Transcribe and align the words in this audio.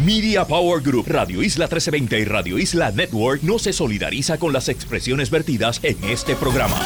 Media 0.00 0.44
Power 0.46 0.82
Group, 0.82 1.06
Radio 1.06 1.42
Isla 1.42 1.66
1320 1.66 2.18
y 2.18 2.24
Radio 2.24 2.58
Isla 2.58 2.90
Network 2.90 3.42
no 3.42 3.58
se 3.58 3.72
solidariza 3.72 4.38
con 4.38 4.52
las 4.52 4.68
expresiones 4.68 5.30
vertidas 5.30 5.80
en 5.82 6.02
este 6.04 6.34
programa. 6.34 6.80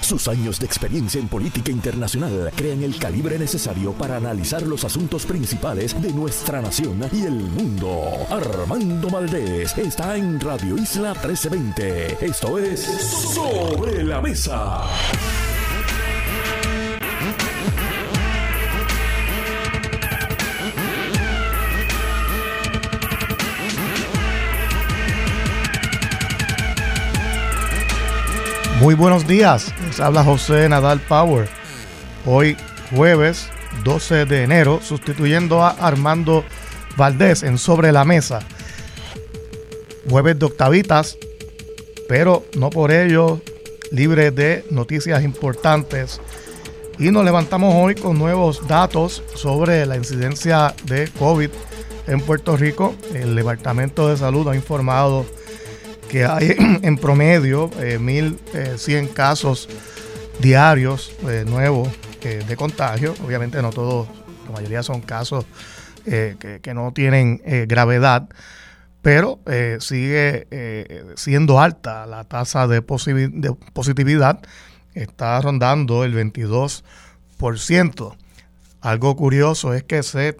Sus 0.00 0.28
años 0.28 0.60
de 0.60 0.66
experiencia 0.66 1.20
en 1.20 1.28
política 1.28 1.70
internacional 1.70 2.52
crean 2.54 2.82
el 2.82 2.98
calibre 2.98 3.38
necesario 3.38 3.92
para 3.92 4.16
analizar 4.16 4.62
los 4.62 4.84
asuntos 4.84 5.24
principales 5.24 6.00
de 6.00 6.12
nuestra 6.12 6.60
nación 6.60 7.00
y 7.12 7.22
el 7.22 7.32
mundo. 7.32 8.12
Armando 8.30 9.08
Valdés 9.08 9.76
está 9.78 10.16
en 10.16 10.38
Radio 10.40 10.76
Isla 10.76 11.12
1320. 11.12 12.24
Esto 12.26 12.58
es 12.58 12.82
Sobre 12.82 14.04
la 14.04 14.20
Mesa. 14.20 14.84
Muy 28.86 28.94
buenos 28.94 29.26
días, 29.26 29.74
les 29.84 29.98
habla 29.98 30.22
José 30.22 30.68
Nadal 30.68 31.00
Power. 31.00 31.48
Hoy 32.24 32.56
jueves 32.94 33.48
12 33.82 34.26
de 34.26 34.44
enero, 34.44 34.78
sustituyendo 34.80 35.64
a 35.64 35.70
Armando 35.70 36.44
Valdés 36.96 37.42
en 37.42 37.58
Sobre 37.58 37.90
la 37.90 38.04
Mesa. 38.04 38.38
Jueves 40.08 40.38
de 40.38 40.46
octavitas, 40.46 41.18
pero 42.08 42.44
no 42.56 42.70
por 42.70 42.92
ello 42.92 43.40
libre 43.90 44.30
de 44.30 44.64
noticias 44.70 45.24
importantes. 45.24 46.20
Y 47.00 47.10
nos 47.10 47.24
levantamos 47.24 47.74
hoy 47.74 47.96
con 47.96 48.16
nuevos 48.16 48.68
datos 48.68 49.20
sobre 49.34 49.84
la 49.84 49.96
incidencia 49.96 50.76
de 50.84 51.10
COVID 51.18 51.50
en 52.06 52.20
Puerto 52.20 52.56
Rico. 52.56 52.94
El 53.12 53.34
Departamento 53.34 54.08
de 54.08 54.16
Salud 54.16 54.46
ha 54.46 54.54
informado 54.54 55.26
que 56.06 56.24
hay 56.24 56.54
en 56.82 56.96
promedio 56.96 57.70
1.100 57.70 58.38
eh, 58.54 59.10
casos 59.12 59.68
diarios 60.40 61.12
eh, 61.28 61.44
nuevos 61.46 61.88
eh, 62.22 62.42
de 62.46 62.56
contagio. 62.56 63.14
Obviamente 63.24 63.60
no 63.62 63.70
todos, 63.70 64.08
la 64.46 64.52
mayoría 64.52 64.82
son 64.82 65.00
casos 65.00 65.46
que, 66.04 66.72
no 66.72 66.92
tienen 66.92 67.42
gravedad, 67.66 68.28
pero 69.02 69.40
sigue 69.80 70.46
siendo 71.16 71.60
alta 71.60 72.06
la 72.06 72.22
tasa 72.22 72.68
de, 72.68 72.76
de, 72.76 73.56
positividad. 73.72 74.38
Está 74.94 75.40
rondando 75.40 76.04
el 76.04 76.14
22%. 76.14 78.16
Algo 78.82 79.16
curioso 79.16 79.74
es 79.74 79.82
que 79.82 80.04
se 80.04 80.36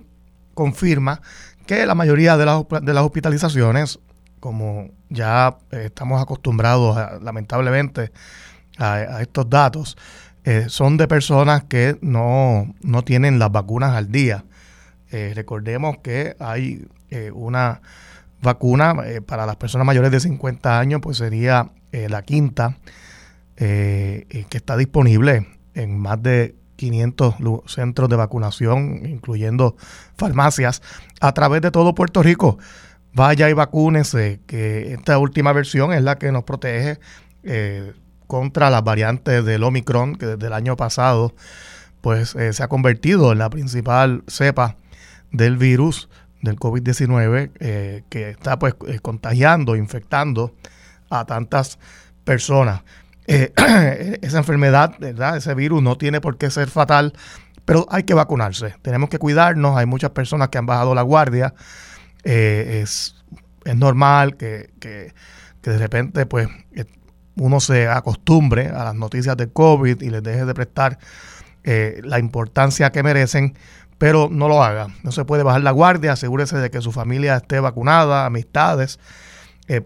confirma 0.54 1.20
que 1.66 1.84
la 1.84 1.96
mayoría 1.96 2.36
de 2.36 2.46
las, 2.46 2.62
de 2.80 2.94
las 2.94 3.04
hospitalizaciones 3.04 3.98
como 4.46 4.90
ya 5.08 5.58
eh, 5.72 5.86
estamos 5.86 6.22
acostumbrados, 6.22 6.96
lamentablemente, 7.20 8.12
a, 8.78 9.20
estos 9.20 9.50
datos, 9.50 9.98
eh, 10.44 10.66
son 10.68 10.96
de 10.96 11.08
personas 11.08 11.64
que 11.64 11.98
no, 12.00 12.72
tienen 13.04 13.40
las 13.40 13.50
vacunas 13.50 13.96
al 13.96 14.12
día. 14.12 14.44
Eh, 15.10 15.32
recordemos 15.34 15.98
que 15.98 16.36
hay 16.38 16.86
una 17.34 17.80
vacuna 18.40 18.94
para 19.26 19.46
las 19.46 19.56
personas 19.56 19.84
mayores 19.84 20.12
de 20.12 20.20
50 20.20 20.78
años, 20.78 21.00
pues 21.02 21.16
sería 21.16 21.72
la 21.90 22.22
quinta, 22.22 22.76
que 23.56 24.46
está 24.50 24.76
disponible 24.76 25.48
en 25.74 25.98
más 25.98 26.22
de 26.22 26.54
500 26.76 27.34
centros 27.66 28.08
de 28.08 28.16
vacunación, 28.16 29.06
incluyendo 29.06 29.76
farmacias, 30.16 30.82
a 31.20 31.32
través 31.32 31.62
de 31.62 31.72
todo 31.72 31.96
Puerto 31.96 32.22
Rico 32.22 32.58
vaya 33.16 33.48
y 33.48 33.54
vacúnese, 33.54 34.40
que 34.46 34.92
esta 34.92 35.18
última 35.18 35.54
versión 35.54 35.92
es 35.94 36.02
la 36.02 36.18
que 36.18 36.30
nos 36.30 36.44
protege 36.44 37.00
eh, 37.44 37.94
contra 38.26 38.68
las 38.68 38.84
variantes 38.84 39.42
del 39.42 39.64
Omicron, 39.64 40.16
que 40.16 40.26
desde 40.26 40.46
el 40.46 40.52
año 40.52 40.76
pasado 40.76 41.34
pues 42.02 42.36
eh, 42.36 42.52
se 42.52 42.62
ha 42.62 42.68
convertido 42.68 43.32
en 43.32 43.38
la 43.38 43.48
principal 43.48 44.22
cepa 44.28 44.76
del 45.32 45.56
virus 45.56 46.10
del 46.42 46.56
COVID-19 46.56 47.52
eh, 47.58 48.02
que 48.10 48.28
está 48.30 48.58
pues 48.58 48.74
contagiando, 49.00 49.76
infectando 49.76 50.54
a 51.08 51.24
tantas 51.24 51.78
personas. 52.22 52.82
esa 53.26 54.38
enfermedad, 54.38 54.94
¿verdad? 55.00 55.38
ese 55.38 55.54
virus 55.54 55.82
no 55.82 55.96
tiene 55.96 56.20
por 56.20 56.36
qué 56.36 56.50
ser 56.50 56.68
fatal, 56.68 57.14
pero 57.64 57.86
hay 57.90 58.04
que 58.04 58.14
vacunarse. 58.14 58.74
Tenemos 58.82 59.08
que 59.08 59.18
cuidarnos. 59.18 59.76
Hay 59.76 59.86
muchas 59.86 60.10
personas 60.10 60.50
que 60.50 60.58
han 60.58 60.66
bajado 60.66 60.94
la 60.94 61.02
guardia 61.02 61.54
eh, 62.28 62.80
es, 62.82 63.14
es, 63.64 63.76
normal 63.76 64.36
que, 64.36 64.68
de 65.62 65.78
repente 65.78 66.26
pues 66.26 66.48
eh, 66.74 66.84
uno 67.36 67.60
se 67.60 67.86
acostumbre 67.86 68.66
a 68.66 68.82
las 68.82 68.96
noticias 68.96 69.36
de 69.36 69.48
COVID 69.48 70.02
y 70.02 70.10
les 70.10 70.24
deje 70.24 70.44
de 70.44 70.52
prestar 70.52 70.98
eh, 71.62 72.00
la 72.02 72.18
importancia 72.18 72.90
que 72.90 73.04
merecen, 73.04 73.56
pero 73.98 74.28
no 74.28 74.48
lo 74.48 74.64
haga. 74.64 74.88
No 75.04 75.12
se 75.12 75.24
puede 75.24 75.44
bajar 75.44 75.62
la 75.62 75.70
guardia, 75.70 76.14
asegúrese 76.14 76.58
de 76.58 76.68
que 76.68 76.80
su 76.80 76.90
familia 76.90 77.36
esté 77.36 77.60
vacunada, 77.60 78.26
amistades, 78.26 78.98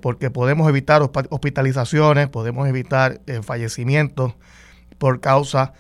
porque 0.03 0.31
podemos 0.31 0.69
evitar 0.69 1.03
hospitalizaciones, 1.03 2.29
podemos 2.29 2.69
evitar 2.69 3.23
fallecimientos 3.43 4.35
por 4.99 5.21
causa 5.21 5.73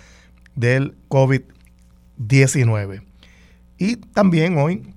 del 0.54 0.96
COVID-19. 1.08 3.02
Y 3.76 3.96
también 3.96 4.56
hoy 4.56 4.94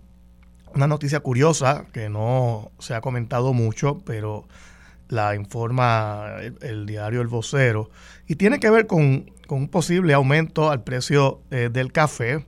una 0.76 0.88
noticia 0.88 1.20
curiosa 1.20 1.86
que 1.92 2.10
no 2.10 2.72
se 2.80 2.96
ha 2.96 3.02
comentado 3.02 3.54
mucho, 3.54 4.00
pero 4.06 4.48
la 5.10 5.36
informa 5.36 6.38
el, 6.62 6.86
diario 6.86 7.22
El 7.22 7.28
Vocero, 7.28 7.90
y 8.28 8.36
tiene 8.36 8.60
que 8.60 8.70
ver 8.70 8.88
con, 8.88 9.32
un 9.50 9.68
posible 9.68 10.14
aumento 10.16 10.72
al 10.72 10.84
precio 10.84 11.42
eh, 11.52 11.70
del 11.72 11.92
café. 11.92 12.46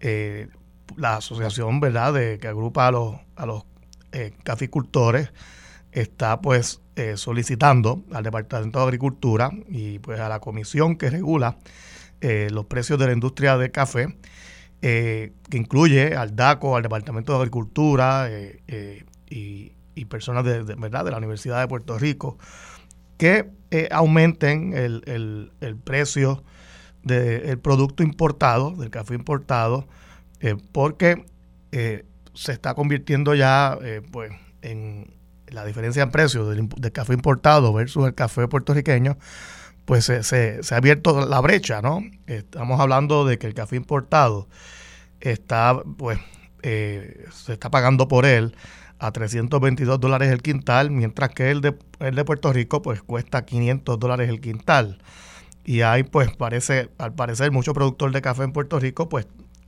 Eh, 0.00 0.48
la 0.96 1.16
asociación 1.16 1.80
verdad 1.80 2.14
de, 2.14 2.38
que 2.38 2.48
agrupa 2.48 2.86
a 2.86 2.90
los, 2.90 3.16
a 3.36 3.44
los 3.44 3.64
eh, 4.12 4.32
caficultores 4.42 5.30
está 5.92 6.40
pues 6.40 6.80
solicitando 7.16 8.02
al 8.12 8.22
Departamento 8.22 8.78
de 8.78 8.84
Agricultura 8.84 9.50
y 9.68 9.98
pues 9.98 10.20
a 10.20 10.28
la 10.28 10.40
comisión 10.40 10.96
que 10.96 11.08
regula 11.08 11.56
los 12.20 12.66
precios 12.66 12.98
de 12.98 13.06
la 13.06 13.12
industria 13.14 13.56
de 13.56 13.70
café 13.70 14.14
eh, 14.84 15.32
que 15.48 15.58
incluye 15.58 16.16
al 16.16 16.34
DACO, 16.34 16.76
al 16.76 16.82
Departamento 16.82 17.32
de 17.32 17.38
Agricultura 17.38 18.26
eh, 18.28 18.60
eh, 18.66 19.04
y, 19.30 20.04
personas 20.06 20.44
de, 20.44 20.62
¿verdad? 20.74 21.04
de 21.04 21.12
la 21.12 21.18
Universidad 21.18 21.60
de 21.60 21.68
Puerto 21.68 21.96
Rico, 21.96 22.36
que 23.16 23.48
aumenten 23.92 24.74
el, 24.74 25.52
precio 25.84 26.42
del 27.04 27.58
producto 27.60 28.02
importado, 28.02 28.72
del 28.72 28.90
café 28.90 29.14
importado, 29.14 29.86
porque 30.72 31.24
se 32.34 32.52
está 32.52 32.74
convirtiendo 32.74 33.36
ya 33.36 33.78
pues, 34.10 34.32
en 34.62 35.14
la 35.46 35.64
diferencia 35.64 36.02
en 36.02 36.10
precio 36.10 36.48
del, 36.48 36.68
café 36.92 37.14
importado 37.14 37.72
versus 37.72 38.06
el 38.06 38.14
café 38.14 38.48
puertorriqueño, 38.48 39.16
pues 39.84 40.04
se, 40.04 40.22
se, 40.22 40.74
ha 40.74 40.76
abierto 40.76 41.26
la 41.26 41.40
brecha, 41.40 41.82
¿no? 41.82 42.02
Estamos 42.26 42.80
hablando 42.80 43.24
de 43.24 43.38
que 43.38 43.46
el 43.46 43.54
café 43.54 43.76
importado 43.76 44.48
está, 45.20 45.82
pues, 45.96 46.18
eh, 46.62 47.26
se 47.32 47.54
está 47.54 47.70
pagando 47.70 48.08
por 48.08 48.24
él 48.26 48.54
a 48.98 49.10
322 49.10 49.98
dólares 50.00 50.30
el 50.30 50.42
quintal, 50.42 50.90
mientras 50.90 51.30
que 51.30 51.50
el 51.50 51.60
de, 51.60 51.76
el 51.98 52.14
de 52.14 52.24
Puerto 52.24 52.52
Rico, 52.52 52.82
pues, 52.82 53.02
cuesta 53.02 53.44
500 53.44 53.98
dólares 53.98 54.28
el 54.28 54.40
quintal. 54.40 54.98
Y 55.64 55.80
hay, 55.82 56.04
pues, 56.04 56.34
parece, 56.36 56.90
al 56.98 57.14
parecer, 57.14 57.50
mucho 57.50 57.72
productor 57.74 58.12
de 58.12 58.22
café 58.22 58.44
en 58.44 58.52
Puerto 58.52 58.78
Rico, 58.78 59.08
pues, 59.08 59.26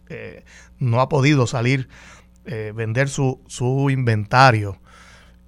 eh, 0.08 0.44
no 0.78 1.00
ha 1.00 1.08
podido 1.08 1.46
salir, 1.46 1.88
eh, 2.44 2.72
vender 2.74 3.08
su, 3.08 3.42
su 3.48 3.90
inventario. 3.90 4.78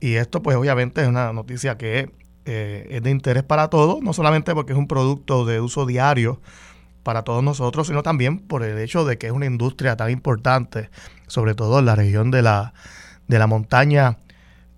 Y 0.00 0.14
esto, 0.14 0.42
pues, 0.42 0.56
obviamente 0.56 1.02
es 1.02 1.08
una 1.08 1.32
noticia 1.32 1.78
que 1.78 2.10
es 2.46 3.02
de 3.02 3.10
interés 3.10 3.42
para 3.42 3.68
todos, 3.68 4.02
no 4.02 4.12
solamente 4.12 4.54
porque 4.54 4.72
es 4.72 4.78
un 4.78 4.88
producto 4.88 5.44
de 5.44 5.60
uso 5.60 5.86
diario, 5.86 6.40
para 7.06 7.22
todos 7.22 7.44
nosotros, 7.44 7.86
sino 7.86 8.02
también 8.02 8.40
por 8.40 8.64
el 8.64 8.80
hecho 8.80 9.04
de 9.04 9.16
que 9.16 9.28
es 9.28 9.32
una 9.32 9.46
industria 9.46 9.96
tan 9.96 10.10
importante, 10.10 10.90
sobre 11.28 11.54
todo 11.54 11.78
en 11.78 11.86
la 11.86 11.94
región 11.94 12.32
de 12.32 12.42
la, 12.42 12.74
de 13.28 13.38
la 13.38 13.46
montaña 13.46 14.18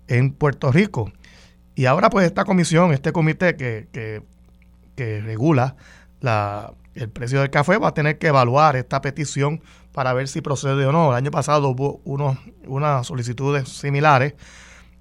en 0.07 0.31
Puerto 0.31 0.71
Rico. 0.71 1.11
Y 1.73 1.87
ahora 1.87 2.11
pues 2.11 2.27
esta 2.27 2.45
comisión, 2.45 2.93
este 2.93 3.11
comité 3.11 3.55
que, 3.55 3.87
que, 3.91 4.21
regula 5.21 5.75
la, 6.21 6.73
el 6.93 7.09
precio 7.09 7.39
del 7.39 7.49
café 7.49 7.79
va 7.79 7.87
a 7.87 7.93
tener 7.95 8.19
que 8.19 8.27
evaluar 8.27 8.75
esta 8.75 9.01
petición 9.01 9.63
para 9.91 10.13
ver 10.13 10.27
si 10.27 10.41
procede 10.41 10.85
o 10.85 10.91
no. 10.91 11.09
El 11.09 11.15
año 11.15 11.31
pasado 11.31 11.69
hubo 11.69 11.99
unos, 12.03 12.37
unas 12.67 13.07
solicitudes 13.07 13.69
similares, 13.69 14.35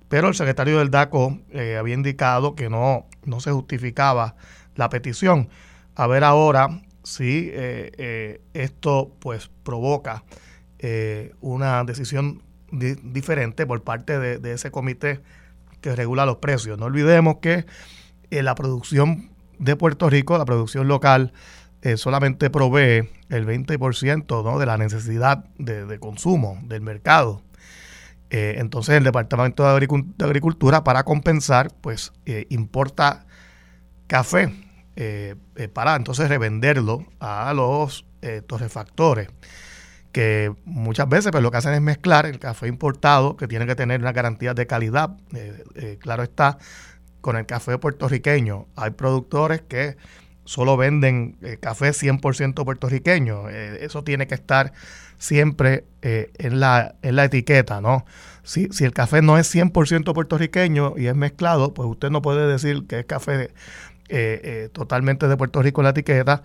pero 0.08 0.28
el 0.28 0.34
secretario 0.34 0.78
del 0.78 0.90
DACO 0.90 1.38
eh, 1.50 1.76
había 1.76 1.94
indicado 1.94 2.54
que 2.54 2.70
no, 2.70 3.06
no 3.24 3.40
se 3.40 3.52
justificaba 3.52 4.36
la 4.74 4.88
petición. 4.88 5.48
A 5.94 6.06
ver 6.06 6.24
ahora 6.24 6.82
si 7.02 7.50
eh, 7.52 7.92
eh, 7.98 8.40
esto 8.54 9.12
pues 9.20 9.50
provoca 9.62 10.24
una 11.40 11.82
decisión 11.82 12.40
diferente 12.70 13.66
por 13.66 13.82
parte 13.82 14.16
de, 14.20 14.52
ese 14.52 14.70
comité 14.70 15.20
que 15.80 15.96
regula 15.96 16.24
los 16.24 16.36
precios. 16.36 16.78
No 16.78 16.86
olvidemos 16.86 17.38
que 17.38 17.66
la 18.30 18.54
producción 18.54 19.30
de 19.58 19.74
Puerto 19.74 20.08
Rico, 20.08 20.38
la 20.38 20.44
producción 20.44 20.86
local, 20.86 21.32
solamente 21.96 22.48
provee 22.48 23.08
el 23.28 23.44
20% 23.44 24.44
¿no? 24.44 24.58
de 24.60 24.66
la 24.66 24.78
necesidad 24.78 25.46
de, 25.58 25.98
consumo 25.98 26.60
del 26.62 26.82
mercado. 26.82 27.42
Eh, 28.30 28.56
entonces 28.58 28.96
el 28.96 29.04
Departamento 29.04 29.64
de, 29.64 29.88
Agricultura 30.24 30.84
para 30.84 31.04
compensar 31.04 31.70
pues 31.80 32.12
eh, 32.26 32.46
importa 32.50 33.26
café 34.06 34.52
eh, 34.96 35.36
para 35.72 35.96
entonces 35.96 36.28
revenderlo 36.28 37.06
a 37.20 37.54
los 37.54 38.04
torrefactores 38.46 39.28
que 40.12 40.52
muchas 40.64 41.08
veces 41.08 41.30
pues, 41.30 41.42
lo 41.42 41.50
que 41.50 41.56
hacen 41.56 41.72
es 41.72 41.80
mezclar 41.80 42.26
el 42.26 42.38
café 42.38 42.66
importado 42.66 43.36
que 43.36 43.46
tiene 43.46 43.64
que 43.64 43.76
tener 43.76 44.00
una 44.00 44.12
garantía 44.12 44.54
de 44.54 44.66
calidad 44.66 45.16
claro 46.00 46.24
está 46.24 46.58
con 47.20 47.36
el 47.36 47.46
café 47.46 47.78
puertorriqueño. 47.78 48.68
Hay 48.76 48.90
productores 48.90 49.62
que 49.62 49.96
solo 50.48 50.78
venden 50.78 51.36
eh, 51.42 51.58
café 51.60 51.90
100% 51.90 52.64
puertorriqueño. 52.64 53.50
Eh, 53.50 53.84
eso 53.84 54.02
tiene 54.02 54.26
que 54.26 54.34
estar 54.34 54.72
siempre 55.18 55.84
eh, 56.00 56.32
en, 56.38 56.58
la, 56.58 56.94
en 57.02 57.16
la 57.16 57.24
etiqueta, 57.24 57.82
¿no? 57.82 58.06
Si, 58.44 58.68
si 58.70 58.84
el 58.84 58.94
café 58.94 59.20
no 59.20 59.36
es 59.36 59.54
100% 59.54 60.14
puertorriqueño 60.14 60.94
y 60.96 61.08
es 61.08 61.14
mezclado, 61.14 61.74
pues 61.74 61.86
usted 61.86 62.08
no 62.08 62.22
puede 62.22 62.50
decir 62.50 62.86
que 62.86 63.00
es 63.00 63.04
café 63.04 63.50
totalmente 64.72 65.28
de 65.28 65.36
Puerto 65.36 65.60
Rico 65.60 65.82
en 65.82 65.84
la 65.84 65.90
etiqueta. 65.90 66.42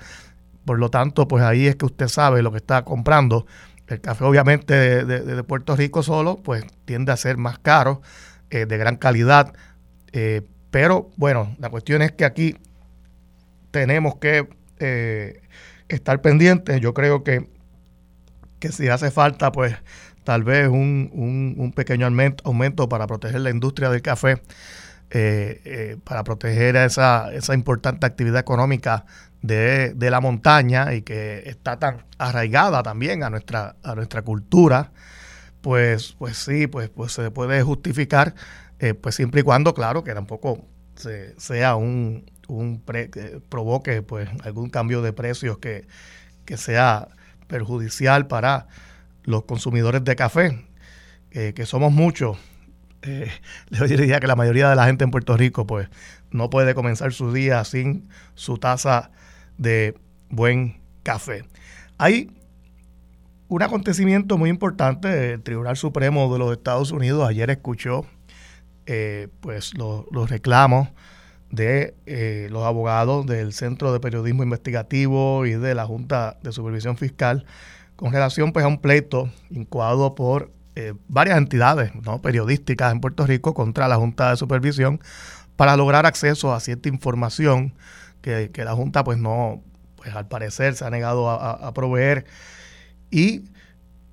Por 0.66 0.80
lo 0.80 0.90
tanto, 0.90 1.30
pues 1.30 1.42
ahí 1.42 1.68
es 1.68 1.78
que 1.78 1.86
usted 1.86 2.10
sabe 2.10 2.42
lo 2.42 2.52
que 2.52 2.58
está 2.58 2.84
comprando. 2.84 3.46
El 3.88 4.02
café 4.02 4.26
obviamente 4.26 4.74
de, 5.06 5.22
de, 5.22 5.44
Puerto 5.46 5.78
Rico 5.78 6.04
solo, 6.04 6.42
pues 6.44 6.66
tiende 6.84 7.14
a 7.14 7.18
ser 7.18 7.38
más 7.38 7.58
caro, 7.58 8.02
de 8.50 8.66
gran 8.78 8.98
calidad. 8.98 9.54
pero 10.72 11.10
bueno, 11.16 11.56
la 11.58 11.70
cuestión 11.70 12.02
es 12.02 12.12
que 12.12 12.26
aquí 12.26 12.58
tenemos 13.74 14.18
que 14.18 14.48
eh, 14.80 15.42
estar 15.90 16.22
pendientes. 16.22 16.80
Yo 16.80 16.94
creo 16.94 17.24
que, 17.24 17.50
que 18.60 18.72
si 18.72 18.88
hace 18.88 19.10
falta, 19.10 19.52
pues 19.52 19.76
tal 20.24 20.44
vez 20.44 20.70
un, 20.70 21.74
pequeño 21.76 22.06
aumento, 22.06 22.88
para 22.88 23.08
proteger 23.08 23.42
la 23.42 23.50
industria 23.50 23.90
del 23.90 24.04
café, 24.04 24.44
eh, 25.10 25.62
eh, 25.66 25.98
para 26.04 26.24
proteger 26.24 26.76
esa, 26.76 27.34
esa 27.34 27.56
importante 27.56 28.06
actividad 28.06 28.40
económica 28.40 29.06
de, 29.42 29.94
la 29.98 30.22
montaña 30.22 30.94
y 30.94 31.02
que 31.02 31.44
está 31.48 31.78
tan 31.80 32.06
arraigada 32.20 32.84
también 32.84 33.24
a 33.24 33.32
nuestra, 33.32 33.76
a 33.82 33.96
nuestra 33.96 34.22
cultura, 34.22 34.92
pues, 35.62 36.16
pues 36.20 36.38
sí, 36.38 36.68
pues, 36.68 36.90
pues 36.90 37.12
se 37.12 37.32
puede 37.32 37.64
justificar, 37.64 38.36
pues 39.02 39.16
siempre 39.16 39.42
y 39.42 39.44
cuando, 39.44 39.74
claro, 39.74 40.04
que 40.04 40.14
tampoco 40.14 40.68
sea 41.38 41.76
un, 41.76 42.26
un 42.58 42.80
que 42.80 43.42
provoque 43.50 44.02
pues 44.02 44.30
algún 44.44 44.70
cambio 44.70 45.02
de 45.02 45.14
precios 45.14 45.58
que, 45.58 45.86
sea 46.58 47.08
perjudicial 47.48 48.28
para 48.28 48.68
los 49.24 49.46
consumidores 49.46 50.04
de 50.04 50.16
café, 50.16 50.66
eh, 51.32 51.54
que 51.56 51.66
somos 51.66 51.92
muchos. 51.92 52.38
Eh, 53.06 53.30
yo 53.70 53.86
diría 53.86 54.22
que 54.22 54.28
la 54.28 54.38
mayoría 54.38 54.70
de 54.70 54.78
la 54.78 54.86
gente 54.86 55.04
en 55.04 55.12
Puerto 55.12 55.36
Rico 55.36 55.68
pues 55.68 55.90
no 56.32 56.50
puede 56.50 56.74
comenzar 56.74 57.12
su 57.12 57.34
día 57.34 57.62
sin 57.66 58.08
su 58.34 58.58
taza 58.60 59.12
de 59.58 59.94
buen 60.30 60.80
café. 61.04 61.44
Hay 61.98 62.32
un 63.50 63.62
acontecimiento 63.62 64.38
muy 64.38 64.50
importante, 64.50 65.34
el 65.34 65.44
Tribunal 65.44 65.76
Supremo 65.76 66.32
de 66.32 66.40
los 66.40 66.54
Estados 66.54 66.92
Unidos 66.92 67.28
ayer 67.28 67.50
escuchó 67.50 68.06
eh, 68.86 69.28
pues 69.42 69.78
los, 69.78 70.06
los 70.12 70.30
reclamos 70.30 70.88
de 71.54 71.94
eh, 72.08 72.48
los 72.50 72.64
abogados 72.64 73.28
del 73.28 73.54
Centro 73.54 73.94
de 73.94 74.00
Periodismo 74.00 74.42
Investigativo 74.42 75.46
y 75.46 75.52
de 75.52 75.76
la 75.76 75.86
Junta 75.86 76.40
de 76.42 76.52
Supervisión 76.52 76.98
Fiscal 76.98 77.46
con 77.96 78.12
relación 78.12 78.52
pues, 78.54 78.66
a 78.66 78.68
un 78.68 78.80
pleito 78.80 79.30
incoado 79.52 80.16
por 80.16 80.52
eh, 80.76 80.96
varias 81.08 81.38
entidades 81.38 81.94
¿no? 81.94 82.24
periodísticas 82.24 82.92
en 82.92 83.02
Puerto 83.02 83.28
Rico 83.28 83.54
contra 83.54 83.88
la 83.88 83.98
Junta 83.98 84.32
de 84.32 84.38
Supervisión 84.38 85.00
para 85.56 85.78
lograr 85.78 86.08
acceso 86.08 86.56
a 86.56 86.60
cierta 86.60 86.90
información 86.90 87.76
que, 88.22 88.50
la 88.56 88.74
Junta 88.74 89.04
pues 89.04 89.20
no, 89.20 89.62
pues 89.98 90.16
al 90.16 90.28
parecer 90.28 90.74
se 90.74 90.86
ha 90.86 90.90
negado 90.90 91.30
a, 91.30 91.72
proveer 91.76 92.26
y 93.12 93.44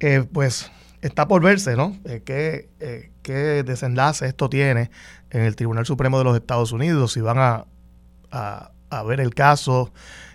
eh, 0.00 0.26
pues 0.30 0.70
está 1.00 1.26
por 1.26 1.42
verse, 1.42 1.74
¿no? 1.74 1.96
qué, 2.26 2.68
qué 3.22 3.62
desenlace 3.62 4.26
esto 4.26 4.50
tiene 4.50 4.90
en 5.30 5.42
el 5.42 5.56
Tribunal 5.56 5.86
Supremo 5.86 6.18
de 6.18 6.24
los 6.24 6.36
Estados 6.36 6.72
Unidos, 6.72 7.12
si 7.12 7.20
van 7.20 7.38
a, 7.38 7.66
a, 8.30 9.02
ver 9.04 9.20
el 9.20 9.34
caso 9.34 9.92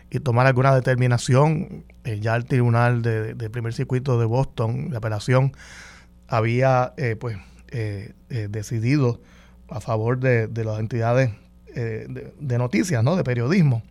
y 0.10 0.20
tomar 0.20 0.48
alguna 0.48 0.74
determinación, 0.74 1.86
eh, 2.04 2.20
ya 2.20 2.36
el 2.36 2.46
Tribunal 2.46 3.02
de, 3.02 3.50
Primer 3.50 3.74
Circuito 3.74 4.20
de 4.20 4.26
Boston, 4.26 4.90
la 4.92 5.00
apelación, 5.00 5.54
había 6.28 6.94
eh, 6.98 7.16
pues 7.20 7.38
eh, 7.70 8.14
decidido 8.50 9.22
a 9.70 9.82
favor 9.82 10.20
de, 10.20 10.50
las 10.64 10.80
entidades 10.80 11.32
de, 11.74 12.58
noticias, 12.58 13.04
¿no? 13.04 13.16
de 13.16 13.24
periodismo. 13.24 13.84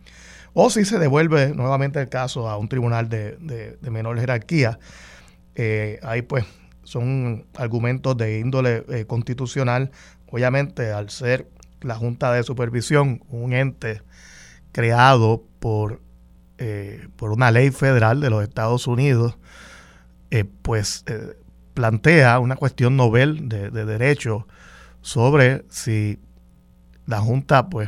O 0.53 0.69
si 0.69 0.85
se 0.85 0.97
devuelve 0.97 1.53
nuevamente 1.53 1.99
el 1.99 2.09
caso 2.09 2.49
a 2.49 2.57
un 2.57 2.69
tribunal 2.69 3.09
de, 3.09 3.37
de 3.79 3.91
menor 3.91 4.17
jerarquía, 4.19 4.79
ahí 6.01 6.21
pues 6.21 6.45
son 6.83 7.45
argumentos 7.55 8.15
de 8.17 8.39
índole 8.39 9.05
constitucional 9.05 9.91
Obviamente, 10.35 10.91
al 10.91 11.09
ser 11.11 11.47
la 11.79 11.95
Junta 11.95 12.33
de 12.33 12.43
Supervisión 12.43 13.23
un 13.29 13.53
ente 13.53 14.01
creado 14.73 15.45
por, 15.61 16.01
eh, 16.57 17.07
por 17.15 17.31
una 17.31 17.51
ley 17.51 17.71
federal 17.71 18.19
de 18.19 18.29
los 18.29 18.43
Estados 18.43 18.85
Unidos, 18.85 19.37
eh, 20.31 20.43
pues 20.61 21.05
eh, 21.07 21.37
plantea 21.73 22.39
una 22.39 22.57
cuestión 22.57 22.97
novel 22.97 23.47
de, 23.47 23.69
derecho 23.69 24.45
sobre 24.99 25.63
si 25.69 26.19
la 27.05 27.21
Junta, 27.21 27.69
pues, 27.69 27.87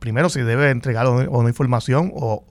primero 0.00 0.28
si 0.28 0.42
debe 0.42 0.68
entregar 0.68 1.08
una, 1.08 1.48
información 1.48 2.12
o 2.14 2.44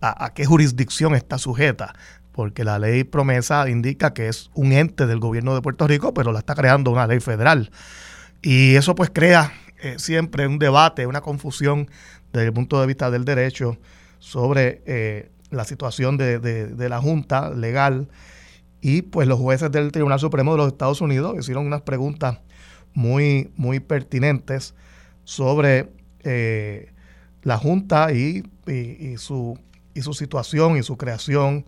a, 0.00 0.32
qué 0.32 0.46
jurisdicción 0.46 1.14
está 1.14 1.36
sujeta, 1.36 1.92
porque 2.32 2.64
la 2.64 2.78
ley 2.78 3.04
promesa 3.04 3.68
indica 3.68 4.14
que 4.14 4.28
es 4.28 4.50
un 4.54 4.72
ente 4.72 5.06
del 5.06 5.18
gobierno 5.18 5.54
de 5.54 5.60
Puerto 5.60 5.86
Rico, 5.86 6.14
pero 6.14 6.32
la 6.32 6.38
está 6.38 6.54
creando 6.54 6.90
una 6.90 7.06
ley 7.06 7.20
federal. 7.20 7.70
Y 8.42 8.76
eso 8.76 8.94
pues 8.94 9.10
crea 9.10 9.52
eh, 9.82 9.98
siempre 9.98 10.46
un 10.46 10.58
debate, 10.58 11.06
una 11.06 11.20
confusión 11.20 11.88
desde 12.32 12.46
el 12.46 12.52
punto 12.52 12.80
de 12.80 12.86
vista 12.86 13.10
del 13.10 13.24
derecho 13.24 13.78
sobre 14.18 14.82
eh, 14.86 15.30
la 15.50 15.64
situación 15.64 16.16
de, 16.16 16.88
la 16.88 17.00
Junta 17.00 17.50
legal. 17.50 18.08
Y 18.80 19.02
pues 19.02 19.28
los 19.28 19.38
jueces 19.38 19.70
del 19.70 19.92
Tribunal 19.92 20.20
Supremo 20.20 20.52
de 20.52 20.58
los 20.58 20.68
Estados 20.68 21.00
Unidos 21.00 21.36
hicieron 21.38 21.66
unas 21.66 21.82
preguntas 21.82 22.40
muy, 22.94 23.52
muy 23.56 23.80
pertinentes 23.80 24.74
sobre 25.24 25.90
eh, 26.24 26.92
la 27.42 27.58
Junta 27.58 28.12
y, 28.12 28.44
su, 29.16 29.58
y 29.94 30.02
su 30.02 30.14
situación 30.14 30.76
y 30.76 30.82
su 30.82 30.96
creación. 30.96 31.66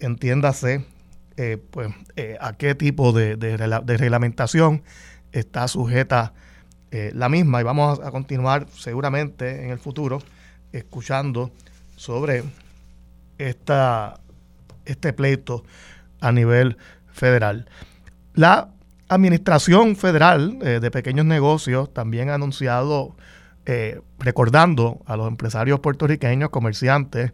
entiéndase 0.00 0.84
pues, 1.70 1.88
a 2.40 2.52
qué 2.56 2.74
tipo 2.74 3.12
de, 3.12 3.36
de 3.36 3.96
reglamentación 3.96 4.82
está 5.32 5.68
sujeta 5.68 6.32
eh, 6.90 7.12
la 7.14 7.28
misma 7.28 7.60
y 7.60 7.64
vamos 7.64 8.00
a 8.02 8.10
continuar 8.10 8.66
seguramente 8.74 9.64
en 9.64 9.70
el 9.70 9.78
futuro 9.78 10.22
escuchando 10.72 11.50
sobre 11.96 12.44
esta, 13.36 14.20
este 14.86 15.12
pleito 15.12 15.64
a 16.20 16.32
nivel 16.32 16.78
federal. 17.12 17.68
La 18.32 18.70
Administración 19.10 19.96
Federal 19.96 20.58
eh, 20.62 20.80
de 20.80 20.90
Pequeños 20.90 21.26
Negocios 21.26 21.92
también 21.92 22.30
ha 22.30 22.34
anunciado, 22.34 23.16
eh, 23.66 24.00
recordando 24.18 25.02
a 25.04 25.16
los 25.16 25.28
empresarios 25.28 25.80
puertorriqueños, 25.80 26.48
comerciantes, 26.48 27.32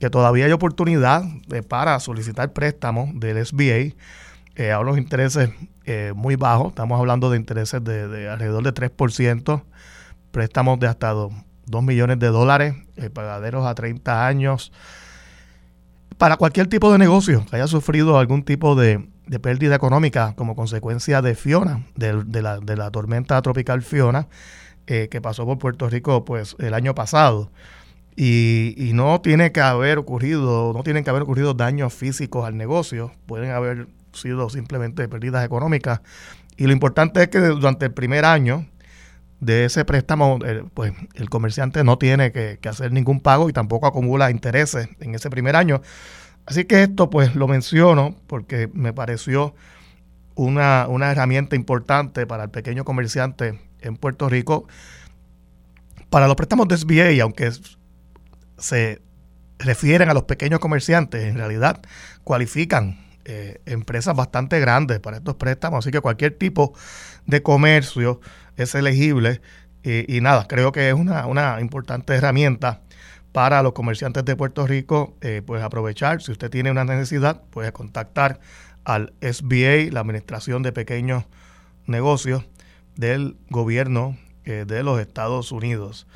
que 0.00 0.10
todavía 0.10 0.46
hay 0.46 0.52
oportunidad 0.52 1.22
para 1.68 1.98
solicitar 2.00 2.52
préstamos 2.52 3.18
del 3.18 3.44
SBA 3.44 3.94
a 4.74 4.78
unos 4.80 4.98
intereses 4.98 5.50
eh, 5.86 6.12
muy 6.16 6.34
bajo, 6.34 6.68
estamos 6.68 6.98
hablando 6.98 7.30
de 7.30 7.36
intereses 7.36 7.82
de, 7.84 8.28
alrededor 8.28 8.64
de 8.64 8.74
3%, 8.74 9.62
préstamos 10.32 10.80
de 10.80 10.88
hasta 10.88 11.10
2, 11.10 11.32
millones 11.84 12.18
de 12.18 12.26
dólares, 12.26 12.74
eh, 12.96 13.08
pagaderos 13.08 13.64
a 13.64 13.76
30 13.76 14.26
años, 14.26 14.72
para 16.18 16.38
cualquier 16.38 16.66
tipo 16.66 16.90
de 16.90 16.98
negocio 16.98 17.46
que 17.48 17.54
haya 17.54 17.68
sufrido 17.68 18.18
algún 18.18 18.42
tipo 18.42 18.74
de, 18.74 19.06
pérdida 19.40 19.76
económica 19.76 20.34
como 20.34 20.56
consecuencia 20.56 21.22
de 21.22 21.36
Fiona, 21.36 21.84
de, 21.94 22.42
la, 22.42 22.90
tormenta 22.90 23.40
tropical 23.40 23.82
Fiona, 23.82 24.26
eh, 24.88 25.06
que 25.08 25.20
pasó 25.20 25.46
por 25.46 25.58
Puerto 25.58 25.88
Rico 25.88 26.24
pues 26.24 26.56
el 26.58 26.74
año 26.74 26.96
pasado. 26.96 27.52
y, 28.16 28.90
no 28.92 29.20
tiene 29.20 29.52
que 29.52 29.60
haber 29.60 29.98
ocurrido, 29.98 30.72
no 30.72 30.82
tienen 30.82 31.04
que 31.04 31.10
haber 31.10 31.22
ocurrido 31.22 31.54
daños 31.54 31.94
físicos 31.94 32.44
al 32.44 32.56
negocio, 32.56 33.12
pueden 33.26 33.50
haber 33.52 33.86
sido 34.16 34.50
simplemente 34.50 35.08
pérdidas 35.08 35.44
económicas. 35.44 36.00
Y 36.56 36.66
lo 36.66 36.72
importante 36.72 37.22
es 37.22 37.28
que 37.28 37.38
durante 37.38 37.86
el 37.86 37.92
primer 37.92 38.24
año 38.24 38.66
de 39.40 39.66
ese 39.66 39.84
préstamo, 39.84 40.38
eh, 40.44 40.64
pues 40.72 40.92
el 41.14 41.28
comerciante 41.28 41.84
no 41.84 41.98
tiene 41.98 42.32
que, 42.32 42.58
hacer 42.68 42.92
ningún 42.92 43.20
pago 43.20 43.48
y 43.48 43.52
tampoco 43.52 43.86
acumula 43.86 44.30
intereses 44.30 44.88
en 45.00 45.14
ese 45.14 45.30
primer 45.30 45.56
año. 45.56 45.82
Así 46.46 46.64
que 46.64 46.82
esto 46.82 47.10
pues 47.10 47.34
lo 47.34 47.48
menciono 47.48 48.16
porque 48.26 48.70
me 48.72 48.92
pareció 48.92 49.54
una, 50.34 50.86
una 50.88 51.10
herramienta 51.10 51.56
importante 51.56 52.26
para 52.26 52.44
el 52.44 52.50
pequeño 52.50 52.84
comerciante 52.84 53.60
en 53.80 53.96
Puerto 53.96 54.28
Rico. 54.28 54.66
Para 56.08 56.28
los 56.28 56.36
préstamos 56.36 56.68
de 56.68 56.76
SBA, 56.76 57.22
aunque 57.22 57.50
se 58.58 59.02
refieren 59.58 60.08
a 60.08 60.14
los 60.14 60.24
pequeños 60.24 60.60
comerciantes, 60.60 61.24
en 61.24 61.36
realidad 61.36 61.80
cualifican 62.24 63.05
eh, 63.28 63.60
empresas 63.66 64.14
bastante 64.14 64.60
grandes 64.60 65.00
para 65.00 65.18
estos 65.18 65.34
préstamos, 65.34 65.84
así 65.84 65.90
que 65.90 66.00
cualquier 66.00 66.38
tipo 66.38 66.72
de 67.26 67.42
comercio 67.42 68.20
es 68.56 68.74
elegible 68.74 69.40
y, 69.88 70.20
nada, 70.20 70.46
creo 70.48 70.72
que 70.72 70.88
es 70.88 70.94
una, 70.94 71.60
importante 71.60 72.14
herramienta 72.14 72.80
para 73.30 73.62
los 73.62 73.72
comerciantes 73.72 74.24
de 74.24 74.34
Puerto 74.34 74.66
Rico, 74.66 75.14
eh, 75.20 75.42
pues 75.46 75.62
aprovechar, 75.62 76.20
si 76.22 76.32
usted 76.32 76.50
tiene 76.50 76.72
una 76.72 76.84
necesidad, 76.84 77.42
puede 77.50 77.70
contactar 77.70 78.40
al 78.82 79.12
SBA, 79.20 79.92
la 79.92 80.00
Administración 80.00 80.64
de 80.64 80.72
Pequeños 80.72 81.24
Negocios 81.86 82.44
del 82.96 83.36
gobierno 83.48 84.16
eh, 84.44 84.64
de 84.66 84.82
los 84.82 85.00
Estados 85.00 85.52
Unidos. 85.52 86.08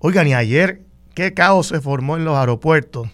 Oigan, 0.00 0.26
y 0.26 0.34
ayer 0.34 0.82
qué 1.14 1.32
caos 1.32 1.68
se 1.68 1.80
formó 1.80 2.16
en 2.16 2.24
los 2.24 2.36
aeropuertos. 2.36 3.08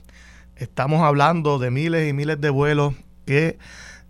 Estamos 0.57 1.03
hablando 1.03 1.61
de 1.61 1.71
miles 1.71 2.09
y 2.09 2.13
miles 2.13 2.41
de 2.41 2.51
vuelos 2.51 2.95
que 3.25 3.59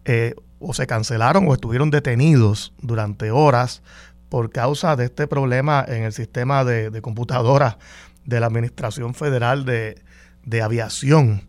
eh, 0.05 0.35
o 0.59 0.75
se 0.75 0.87
cancelaron 0.87 1.47
o 1.49 1.55
estuvieron 1.55 1.91
detenidos 1.91 2.73
durante 2.81 3.31
horas 3.31 3.83
por 4.29 4.51
causa 4.51 4.97
de 4.97 5.07
este 5.07 5.27
problema 5.27 5.85
en 5.87 6.05
el 6.05 6.13
sistema 6.13 6.65
de, 6.65 7.03
computadoras 7.03 7.77
de 8.25 8.41
la 8.41 8.47
Administración 8.47 9.15
Federal 9.15 9.65
de, 9.65 10.63
Aviación. 10.63 11.49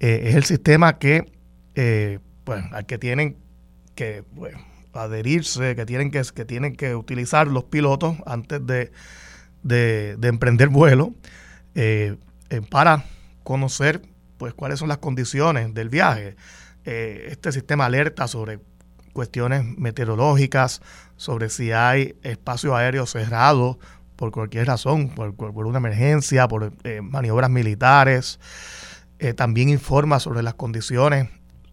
Eh, 0.00 0.24
es 0.26 0.34
el 0.34 0.44
sistema 0.44 0.98
que, 0.98 1.32
eh, 1.74 2.18
pues, 2.44 2.64
al 2.72 2.86
que 2.86 2.98
tienen 2.98 3.36
que 3.94 4.24
adherirse, 4.92 5.76
que 5.76 5.86
tienen 5.86 6.10
que, 6.10 6.22
que 6.34 6.44
tienen 6.44 6.74
que 6.74 6.94
utilizar 6.94 7.46
los 7.46 7.64
pilotos 7.64 8.16
antes 8.26 8.60
de, 8.66 8.90
de 9.62 10.28
emprender 10.28 10.68
vuelo. 10.68 11.14
Para 12.68 13.04
conocer 13.44 14.02
pues 14.40 14.54
cuáles 14.54 14.78
son 14.78 14.88
las 14.88 14.98
condiciones 14.98 15.74
del 15.74 15.90
viaje. 15.90 16.34
Eh, 16.84 17.28
este 17.30 17.52
sistema 17.52 17.86
alerta 17.86 18.26
sobre 18.26 18.60
cuestiones 19.12 19.64
meteorológicas, 19.78 20.80
sobre 21.16 21.50
si 21.50 21.72
hay 21.72 22.16
espacio 22.22 22.76
aéreo 22.76 23.06
cerrado 23.06 23.78
por 24.16 24.30
cualquier 24.30 24.66
razón, 24.66 25.08
por, 25.10 25.66
una 25.66 25.78
emergencia, 25.78 26.46
por 26.46 26.72
maniobras 27.02 27.50
militares. 27.50 28.38
también 29.34 29.70
informa 29.70 30.20
sobre 30.20 30.42
las 30.42 30.54
condiciones 30.54 31.28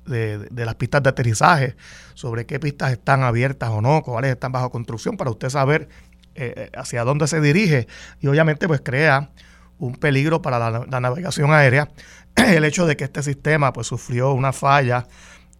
de, 0.05 0.47
las 0.51 0.75
pistas 0.75 1.03
de 1.03 1.09
aterrizaje, 1.09 1.75
sobre 2.13 2.45
qué 2.45 2.59
pistas 2.59 2.93
están 2.93 3.23
abiertas 3.23 3.69
o 3.69 3.81
no, 3.81 4.01
cuáles 4.01 4.31
están 4.31 4.53
bajo 4.53 4.71
construcción, 4.71 5.17
para 5.17 5.29
usted 5.29 5.49
saber 5.49 5.89
hacia 6.73 7.03
dónde 7.03 7.27
se 7.27 7.41
dirige. 7.41 7.87
Y 8.21 8.27
obviamente 8.27 8.67
pues 8.67 8.81
crea 8.81 9.29
un 9.79 9.95
peligro 9.95 10.41
para 10.41 10.71
la, 10.71 10.99
navegación 10.99 11.51
aérea 11.51 11.89
el 12.35 12.63
hecho 12.65 12.85
de 12.85 12.97
que 12.97 13.03
este 13.03 13.23
sistema 13.23 13.73
pues 13.73 13.87
sufrió 13.87 14.31
una 14.33 14.53
falla 14.53 15.07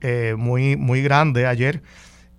eh, 0.01 0.35
muy, 0.37 0.75
muy 0.75 1.01
grande 1.01 1.47
ayer 1.47 1.81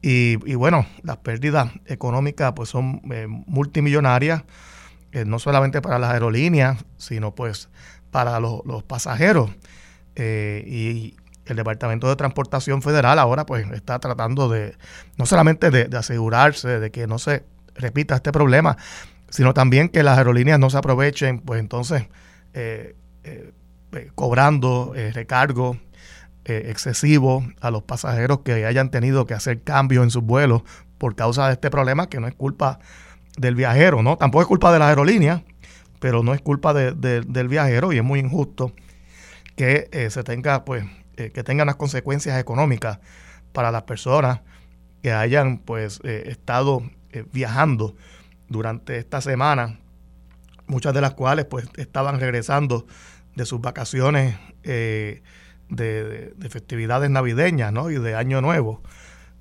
y, 0.00 0.36
bueno, 0.54 0.86
las 1.02 1.16
pérdidas 1.16 1.72
económicas 1.86 2.52
pues 2.54 2.68
son 2.68 3.02
eh, 3.10 3.26
multimillonarias, 3.28 4.44
eh, 5.10 5.24
no 5.24 5.40
solamente 5.40 5.82
para 5.82 5.98
las 5.98 6.12
aerolíneas, 6.12 6.84
sino 6.98 7.34
pues 7.34 7.68
para 8.12 8.38
los, 8.38 8.62
pasajeros. 8.84 9.50
y 10.16 11.16
el 11.46 11.56
Departamento 11.56 12.08
de 12.08 12.14
Transportación 12.14 12.80
Federal 12.80 13.18
ahora 13.18 13.44
pues 13.44 13.68
está 13.72 13.98
tratando 13.98 14.48
de, 14.48 14.76
no 15.16 15.26
solamente 15.26 15.70
de 15.70 15.96
asegurarse 15.96 16.78
de 16.78 16.90
que 16.92 17.08
no 17.08 17.18
se 17.18 17.44
repita 17.78 18.16
este 18.16 18.32
problema, 18.32 18.76
sino 19.30 19.54
también 19.54 19.88
que 19.88 20.02
las 20.02 20.18
aerolíneas 20.18 20.58
no 20.58 20.70
se 20.70 20.78
aprovechen, 20.78 21.40
pues 21.40 21.60
entonces 21.60 22.06
eh, 22.54 22.96
eh, 23.24 23.52
eh, 23.92 24.10
cobrando 24.14 24.94
recargos 25.12 25.76
excesivos 26.44 27.44
a 27.60 27.70
los 27.70 27.82
pasajeros 27.82 28.40
que 28.40 28.64
hayan 28.64 28.90
tenido 28.90 29.26
que 29.26 29.34
hacer 29.34 29.62
cambios 29.62 30.02
en 30.02 30.10
sus 30.10 30.22
vuelos 30.22 30.62
por 30.96 31.14
causa 31.14 31.46
de 31.46 31.52
este 31.52 31.68
problema 31.68 32.08
que 32.08 32.20
no 32.20 32.26
es 32.26 32.34
culpa 32.34 32.78
del 33.36 33.54
viajero, 33.54 34.02
¿no? 34.02 34.16
Tampoco 34.16 34.42
es 34.42 34.48
culpa 34.48 34.72
de 34.72 34.78
las 34.78 34.88
aerolíneas, 34.88 35.42
pero 36.00 36.22
no 36.22 36.32
es 36.32 36.40
culpa 36.40 36.72
del 36.72 37.48
viajero 37.48 37.92
y 37.92 37.98
es 37.98 38.04
muy 38.04 38.18
injusto 38.20 38.72
que 39.56 40.08
se 40.10 40.24
tenga, 40.24 40.64
pues, 40.64 40.86
que 41.16 41.44
tengan 41.44 41.66
las 41.66 41.76
consecuencias 41.76 42.40
económicas 42.40 42.98
para 43.52 43.70
las 43.70 43.82
personas 43.82 44.40
que 45.02 45.12
hayan, 45.12 45.58
pues, 45.58 46.00
estado 46.02 46.82
viajando 47.30 47.94
durante 48.48 48.98
esta 48.98 49.20
semana, 49.20 49.78
muchas 50.66 50.94
de 50.94 51.00
las 51.00 51.14
cuales 51.14 51.44
pues 51.46 51.68
estaban 51.76 52.20
regresando 52.20 52.86
de 53.34 53.46
sus 53.46 53.60
vacaciones 53.60 54.38
eh, 54.64 55.22
de, 55.68 56.34
festividades 56.50 57.10
navideñas 57.10 57.72
¿no? 57.72 57.90
y 57.90 57.98
de 57.98 58.14
Año 58.14 58.40
Nuevo 58.40 58.82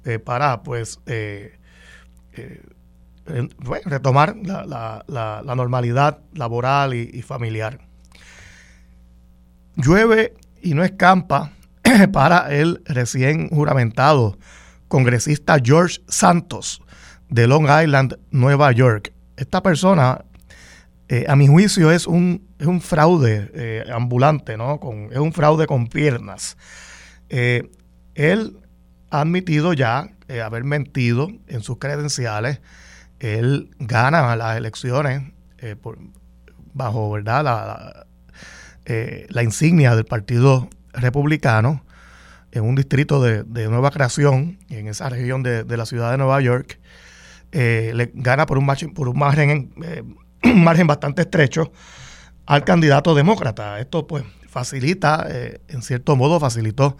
eh, 0.05 0.19
para 0.19 0.63
pues 0.63 0.99
eh, 1.05 1.57
retomar 3.85 4.35
la, 4.37 5.43
normalidad 5.55 6.19
laboral 6.33 6.93
y, 6.93 7.21
familiar. 7.21 7.79
Llueve 9.75 10.33
y 10.61 10.73
no 10.73 10.83
escampa 10.83 11.51
para 12.13 12.53
el 12.53 12.81
recién 12.85 13.49
juramentado 13.49 14.37
congresista 14.87 15.57
George 15.63 16.01
Santos 16.07 16.81
de 17.29 17.47
Long 17.47 17.67
Island, 17.69 18.17
Nueva 18.31 18.71
York. 18.71 19.13
Esta 19.35 19.61
persona, 19.61 20.25
eh, 21.09 21.25
a 21.27 21.35
mi 21.35 21.47
juicio, 21.47 21.91
es 21.91 22.07
un, 22.07 22.47
es 22.59 22.67
un 22.67 22.81
fraude 22.81 23.51
eh, 23.53 23.83
ambulante, 23.93 24.57
¿no? 24.57 24.79
Es 25.11 25.19
un 25.19 25.33
fraude 25.33 25.67
con 25.67 25.87
piernas. 25.87 26.57
Eh, 27.29 27.69
él 28.15 28.57
ha 29.09 29.21
admitido 29.21 29.73
ya 29.73 30.09
haber 30.43 30.63
mentido 30.63 31.29
en 31.47 31.61
sus 31.61 31.77
credenciales. 31.77 32.59
Él 33.19 33.69
gana 33.79 34.35
las 34.35 34.57
elecciones 34.57 35.23
bajo 36.73 37.11
¿verdad? 37.11 37.43
La, 37.43 38.05
la, 39.29 39.43
insignia 39.43 39.95
del 39.95 40.05
Partido 40.05 40.69
Republicano 40.93 41.83
en 42.51 42.63
un 42.63 42.75
distrito 42.75 43.21
de, 43.21 43.43
nueva 43.67 43.91
creación 43.91 44.59
en 44.69 44.87
esa 44.87 45.09
región 45.09 45.43
de, 45.43 45.63
de 45.63 45.77
la 45.77 45.85
ciudad 45.85 46.11
de 46.11 46.17
Nueva 46.17 46.41
York. 46.41 46.79
Eh, 47.51 47.91
le 47.95 48.11
gana 48.13 48.45
por 48.45 48.57
un, 48.57 48.65
margen, 48.65 48.93
por 48.93 49.07
un 49.07 49.17
margen, 49.17 49.73
eh, 49.83 50.03
margen 50.53 50.87
bastante 50.87 51.21
estrecho 51.21 51.71
al 52.45 52.63
candidato 52.63 53.15
demócrata. 53.15 53.79
Esto 53.79 54.07
pues 54.07 54.23
facilita, 54.49 55.25
eh, 55.29 55.61
en 55.67 55.81
cierto 55.81 56.15
modo 56.15 56.39
facilitó 56.39 56.97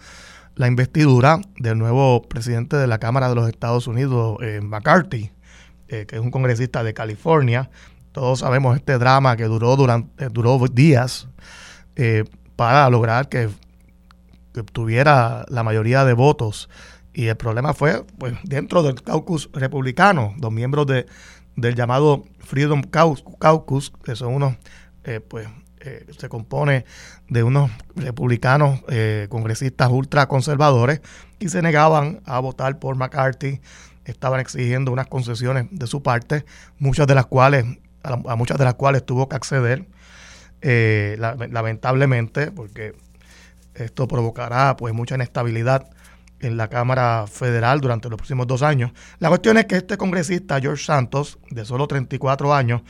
la 0.54 0.66
investidura 0.66 1.40
del 1.58 1.78
nuevo 1.78 2.22
presidente 2.22 2.76
de 2.76 2.86
la 2.86 2.98
Cámara 2.98 3.28
de 3.28 3.34
los 3.34 3.48
Estados 3.48 3.86
Unidos, 3.86 4.38
McCarthy, 4.60 5.30
que 5.86 6.06
es 6.10 6.18
un 6.18 6.32
congresista 6.32 6.82
de 6.82 6.94
California. 6.94 7.70
Todos 8.10 8.40
sabemos 8.40 8.74
este 8.74 8.98
drama 8.98 9.36
que 9.36 9.44
duró, 9.44 9.76
durante, 9.76 10.28
duró 10.30 10.58
días 10.66 11.28
para 12.56 12.90
lograr 12.90 13.28
que, 13.28 13.48
que 14.52 14.58
obtuviera 14.58 15.44
la 15.48 15.62
mayoría 15.62 16.04
de 16.04 16.14
votos 16.14 16.68
y 17.18 17.26
el 17.26 17.36
problema 17.36 17.74
fue, 17.74 18.04
pues, 18.16 18.34
dentro 18.44 18.84
del 18.84 19.02
caucus 19.02 19.50
republicano, 19.52 20.36
los 20.40 20.52
miembros 20.52 20.86
de, 20.86 21.06
del 21.56 21.74
llamado 21.74 22.22
Freedom 22.38 22.80
Caucus, 22.80 23.92
que 24.04 24.14
son 24.14 24.34
unos, 24.34 24.54
eh, 25.02 25.18
pues, 25.18 25.48
eh, 25.80 26.06
se 26.16 26.28
compone 26.28 26.84
de 27.28 27.42
unos 27.42 27.72
republicanos 27.96 28.82
eh, 28.88 29.26
congresistas 29.30 29.90
ultraconservadores 29.90 31.00
y 31.40 31.48
se 31.48 31.60
negaban 31.60 32.20
a 32.24 32.38
votar 32.38 32.78
por 32.78 32.94
McCarthy, 32.94 33.60
estaban 34.04 34.38
exigiendo 34.38 34.92
unas 34.92 35.08
concesiones 35.08 35.66
de 35.72 35.88
su 35.88 36.04
parte, 36.04 36.44
muchas 36.78 37.08
de 37.08 37.16
las 37.16 37.26
cuales, 37.26 37.64
a, 38.04 38.36
muchas 38.36 38.58
de 38.58 38.64
las 38.64 38.74
cuales 38.74 39.04
tuvo 39.04 39.28
que 39.28 39.34
acceder, 39.34 39.88
lamentablemente, 40.62 42.52
porque 42.52 42.94
esto 43.74 44.06
provocará 44.06 44.76
pues 44.76 44.94
mucha 44.94 45.16
inestabilidad 45.16 45.90
en 46.40 46.56
la 46.56 46.68
Cámara 46.68 47.26
Federal 47.26 47.80
durante 47.80 48.08
los 48.08 48.16
próximos 48.16 48.46
dos 48.46 48.62
años. 48.62 48.92
La 49.18 49.28
cuestión 49.28 49.58
es 49.58 49.66
que 49.66 49.76
este 49.76 49.96
congresista, 49.96 50.60
George 50.60 50.84
Santos, 50.84 51.38
de 51.50 51.64
solo 51.64 51.86
34 51.86 52.54
años, 52.54 52.82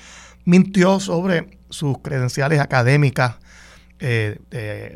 mintió 0.44 1.00
sobre 1.00 1.58
sus 1.70 1.98
credenciales 1.98 2.60
académicas. 2.60 3.36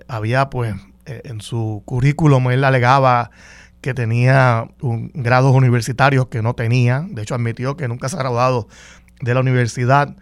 había 0.09 0.51
pues 0.51 0.75
en 1.07 1.41
su 1.41 1.83
currículum 1.85 2.51
él 2.51 2.65
alegaba 2.65 3.31
que 3.83 3.95
tenía 3.95 4.69
grados 5.13 5.55
universitarios 5.55 6.29
que 6.29 6.41
no 6.41 6.55
tenía. 6.55 7.05
De 7.11 7.23
hecho, 7.23 7.35
admitió 7.35 7.77
que 7.77 7.89
nunca 7.89 8.09
se 8.09 8.17
ha 8.17 8.21
graduado 8.21 8.69
de 9.21 9.35
la 9.35 9.41
universidad. 9.41 10.17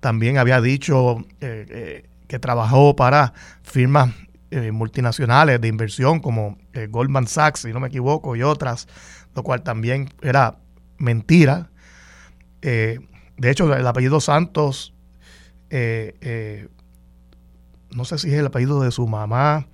También 0.00 0.38
había 0.38 0.60
dicho 0.60 1.18
eh, 1.40 1.66
eh, 1.68 2.08
que 2.26 2.38
trabajó 2.38 2.96
para 2.96 3.34
firmas 3.62 4.10
eh, 4.52 4.70
multinacionales 4.72 5.60
de 5.60 5.68
inversión 5.68 6.20
como 6.20 6.58
Goldman 6.88 7.26
Sachs, 7.26 7.60
si 7.60 7.72
no 7.72 7.80
me 7.80 7.88
equivoco, 7.88 8.36
y 8.36 8.42
otras, 8.42 8.86
lo 9.34 9.42
cual 9.42 9.62
también 9.62 10.08
era 10.22 10.58
mentira. 10.98 11.70
de 12.60 13.00
hecho, 13.42 13.74
el 13.74 13.86
apellido 13.86 14.20
Santos, 14.20 14.94
no 17.90 18.04
sé 18.04 18.18
si 18.18 18.28
es 18.28 18.34
el 18.34 18.46
apellido 18.46 18.82
de 18.82 18.90
su 18.90 19.06
mamá, 19.06 19.66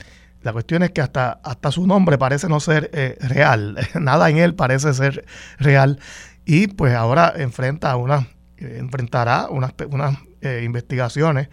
la 0.42 0.52
cuestión 0.52 0.82
es 0.82 0.92
que 0.92 1.00
hasta, 1.00 1.40
hasta 1.42 1.73
su 1.73 1.87
nombre 1.87 2.16
parece 2.16 2.49
no 2.49 2.61
ser 2.61 2.90
eh, 2.92 3.16
real, 3.20 3.76
nada 4.00 4.30
en 4.30 4.38
él 4.38 4.54
parece 4.54 4.94
ser 4.94 5.25
real. 5.58 5.99
Y 6.44 6.68
pues 6.68 6.94
ahora 6.94 7.32
enfrenta 7.37 7.94
una, 7.97 8.28
eh, 8.56 8.76
enfrentará 8.78 9.49
unas, 9.50 9.75
unas 9.90 10.16
eh, 10.40 10.62
investigaciones 10.64 11.49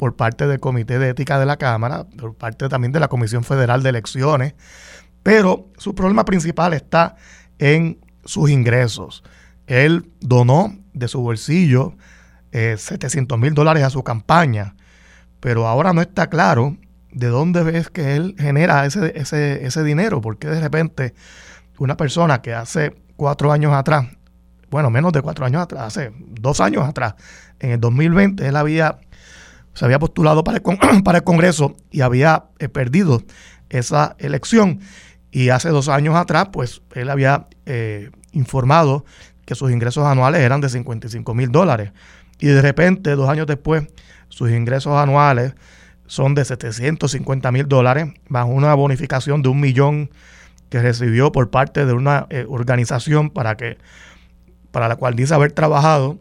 por 0.00 0.16
parte 0.16 0.46
del 0.46 0.60
Comité 0.60 0.98
de 0.98 1.10
Ética 1.10 1.38
de 1.38 1.44
la 1.44 1.58
Cámara, 1.58 2.06
por 2.18 2.34
parte 2.34 2.70
también 2.70 2.90
de 2.90 3.00
la 3.00 3.08
Comisión 3.08 3.44
Federal 3.44 3.82
de 3.82 3.90
Elecciones, 3.90 4.54
pero 5.22 5.68
su 5.76 5.94
problema 5.94 6.24
principal 6.24 6.72
está 6.72 7.16
en 7.58 7.98
sus 8.24 8.48
ingresos. 8.48 9.22
Él 9.66 10.10
donó 10.20 10.74
de 10.94 11.06
su 11.06 11.20
bolsillo 11.20 11.98
700 12.50 13.38
mil 13.38 13.52
dólares 13.52 13.84
a 13.84 13.90
su 13.90 14.02
campaña, 14.02 14.74
pero 15.38 15.66
ahora 15.66 15.92
no 15.92 16.00
está 16.00 16.30
claro 16.30 16.78
de 17.12 17.26
dónde 17.26 17.62
ves 17.62 17.90
que 17.90 18.16
él 18.16 18.36
genera 18.38 18.86
ese, 18.86 19.12
ese, 19.16 19.66
ese 19.66 19.84
dinero, 19.84 20.22
porque 20.22 20.48
de 20.48 20.62
repente 20.62 21.12
una 21.76 21.98
persona 21.98 22.40
que 22.40 22.54
hace 22.54 22.96
cuatro 23.16 23.52
años 23.52 23.74
atrás, 23.74 24.06
bueno, 24.70 24.88
menos 24.88 25.12
de 25.12 25.20
cuatro 25.20 25.44
años 25.44 25.60
atrás, 25.60 25.88
hace 25.88 26.10
dos 26.16 26.58
años 26.62 26.88
atrás, 26.88 27.16
en 27.58 27.72
el 27.72 27.80
2020, 27.80 28.48
él 28.48 28.56
había, 28.56 28.98
se 29.80 29.86
había 29.86 29.98
postulado 29.98 30.44
para 30.44 30.58
el, 30.58 31.02
para 31.04 31.18
el 31.18 31.24
Congreso 31.24 31.74
y 31.90 32.02
había 32.02 32.44
eh, 32.58 32.68
perdido 32.68 33.22
esa 33.70 34.14
elección. 34.18 34.80
Y 35.30 35.48
hace 35.48 35.70
dos 35.70 35.88
años 35.88 36.16
atrás, 36.16 36.48
pues 36.52 36.82
él 36.94 37.08
había 37.08 37.46
eh, 37.64 38.10
informado 38.32 39.06
que 39.46 39.54
sus 39.54 39.72
ingresos 39.72 40.04
anuales 40.04 40.42
eran 40.42 40.60
de 40.60 40.68
55 40.68 41.32
mil 41.32 41.50
dólares. 41.50 41.92
Y 42.38 42.48
de 42.48 42.60
repente, 42.60 43.12
dos 43.12 43.30
años 43.30 43.46
después, 43.46 43.86
sus 44.28 44.50
ingresos 44.50 44.98
anuales 44.98 45.54
son 46.04 46.34
de 46.34 46.44
750 46.44 47.50
mil 47.50 47.66
dólares, 47.66 48.12
más 48.28 48.44
una 48.46 48.74
bonificación 48.74 49.40
de 49.40 49.48
un 49.48 49.60
millón 49.60 50.10
que 50.68 50.82
recibió 50.82 51.32
por 51.32 51.48
parte 51.48 51.86
de 51.86 51.94
una 51.94 52.26
eh, 52.28 52.44
organización 52.46 53.30
para, 53.30 53.56
que, 53.56 53.78
para 54.72 54.88
la 54.88 54.96
cual 54.96 55.16
dice 55.16 55.32
haber 55.32 55.52
trabajado. 55.52 56.18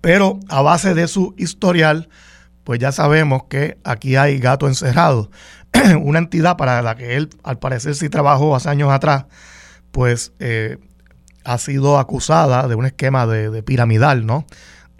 Pero 0.00 0.40
a 0.48 0.62
base 0.62 0.94
de 0.94 1.06
su 1.06 1.34
historial, 1.36 2.08
pues 2.70 2.78
ya 2.78 2.92
sabemos 2.92 3.46
que 3.48 3.78
aquí 3.82 4.14
hay 4.14 4.38
gato 4.38 4.68
encerrado. 4.68 5.32
una 6.02 6.20
entidad 6.20 6.56
para 6.56 6.82
la 6.82 6.94
que 6.94 7.16
él, 7.16 7.28
al 7.42 7.58
parecer, 7.58 7.96
sí 7.96 8.08
trabajó 8.08 8.54
hace 8.54 8.68
años 8.68 8.92
atrás, 8.92 9.24
pues 9.90 10.32
eh, 10.38 10.78
ha 11.42 11.58
sido 11.58 11.98
acusada 11.98 12.68
de 12.68 12.76
un 12.76 12.86
esquema 12.86 13.26
de, 13.26 13.60
piramidal, 13.64 14.24
¿no? 14.24 14.46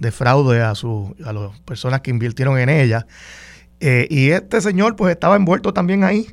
De 0.01 0.11
fraude 0.11 0.63
a, 0.63 0.75
su, 0.75 1.15
a 1.25 1.33
las 1.33 1.61
personas 1.61 2.01
que 2.01 2.11
invirtieron 2.11 2.59
en 2.59 2.71
ella. 2.71 3.07
Eh, 3.79 4.09
y 4.11 4.31
este 4.31 4.61
señor 4.61 4.97
pues 4.97 5.13
estaba 5.13 5.37
envuelto 5.37 5.73
también 5.73 6.03
ahí 6.03 6.27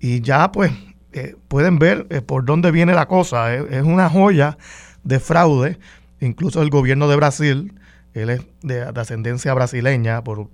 y 0.00 0.22
ya 0.22 0.50
pues 0.50 0.72
eh, 1.12 1.36
pueden 1.46 1.78
ver 1.78 2.08
por 2.26 2.44
dónde 2.44 2.72
viene 2.72 2.94
la 2.94 3.06
cosa. 3.06 3.54
Es, 3.54 3.84
una 3.84 4.10
joya 4.10 4.58
de 5.04 5.20
fraude. 5.20 5.78
Incluso 6.18 6.60
el 6.60 6.68
gobierno 6.68 7.06
de 7.06 7.14
Brasil, 7.14 7.79
él 8.14 8.30
es 8.30 8.40
de, 8.62 8.82
ascendencia 8.82 9.54
brasileña 9.54 10.24
por, 10.24 10.48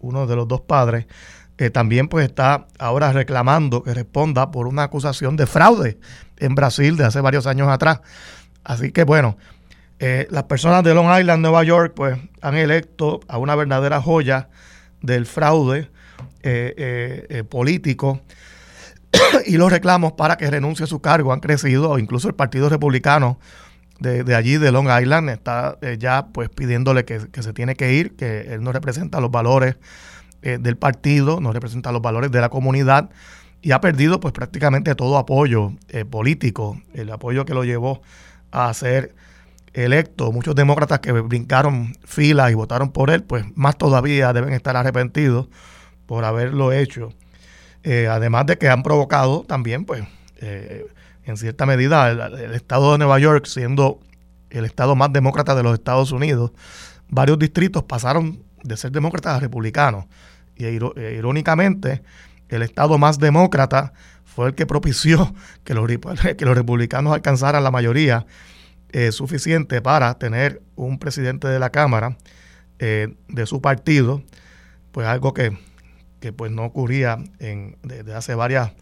uno 0.00 0.26
de 0.26 0.36
los 0.36 0.46
dos 0.46 0.60
padres, 0.60 1.06
también 1.72 2.06
pues 2.06 2.24
está 2.24 2.68
ahora 2.78 3.12
reclamando 3.12 3.82
que 3.82 3.92
responda 3.92 4.52
por 4.52 4.68
una 4.68 4.84
acusación 4.84 5.36
de 5.36 5.44
fraude 5.46 5.98
en 6.36 6.54
Brasil 6.54 6.96
de 6.96 7.04
hace 7.04 7.20
varios 7.20 7.48
años 7.48 7.66
atrás. 7.68 8.00
Así 8.62 8.92
que 8.92 9.02
bueno, 9.02 9.36
las 9.98 10.44
personas 10.44 10.84
de 10.84 10.94
Long 10.94 11.18
Island, 11.18 11.42
Nueva 11.42 11.64
York, 11.64 11.94
pues 11.96 12.16
han 12.42 12.56
electo 12.56 13.18
a 13.26 13.38
una 13.38 13.56
verdadera 13.56 14.00
joya 14.00 14.50
del 15.02 15.26
fraude 15.26 15.90
eh, 16.42 16.74
eh, 16.76 17.26
eh, 17.30 17.44
político 17.44 18.20
y 19.46 19.56
los 19.56 19.70
reclamos 19.70 20.12
para 20.12 20.36
que 20.36 20.50
renuncie 20.50 20.84
a 20.84 20.86
su 20.86 21.00
cargo 21.00 21.32
han 21.32 21.40
crecido, 21.40 21.98
incluso 21.98 22.28
el 22.28 22.34
Partido 22.34 22.68
Republicano 22.68 23.40
de, 23.98 24.34
allí, 24.34 24.58
de 24.58 24.72
Long 24.72 24.88
Island, 24.88 25.30
está 25.30 25.78
ya 25.98 26.28
pues 26.28 26.48
pidiéndole 26.48 27.04
que, 27.04 27.20
se 27.20 27.52
tiene 27.52 27.74
que 27.74 27.92
ir, 27.92 28.16
que 28.16 28.52
él 28.52 28.62
no 28.62 28.72
representa 28.72 29.20
los 29.20 29.30
valores 29.30 29.76
del 30.42 30.76
partido, 30.76 31.40
no 31.40 31.52
representa 31.52 31.90
los 31.90 32.00
valores 32.00 32.30
de 32.30 32.40
la 32.40 32.48
comunidad 32.48 33.10
y 33.60 33.72
ha 33.72 33.80
perdido 33.80 34.20
pues 34.20 34.32
prácticamente 34.32 34.94
todo 34.94 35.18
apoyo 35.18 35.72
político, 36.10 36.80
el 36.94 37.10
apoyo 37.10 37.44
que 37.44 37.54
lo 37.54 37.64
llevó 37.64 38.02
a 38.52 38.72
ser 38.72 39.14
electo, 39.84 40.32
muchos 40.32 40.54
demócratas 40.54 41.00
que 41.00 41.12
brincaron 41.12 41.94
filas 42.04 42.50
y 42.50 42.54
votaron 42.54 42.90
por 42.90 43.10
él, 43.10 43.22
pues 43.22 43.44
más 43.54 43.76
todavía 43.76 44.32
deben 44.32 44.52
estar 44.52 44.76
arrepentidos 44.76 45.48
por 46.06 46.24
haberlo 46.24 46.72
hecho. 46.72 47.12
Eh, 47.84 48.08
además 48.10 48.46
de 48.46 48.58
que 48.58 48.68
han 48.68 48.82
provocado 48.82 49.44
también, 49.46 49.84
pues, 49.84 50.02
eh, 50.40 50.86
en 51.28 51.36
cierta 51.36 51.66
medida, 51.66 52.10
el, 52.10 52.54
estado 52.54 52.92
de 52.92 52.98
Nueva 52.98 53.18
York, 53.18 53.44
siendo 53.46 54.00
el 54.48 54.64
estado 54.64 54.96
más 54.96 55.12
demócrata 55.12 55.54
de 55.54 55.62
los 55.62 55.74
Estados 55.74 56.10
Unidos, 56.10 56.52
varios 57.08 57.38
distritos 57.38 57.82
pasaron 57.82 58.42
de 58.62 58.76
ser 58.78 58.92
demócratas 58.92 59.36
a 59.36 59.40
republicanos. 59.40 60.06
Y 60.56 60.64
eh, 60.64 61.14
irónicamente, 61.18 62.02
el 62.48 62.62
estado 62.62 62.96
más 62.96 63.18
demócrata 63.18 63.92
fue 64.24 64.48
el 64.48 64.54
que 64.54 64.64
propició 64.64 65.34
que 65.64 65.74
los, 65.74 65.86
que 66.38 66.44
los 66.46 66.56
republicanos 66.56 67.12
alcanzaran 67.12 67.62
la 67.62 67.70
mayoría 67.70 68.26
eh, 68.90 69.12
suficiente 69.12 69.82
para 69.82 70.14
tener 70.14 70.62
un 70.76 70.98
presidente 70.98 71.46
de 71.46 71.58
la 71.58 71.68
Cámara 71.68 72.16
eh, 72.78 73.14
de 73.28 73.44
su 73.44 73.60
partido, 73.60 74.22
pues 74.92 75.06
algo 75.06 75.34
que, 75.34 75.58
pues 76.36 76.50
no 76.50 76.64
ocurría 76.64 77.18
en, 77.38 77.76
desde 77.82 78.14
hace 78.14 78.34
varias 78.34 78.72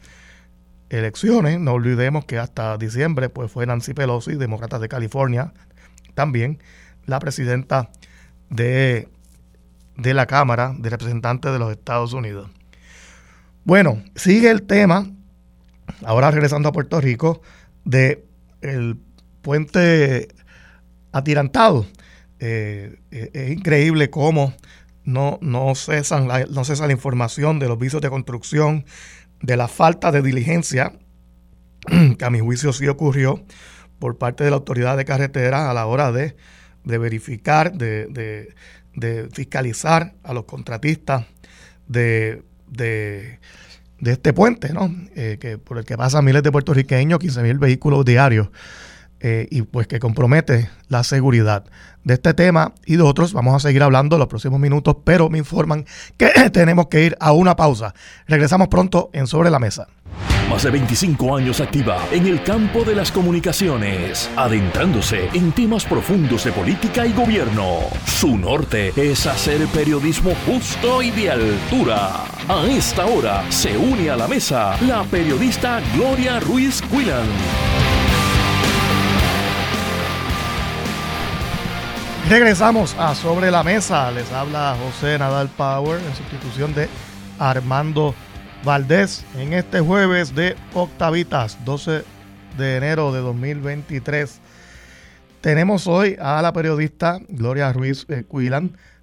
elecciones. 0.91 1.61
No 1.61 1.73
olvidemos 1.73 2.25
que 2.25 2.39
hasta 2.39 2.77
diciembre 2.79 3.29
pues 3.29 3.51
fue 3.51 3.67
Nancy 3.67 3.95
Pelosi, 3.95 4.37
demócrata 4.37 4.79
de 4.79 4.89
California, 4.89 5.53
también 6.15 6.59
la 7.07 7.19
presidenta 7.19 7.91
de, 8.51 9.09
de 9.97 10.15
la 10.15 10.27
Cámara 10.27 10.75
de 10.79 10.91
Representantes 10.91 11.53
de 11.53 11.59
los 11.59 11.71
Estados 11.71 12.13
Unidos. 12.13 12.51
Bueno, 13.65 14.03
sigue 14.15 14.51
el 14.51 14.63
tema, 14.63 15.07
ahora 16.05 16.31
regresando 16.31 16.69
a 16.69 16.73
Puerto 16.73 17.01
Rico, 17.01 17.43
de 17.85 18.25
el 18.61 18.99
puente 19.43 20.29
atirantado. 21.13 21.87
Eh, 22.39 22.99
eh, 23.11 23.31
es 23.33 23.51
increíble 23.51 24.11
cómo 24.11 24.55
no, 25.05 25.39
no, 25.41 25.75
cesan 25.75 26.29
la, 26.29 26.45
no 26.47 26.65
cesa 26.65 26.87
la 26.87 26.93
información 26.93 27.59
de 27.59 27.69
los 27.69 27.79
vicios 27.79 28.03
de 28.03 28.11
construcción, 28.11 28.85
de 29.41 29.57
la 29.57 29.69
falta 29.69 30.13
de 30.13 30.23
diligencia, 30.23 30.93
que 32.19 32.25
a 32.25 32.31
mi 32.31 32.41
juicio 32.41 32.73
sí 32.73 32.87
ocurrió 32.89 33.45
por 33.99 34.19
parte 34.19 34.45
de 34.45 34.51
la 34.51 34.57
autoridad 34.57 34.97
de 34.97 35.05
carretera 35.05 35.71
a 35.71 35.75
la 35.75 35.87
hora 35.87 36.13
de, 36.13 36.37
verificar, 36.85 37.73
de, 37.73 38.55
fiscalizar 39.33 40.15
a 40.23 40.33
los 40.33 40.45
contratistas 40.45 41.27
de, 41.87 42.43
este 44.01 44.33
puente, 44.33 44.73
¿no? 44.73 44.95
Eh, 45.15 45.39
que, 45.41 45.59
por 45.59 45.79
el 45.79 45.85
que 45.85 45.97
pasan 45.97 46.25
miles 46.25 46.43
de 46.43 46.53
puertorriqueños, 46.53 47.19
15 47.19 47.43
mil 47.43 47.59
vehículos 47.59 48.05
diarios. 48.05 48.49
Eh, 49.29 49.49
y 49.51 49.63
pues 49.63 49.89
que 49.89 49.99
compromete 49.99 50.71
la 50.87 51.03
seguridad 51.03 51.65
de 52.05 52.15
este 52.15 52.33
tema 52.33 52.75
y 52.85 52.95
de 52.95 53.03
otros. 53.03 53.33
Vamos 53.33 53.57
a 53.57 53.59
seguir 53.59 53.83
hablando 53.83 54.19
los 54.19 54.29
próximos 54.29 54.61
minutos, 54.61 54.99
pero 55.03 55.29
me 55.29 55.39
informan 55.39 55.85
que 56.17 56.29
tenemos 56.53 56.87
que 56.87 57.03
ir 57.03 57.17
a 57.19 57.33
una 57.33 57.57
pausa. 57.57 57.93
Regresamos 58.29 58.69
pronto 58.69 59.11
en 59.13 59.27
Sobre 59.27 59.51
la 59.51 59.59
Mesa. 59.59 59.89
Más 60.49 60.63
de 60.63 60.71
25 60.71 61.37
años 61.39 61.61
activa 61.61 61.99
en 62.13 62.29
el 62.29 62.41
campo 62.45 62.85
de 62.85 62.95
las 62.95 63.11
comunicaciones, 63.11 64.31
adentrándose 64.37 65.29
en 65.35 65.51
temas 65.51 65.85
profundos 65.85 66.45
de 66.45 66.53
política 66.53 67.05
y 67.05 67.13
gobierno. 67.13 67.81
Su 68.07 68.39
norte 68.39 68.93
es 68.95 69.27
hacer 69.27 69.67
periodismo 69.75 70.35
justo 70.47 71.03
y 71.03 71.11
de 71.11 71.33
altura. 71.33 72.27
A 72.49 72.65
esta 72.69 73.07
hora 73.07 73.43
se 73.51 73.77
une 73.77 74.09
a 74.09 74.17
la 74.17 74.29
mesa 74.29 74.77
la 74.83 75.03
periodista 75.03 75.83
Gloria 75.97 76.39
Ruiz 76.39 76.81
Quillan. 76.81 78.06
Regresamos 82.29 82.97
a 82.99 83.15
Sobre 83.15 83.53
la 83.53 83.63
Mesa. 83.63 84.11
Les 84.11 84.33
habla 84.33 84.77
José 84.83 85.17
Nadal 85.17 85.49
Power 85.49 86.01
en 86.01 86.13
sustitución 86.17 86.75
de 86.75 86.89
Armando 87.39 88.17
Valdés 88.65 89.25
en 89.37 89.53
este 89.53 89.79
jueves 89.79 90.35
de 90.35 90.57
Octavitas, 90.75 91.65
12 91.65 92.03
de 92.59 92.77
enero 92.77 93.13
de 93.13 93.21
2023. 93.21 94.41
Tenemos 95.41 95.87
hoy 95.87 96.17
a 96.21 96.43
la 96.43 96.53
periodista 96.53 97.21
Gloria 97.29 97.73
Ruiz 97.73 98.05
eh, 98.09 98.25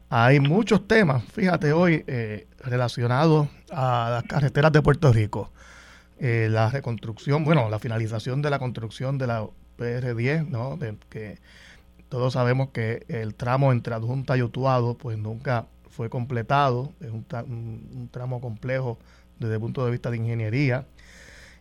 Hay 0.09 0.41
muchos 0.41 0.85
temas, 0.85 1.23
fíjate 1.23 1.71
hoy, 1.71 2.03
eh, 2.07 2.47
relacionados 2.59 3.47
a 3.71 4.09
las 4.15 4.23
carreteras 4.23 4.73
de 4.73 4.81
Puerto 4.81 5.13
Rico. 5.13 5.49
Eh, 6.19 6.49
la 6.51 6.69
reconstrucción, 6.69 7.45
bueno, 7.45 7.69
la 7.69 7.79
finalización 7.79 8.41
de 8.41 8.49
la 8.49 8.59
construcción 8.59 9.17
de 9.17 9.27
la 9.27 9.47
PR10, 9.77 10.49
¿no? 10.49 10.75
De, 10.75 10.97
que 11.09 11.39
todos 12.13 12.33
sabemos 12.33 12.69
que 12.69 13.07
el 13.07 13.33
tramo 13.33 13.71
entre 13.71 13.95
Adjunta 13.95 14.37
y 14.37 14.43
Utuado 14.43 14.95
pues 14.95 15.17
nunca 15.17 15.65
fue 15.89 16.11
completado, 16.11 16.93
es 17.01 17.09
un, 17.09 18.07
tramo 18.11 18.39
complejo 18.39 18.99
desde 19.39 19.55
el 19.55 19.59
punto 19.59 19.83
de 19.83 19.89
vista 19.89 20.11
de 20.11 20.17
ingeniería. 20.17 20.85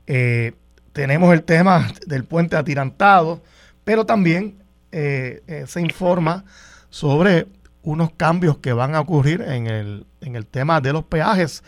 Eh, 0.06 0.52
tenemos 0.92 1.32
el 1.32 1.42
tema 1.44 1.90
del 2.06 2.24
puente 2.24 2.56
atirantado, 2.56 3.42
pero 3.82 4.04
también 4.04 4.62
eh, 4.92 5.42
eh, 5.46 5.64
se 5.66 5.80
informa 5.80 6.44
sobre 6.90 7.46
unos 7.82 8.12
cambios 8.12 8.58
que 8.58 8.74
van 8.74 8.94
a 8.94 9.00
ocurrir 9.00 9.40
en 9.40 9.66
el, 9.68 10.06
en 10.20 10.36
el 10.36 10.44
tema 10.44 10.82
de 10.82 10.92
los 10.92 11.04
peajes. 11.04 11.64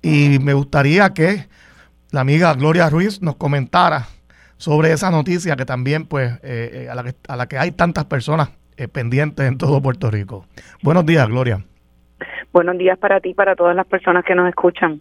Y 0.00 0.38
me 0.38 0.54
gustaría 0.54 1.12
que 1.12 1.46
la 2.10 2.22
amiga 2.22 2.54
Gloria 2.54 2.88
Ruiz 2.88 3.20
nos 3.20 3.36
comentara 3.36 4.08
sobre 4.58 4.92
esa 4.92 5.10
noticia 5.10 5.56
que 5.56 5.64
también, 5.64 6.04
pues, 6.04 6.32
eh, 6.42 6.84
eh, 6.84 6.88
a, 6.90 6.94
la 6.94 7.04
que, 7.04 7.14
a, 7.26 7.36
la 7.36 7.46
que, 7.46 7.58
hay 7.58 7.70
tantas 7.70 8.04
personas 8.04 8.50
eh, 8.76 8.88
pendientes 8.88 9.46
en 9.46 9.56
todo 9.56 9.80
Puerto 9.80 10.10
Rico. 10.10 10.44
Buenos 10.82 11.06
días, 11.06 11.26
Gloria. 11.28 11.64
Buenos 12.52 12.76
días 12.76 12.98
para 12.98 13.20
ti 13.20 13.30
y 13.30 13.34
para 13.34 13.54
todas 13.54 13.74
las 13.74 13.86
personas 13.86 14.24
que 14.24 14.34
nos 14.34 14.48
escuchan. 14.48 15.00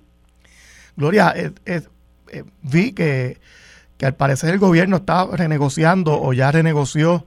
Gloria, 0.96 1.34
vi 2.62 2.94
que, 2.94 3.38
que 3.98 4.06
al 4.06 4.16
parecer 4.16 4.52
el 4.52 4.60
gobierno 4.60 4.98
está 4.98 5.28
renegociando 5.32 6.20
o 6.20 6.34
ya 6.34 6.52
renegoció 6.52 7.26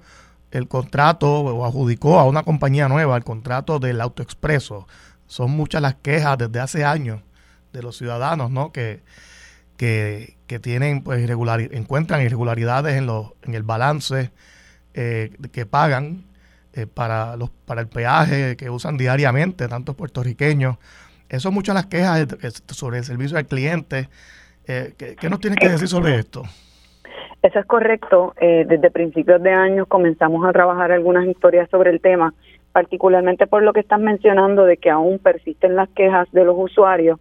el 0.51 0.69
contrato 0.69 1.40
o 1.40 1.64
adjudicó 1.64 2.19
a 2.19 2.25
una 2.27 2.43
compañía 2.43 2.88
nueva 2.88 3.16
el 3.16 3.25
contrato 3.25 3.79
del 3.79 4.01
autoexpreso. 4.01 4.87
Son 5.27 5.51
muchas 5.51 5.83
las 5.83 5.95
quejas 5.95 6.38
desde 6.38 6.61
hace 6.61 6.85
años 6.85 7.21
de 7.73 7.83
los 7.83 7.97
ciudadanos, 7.97 8.51
¿no? 8.51 8.73
Que, 8.73 9.03
que, 9.81 10.59
tienen 10.61 11.03
pues 11.03 11.27
encuentran 11.73 12.21
irregularidades 12.21 12.97
en 12.97 13.07
los 13.07 13.33
en 13.43 13.55
el 13.55 13.62
balance 13.62 14.31
eh, 14.93 15.31
que 15.53 15.64
pagan 15.64 16.25
eh, 16.75 16.87
para 16.87 17.37
los 17.37 17.49
para 17.49 17.81
el 17.81 17.88
peaje 17.88 18.57
que 18.57 18.69
usan 18.69 18.99
diariamente 18.99 19.69
tantos 19.69 19.95
puertorriqueños 19.95 20.77
eso 21.31 21.51
muchas 21.51 21.77
las 21.77 21.87
quejas 21.87 22.27
sobre 22.66 22.99
el 22.99 23.05
servicio 23.05 23.38
al 23.38 23.47
cliente 23.47 24.11
eh, 24.66 24.93
¿qué, 24.99 25.31
nos 25.31 25.40
tiene 25.40 25.57
que 25.57 25.71
decir 25.71 25.88
sobre 25.88 26.16
esto? 26.16 26.43
Eso 27.43 27.59
es 27.59 27.64
correcto. 27.64 28.35
desde 28.38 28.90
principios 28.90 29.43
de 29.43 29.51
año 29.51 29.87
comenzamos 29.87 30.47
a 30.47 30.53
trabajar 30.53 30.93
algunas 30.93 31.27
historias 31.27 31.71
sobre 31.71 31.90
el 31.90 32.01
tema, 32.03 32.35
particularmente 32.73 33.47
por 33.47 33.62
lo 33.62 33.73
que 33.73 33.81
estás 33.81 33.99
mencionando 33.99 34.64
de 34.64 34.77
que 34.77 34.90
aún 34.90 35.19
persisten 35.19 35.75
las 35.75 35.88
quejas 35.88 36.31
de 36.33 36.45
los 36.45 36.55
usuarios 36.59 37.19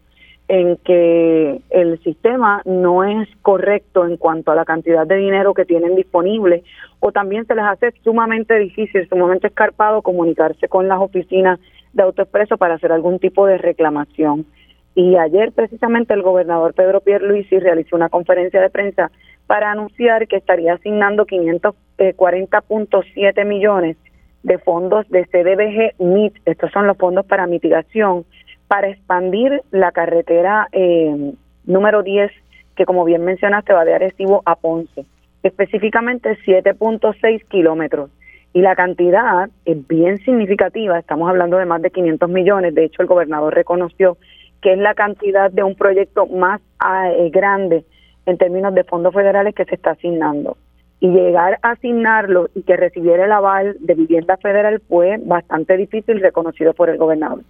en 0.50 0.76
que 0.78 1.62
el 1.70 2.02
sistema 2.04 2.62
no 2.66 3.04
es 3.04 3.30
correcto 3.44 4.08
en 4.08 4.18
cuanto 4.18 4.52
a 4.52 4.56
la 4.56 4.66
cantidad 4.66 5.06
de 5.06 5.18
dinero 5.18 5.54
que 5.54 5.64
tienen 5.64 5.96
disponible 5.96 6.64
o 7.00 7.12
también 7.12 7.46
se 7.46 7.54
les 7.54 7.66
hace 7.66 7.94
sumamente 8.04 8.58
difícil, 8.58 9.08
sumamente 9.08 9.46
escarpado 9.48 10.02
comunicarse 10.02 10.68
con 10.68 10.88
las 10.88 11.00
oficinas 11.00 11.60
de 11.94 12.02
AutoExpreso 12.02 12.58
para 12.58 12.74
hacer 12.74 12.92
algún 12.92 13.20
tipo 13.20 13.46
de 13.46 13.60
reclamación. 13.60 14.48
Y 14.96 15.18
ayer 15.18 15.52
precisamente 15.52 16.16
el 16.16 16.24
gobernador 16.24 16.74
Pedro 16.74 17.02
Pierluisi 17.02 17.60
realizó 17.60 17.96
una 17.96 18.10
conferencia 18.10 18.60
de 18.60 18.72
prensa 18.72 19.12
para 19.46 19.72
anunciar 19.72 20.28
que 20.28 20.38
estaría 20.38 20.74
asignando 20.74 21.28
540.7 21.28 23.46
millones 23.46 23.98
de 24.42 24.58
fondos 24.58 25.08
de 25.10 25.26
CDBG 25.26 25.94
MIT, 26.00 26.38
estos 26.46 26.72
son 26.72 26.88
los 26.88 26.98
fondos 26.98 27.28
para 27.28 27.46
mitigación, 27.46 28.26
para 28.70 28.88
expandir 28.88 29.64
la 29.72 29.92
carretera 29.92 30.68
eh, 30.72 31.34
número 31.66 32.04
10, 32.04 32.32
que 32.76 32.86
como 32.86 33.04
bien 33.04 33.26
mencionaste 33.26 33.74
va 33.74 33.84
de 33.84 33.96
Arecibo 33.96 34.44
a 34.46 34.56
Ponce, 34.56 35.06
específicamente 35.42 36.38
7.6 36.46 37.46
kilómetros. 37.48 38.12
Y 38.54 38.62
la 38.62 38.76
cantidad 38.76 39.50
es 39.66 39.88
bien 39.88 40.20
significativa, 40.20 41.00
estamos 41.00 41.28
hablando 41.30 41.58
de 41.58 41.66
más 41.66 41.82
de 41.82 41.90
500 41.90 42.30
millones, 42.30 42.76
de 42.76 42.86
hecho 42.86 43.02
el 43.02 43.08
gobernador 43.08 43.54
reconoció 43.56 44.18
que 44.62 44.74
es 44.74 44.78
la 44.80 44.94
cantidad 44.94 45.50
de 45.50 45.64
un 45.64 45.74
proyecto 45.74 46.28
más 46.28 46.62
ah, 46.80 47.10
eh, 47.12 47.30
grande 47.32 47.86
en 48.28 48.38
términos 48.38 48.76
de 48.76 48.84
fondos 48.84 49.14
federales 49.16 49.56
que 49.56 49.66
se 49.66 49.76
está 49.76 49.92
asignando. 49.92 50.58
Y 51.00 51.08
llegar 51.08 51.58
a 51.64 51.72
asignarlo 51.72 52.50
y 52.54 52.62
que 52.64 52.76
recibiera 52.76 53.26
el 53.26 53.32
aval 53.32 53.78
de 53.80 53.96
vivienda 53.96 54.38
federal 54.38 54.82
fue 54.88 55.18
bastante 55.24 55.76
difícil, 55.76 56.20
reconocido 56.20 56.74
por 56.74 56.90
el 56.90 56.98
gobernador. 56.98 57.42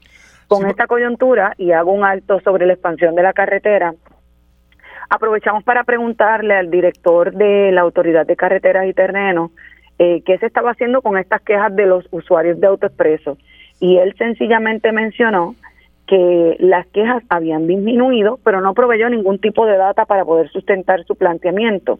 Con 0.49 0.65
esta 0.65 0.87
coyuntura, 0.87 1.53
y 1.57 1.71
hago 1.71 1.91
un 1.91 2.03
alto 2.03 2.39
sobre 2.39 2.65
la 2.65 2.73
expansión 2.73 3.13
de 3.13 3.21
la 3.21 3.33
carretera, 3.33 3.93
aprovechamos 5.07 5.63
para 5.63 5.83
preguntarle 5.83 6.55
al 6.55 6.71
director 6.71 7.31
de 7.31 7.71
la 7.71 7.81
Autoridad 7.81 8.25
de 8.25 8.35
Carreteras 8.35 8.87
y 8.87 8.93
Terrenos 8.93 9.51
eh, 9.99 10.23
qué 10.25 10.39
se 10.39 10.47
estaba 10.47 10.71
haciendo 10.71 11.03
con 11.03 11.19
estas 11.19 11.41
quejas 11.41 11.75
de 11.75 11.85
los 11.85 12.07
usuarios 12.09 12.59
de 12.59 12.65
AutoExpreso. 12.65 13.37
Y 13.79 13.97
él 13.97 14.15
sencillamente 14.17 14.91
mencionó 14.91 15.53
que 16.07 16.55
las 16.57 16.87
quejas 16.87 17.21
habían 17.29 17.67
disminuido, 17.67 18.39
pero 18.43 18.59
no 18.59 18.73
proveyó 18.73 19.07
ningún 19.07 19.37
tipo 19.37 19.67
de 19.67 19.77
data 19.77 20.05
para 20.05 20.25
poder 20.25 20.49
sustentar 20.49 21.03
su 21.03 21.15
planteamiento. 21.15 21.99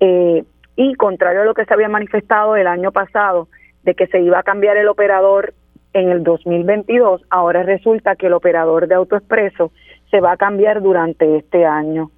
Eh, 0.00 0.44
y 0.76 0.94
contrario 0.94 1.42
a 1.42 1.44
lo 1.44 1.52
que 1.52 1.66
se 1.66 1.74
había 1.74 1.90
manifestado 1.90 2.56
el 2.56 2.66
año 2.66 2.90
pasado, 2.90 3.48
de 3.82 3.94
que 3.94 4.06
se 4.06 4.22
iba 4.22 4.38
a 4.38 4.42
cambiar 4.42 4.78
el 4.78 4.88
operador 4.88 5.52
en 5.92 6.10
el 6.10 6.22
2022, 6.22 7.22
ahora 7.30 7.62
resulta 7.62 8.16
que 8.16 8.26
el 8.26 8.32
operador 8.32 8.88
de 8.88 8.94
AutoExpreso 8.94 9.72
se 10.10 10.20
va 10.20 10.32
a 10.32 10.36
cambiar 10.36 10.82
durante 10.82 11.36
este 11.36 11.64
año. 11.64 12.10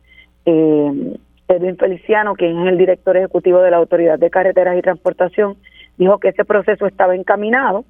Eh, 0.47 1.17
Edwin 1.49 1.77
Feliciano, 1.77 2.35
quien 2.35 2.61
es 2.61 2.69
el 2.69 2.79
director 2.79 3.17
ejecutivo 3.17 3.61
de 3.61 3.71
la 3.71 3.79
Autoridad 3.79 4.19
de 4.19 4.31
Carreteras 4.31 4.79
y 4.79 4.83
Transportación, 4.83 5.57
dijo 5.97 6.19
que 6.19 6.29
ese 6.29 6.45
proceso 6.45 6.87
estaba 6.87 7.15
encaminado 7.15 7.85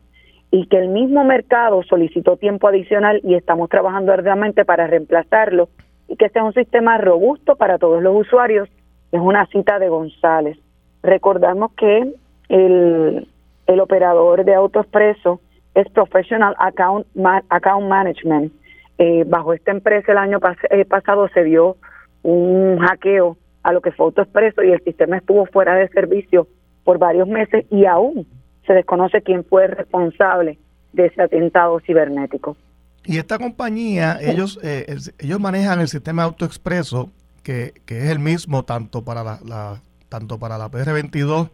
y 0.51 0.67
que 0.67 0.79
el 0.79 0.89
mismo 0.89 1.25
mercado 1.25 1.83
solicitó 1.83 2.37
tiempo 2.37 2.69
adicional 2.69 3.21
y 3.23 3.35
estamos 3.35 3.69
trabajando 3.69 4.13
arduamente 4.13 4.65
para 4.65 4.87
reemplazarlo 4.87 5.69
y 6.09 6.17
que 6.17 6.29
sea 6.31 6.45
un 6.45 6.53
sistema 6.53 6.99
robusto 6.99 7.57
para 7.57 7.79
todos 7.79 8.03
los 8.03 8.27
usuarios. 8.27 8.69
Es 9.13 9.21
una 9.21 9.47
cita 9.47 9.79
de 9.79 9.89
González. 9.89 10.59
Recordamos 11.03 11.73
que 11.75 12.13
el 12.49 13.81
operador 13.81 14.45
de 14.45 14.55
AutoExpreso 14.55 15.41
es 15.75 15.89
Professional 15.91 16.55
Account, 16.59 17.07
Account 17.49 17.89
Management. 17.89 18.53
Eh, 18.99 19.25
bajo 19.27 19.53
esta 19.53 19.73
empresa 19.73 20.13
el 20.13 20.19
año 20.19 20.39
eh, 20.71 20.85
pasado 20.85 21.29
se 21.35 21.43
dio 21.43 21.77
un 22.23 22.79
hackeo 22.79 23.37
a 23.65 23.73
lo 23.73 23.81
que 23.81 23.91
fue 23.91 24.07
AutoExpreso 24.07 24.63
y 24.63 24.71
el 24.71 24.83
sistema 24.85 25.17
estuvo 25.17 25.47
fuera 25.47 25.75
de 25.75 25.89
servicio 25.89 26.47
por 26.85 26.99
varios 26.99 27.27
meses 27.27 27.67
y 27.71 27.87
aún 27.87 28.27
se 28.67 28.73
desconoce 28.73 29.23
quién 29.23 29.45
fue 29.45 29.67
responsable 29.67 30.59
de 30.93 31.07
ese 31.07 31.23
atentado 31.23 31.81
cibernético. 31.81 32.57
Y 33.05 33.19
esta 33.19 33.39
compañía, 33.39 34.19
ellos 34.21 34.59
eh, 34.63 34.97
ellos 35.19 35.41
manejan 35.41 35.81
el 35.81 35.89
sistema 35.89 36.23
AutoExpreso 36.23 37.11
que, 37.43 37.75
que 37.85 37.99
es 37.99 38.11
el 38.11 38.19
mismo 38.19 38.65
tanto 38.65 39.05
para 39.05 39.23
la, 39.23 39.83
tanto 40.09 40.39
para 40.39 40.57
la 40.57 40.71
PR22 40.71 41.51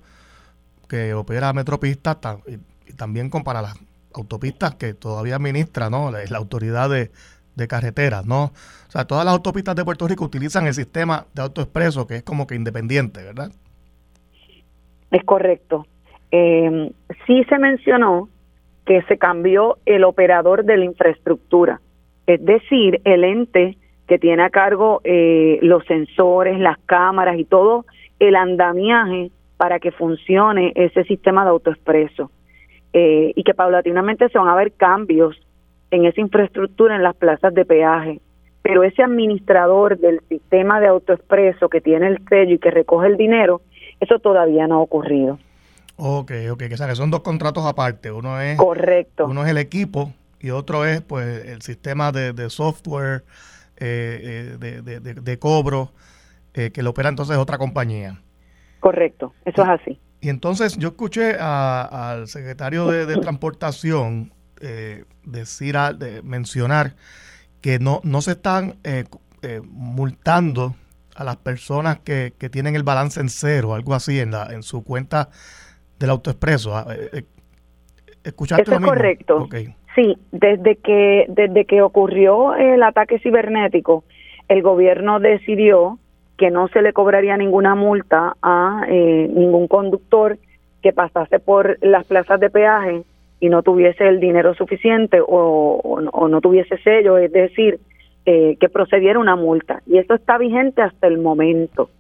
que 0.88 1.14
opera 1.14 1.52
Metropista 1.52 2.18
y, 2.46 2.59
también 2.92 3.30
con 3.30 3.44
para 3.44 3.62
la 3.62 3.74
autopistas 4.14 4.75
que 4.75 4.94
todavía 4.94 5.37
administra 5.37 5.90
¿no? 5.90 6.11
la, 6.11 6.38
autoridad 6.38 6.90
de, 6.90 7.11
carreteras, 7.68 8.25
¿no? 8.25 8.44
O 8.44 8.90
sea, 8.90 9.05
todas 9.05 9.27
las 9.27 9.35
autopistas 9.35 9.77
de 9.77 9.85
Puerto 9.85 10.09
Rico 10.09 10.25
utilizan 10.25 10.66
el 10.66 10.73
sistema 10.73 11.27
de 11.35 11.42
autoexpreso 11.42 12.07
que 12.07 12.16
es 12.16 12.23
como 12.23 12.46
que 12.46 12.55
independiente, 12.55 13.23
¿verdad? 13.23 13.51
Es 15.11 15.23
correcto. 15.25 15.87
Eh, 16.31 16.90
sí 17.27 17.44
se 17.51 17.59
mencionó 17.59 18.31
que 18.87 19.03
se 19.03 19.18
cambió 19.18 19.77
el 19.85 20.05
operador 20.05 20.64
de 20.64 20.79
la 20.79 20.85
infraestructura, 20.87 21.83
es 22.27 22.42
decir, 22.44 23.01
el 23.05 23.25
ente 23.25 23.77
que 24.07 24.18
tiene 24.18 24.42
a 24.42 24.51
cargo 24.51 25.01
eh, 25.05 25.59
los 25.62 25.85
sensores, 25.85 26.59
las 26.59 26.79
cámaras 26.87 27.38
y 27.38 27.44
todo 27.44 27.85
el 28.18 28.37
andamiaje 28.37 29.31
para 29.57 29.79
que 29.79 29.92
funcione 29.92 30.73
ese 30.75 31.05
sistema 31.05 31.44
de 31.44 31.51
autoexpreso. 31.51 32.31
Eh, 32.92 33.33
y 33.37 33.44
que 33.44 33.55
paulatinamente 33.55 34.29
se 34.29 34.38
van 34.38 34.48
a 34.48 34.57
ver 34.57 34.72
cambios 34.72 35.37
en 35.90 36.07
esa 36.07 36.20
infraestructura 36.20 36.96
en 36.96 37.03
las 37.03 37.16
plazas 37.16 37.55
de 37.55 37.64
peaje. 37.64 38.20
Pero 38.62 38.83
ese 38.83 39.03
administrador 39.03 39.98
del 39.98 40.20
sistema 40.29 40.81
de 40.81 40.88
autoexpreso 40.88 41.68
que 41.68 41.81
tiene 41.81 42.09
el 42.09 42.18
sello 42.29 42.55
y 42.55 42.59
que 42.59 42.70
recoge 42.70 43.07
el 43.07 43.16
dinero, 43.16 43.62
eso 44.00 44.18
todavía 44.18 44.66
no 44.66 44.76
ha 44.76 44.81
ocurrido. 44.81 45.38
Ok, 45.96 46.33
ok, 46.50 46.59
que, 46.59 46.68
que 46.70 46.76
son 46.76 47.11
dos 47.11 47.20
contratos 47.20 47.64
aparte. 47.66 48.11
Uno 48.11 48.40
es, 48.40 48.57
Correcto. 48.57 49.26
Uno 49.26 49.44
es 49.44 49.50
el 49.50 49.59
equipo 49.59 50.12
y 50.40 50.50
otro 50.50 50.87
es 50.87 51.03
pues 51.03 51.44
el 51.44 51.62
sistema 51.62 52.11
de, 52.12 52.50
software 52.50 53.22
eh, 53.76 54.57
eh, 54.62 54.90
de, 54.90 55.00
de, 55.00 55.38
cobro 55.38 55.90
eh, 56.55 56.70
que 56.70 56.83
lo 56.83 56.90
opera 56.90 57.11
entonces 57.11 57.37
otra 57.37 57.59
compañía. 57.59 58.18
Correcto, 58.81 59.35
eso 59.44 59.62
es 59.62 59.68
así. 59.68 60.00
Y 60.20 60.28
entonces 60.28 60.76
yo 60.76 60.88
escuché 60.88 61.37
al 61.38 62.28
secretario 62.28 62.87
de, 62.87 63.16
Transportación 63.16 64.33
decir, 65.24 65.76
de 65.96 66.22
mencionar 66.22 66.94
que 67.62 67.78
no, 67.78 68.00
no 68.04 68.20
se 68.20 68.33
están 68.33 68.76
multando 69.64 70.74
a 71.16 71.24
las 71.24 71.37
personas 71.37 72.00
que, 72.00 72.33
que, 72.38 72.48
tienen 72.48 72.76
el 72.76 72.83
balance 72.83 73.20
en 73.20 73.28
cero, 73.28 73.74
algo 73.74 73.94
así, 73.94 74.20
en, 74.20 74.30
la, 74.33 74.48
en 74.52 74.62
su 74.62 74.85
cuenta 74.85 75.30
del 75.98 76.11
autoexpreso. 76.11 76.76
Ah, 76.76 76.87
¿Escuchaste 78.24 78.62
Eso 78.62 78.74
es 78.74 78.80
correcto. 78.80 79.48
Sí, 79.94 80.16
desde 80.30 80.76
que, 80.76 81.26
desde 81.28 81.64
que 81.64 81.83
ocurrió 81.83 82.54
el 82.54 82.83
ataque 82.83 83.18
cibernético, 83.18 84.04
el 84.48 84.62
gobierno 84.62 85.20
decidió 85.20 85.98
que 86.40 86.50
no 86.50 86.68
se 86.68 86.81
le 86.81 86.94
cobraría 86.94 87.37
ninguna 87.37 87.74
multa 87.74 88.35
a 88.40 88.87
eh, 88.88 89.31
ningún 89.31 89.68
conductor 89.68 90.38
que 90.81 90.90
pasase 90.90 91.38
por 91.38 91.76
las 91.83 92.07
plazas 92.07 92.40
de 92.40 92.48
peaje 92.48 93.03
y 93.40 93.50
no 93.50 93.62
tuviese 93.62 94.09
el 94.09 94.20
dinero 94.20 94.55
suficiente 94.55 95.18
o, 95.20 96.00
no 96.00 96.40
tuviese 96.40 96.79
sello, 96.79 97.18
es 97.18 97.31
decir, 97.31 97.79
eh, 98.24 98.57
que 98.59 98.70
procediera 98.70 99.18
una 99.18 99.37
multa. 99.37 99.83
Y 99.87 99.98
eso 99.98 100.14
está 100.14 100.38
vigente 100.38 100.81
hasta 100.81 101.09
el 101.09 101.18
momento. 101.18 101.90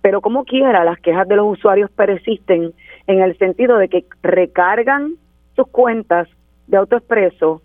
Pero 0.00 0.22
como 0.22 0.44
quiera, 0.44 0.82
las 0.82 0.98
quejas 0.98 1.28
de 1.28 1.36
los 1.36 1.58
usuarios 1.58 1.90
persisten 1.90 2.72
en 3.06 3.20
el 3.20 3.36
sentido 3.36 3.76
de 3.76 3.90
que 3.90 4.06
recargan 4.22 5.16
sus 5.56 5.68
cuentas 5.68 6.26
de 6.68 6.78
AutoExpreso 6.78 7.60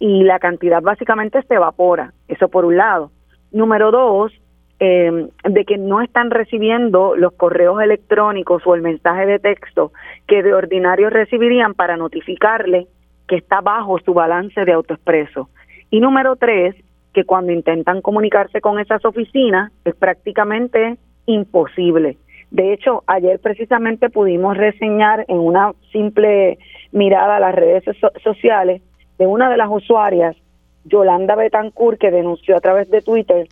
y 0.00 0.24
la 0.24 0.38
cantidad 0.38 0.82
básicamente 0.82 1.42
se 1.44 1.54
evapora. 1.54 2.12
Eso 2.28 2.48
por 2.50 2.66
un 2.66 2.76
lado. 2.76 3.10
Número 3.52 3.90
dos, 3.90 4.34
eh, 4.80 5.28
de 5.44 5.64
que 5.64 5.76
no 5.76 6.00
están 6.00 6.30
recibiendo 6.30 7.16
los 7.16 7.32
correos 7.32 7.82
electrónicos 7.82 8.62
o 8.64 8.74
el 8.74 8.82
mensaje 8.82 9.26
de 9.26 9.38
texto 9.38 9.92
que 10.26 10.42
de 10.42 10.54
ordinario 10.54 11.10
recibirían 11.10 11.74
para 11.74 11.96
notificarle 11.96 12.86
que 13.26 13.36
está 13.36 13.60
bajo 13.60 13.98
su 13.98 14.14
balance 14.14 14.64
de 14.64 14.72
AutoExpreso. 14.72 15.48
Y 15.90 16.00
número 16.00 16.36
tres, 16.36 16.76
que 17.12 17.24
cuando 17.24 17.52
intentan 17.52 18.00
comunicarse 18.00 18.60
con 18.60 18.78
esas 18.78 19.04
oficinas 19.04 19.72
es 19.84 19.94
prácticamente 19.94 20.96
imposible. 21.26 22.16
De 22.50 22.72
hecho, 22.72 23.02
ayer 23.06 23.40
precisamente 23.40 24.08
pudimos 24.08 24.56
reseñar 24.56 25.24
en 25.28 25.38
una 25.38 25.72
simple 25.92 26.58
mirada 26.92 27.36
a 27.36 27.40
las 27.40 27.54
redes 27.54 27.84
sociales 28.22 28.80
de 29.18 29.26
una 29.26 29.50
de 29.50 29.56
las 29.56 29.68
usuarias, 29.70 30.36
Yolanda 30.84 31.34
Betancourt, 31.34 31.98
que 31.98 32.10
denunció 32.10 32.56
a 32.56 32.60
través 32.60 32.88
de 32.90 33.02
Twitter 33.02 33.48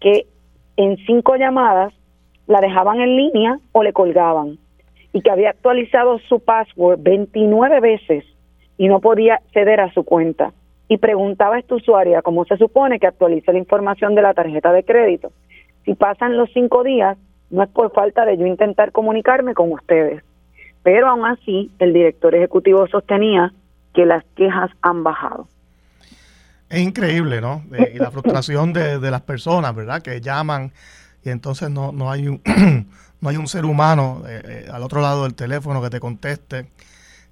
que 0.00 0.26
en 0.80 0.96
cinco 1.04 1.36
llamadas 1.36 1.92
la 2.46 2.62
dejaban 2.62 3.00
en 3.00 3.14
línea 3.14 3.58
o 3.72 3.82
le 3.82 3.92
colgaban 3.92 4.58
y 5.12 5.20
que 5.20 5.30
había 5.30 5.50
actualizado 5.50 6.18
su 6.20 6.40
password 6.40 7.00
29 7.02 7.80
veces 7.80 8.24
y 8.78 8.88
no 8.88 9.00
podía 9.00 9.34
acceder 9.34 9.80
a 9.80 9.92
su 9.92 10.04
cuenta. 10.04 10.52
Y 10.88 10.96
preguntaba 10.96 11.56
a 11.56 11.58
esta 11.58 11.74
usuaria 11.74 12.22
cómo 12.22 12.46
se 12.46 12.56
supone 12.56 12.98
que 12.98 13.06
actualiza 13.06 13.52
la 13.52 13.58
información 13.58 14.14
de 14.14 14.22
la 14.22 14.32
tarjeta 14.32 14.72
de 14.72 14.82
crédito. 14.82 15.32
Si 15.84 15.94
pasan 15.94 16.38
los 16.38 16.50
cinco 16.54 16.82
días, 16.82 17.18
no 17.50 17.62
es 17.62 17.68
por 17.68 17.92
falta 17.92 18.24
de 18.24 18.38
yo 18.38 18.46
intentar 18.46 18.90
comunicarme 18.90 19.52
con 19.52 19.70
ustedes. 19.72 20.24
Pero 20.82 21.08
aún 21.08 21.26
así, 21.26 21.70
el 21.78 21.92
director 21.92 22.34
ejecutivo 22.34 22.86
sostenía 22.86 23.52
que 23.92 24.06
las 24.06 24.24
quejas 24.34 24.70
han 24.80 25.04
bajado. 25.04 25.46
Es 26.70 26.80
increíble, 26.80 27.40
¿no? 27.40 27.64
y 27.92 27.98
la 27.98 28.12
frustración 28.12 28.72
de, 28.72 29.10
las 29.10 29.22
personas, 29.22 29.74
¿verdad? 29.74 30.00
Que 30.00 30.20
llaman 30.20 30.72
y 31.24 31.30
entonces 31.30 31.68
no, 31.68 31.90
no, 31.90 32.10
hay, 32.10 32.28
un, 32.28 32.40
no 33.20 33.28
hay 33.28 33.36
un 33.36 33.48
ser 33.48 33.64
humano 33.64 34.22
eh, 34.26 34.42
eh, 34.44 34.68
al 34.72 34.84
otro 34.84 35.00
lado 35.00 35.24
del 35.24 35.34
teléfono 35.34 35.82
que 35.82 35.90
te 35.90 35.98
conteste. 36.00 36.70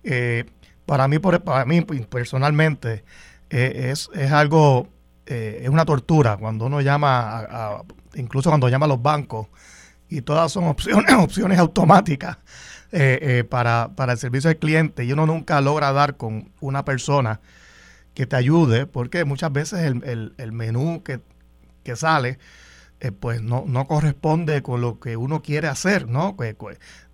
Eh, 0.02 0.44
para 0.84 1.06
mí, 1.06 1.20
para 1.20 1.64
mí 1.64 1.82
personalmente, 1.82 3.04
es, 3.48 4.10
es 4.12 4.32
algo, 4.32 4.88
es 5.24 5.68
una 5.68 5.84
tortura 5.84 6.36
cuando 6.36 6.66
uno 6.66 6.80
llama, 6.80 7.84
incluso 8.14 8.50
cuando 8.50 8.68
llama 8.68 8.86
a 8.86 8.88
los 8.88 9.02
bancos, 9.02 9.46
y 10.08 10.22
todas 10.22 10.50
son 10.50 10.64
opciones, 10.64 11.12
opciones 11.18 11.58
automáticas 11.58 12.38
para, 13.50 13.90
para, 13.94 14.12
el 14.12 14.18
servicio 14.18 14.48
al 14.48 14.56
cliente 14.56 15.04
y 15.04 15.12
uno 15.12 15.26
nunca 15.26 15.60
logra 15.60 15.92
dar 15.92 16.16
con 16.16 16.50
una 16.60 16.84
persona 16.86 17.40
que 18.14 18.26
te 18.26 18.36
ayude 18.36 18.86
porque 18.86 19.24
muchas 19.24 19.52
veces 19.52 19.80
el, 19.80 20.34
el, 20.36 20.52
menú 20.52 21.02
que, 21.02 21.20
sale 21.96 22.38
eh, 23.00 23.12
pues 23.12 23.40
no, 23.40 23.64
no 23.66 23.86
corresponde 23.86 24.62
con 24.62 24.82
lo 24.82 25.00
que 25.00 25.16
uno 25.16 25.40
quiere 25.40 25.68
hacer, 25.68 26.06
¿no? 26.06 26.36
Que, 26.36 26.56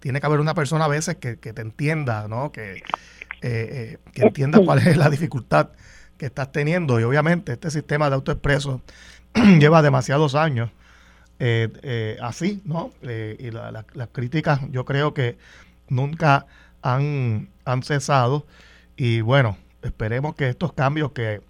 tiene 0.01 0.21
que 0.21 0.27
haber 0.27 0.41
una 0.41 0.55
persona 0.55 0.87
a 0.87 0.89
veces 0.89 1.17
que, 1.17 1.37
te 1.37 1.63
entienda, 1.63 2.27
¿no? 2.27 2.51
Que, 2.51 2.83
que 3.41 3.99
entienda 4.17 4.59
cuál 4.65 4.79
es 4.79 4.97
la 4.97 5.11
dificultad 5.11 5.71
que 6.17 6.27
estás 6.27 6.53
teniendo 6.53 7.01
y 7.01 7.03
obviamente 7.03 7.53
este 7.53 7.71
sistema 7.71 8.09
de 8.09 8.17
autoexpreso 8.17 8.83
lleva 9.59 9.83
demasiados 9.83 10.35
años 10.35 10.71
eh, 11.41 11.69
eh, 11.83 12.17
así, 12.23 12.63
¿no? 12.65 12.93
Eh, 13.03 13.37
y 13.39 13.51
las 13.51 14.09
críticas 14.13 14.61
yo 14.71 14.85
creo 14.85 15.15
que 15.15 15.37
nunca 15.89 16.47
han, 16.83 17.51
han 17.65 17.83
cesado 17.83 18.47
y 18.97 19.21
bueno, 19.21 19.59
esperemos 19.85 20.35
que 20.35 20.49
estos 20.49 20.73
cambios 20.73 21.13
que, 21.13 21.43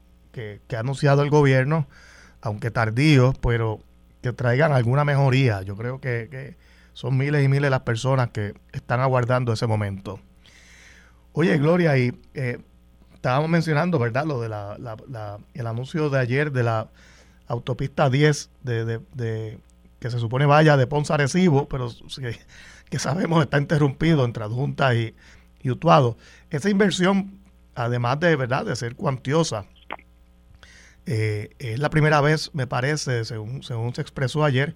ha 0.75 0.79
anunciado 0.79 1.23
el 1.23 1.31
gobierno, 1.31 1.87
aunque 2.43 2.71
tardíos, 2.71 3.37
pero 3.39 3.81
que 4.23 4.33
traigan 4.33 4.73
alguna 4.73 5.05
mejoría. 5.05 5.63
Yo 5.63 5.77
creo 5.77 6.01
que, 6.01 6.57
son 6.93 7.17
miles 7.17 7.45
y 7.45 7.49
miles 7.49 7.71
las 7.71 7.81
personas 7.81 8.31
que 8.31 8.55
están 8.73 9.01
aguardando 9.01 9.53
ese 9.53 9.67
momento. 9.67 10.21
Oye, 11.33 11.59
Gloria, 11.59 11.99
y 11.99 12.13
estábamos 13.15 13.51
mencionando, 13.51 13.99
¿verdad? 13.99 14.25
Lo 14.27 14.41
de 14.41 14.49
la, 14.49 14.77
el 15.55 15.67
anuncio 15.67 16.11
de 16.11 16.19
ayer 16.21 16.53
de 16.53 16.63
la 16.63 16.89
autopista 17.47 18.11
10 18.11 18.51
de, 18.63 19.59
que 19.99 20.11
se 20.11 20.19
supone 20.19 20.47
vaya 20.47 20.77
de 20.77 20.87
Ponce 20.87 21.13
a 21.13 21.17
Recibo, 21.17 21.69
pero 21.69 21.91
que, 22.91 22.99
sabemos 22.99 23.43
está 23.43 23.59
interrumpido 23.59 24.25
entre 24.25 24.45
adjunta 24.45 24.95
y, 24.95 25.15
y 25.63 25.71
Utuado. 25.71 26.17
Esa 26.51 26.71
inversión, 26.71 27.41
además 27.75 28.21
de 28.21 28.37
verdad 28.37 28.65
de 28.65 28.77
ser 28.77 28.97
cuantiosa, 28.97 29.67
eh, 31.07 31.51
es 31.59 31.79
la 31.79 31.91
primera 31.91 32.21
vez, 32.21 32.51
me 32.55 32.67
parece, 32.67 33.25
según, 33.25 33.63
según 33.63 33.95
se 33.95 34.01
expresó 34.01 34.45
ayer, 34.45 34.75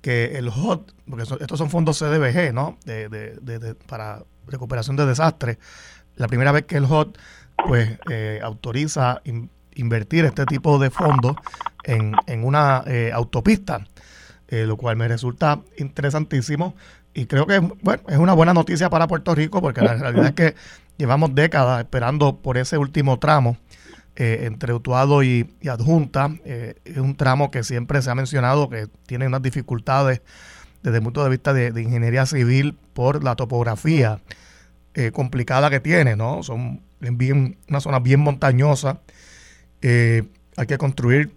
que 0.00 0.38
el 0.38 0.48
HOT, 0.48 0.92
porque 1.08 1.24
estos 1.24 1.58
son 1.58 1.70
fondos 1.70 1.98
CDBG, 1.98 2.52
¿no? 2.54 2.78
De, 2.84 3.08
de, 3.08 3.74
para 3.86 4.24
recuperación 4.46 4.96
de 4.96 5.06
desastres, 5.06 5.58
la 6.16 6.28
primera 6.28 6.52
vez 6.52 6.64
que 6.64 6.76
el 6.76 6.84
HOT 6.84 7.18
pues 7.66 7.98
eh, 8.08 8.40
autoriza 8.42 9.20
invertir 9.74 10.24
este 10.24 10.46
tipo 10.46 10.78
de 10.78 10.90
fondos 10.90 11.36
en, 11.84 12.14
en 12.26 12.44
una 12.44 12.84
eh, 12.86 13.10
autopista. 13.12 13.84
Eh, 14.50 14.64
lo 14.64 14.78
cual 14.78 14.96
me 14.96 15.06
resulta 15.06 15.60
interesantísimo 15.76 16.74
y 17.12 17.26
creo 17.26 17.46
que 17.46 17.58
bueno, 17.58 18.02
es 18.08 18.16
una 18.16 18.32
buena 18.32 18.54
noticia 18.54 18.88
para 18.88 19.06
Puerto 19.06 19.34
Rico 19.34 19.60
porque 19.60 19.82
la 19.82 19.92
realidad 19.92 20.24
es 20.28 20.32
que 20.32 20.54
llevamos 20.98 21.34
décadas 21.34 21.80
esperando 21.80 22.36
por 22.36 22.58
ese 22.58 22.76
último 22.76 23.18
tramo 23.18 23.56
eh, 24.16 24.40
entre 24.42 24.74
Utuado 24.74 25.22
y, 25.22 25.48
Adjunta. 25.66 26.36
Eh, 26.44 26.74
es 26.84 26.98
un 26.98 27.16
tramo 27.16 27.50
que 27.50 27.62
siempre 27.62 28.02
se 28.02 28.10
ha 28.10 28.14
mencionado 28.14 28.68
que 28.68 28.88
tiene 29.06 29.26
unas 29.26 29.40
dificultades 29.40 30.20
desde 30.82 30.98
el 30.98 31.04
punto 31.04 31.24
de 31.24 31.30
vista 31.30 31.54
de, 31.54 31.68
ingeniería 31.80 32.26
civil 32.26 32.76
por 32.92 33.24
la 33.24 33.34
topografía 33.36 34.20
complicada 35.12 35.70
que 35.70 35.78
tiene, 35.78 36.16
¿no? 36.16 36.42
Son 36.42 36.82
bien, 36.98 37.56
una 37.68 37.80
zona 37.80 38.00
bien 38.00 38.18
montañosa. 38.18 39.00
hay 39.80 40.66
que 40.66 40.76
construir 40.76 41.32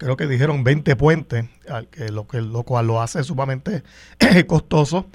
creo 0.00 0.16
que 0.16 0.26
dijeron 0.26 0.64
20 0.64 0.96
puentes, 0.96 1.46
que, 1.90 2.10
lo 2.10 2.62
cual 2.62 2.86
lo 2.86 3.02
hace 3.02 3.22
sumamente 3.22 3.82
costoso 4.46 5.06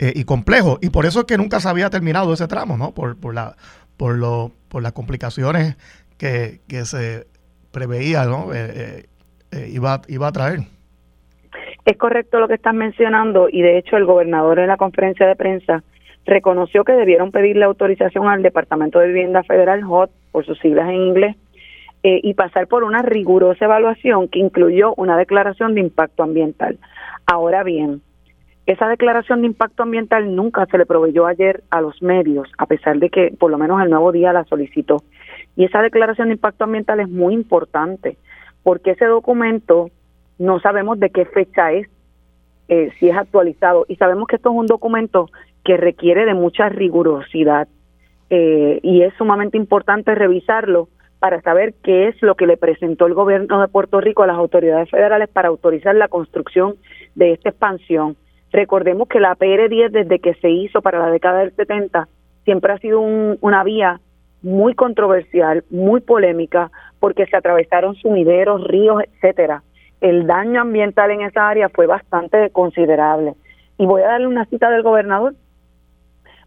eh, 0.00 0.12
y 0.16 0.24
complejo. 0.24 0.78
Y 0.80 0.88
por 0.88 1.04
eso 1.04 1.20
es 1.20 1.26
que 1.26 1.36
nunca 1.36 1.60
se 1.60 1.68
había 1.68 1.90
terminado 1.90 2.32
ese 2.32 2.48
tramo, 2.48 2.78
¿no? 2.78 2.92
Por, 2.94 3.20
por, 3.20 3.34
la, 3.34 3.54
por, 3.98 4.16
lo, 4.16 4.50
por 4.68 4.82
las 4.82 4.92
complicaciones 4.92 5.76
que, 6.16 6.60
se 6.84 7.26
preveía, 7.70 8.24
¿no? 8.24 8.54
Eh, 8.54 9.04
eh, 9.52 9.70
iba, 9.70 10.00
iba 10.08 10.28
a 10.28 10.32
traer. 10.32 10.60
Es 11.84 11.98
correcto 11.98 12.40
lo 12.40 12.48
que 12.48 12.54
estás 12.54 12.74
mencionando 12.74 13.48
y 13.50 13.60
de 13.60 13.76
hecho 13.76 13.98
el 13.98 14.06
gobernador 14.06 14.58
en 14.58 14.68
la 14.68 14.78
conferencia 14.78 15.26
de 15.26 15.36
prensa 15.36 15.82
reconoció 16.24 16.84
que 16.84 16.92
debieron 16.92 17.30
pedirle 17.30 17.64
autorización 17.64 18.26
al 18.26 18.42
Departamento 18.42 19.00
de 19.00 19.08
Vivienda 19.08 19.42
Federal, 19.42 19.82
HOT, 19.86 20.10
por 20.32 20.46
sus 20.46 20.58
siglas 20.60 20.88
en 20.88 20.94
inglés, 20.94 21.36
eh, 22.02 22.20
y 22.22 22.32
pasar 22.32 22.68
por 22.68 22.84
una 22.84 23.02
rigurosa 23.02 23.66
evaluación 23.66 24.28
que 24.28 24.38
incluyó 24.38 24.94
una 24.94 25.18
declaración 25.18 25.74
de 25.74 25.80
impacto 25.80 26.22
ambiental. 26.22 26.78
Ahora 27.26 27.62
bien, 27.62 28.00
Esa 28.70 28.86
declaración 28.86 29.40
de 29.40 29.48
impacto 29.48 29.82
ambiental 29.82 30.36
nunca 30.36 30.64
se 30.66 30.78
le 30.78 30.86
proveyó 30.86 31.26
ayer 31.26 31.64
a 31.70 31.80
los 31.80 32.00
medios, 32.02 32.48
a 32.56 32.66
pesar 32.66 33.00
de 33.00 33.10
que 33.10 33.34
por 33.36 33.50
lo 33.50 33.58
menos 33.58 33.82
el 33.82 33.90
nuevo 33.90 34.12
día 34.12 34.32
la 34.32 34.44
solicitó. 34.44 34.98
Y 35.56 35.64
esa 35.64 35.82
declaración 35.82 36.28
de 36.28 36.34
impacto 36.34 36.62
ambiental 36.62 37.00
es 37.00 37.08
muy 37.08 37.34
importante, 37.34 38.16
porque 38.62 38.92
ese 38.92 39.06
documento 39.06 39.90
no 40.38 40.60
sabemos 40.60 41.00
de 41.00 41.10
qué 41.10 41.24
fecha 41.24 41.72
es, 41.72 41.88
eh, 42.68 42.92
si 43.00 43.08
es 43.08 43.16
actualizado, 43.16 43.86
y 43.88 43.96
sabemos 43.96 44.28
que 44.28 44.36
esto 44.36 44.50
es 44.50 44.56
un 44.56 44.66
documento 44.66 45.30
que 45.64 45.76
requiere 45.76 46.24
de 46.24 46.34
mucha 46.34 46.68
rigurosidad 46.68 47.66
eh, 48.30 48.78
y 48.84 49.02
es 49.02 49.12
sumamente 49.14 49.56
importante 49.56 50.14
revisarlo 50.14 50.88
para 51.18 51.40
saber 51.42 51.74
qué 51.82 52.06
es 52.06 52.22
lo 52.22 52.36
que 52.36 52.46
le 52.46 52.56
presentó 52.56 53.06
el 53.06 53.14
gobierno 53.14 53.60
de 53.60 53.66
Puerto 53.66 54.00
Rico 54.00 54.22
a 54.22 54.28
las 54.28 54.36
autoridades 54.36 54.88
federales 54.90 55.28
para 55.28 55.48
autorizar 55.48 55.96
la 55.96 56.06
construcción 56.06 56.76
de 57.16 57.32
esta 57.32 57.48
expansión. 57.48 58.16
Recordemos 58.52 59.08
que 59.08 59.20
la 59.20 59.36
PR10 59.36 59.90
desde 59.90 60.18
que 60.18 60.34
se 60.34 60.50
hizo 60.50 60.82
para 60.82 60.98
la 60.98 61.10
década 61.10 61.40
del 61.40 61.54
70 61.54 62.08
siempre 62.44 62.72
ha 62.72 62.78
sido 62.78 63.00
una 63.00 63.62
vía 63.62 64.00
muy 64.42 64.74
controversial, 64.74 65.64
muy 65.70 66.00
polémica, 66.00 66.70
porque 66.98 67.26
se 67.26 67.36
atravesaron 67.36 67.94
sumideros, 67.96 68.64
ríos, 68.64 69.02
etcétera. 69.04 69.62
El 70.00 70.26
daño 70.26 70.62
ambiental 70.62 71.10
en 71.10 71.22
esa 71.22 71.48
área 71.48 71.68
fue 71.68 71.86
bastante 71.86 72.50
considerable. 72.50 73.34
Y 73.78 73.86
voy 73.86 74.02
a 74.02 74.08
darle 74.08 74.26
una 74.26 74.46
cita 74.46 74.70
del 74.70 74.82
gobernador. 74.82 75.34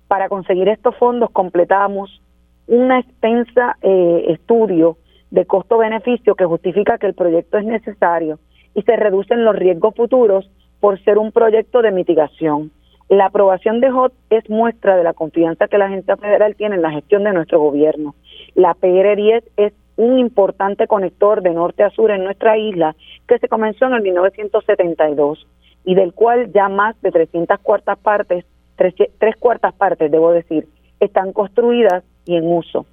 Para 0.07 0.27
conseguir 0.27 0.67
estos 0.69 0.95
fondos 0.97 1.29
completamos 1.31 2.21
una 2.67 2.99
extensa 2.99 3.77
eh, 3.81 4.25
estudio 4.29 4.97
de 5.31 5.45
costo-beneficio 5.45 6.35
que 6.35 6.45
justifica 6.45 6.97
que 6.97 7.07
el 7.07 7.13
proyecto 7.13 7.57
es 7.57 7.65
necesario 7.65 8.39
y 8.75 8.81
se 8.83 8.95
reducen 8.95 9.45
los 9.45 9.55
riesgos 9.55 9.95
futuros 9.95 10.49
por 10.83 11.01
ser 11.05 11.17
un 11.17 11.31
proyecto 11.31 11.81
de 11.81 11.93
mitigación. 11.93 12.69
La 13.07 13.27
aprobación 13.27 13.79
de 13.79 13.89
HOT 13.89 14.11
es 14.29 14.49
muestra 14.49 14.97
de 14.97 15.05
la 15.05 15.13
confianza 15.13 15.69
que 15.69 15.77
la 15.77 15.85
agencia 15.85 16.17
federal 16.17 16.57
tiene 16.57 16.75
en 16.75 16.81
la 16.81 16.91
gestión 16.91 17.23
de 17.23 17.31
nuestro 17.31 17.57
gobierno. 17.57 18.15
La 18.53 18.75
PR10 18.75 19.43
es 19.55 19.71
un 19.95 20.19
importante 20.19 20.85
conector 20.87 21.41
de 21.41 21.51
norte 21.51 21.83
a 21.83 21.89
sur 21.89 22.11
en 22.11 22.25
nuestra 22.25 22.57
isla 22.57 22.97
que 23.29 23.39
se 23.39 23.47
comenzó 23.47 23.85
en 23.85 23.93
el 23.93 24.01
1972 24.01 25.47
y 25.85 25.95
del 25.95 26.13
cual 26.13 26.51
ya 26.51 26.67
más 26.67 27.01
de 27.01 27.11
300 27.11 27.59
cuartas 27.61 27.97
partes, 27.99 28.43
tres, 28.75 28.93
tres 29.19 29.37
cuartas 29.37 29.73
partes, 29.75 30.11
debo 30.11 30.31
decir, 30.31 30.67
están 30.99 31.31
construidas 31.31 32.03
y 32.25 32.35
en 32.35 32.45
uso. 32.45 32.85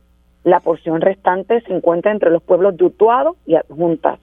La 0.45 0.61
porción 0.61 1.01
restante 1.01 1.61
se 1.63 1.75
encuentra 1.75 2.13
entre 2.13 2.31
los 2.31 2.45
pueblos 2.45 2.77
de 2.77 2.85
Utuado 2.85 3.35
y 3.47 3.57
Adjuntas. 3.57 4.21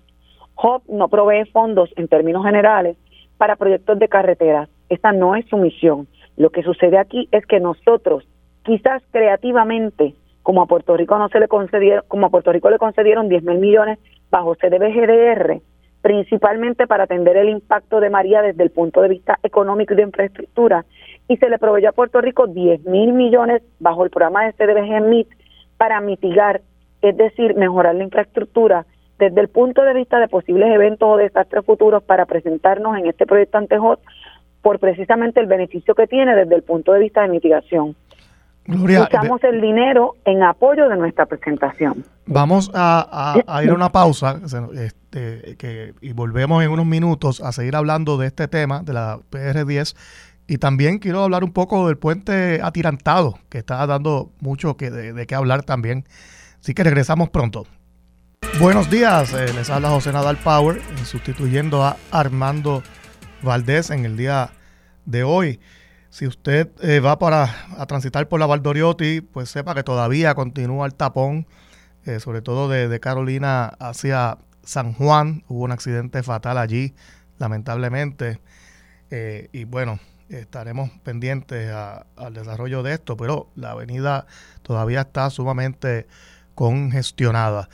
HOP 0.56 0.88
no 0.88 1.10
provee 1.10 1.44
fondos 1.52 1.90
en 1.98 2.08
términos 2.08 2.46
generales 2.46 2.96
para 3.38 3.56
proyectos 3.56 4.00
de 4.00 4.08
carreteras. 4.08 4.70
Esta 4.90 5.12
no 5.12 5.36
es 5.36 5.46
su 5.48 5.58
misión. 5.58 6.08
Lo 6.36 6.50
que 6.50 6.64
sucede 6.64 6.98
aquí 6.98 7.28
es 7.32 7.46
que 7.46 7.60
nosotros, 7.60 8.28
quizás 8.64 9.02
creativamente, 9.12 10.14
como 10.44 10.62
a 10.62 10.66
Puerto 10.66 10.96
Rico 10.96 11.18
no 11.18 11.30
se 11.30 11.40
le 11.40 11.48
concedieron, 11.48 12.04
como 12.08 12.28
a 12.28 12.30
Puerto 12.30 12.52
Rico 12.52 12.70
le 12.70 12.78
concedieron 12.78 13.28
10 13.28 13.44
mil 13.44 13.58
millones 13.58 14.00
bajo 14.30 14.56
CDBGDR, 14.56 15.62
principalmente 16.02 16.88
para 16.88 17.04
atender 17.04 17.38
el 17.38 17.50
impacto 17.50 18.00
de 18.00 18.10
María 18.10 18.42
desde 18.42 18.64
el 18.64 18.70
punto 18.70 19.02
de 19.02 19.10
vista 19.10 19.40
económico 19.44 19.94
y 19.94 19.98
de 19.98 20.04
infraestructura, 20.04 20.86
y 21.28 21.38
se 21.38 21.50
le 21.50 21.60
proveyó 21.60 21.90
a 21.90 21.94
Puerto 21.94 22.22
Rico 22.22 22.48
10 22.48 22.86
mil 22.86 23.14
millones 23.14 23.62
bajo 23.80 24.06
el 24.06 24.10
programa 24.10 24.46
de 24.46 24.54
CDBG 24.54 25.02
MIT 25.02 25.28
para 25.78 26.00
mitigar, 26.00 26.62
es 27.02 27.18
decir, 27.18 27.56
mejorar 27.56 27.96
la 27.96 28.04
infraestructura 28.04 28.86
desde 29.18 29.42
el 29.42 29.50
punto 29.50 29.84
de 29.84 29.94
vista 29.94 30.20
de 30.20 30.28
posibles 30.28 30.70
eventos 30.74 31.10
o 31.10 31.18
desastres 31.18 31.66
futuros 31.66 32.04
para 32.04 32.26
presentarnos 32.26 32.98
en 32.98 33.08
este 33.08 33.26
proyecto 33.26 33.58
ante 33.58 33.78
HOT 33.78 34.00
por 34.62 34.80
precisamente 34.80 35.40
el 35.40 35.48
beneficio 35.48 35.96
que 35.96 36.08
tiene 36.08 36.36
desde 36.36 36.56
el 36.56 36.64
punto 36.64 36.94
de 36.94 37.00
vista 37.00 37.22
de 37.22 37.30
mitigación. 37.30 37.96
Usamos 38.68 39.42
el 39.46 39.62
dinero 39.62 40.16
en 40.26 40.44
apoyo 40.44 40.90
de 40.90 40.98
nuestra 40.98 41.26
presentación. 41.26 42.04
Vamos 42.26 42.70
a, 42.74 43.36
ir 43.64 43.70
a 43.70 43.74
una 43.74 43.94
pausa 43.94 44.42
este, 44.74 45.56
que, 45.58 45.94
y 46.02 46.12
volvemos 46.12 46.62
en 46.62 46.72
unos 46.72 46.86
minutos 46.86 47.40
a 47.40 47.54
seguir 47.54 47.78
hablando 47.78 48.18
de 48.18 48.28
este 48.28 48.50
tema, 48.50 48.82
de 48.84 48.92
la 48.92 49.20
PR10. 49.32 49.96
Y 50.48 50.58
también 50.58 51.00
quiero 51.00 51.24
hablar 51.24 51.46
un 51.46 51.54
poco 51.54 51.88
del 51.88 51.98
puente 51.98 52.60
atirantado, 52.62 53.36
que 53.50 53.58
está 53.58 53.86
dando 53.88 54.32
mucho 54.42 54.76
que 54.76 54.92
de, 54.92 55.26
qué 55.28 55.36
hablar 55.36 55.64
también. 55.64 56.04
Así 56.60 56.74
que 56.74 56.84
regresamos 56.84 57.30
pronto. 57.30 57.66
Buenos 58.60 58.90
días, 58.90 59.34
eh, 59.34 59.54
les 59.54 59.70
habla 59.70 59.90
José 59.90 60.12
Nadal 60.12 60.38
Power, 60.38 60.82
sustituyendo 61.06 61.84
a 61.84 61.98
Armando 62.12 62.84
Valdés 63.42 63.90
en 63.90 64.06
el 64.06 64.18
día 64.18 64.52
de 65.06 65.24
hoy. 65.24 65.60
Si 66.10 66.26
usted 66.26 66.70
eh, 66.82 67.00
va 67.00 67.20
para 67.20 67.54
a 67.78 67.86
transitar 67.86 68.28
por 68.28 68.40
la 68.40 68.46
Valdoriotti, 68.46 69.22
pues 69.22 69.50
sepa 69.50 69.76
que 69.76 69.84
todavía 69.84 70.34
continúa 70.36 70.86
el 70.86 70.96
tapón, 70.96 71.46
eh, 72.06 72.20
sobre 72.20 72.42
todo 72.42 72.70
de, 72.70 73.00
Carolina 73.00 73.68
hacia 73.80 74.38
San 74.64 74.94
Juan. 74.94 75.44
Hubo 75.48 75.64
un 75.64 75.72
accidente 75.72 76.24
fatal 76.24 76.58
allí, 76.58 76.96
lamentablemente. 77.38 78.40
Eh, 79.12 79.50
y 79.52 79.66
bueno, 79.66 80.00
estaremos 80.30 80.90
pendientes 81.04 81.72
al 81.72 82.34
desarrollo 82.34 82.84
de 82.84 82.94
esto, 82.94 83.16
pero 83.16 83.52
la 83.56 83.72
avenida 83.72 84.26
todavía 84.64 85.02
está 85.02 85.30
sumamente 85.30 86.08
congestionada. 86.56 87.70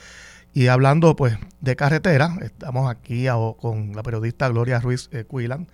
Y 0.54 0.68
hablando 0.68 1.14
pues 1.16 1.36
de 1.60 1.76
carretera, 1.76 2.38
estamos 2.40 2.90
aquí 2.90 3.26
con 3.60 3.94
la 3.94 4.02
periodista 4.02 4.48
Gloria 4.48 4.80
Ruiz 4.80 5.10
Cuilan 5.28 5.68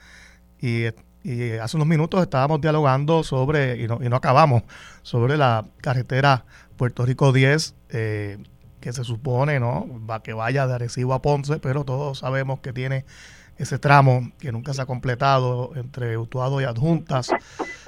y 0.61 0.87
y 1.23 1.53
hace 1.53 1.77
unos 1.77 1.89
minutos 1.89 2.23
estábamos 2.23 2.61
dialogando 2.61 3.23
sobre, 3.23 3.83
y 3.83 3.87
no, 3.87 3.99
y 4.03 4.09
no 4.09 4.17
acabamos, 4.17 4.63
sobre 5.03 5.37
la 5.37 5.67
carretera 5.81 6.45
Puerto 6.77 7.05
Rico 7.05 7.33
10, 7.33 7.75
eh, 7.91 8.39
que 8.81 8.93
se 8.93 9.05
supone 9.05 9.61
¿no? 9.61 9.87
va 10.09 10.23
que 10.23 10.33
vaya 10.33 10.67
de 10.67 10.75
Arecibo 10.75 11.13
a 11.13 11.21
Ponce, 11.21 11.59
pero 11.59 11.85
todos 11.85 12.21
sabemos 12.21 12.61
que 12.61 12.73
tiene 12.73 13.05
ese 13.59 13.79
tramo 13.79 14.33
que 14.39 14.53
nunca 14.53 14.73
se 14.73 14.81
ha 14.81 14.87
completado 14.87 15.73
entre 15.75 16.17
Utuado 16.17 16.63
y 16.63 16.65
Adjuntas. 16.65 17.31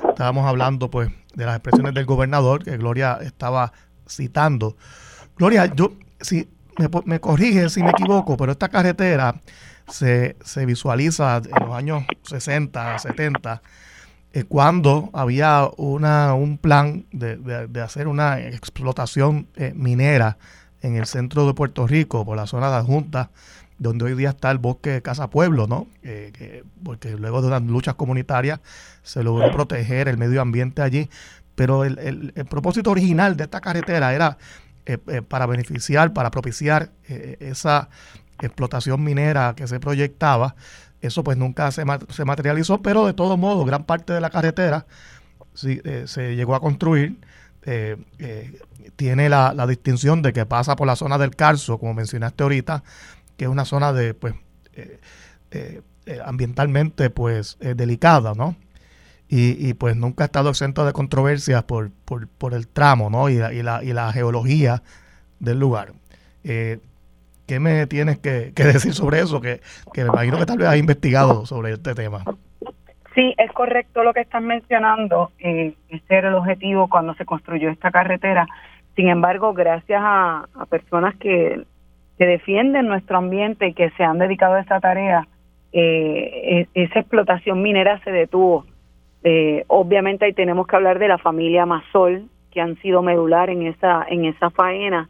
Estábamos 0.06 0.46
hablando 0.46 0.90
pues 0.90 1.10
de 1.34 1.46
las 1.46 1.56
expresiones 1.56 1.94
del 1.94 2.04
gobernador 2.04 2.62
que 2.62 2.76
Gloria 2.76 3.18
estaba 3.22 3.72
citando. 4.06 4.76
Gloria, 5.38 5.72
yo 5.74 5.94
si 6.20 6.50
me, 6.78 6.88
me 7.04 7.20
corrige 7.20 7.68
si 7.68 7.82
me 7.82 7.90
equivoco, 7.90 8.36
pero 8.36 8.52
esta 8.52 8.68
carretera 8.68 9.40
se, 9.88 10.36
se 10.44 10.66
visualiza 10.66 11.36
en 11.38 11.66
los 11.66 11.74
años 11.74 12.04
60, 12.22 12.98
70, 12.98 13.62
eh, 14.32 14.44
cuando 14.44 15.10
había 15.12 15.68
una, 15.76 16.34
un 16.34 16.58
plan 16.58 17.04
de, 17.12 17.36
de, 17.36 17.80
hacer 17.80 18.08
una 18.08 18.40
explotación 18.40 19.46
eh, 19.56 19.72
minera 19.76 20.38
en 20.80 20.96
el 20.96 21.06
centro 21.06 21.46
de 21.46 21.54
Puerto 21.54 21.86
Rico, 21.86 22.24
por 22.24 22.36
la 22.36 22.46
zona 22.46 22.74
de 22.76 22.82
Junta, 22.82 23.30
donde 23.78 24.04
hoy 24.04 24.14
día 24.14 24.30
está 24.30 24.50
el 24.50 24.58
bosque 24.58 24.90
de 24.90 25.02
Casa 25.02 25.28
Pueblo, 25.28 25.66
¿no? 25.66 25.86
que, 26.02 26.64
porque 26.82 27.10
luego 27.16 27.42
de 27.42 27.48
unas 27.48 27.62
luchas 27.62 27.94
comunitarias 27.94 28.60
se 29.02 29.22
logró 29.22 29.50
proteger 29.50 30.08
el 30.08 30.16
medio 30.16 30.40
ambiente 30.40 30.82
allí, 30.82 31.10
pero 31.54 31.84
el, 31.84 31.98
el, 31.98 32.32
el 32.34 32.44
propósito 32.46 32.90
original 32.90 33.36
de 33.36 33.44
esta 33.44 33.60
carretera 33.60 34.14
era 34.14 34.38
eh, 34.86 34.98
para 34.98 35.46
beneficiar, 35.46 36.12
para 36.12 36.30
propiciar 36.30 36.90
esa 37.08 37.88
explotación 38.40 39.02
minera 39.02 39.54
que 39.56 39.66
se 39.66 39.80
proyectaba. 39.80 40.54
Eso 41.00 41.24
pues 41.24 41.36
nunca 41.36 41.70
se, 41.72 41.84
materializó, 41.84 42.80
pero 42.80 43.06
de 43.06 43.12
todo 43.12 43.36
modo 43.36 43.64
gran 43.64 43.84
parte 43.84 44.12
de 44.12 44.20
la 44.20 44.30
carretera 44.30 44.86
eh, 45.64 46.04
se 46.06 46.36
llegó 46.36 46.54
a 46.54 46.60
construir. 46.60 47.18
Eh, 47.64 47.96
eh, 48.18 48.60
tiene 48.96 49.28
la, 49.28 49.66
distinción 49.66 50.22
de 50.22 50.32
que 50.32 50.46
pasa 50.46 50.76
por 50.76 50.86
la 50.86 50.96
zona 50.96 51.18
del 51.18 51.34
Carso, 51.34 51.78
como 51.78 51.94
mencionaste 51.94 52.42
ahorita, 52.42 52.84
que 53.36 53.44
es 53.44 53.50
una 53.50 53.64
zona 53.64 53.92
de 53.92 54.14
pues 54.14 54.34
ambientalmente 56.24 57.10
pues 57.10 57.58
delicada, 57.60 58.34
¿no? 58.34 58.56
Y, 59.34 59.72
pues 59.74 59.96
nunca 59.96 60.24
ha 60.24 60.26
estado 60.26 60.50
exento 60.50 60.84
de 60.84 60.92
controversias 60.92 61.62
por, 61.64 61.90
por, 62.04 62.52
el 62.52 62.68
tramo, 62.68 63.08
¿no? 63.08 63.30
Y 63.30 63.36
la, 63.36 63.50
y 63.54 63.62
la, 63.62 63.82
y 63.82 63.94
la 63.94 64.12
geología 64.12 64.82
del 65.40 65.58
lugar. 65.58 65.94
¿Qué 67.46 67.60
me 67.60 67.86
tienes 67.86 68.18
que, 68.18 68.52
decir 68.56 68.94
sobre 68.94 69.20
eso? 69.20 69.40
Que, 69.40 69.60
me 69.96 70.04
imagino 70.04 70.38
que 70.38 70.46
tal 70.46 70.58
vez 70.58 70.68
has 70.68 70.78
investigado 70.78 71.46
sobre 71.46 71.72
este 71.72 71.94
tema. 71.94 72.24
Sí, 73.14 73.34
es 73.36 73.52
correcto 73.52 74.02
lo 74.02 74.14
que 74.14 74.20
estás 74.20 74.42
mencionando. 74.42 75.32
Eh, 75.38 75.74
ese 75.90 76.14
era 76.14 76.30
el 76.30 76.34
objetivo 76.34 76.88
cuando 76.88 77.14
se 77.14 77.26
construyó 77.26 77.68
esta 77.68 77.90
carretera. 77.90 78.46
Sin 78.96 79.08
embargo, 79.08 79.52
gracias 79.52 80.00
a, 80.02 80.46
personas 80.70 81.14
que, 81.16 81.62
que, 82.16 82.24
defienden 82.24 82.86
nuestro 82.86 83.18
ambiente 83.18 83.66
y 83.66 83.74
que 83.74 83.90
se 83.98 84.04
han 84.04 84.18
dedicado 84.18 84.54
a 84.54 84.60
esa 84.60 84.80
tarea, 84.80 85.28
eh, 85.72 86.66
e, 86.74 86.84
esa 86.84 87.00
explotación 87.00 87.60
minera 87.62 88.00
se 88.04 88.12
detuvo. 88.12 88.64
Eh, 89.24 89.64
obviamente 89.68 90.24
ahí 90.24 90.32
tenemos 90.32 90.66
que 90.66 90.76
hablar 90.76 90.98
de 90.98 91.08
la 91.08 91.18
familia 91.18 91.66
Masol, 91.66 92.28
que 92.50 92.60
han 92.60 92.76
sido 92.82 93.02
medular 93.02 93.50
en 93.50 93.66
esa, 93.66 94.04
en 94.08 94.24
esa 94.24 94.50
faena 94.50 95.08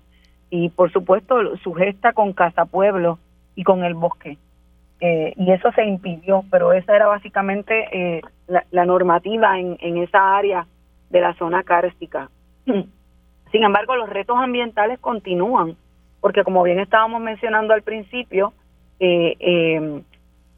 y 0.50 0.68
por 0.68 0.92
supuesto 0.92 1.56
su 1.58 1.72
gesta 1.72 2.12
con 2.12 2.32
Casa 2.32 2.66
Pueblo 2.66 3.18
y 3.54 3.64
con 3.64 3.84
el 3.84 3.94
bosque. 3.94 4.38
Eh, 5.00 5.32
y 5.36 5.50
eso 5.50 5.72
se 5.72 5.84
impidió, 5.84 6.44
pero 6.50 6.72
esa 6.72 6.94
era 6.94 7.06
básicamente 7.06 7.88
eh, 7.90 8.20
la, 8.70 8.84
normativa 8.84 9.58
en, 9.58 9.76
en 9.80 9.96
esa 9.96 10.36
área 10.36 10.66
de 11.10 11.20
la 11.20 11.34
zona 11.34 11.62
cárstica. 11.64 12.30
Sin 13.52 13.64
embargo, 13.64 13.96
los 13.96 14.08
retos 14.08 14.36
ambientales 14.38 14.98
continúan, 15.00 15.76
porque 16.20 16.44
como 16.44 16.62
bien 16.62 16.78
estábamos 16.80 17.20
mencionando 17.20 17.74
al 17.74 17.82
principio, 17.82 18.52
eh, 18.98 19.36
eh, 19.40 20.02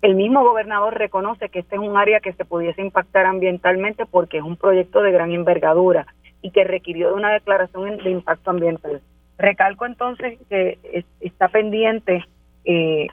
el 0.05 0.17
mismo 0.17 0.45
gobernador 0.45 0.99
reconoce 0.99 1.49
que 1.49 1.61
este 1.61 1.77
es 1.77 1.81
un 1.81 1.97
área 1.97 2.21
que 2.21 2.35
se 2.35 2.45
pudiese 2.45 2.83
impactar 2.83 3.25
ambientalmente 3.25 4.05
porque 4.05 4.37
es 4.37 4.45
un 4.45 4.59
proyecto 4.59 5.01
de 5.01 5.11
gran 5.11 5.33
envergadura 5.33 6.07
y 6.43 6.51
que 6.51 6.63
requirió 6.63 7.09
de 7.09 7.15
una 7.15 7.33
declaración 7.33 7.97
de 7.97 8.11
impacto 8.11 8.51
ambiental. 8.51 9.01
Recalco 9.39 9.87
entonces 9.87 10.39
que 10.51 11.07
está 11.21 11.49
pendiente 11.49 12.23
eh, 12.67 13.07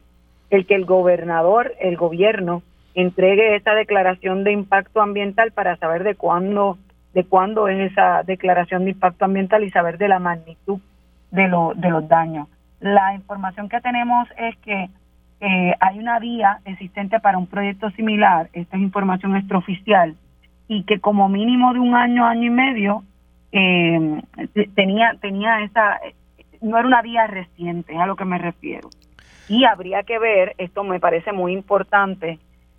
el 0.50 0.66
que 0.66 0.76
el 0.76 0.84
gobernador, 0.84 1.74
el 1.80 1.96
gobierno, 1.96 2.62
entregue 2.94 3.56
esa 3.56 3.74
declaración 3.74 4.44
de 4.44 4.52
impacto 4.52 5.00
ambiental 5.00 5.54
para 5.54 5.78
saber 5.78 6.04
de 6.04 6.16
cuándo 6.16 6.78
de 7.14 7.24
cuándo 7.24 7.70
es 7.70 7.90
esa 7.90 8.24
declaración 8.24 8.84
de 8.84 8.92
impacto 8.92 9.24
ambiental 9.24 9.64
y 9.64 9.70
saber 9.70 9.98
de 9.98 10.10
la 10.10 10.20
magnitud 10.20 10.82
de, 11.32 11.48
lo, 11.48 11.72
de 11.74 11.90
los 11.90 12.06
daños. 12.10 12.50
La 12.82 13.14
información 13.14 13.70
que 13.70 13.80
tenemos 13.80 14.28
es 14.38 14.58
que 14.58 14.90
eh, 15.42 15.74
hay 15.80 15.98
una 15.98 16.20
vía 16.20 16.60
existente 16.66 17.20
para 17.20 17.40
un 17.40 17.48
proyecto 17.48 17.90
similar, 17.92 18.50
esta 18.54 18.78
es 18.78 18.84
información 18.84 19.36
extraoficial, 19.36 20.16
y 20.68 20.84
que 20.84 21.00
como 21.00 21.30
mínimo 21.30 21.74
de 21.74 21.80
un 21.80 21.96
año, 21.96 22.26
año 22.26 22.44
y 22.44 22.50
medio, 22.52 23.04
eh, 23.52 24.22
tenía, 24.76 25.16
tenía 25.20 25.64
esa, 25.64 26.00
no 26.62 26.78
era 26.78 26.88
una 26.88 27.02
vía 27.02 27.26
reciente, 27.26 27.94
es 27.94 28.00
a 28.00 28.06
lo 28.06 28.16
que 28.16 28.26
me 28.26 28.38
refiero. 28.38 28.90
Y 29.50 29.66
habría 29.66 30.04
que 30.04 30.20
ver, 30.20 30.54
esto 30.60 30.84
me 30.84 31.00
parece 31.00 31.32
muy 31.34 31.54
importante, 31.54 32.38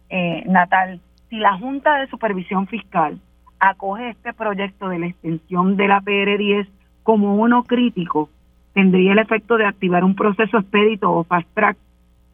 eh, 0.08 0.44
Natal, 0.46 1.00
si 1.28 1.38
la 1.38 1.58
Junta 1.58 1.96
de 1.96 2.06
Supervisión 2.06 2.68
Fiscal 2.68 3.18
acoge 3.58 4.10
este 4.10 4.32
proyecto 4.32 4.88
de 4.88 5.00
la 5.00 5.06
extensión 5.08 5.76
de 5.76 5.88
la 5.88 6.00
PR10 6.00 6.68
como 7.02 7.34
uno 7.34 7.64
crítico, 7.64 8.30
tendría 8.72 9.12
el 9.12 9.18
efecto 9.18 9.56
de 9.56 9.66
activar 9.66 10.04
un 10.04 10.14
proceso 10.14 10.58
expedito 10.58 11.10
o 11.10 11.24
fast 11.24 11.48
track 11.54 11.76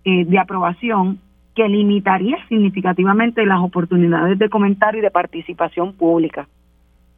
eh, 0.08 0.24
de 0.24 0.38
aprobación 0.38 1.20
que 1.54 1.68
limitaría 1.68 2.38
significativamente 2.48 3.44
las 3.44 3.60
oportunidades 3.60 4.38
de 4.38 4.48
comentario 4.48 5.00
y 5.00 5.02
de 5.02 5.10
participación 5.10 5.92
pública. 5.92 6.48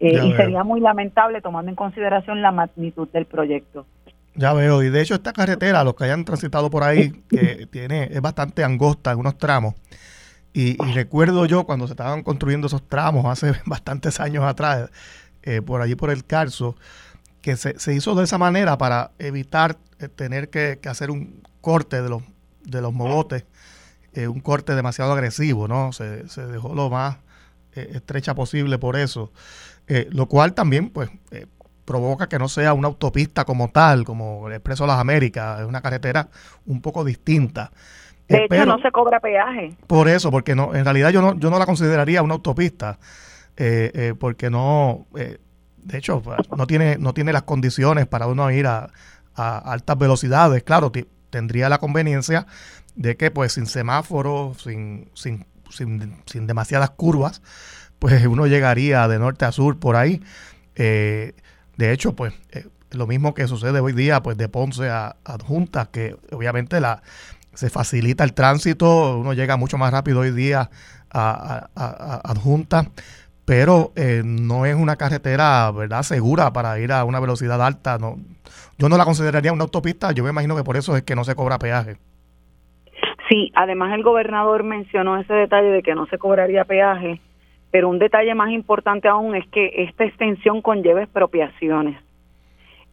Eh, 0.01 0.19
y 0.25 0.33
sería 0.33 0.65
muy 0.65 0.81
lamentable 0.81 1.41
tomando 1.41 1.71
en 1.71 1.77
consideración 1.77 2.43
la 2.43 2.51
magnitud 2.51 3.07
del 3.13 3.27
proyecto. 3.27 3.87
Ya 4.35 4.53
veo, 4.55 4.83
y 4.83 4.89
de 4.89 5.03
hecho 5.03 5.15
esta 5.15 5.33
carretera, 5.33 5.85
los 5.85 5.95
que 5.95 6.05
hayan 6.05 6.25
transitado 6.25 6.69
por 6.69 6.83
ahí, 6.83 7.13
que 7.29 7.69
tiene, 7.71 8.09
es 8.11 8.21
bastante 8.21 8.65
angosta 8.65 9.13
en 9.13 9.21
unos 9.21 9.39
tramos. 9.39 9.75
Y, 10.53 10.77
recuerdo 10.95 11.47
yo 11.47 11.63
cuando 11.63 11.87
se 11.87 11.93
estaban 11.93 12.25
construyendo 12.25 12.67
esos 12.67 12.83
tramos 12.89 13.27
hace 13.27 13.53
bastantes 13.67 14.19
años 14.19 14.43
atrás, 14.43 14.91
eh, 15.45 15.63
por 15.63 15.81
allí 15.81 15.95
por 15.95 16.11
el 16.11 16.25
Carso, 16.25 16.75
que 17.41 17.55
se, 17.57 17.79
se, 17.79 17.95
hizo 17.95 18.17
de 18.17 18.25
esa 18.25 18.37
manera 18.37 18.77
para 18.79 19.13
evitar 19.21 19.77
eh, 20.01 20.09
tener 20.09 20.51
que, 20.51 20.81
hacer 20.87 21.11
un 21.11 21.43
corte 21.61 22.03
de 22.03 22.09
los, 22.09 22.23
de 22.65 22.81
los 22.81 22.93
mogotes, 22.93 23.45
eh, 24.13 24.29
un 24.29 24.41
corte 24.41 24.75
demasiado 24.75 25.13
agresivo, 25.13 25.69
¿no? 25.69 25.93
Se, 25.93 26.29
se 26.29 26.47
dejó 26.47 26.75
lo 26.75 26.91
más 26.91 27.19
estrecha 27.73 28.35
posible 28.35 28.79
por 28.79 28.97
eso, 28.97 29.33
lo 30.11 30.27
cual 30.27 30.55
también, 30.55 30.91
pues, 30.91 31.09
provoca 31.85 32.29
que 32.29 32.39
no 32.39 32.49
sea 32.49 32.73
una 32.73 32.89
autopista 32.89 33.45
como 33.45 33.69
tal, 33.69 34.05
como 34.05 34.49
el 34.49 34.55
Expreso 34.55 34.87
las 34.87 34.99
Américas, 34.99 35.61
es 35.61 35.67
una 35.67 35.81
carretera 35.81 36.29
un 36.67 36.81
poco 36.81 37.05
distinta. 37.05 37.71
De 38.29 38.45
hecho, 38.45 38.65
no 38.65 38.79
se 38.79 38.93
cobra 38.93 39.19
peaje. 39.19 39.75
Por 39.89 40.09
eso, 40.09 40.31
porque 40.31 40.55
no, 40.55 40.75
en 40.75 40.85
realidad 40.85 41.11
yo 41.11 41.21
no, 41.21 41.37
yo 41.37 41.51
no 41.51 41.59
la 41.59 41.67
consideraría 41.67 42.23
una 42.23 42.35
autopista, 42.35 42.99
eh, 43.57 43.91
eh, 43.93 44.15
porque 44.17 44.51
no, 44.51 45.07
eh, 45.17 45.39
de 45.79 45.99
hecho, 45.99 46.23
pues, 46.23 46.39
no 46.57 46.67
tiene, 46.67 46.97
no 46.99 47.13
tiene 47.13 47.33
las 47.33 47.43
condiciones 47.43 48.07
para 48.07 48.29
uno 48.29 48.49
ir 48.53 48.67
a, 48.67 48.91
altas 49.35 49.97
velocidades. 49.97 50.63
Claro, 50.63 50.93
tendría 51.31 51.69
la 51.69 51.79
conveniencia 51.79 52.47
de 52.95 53.17
que, 53.17 53.31
pues, 53.31 53.53
sin 53.53 53.67
semáforo, 53.67 54.55
sin, 54.59 55.11
sin, 55.15 55.47
sin, 55.71 56.47
demasiadas 56.47 56.91
curvas, 56.91 57.43
pues 57.99 58.27
uno 58.27 58.47
llegaría 58.47 59.07
de 59.09 59.19
norte 59.19 59.45
a 59.45 59.53
sur 59.53 59.79
por 59.79 59.97
ahí. 59.97 60.23
de 60.77 61.35
hecho, 61.79 62.15
pues, 62.15 62.35
lo 62.91 63.07
mismo 63.07 63.35
que 63.35 63.47
sucede 63.47 63.81
hoy 63.81 63.93
día, 63.93 64.23
pues, 64.23 64.37
de 64.37 64.49
Ponce 64.49 64.89
a 64.89 65.17
Adjunta, 65.25 65.87
que 65.87 66.17
obviamente 66.33 66.81
la 66.81 67.03
se 67.55 67.71
facilita 67.71 68.25
el 68.25 68.33
tránsito, 68.33 69.19
uno 69.19 69.33
llega 69.33 69.57
mucho 69.57 69.77
más 69.79 69.93
rápido 69.93 70.21
hoy 70.21 70.31
día 70.31 70.71
a, 71.11 71.69
Adjunta, 72.25 72.91
pero 73.45 73.93
eh, 73.97 74.23
no 74.25 74.65
es 74.65 74.77
una 74.77 74.97
carretera 74.97 75.71
verdad 75.73 76.03
segura 76.03 76.53
para 76.53 76.79
ir 76.79 76.93
a 76.93 77.05
una 77.05 77.19
velocidad 77.21 77.61
alta. 77.65 77.99
No, 77.99 78.19
yo 78.81 78.89
no 78.89 78.97
la 78.97 79.05
consideraría 79.05 79.53
una 79.53 79.65
autopista, 79.65 80.11
yo 80.13 80.25
me 80.25 80.31
imagino 80.31 80.57
que 80.57 80.65
por 80.65 80.79
eso 80.79 80.97
es 80.97 81.03
que 81.03 81.15
no 81.15 81.23
se 81.23 81.35
cobra 81.35 81.59
peaje. 81.59 81.97
Sí, 83.29 83.53
además 83.55 83.93
el 83.93 84.03
gobernador 84.03 84.65
mencionó 84.65 85.19
ese 85.19 85.35
detalle 85.35 85.69
de 85.69 85.83
que 85.83 85.95
no 85.95 86.07
se 86.07 86.17
cobraría 86.17 86.65
peaje, 86.65 87.21
pero 87.71 87.91
un 87.91 87.99
detalle 87.99 88.35
más 88.35 88.51
importante 88.51 89.07
aún 89.07 89.37
es 89.37 89.47
que 89.49 89.85
esta 89.85 90.05
extensión 90.05 90.63
conlleva 90.63 91.03
expropiaciones. 91.03 92.03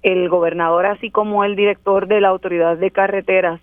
El 0.03 0.27
gobernador, 0.27 0.87
así 0.87 1.09
como 1.09 1.45
el 1.45 1.55
director 1.55 2.07
de 2.07 2.19
la 2.19 2.27
Autoridad 2.27 2.77
de 2.77 2.91
Carreteras, 2.91 3.61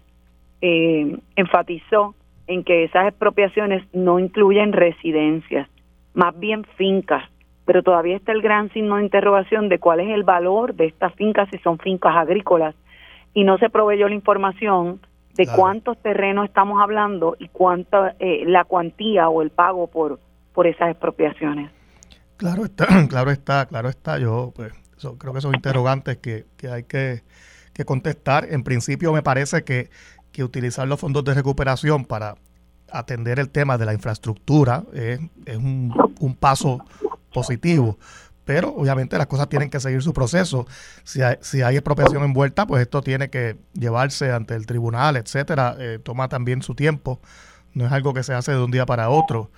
eh, 0.63 1.19
enfatizó 1.37 2.15
en 2.47 2.65
que 2.65 2.85
esas 2.85 3.07
expropiaciones 3.07 3.85
no 3.93 4.19
incluyen 4.19 4.73
residencias, 4.73 5.69
más 6.15 6.37
bien 6.39 6.65
fincas, 6.79 7.29
pero 7.65 7.83
todavía 7.83 8.17
está 8.17 8.33
el 8.33 8.43
gran 8.43 8.71
signo 8.73 8.97
de 8.97 9.05
interrogación 9.05 9.69
de 9.69 9.79
cuál 9.79 10.01
es 10.01 10.09
el 10.11 10.23
valor 10.25 10.75
de 10.75 10.87
estas 10.87 11.15
fincas 11.15 11.49
si 11.51 11.59
son 11.59 11.79
fincas 11.79 12.15
agrícolas 12.17 12.75
y 13.33 13.45
no 13.45 13.59
se 13.59 13.71
proveyó 13.71 14.09
la 14.09 14.15
información 14.15 15.01
de 15.35 15.47
cuántos 15.47 16.01
terrenos 16.01 16.45
estamos 16.45 16.81
hablando 16.81 17.37
y 17.39 17.49
cuánta 17.49 18.15
eh, 18.21 18.45
la 18.47 18.65
cuantía 18.65 19.29
o 19.29 19.43
el 19.43 19.51
pago 19.51 19.89
por 19.89 20.21
por 20.53 20.69
esas 20.69 20.91
expropiaciones. 20.91 21.73
Claro 22.37 22.65
está, 22.65 22.87
claro 23.09 23.33
está, 23.33 23.67
claro 23.67 23.89
está. 23.89 24.19
Yo 24.19 24.53
pues 24.55 24.73
creo 25.19 25.33
que 25.33 25.41
son 25.41 25.55
interrogantes 25.55 26.19
que, 26.19 26.45
que 26.57 26.69
hay 26.69 26.85
que, 26.85 27.23
que 27.73 27.85
contestar. 27.85 28.47
En 28.49 28.63
principio 28.63 29.13
me 29.13 29.23
parece 29.23 29.65
que 29.65 29.89
que 30.35 30.43
utilizar 30.43 30.87
los 30.87 31.01
fondos 31.01 31.25
de 31.25 31.33
recuperación 31.33 32.05
para 32.05 32.35
atender 32.91 33.39
el 33.39 33.51
tema 33.51 33.79
de 33.79 33.87
la 33.87 33.95
infraestructura 33.95 34.83
es, 34.93 35.21
un, 35.57 36.37
paso 36.39 36.85
positivo. 37.35 37.99
Pero 38.45 38.75
obviamente 38.75 39.17
las 39.17 39.27
cosas 39.27 39.49
tienen 39.49 39.71
que 39.71 39.81
seguir 39.81 40.03
su 40.03 40.13
proceso. 40.13 40.67
Si 41.03 41.23
hay, 41.23 41.77
expropiación 41.77 42.23
envuelta, 42.25 42.67
pues 42.67 42.83
esto 42.83 43.03
tiene 43.03 43.31
que 43.31 43.57
llevarse 43.73 44.33
ante 44.33 44.55
el 44.55 44.67
tribunal, 44.67 45.17
etcétera. 45.17 45.77
Eh, 45.79 45.99
toma 46.03 46.29
también 46.29 46.63
su 46.63 46.75
tiempo. 46.75 47.21
No 47.73 47.87
es 47.87 47.93
algo 47.93 48.13
que 48.13 48.23
se 48.23 48.35
hace 48.35 48.53
de 48.53 48.63
un 48.63 48.71
día 48.71 48.87
para 48.87 49.09
otro. 49.09 49.51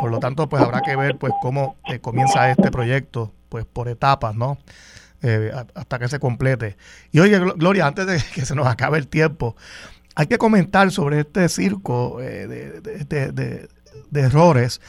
Por 0.00 0.10
lo 0.10 0.18
tanto, 0.18 0.48
pues 0.48 0.62
habrá 0.62 0.80
que 0.82 0.96
ver 0.96 1.18
pues 1.18 1.32
cómo 1.40 1.76
eh, 1.88 2.00
comienza 2.00 2.50
este 2.50 2.70
proyecto, 2.70 3.32
pues 3.48 3.64
por 3.64 3.88
etapas, 3.88 4.34
¿no? 4.34 4.58
Eh, 5.22 5.52
hasta 5.74 6.00
que 6.00 6.08
se 6.08 6.18
complete. 6.18 6.76
Y 7.12 7.20
oye, 7.20 7.38
Gloria, 7.38 7.86
antes 7.86 8.06
de 8.06 8.20
que 8.34 8.44
se 8.44 8.56
nos 8.56 8.66
acabe 8.66 8.98
el 8.98 9.06
tiempo, 9.06 9.56
hay 10.16 10.26
que 10.26 10.36
comentar 10.36 10.90
sobre 10.90 11.20
este 11.20 11.48
circo 11.48 12.18
de, 12.18 13.68
errores 14.12 14.80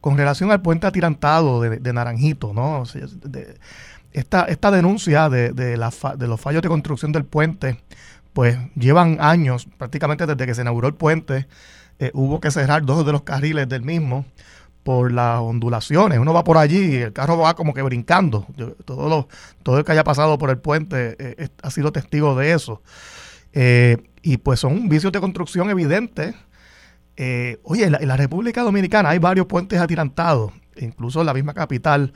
con 0.00 0.16
relación 0.16 0.50
al 0.50 0.62
puente 0.62 0.86
atirantado 0.86 1.60
de, 1.60 1.92
Naranjito, 1.92 2.52
¿no? 2.52 2.84
esta, 4.12 4.70
denuncia 4.70 5.28
de, 5.28 5.76
los 5.76 6.40
fallos 6.40 6.62
de 6.62 6.68
construcción 6.68 7.12
del 7.12 7.24
puente, 7.24 7.80
pues 8.32 8.58
llevan 8.76 9.18
años, 9.20 9.66
prácticamente 9.76 10.26
desde 10.26 10.46
que 10.46 10.54
se 10.54 10.62
inauguró 10.62 10.88
el 10.88 10.94
puente, 10.94 11.48
eh, 11.98 12.12
hubo 12.14 12.40
que 12.40 12.50
cerrar 12.50 12.84
dos 12.84 13.04
de 13.04 13.12
los 13.12 13.22
carriles 13.22 13.68
del 13.68 13.82
mismo 13.82 14.24
por 14.84 15.10
las 15.12 15.40
ondulaciones. 15.40 16.20
Uno 16.20 16.32
va 16.32 16.44
por 16.44 16.56
allí 16.56 16.78
y 16.78 16.96
el 16.96 17.12
carro 17.12 17.36
va 17.36 17.54
como 17.54 17.74
que 17.74 17.82
brincando. 17.82 18.46
todo, 18.84 19.28
todo 19.64 19.78
el 19.78 19.84
que 19.84 19.92
haya 19.92 20.04
pasado 20.04 20.38
por 20.38 20.50
el 20.50 20.58
puente 20.58 21.16
eh, 21.18 21.48
ha 21.62 21.70
sido 21.70 21.90
testigo 21.90 22.36
de 22.36 22.52
eso. 22.52 22.82
Y 24.22 24.36
pues 24.36 24.60
son 24.60 24.88
vicios 24.88 25.12
de 25.12 25.20
construcción 25.20 25.68
evidentes. 25.70 26.36
Eh, 27.20 27.58
oye, 27.64 27.84
en 27.84 28.08
la, 28.08 28.16
República 28.16 28.62
Dominicana 28.62 29.10
hay 29.10 29.18
varios 29.18 29.46
puentes 29.46 29.80
atirantados, 29.80 30.52
incluso 30.76 31.20
en 31.20 31.26
la 31.26 31.34
misma 31.34 31.52
capital, 31.52 32.12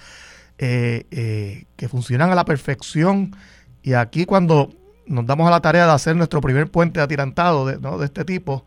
eh, 0.58 1.06
eh, 1.10 1.64
que 1.76 1.88
funcionan 1.88 2.30
a 2.30 2.36
la 2.36 2.44
perfección. 2.44 3.34
Y 3.82 3.94
aquí 3.94 4.24
cuando 4.24 4.70
nos 5.06 5.26
damos 5.26 5.48
a 5.48 5.50
la 5.50 5.60
tarea 5.60 5.86
de 5.86 5.92
hacer 5.92 6.14
nuestro 6.14 6.40
primer 6.40 6.70
puente 6.70 7.00
atirantado 7.00 7.66
de, 7.66 7.78
¿no? 7.78 7.98
de 7.98 8.06
este 8.06 8.24
tipo, 8.24 8.64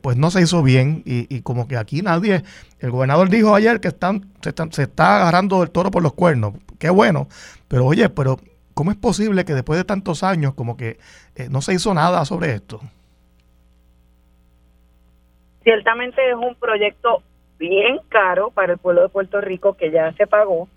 pues 0.00 0.16
no 0.16 0.30
se 0.30 0.40
hizo 0.40 0.62
bien 0.62 1.02
y, 1.04 1.42
como 1.42 1.68
que 1.68 1.76
aquí 1.76 2.00
nadie, 2.00 2.44
el 2.78 2.90
gobernador 2.90 3.28
dijo 3.28 3.54
ayer 3.54 3.78
que 3.80 3.88
están, 3.88 4.30
se, 4.40 4.50
están, 4.50 4.72
se 4.72 4.84
está 4.84 5.16
agarrando 5.16 5.62
el 5.62 5.70
toro 5.70 5.90
por 5.90 6.02
los 6.02 6.14
cuernos, 6.14 6.54
qué 6.78 6.88
bueno, 6.88 7.28
pero 7.68 7.84
oye, 7.84 8.08
pero 8.08 8.40
¿Cómo 8.74 8.90
es 8.90 8.96
posible 8.96 9.44
que 9.44 9.54
después 9.54 9.78
de 9.78 9.84
tantos 9.84 10.22
años 10.22 10.54
como 10.54 10.76
que 10.76 10.98
eh, 11.34 11.48
no 11.50 11.60
se 11.60 11.74
hizo 11.74 11.92
nada 11.94 12.24
sobre 12.24 12.54
esto? 12.54 12.80
Ciertamente 15.64 16.28
es 16.28 16.34
un 16.34 16.54
proyecto 16.56 17.22
bien 17.58 18.00
caro 18.08 18.50
para 18.50 18.72
el 18.72 18.78
pueblo 18.78 19.02
de 19.02 19.08
Puerto 19.08 19.40
Rico 19.40 19.74
que 19.74 19.90
ya 19.90 20.12
se 20.14 20.26
pagó 20.26 20.68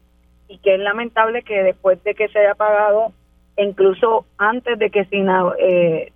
y 0.48 0.60
que 0.60 0.76
es 0.76 0.80
lamentable 0.80 1.42
que 1.42 1.64
después 1.64 2.04
de 2.04 2.14
que 2.14 2.28
se 2.28 2.40
haya 2.40 2.54
pagado, 2.54 3.12
incluso 3.58 4.26
antes 4.38 4.78
de 4.78 4.92
que 4.92 5.06
se 5.06 5.26
eh, 5.60 6.12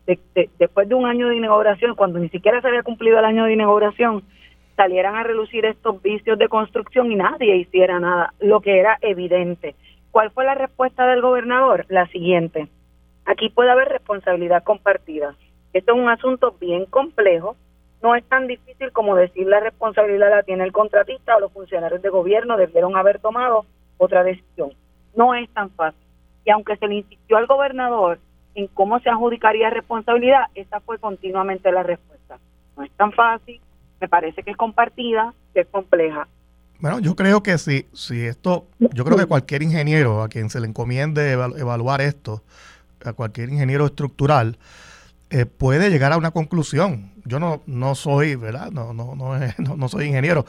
después 0.59 0.87
de 0.87 0.95
un 0.95 1.07
año 1.07 1.29
de 1.29 1.37
inauguración, 1.37 1.95
cuando 1.95 2.19
ni 2.19 2.29
siquiera 2.29 2.61
se 2.61 2.67
había 2.67 2.83
cumplido 2.83 3.17
el 3.17 3.25
año 3.25 3.45
de 3.45 3.53
inauguración, 3.53 4.23
salieran 4.75 5.15
a 5.15 5.23
relucir 5.23 5.65
estos 5.65 6.01
vicios 6.01 6.37
de 6.37 6.47
construcción 6.47 7.11
y 7.11 7.15
nadie 7.15 7.55
hiciera 7.57 7.99
nada, 7.99 8.33
lo 8.39 8.61
que 8.61 8.79
era 8.79 8.97
evidente. 9.01 9.75
¿Cuál 10.11 10.31
fue 10.31 10.45
la 10.45 10.55
respuesta 10.55 11.07
del 11.07 11.21
gobernador? 11.21 11.85
La 11.89 12.07
siguiente. 12.07 12.67
Aquí 13.25 13.49
puede 13.49 13.71
haber 13.71 13.89
responsabilidad 13.89 14.63
compartida. 14.63 15.35
Esto 15.73 15.93
es 15.93 15.99
un 15.99 16.09
asunto 16.09 16.55
bien 16.59 16.85
complejo. 16.85 17.55
No 18.01 18.15
es 18.15 18.23
tan 18.25 18.47
difícil 18.47 18.91
como 18.91 19.15
decir 19.15 19.47
la 19.47 19.59
responsabilidad 19.59 20.29
la 20.29 20.43
tiene 20.43 20.63
el 20.63 20.71
contratista 20.71 21.35
o 21.35 21.39
los 21.39 21.51
funcionarios 21.51 22.01
de 22.01 22.09
gobierno 22.09 22.57
debieron 22.57 22.95
haber 22.95 23.19
tomado 23.19 23.65
otra 23.97 24.23
decisión. 24.23 24.71
No 25.15 25.35
es 25.35 25.49
tan 25.49 25.69
fácil. 25.71 25.99
Y 26.45 26.51
aunque 26.51 26.77
se 26.77 26.87
le 26.87 26.95
insistió 26.95 27.37
al 27.37 27.47
gobernador 27.47 28.19
en 28.55 28.67
cómo 28.67 28.99
se 28.99 29.09
adjudicaría 29.09 29.69
responsabilidad, 29.69 30.43
esa 30.55 30.79
fue 30.79 30.97
continuamente 30.97 31.71
la 31.71 31.83
respuesta. 31.83 32.37
No 32.77 32.83
es 32.83 32.91
tan 32.91 33.11
fácil, 33.11 33.59
me 33.99 34.07
parece 34.07 34.43
que 34.43 34.51
es 34.51 34.57
compartida, 34.57 35.33
que 35.53 35.61
es 35.61 35.67
compleja. 35.67 36.27
Bueno, 36.79 36.99
yo 36.99 37.15
creo 37.15 37.43
que 37.43 37.57
si, 37.57 37.87
si 37.91 38.25
esto, 38.25 38.65
yo 38.79 39.03
creo 39.03 39.17
que 39.17 39.25
cualquier 39.25 39.63
ingeniero 39.63 40.23
a 40.23 40.29
quien 40.29 40.49
se 40.49 40.61
le 40.61 40.67
encomiende 40.67 41.33
evaluar 41.33 41.99
esto, 41.99 42.41
a 43.03 43.11
cualquier 43.11 43.49
ingeniero 43.49 43.85
estructural, 43.85 44.57
eh, 45.29 45.45
puede 45.45 45.89
llegar 45.89 46.11
a 46.11 46.17
una 46.17 46.31
conclusión. 46.31 47.13
Yo 47.25 47.39
no, 47.39 47.61
no 47.67 47.95
soy, 47.95 48.35
¿verdad? 48.35 48.71
No, 48.71 48.93
no, 48.93 49.15
no, 49.57 49.77
no, 49.77 49.89
soy 49.89 50.07
ingeniero, 50.07 50.45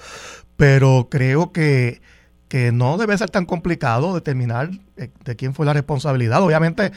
pero 0.57 1.09
creo 1.11 1.53
que, 1.53 2.01
que 2.49 2.73
no 2.73 2.97
debe 2.97 3.17
ser 3.19 3.31
tan 3.31 3.47
complicado 3.47 4.15
determinar 4.15 4.71
eh, 4.97 5.11
de 5.25 5.37
quién 5.37 5.55
fue 5.55 5.67
la 5.67 5.73
responsabilidad. 5.73 6.43
Obviamente, 6.43 6.93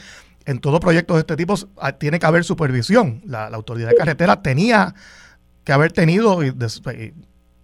en 0.46 0.58
todo 0.60 0.80
proyecto 0.80 1.14
de 1.14 1.20
este 1.20 1.36
tipo 1.36 1.54
ah, 1.78 1.92
tiene 1.92 2.18
que 2.18 2.26
haber 2.26 2.44
supervisión. 2.44 3.22
La, 3.26 3.46
autoridad 3.46 3.90
de 3.90 3.96
carretera 3.96 4.42
tenía 4.42 4.94
que 5.64 5.72
haber 5.72 5.92
tenido, 5.92 6.44
y, 6.44 6.54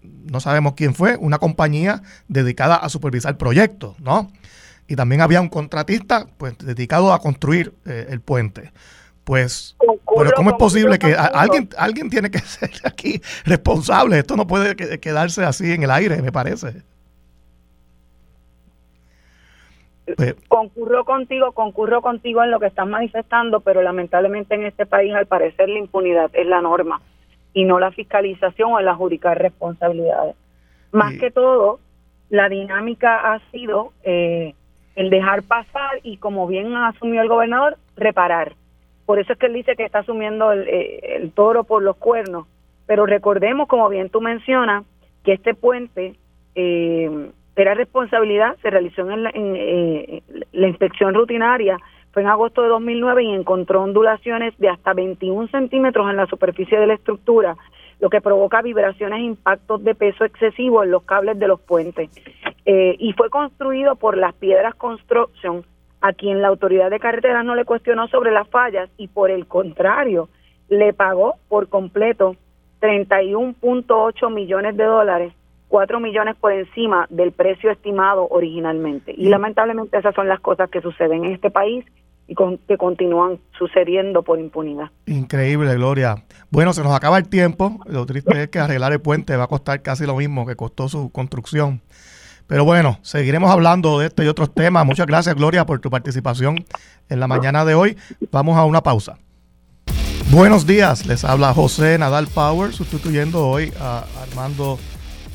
no 0.03 0.41
sabemos 0.41 0.75
quién 0.75 0.95
fue, 0.95 1.17
una 1.17 1.39
compañía 1.39 2.03
dedicada 2.29 2.77
a 2.77 2.89
supervisar 2.89 3.37
proyectos, 3.37 3.99
¿no? 4.01 4.31
Y 4.87 4.97
también 4.97 5.21
había 5.21 5.41
un 5.41 5.49
contratista 5.49 6.27
pues 6.37 6.59
dedicado 6.59 7.13
a 7.13 7.21
construir 7.21 7.75
eh, 7.87 8.07
el 8.11 8.21
puente. 8.21 8.73
Pues, 9.31 9.77
pero 10.19 10.33
¿cómo 10.35 10.51
es 10.51 10.57
posible 10.57 10.99
que 10.99 11.15
alguien, 11.15 11.69
alguien 11.79 12.11
tiene 12.11 12.33
que 12.33 12.39
ser 12.41 12.69
aquí 12.83 13.23
responsable? 13.45 14.19
Esto 14.19 14.37
no 14.37 14.45
puede 14.45 14.75
quedarse 14.75 15.45
así 15.45 15.71
en 15.71 15.85
el 15.85 15.91
aire, 15.93 16.21
me 16.21 16.33
parece. 16.33 16.83
Pues, 20.17 20.35
concurro 20.49 21.05
contigo, 21.05 21.53
concurro 21.53 22.03
contigo 22.03 22.43
en 22.43 22.51
lo 22.51 22.59
que 22.59 22.67
estás 22.67 22.89
manifestando, 22.89 23.61
pero 23.61 23.83
lamentablemente 23.83 24.57
en 24.57 24.65
este 24.65 24.85
país 24.85 25.15
al 25.15 25.27
parecer 25.27 25.69
la 25.69 25.79
impunidad 25.79 26.29
es 26.33 26.49
la 26.49 26.61
norma 26.61 27.01
y 27.53 27.63
no 27.63 27.79
la 27.79 27.93
fiscalización 27.93 28.73
o 28.73 28.81
el 28.81 28.89
adjudicar 28.89 29.39
responsabilidades. 29.39 30.35
Más 30.91 31.15
que 31.21 31.31
todo, 31.31 31.79
la 32.31 32.49
dinámica 32.49 33.33
ha 33.33 33.39
sido 33.53 33.93
eh, 34.03 34.57
el 34.97 35.09
dejar 35.09 35.45
pasar 35.45 36.01
y 36.03 36.17
como 36.17 36.49
bien 36.49 36.75
asumió 36.75 37.23
el 37.23 37.29
gobernador, 37.29 37.79
reparar. 37.95 38.55
Por 39.11 39.19
eso 39.19 39.33
es 39.33 39.41
que 39.41 39.47
él 39.47 39.55
dice 39.55 39.75
que 39.75 39.85
está 39.85 39.99
asumiendo 39.99 40.53
el, 40.53 40.69
eh, 40.69 41.29
toro 41.35 41.65
por 41.65 41.83
los 41.83 41.97
cuernos. 41.97 42.47
Pero 42.87 43.07
recordemos, 43.07 43.67
como 43.67 43.89
bien 43.89 44.09
tú 44.09 44.21
mencionas, 44.21 44.85
que 45.25 45.33
este 45.33 45.53
puente 45.53 46.15
eh, 46.55 47.31
era 47.57 47.75
responsabilidad, 47.75 48.57
se 48.63 48.71
realizó 48.71 49.11
en, 49.11 49.27
en 49.35 50.23
la 50.53 50.69
inspección 50.69 51.13
rutinaria 51.13 51.77
fue 52.13 52.23
en 52.23 52.29
agosto 52.29 52.63
de 52.63 52.69
2009 52.69 53.25
y 53.25 53.35
encontró 53.35 53.83
ondulaciones 53.83 54.57
de 54.59 54.69
hasta 54.69 54.95
21 54.95 55.49
centímetros 55.49 56.09
en 56.09 56.17
la 56.17 56.27
superficie 56.27 56.79
de 56.79 56.87
la 56.87 56.95
estructura, 56.95 57.57
lo 57.99 58.11
que 58.11 58.21
provoca 58.21 58.63
vibraciones 58.63 59.19
e 59.19 59.23
impactos 59.25 59.83
de 59.83 59.97
peso 59.97 60.25
excesivo 60.25 60.85
en 60.85 60.93
los 60.93 61.03
cables 61.03 61.37
de 61.37 61.49
los 61.49 61.61
puentes. 61.61 62.11
Eh, 62.65 62.95
y 62.97 63.13
fue 63.15 63.29
construido 63.29 63.97
por 63.97 64.17
las 64.17 64.35
Piedras 64.35 64.77
Construction, 64.77 65.65
a 66.01 66.13
quien 66.13 66.43
la 66.43 66.49
autoridad 66.49 66.91
de 66.91 67.01
carreteras 67.01 67.45
no 67.45 67.55
le 67.55 67.65
cuestionó 67.65 68.09
sobre 68.09 68.33
las 68.33 68.49
fallas 68.49 68.89
y 68.97 69.09
por 69.09 69.31
el 69.31 69.47
contrario, 69.47 70.29
le 70.69 70.93
pagó 70.93 71.37
por 71.49 71.69
completo 71.69 72.37
31.8 72.81 74.33
millones 74.33 74.77
de 74.77 74.85
dólares 74.85 75.33
4 75.71 76.01
millones 76.01 76.37
por 76.39 76.53
encima 76.53 77.07
del 77.11 77.33
precio 77.33 77.71
estimado 77.71 78.27
originalmente. 78.29 79.15
Y 79.17 79.29
lamentablemente 79.29 79.97
esas 79.97 80.15
son 80.15 80.29
las 80.29 80.41
cosas 80.41 80.69
que 80.69 80.83
suceden 80.83 81.25
en 81.25 81.35
este 81.35 81.51
país 81.51 81.85
y 82.27 82.35
que 82.67 82.77
continúan 82.77 83.39
sucediendo 83.57 84.23
por 84.23 84.39
impunidad. 84.39 84.91
Increíble, 85.07 85.75
Gloria. 85.77 86.17
Bueno, 86.51 86.73
se 86.73 86.83
nos 86.83 86.93
acaba 86.93 87.19
el 87.19 87.29
tiempo. 87.29 87.79
Lo 87.87 88.05
triste 88.05 88.43
es 88.43 88.49
que 88.49 88.59
arreglar 88.59 88.93
el 88.93 89.01
puente 89.01 89.37
va 89.37 89.45
a 89.45 89.49
costar 89.49 89.81
casi 89.81 90.07
lo 90.07 90.17
mismo 90.17 90.45
que 90.45 90.57
costó 90.57 90.89
su 90.89 91.11
construcción. 91.11 91.81
Pero 92.51 92.65
bueno, 92.65 92.99
seguiremos 93.03 93.49
hablando 93.49 94.01
de 94.01 94.09
este 94.09 94.25
y 94.25 94.27
otros 94.27 94.53
temas. 94.53 94.85
Muchas 94.85 95.07
gracias, 95.07 95.37
Gloria, 95.37 95.65
por 95.67 95.79
tu 95.79 95.89
participación 95.89 96.65
en 97.09 97.21
la 97.21 97.29
mañana 97.29 97.65
de 97.65 97.77
hoy. 97.77 97.97
Vamos 98.33 98.59
a 98.59 98.65
una 98.65 98.81
pausa. 98.81 99.19
Buenos 100.33 100.67
días, 100.67 101.07
les 101.07 101.25
habla 101.25 101.55
José 101.55 101.97
Nadal 101.97 102.27
Power, 102.27 102.73
sustituyendo 102.73 103.47
hoy 103.47 103.73
a 103.81 104.03
Armando 104.21 104.81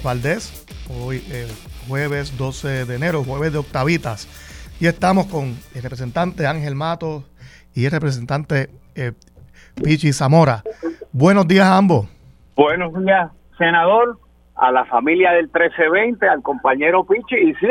Valdés, 0.04 0.66
hoy 0.90 1.24
el 1.32 1.48
jueves 1.88 2.38
12 2.38 2.84
de 2.84 2.96
enero, 2.96 3.24
jueves 3.24 3.54
de 3.54 3.60
octavitas. 3.60 4.28
Y 4.82 4.88
estamos 4.88 5.28
con 5.28 5.58
el 5.74 5.84
representante 5.84 6.46
Ángel 6.46 6.76
Mato 6.76 7.24
y 7.74 7.86
el 7.86 7.92
representante 7.92 8.72
eh, 8.94 9.14
Pichi 9.82 10.12
Zamora. 10.12 10.64
Buenos 11.14 11.48
días 11.48 11.66
a 11.66 11.78
ambos. 11.78 12.10
Buenos 12.58 12.94
días, 13.06 13.32
senador, 13.58 14.20
a 14.56 14.72
la 14.72 14.86
familia 14.86 15.32
del 15.32 15.46
1320, 15.46 16.28
al 16.28 16.42
compañero 16.42 17.06
Pichi 17.06 17.36
y 17.36 17.54
sí, 17.56 17.68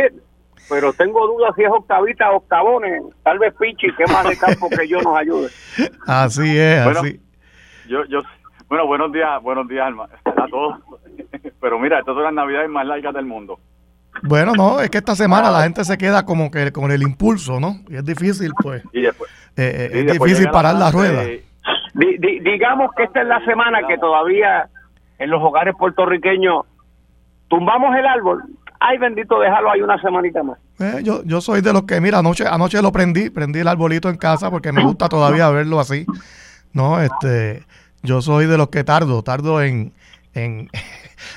pero 0.69 0.93
tengo 0.93 1.27
dudas 1.27 1.55
si 1.57 1.63
es 1.63 1.71
octavita 1.71 2.31
o 2.31 2.37
octavones. 2.37 3.03
Tal 3.23 3.39
vez 3.39 3.55
Pichi, 3.59 3.95
que 3.95 4.05
más 4.13 4.29
de 4.29 4.37
campo 4.37 4.69
que 4.69 4.87
yo 4.89 5.01
nos 5.03 5.17
ayude. 5.17 5.49
Así 6.07 6.59
es, 6.59 6.87
así. 6.87 7.21
Yo, 7.89 8.05
yo, 8.07 8.21
bueno, 8.69 8.87
buenos 8.87 9.13
días, 9.13 9.43
buenos 9.43 9.69
días 9.69 9.93
a 10.25 10.47
todos. 10.49 10.79
Pero 11.61 11.79
mira, 11.79 11.99
estas 11.99 12.15
son 12.15 12.25
las 12.25 12.33
navidades 12.33 12.69
más 12.69 12.87
largas 12.87 13.15
del 13.15 13.27
mundo. 13.27 13.59
Bueno, 14.23 14.53
no, 14.55 14.81
es 14.81 14.91
que 14.91 14.99
esta 14.99 15.15
semana 15.15 15.51
la 15.51 15.63
gente 15.63 15.85
se 15.85 15.99
queda 15.99 16.25
como 16.25 16.51
que 16.51 16.73
con 16.73 16.93
el 16.93 17.03
impulso, 17.03 17.59
¿no? 17.59 17.81
Y 17.89 17.97
es 17.97 18.05
difícil, 18.05 18.53
pues. 18.63 18.83
Y 18.93 19.03
después, 19.03 19.31
eh, 19.57 19.91
eh, 19.93 20.05
es 20.07 20.13
difícil 20.13 20.51
parar 20.51 20.77
la, 20.77 20.91
rueda. 20.91 21.25
digamos 21.95 22.91
que 22.97 23.05
esta 23.05 23.23
es 23.23 23.27
la 23.27 23.45
semana 23.45 23.87
que 23.87 23.99
todavía 23.99 24.69
en 25.19 25.31
los 25.31 25.43
hogares 25.43 25.75
puertorriqueños 25.77 26.65
tumbamos 27.49 27.95
el 27.97 28.07
árbol. 28.07 28.45
Ay, 28.81 28.99
bendito, 28.99 29.39
déjalo 29.41 29.71
ahí 29.71 29.81
una 29.81 30.01
semanita 30.01 30.43
más. 30.43 30.59
Eh, 30.79 31.01
yo, 31.03 31.23
yo 31.25 31.41
soy 31.41 31.63
de 31.63 31.73
los 31.73 31.85
que, 31.85 32.01
mira, 32.01 32.19
anoche, 32.19 32.45
anoche 32.47 32.83
lo 32.83 32.93
prendí, 32.93 33.31
prendí 33.31 33.61
el 33.61 33.69
arbolito 33.69 34.11
en 34.11 34.17
casa 34.17 34.51
porque 34.51 34.73
me 34.73 34.85
gusta 34.85 35.09
todavía 35.09 35.49
verlo 35.51 35.81
así. 35.81 36.05
No, 36.73 37.01
este, 37.01 37.63
yo 38.03 38.21
soy 38.21 38.47
de 38.47 38.59
los 38.59 38.69
que 38.69 38.85
tardo, 38.85 39.23
tardo 39.23 39.63
en, 39.63 39.93
en, 40.35 40.69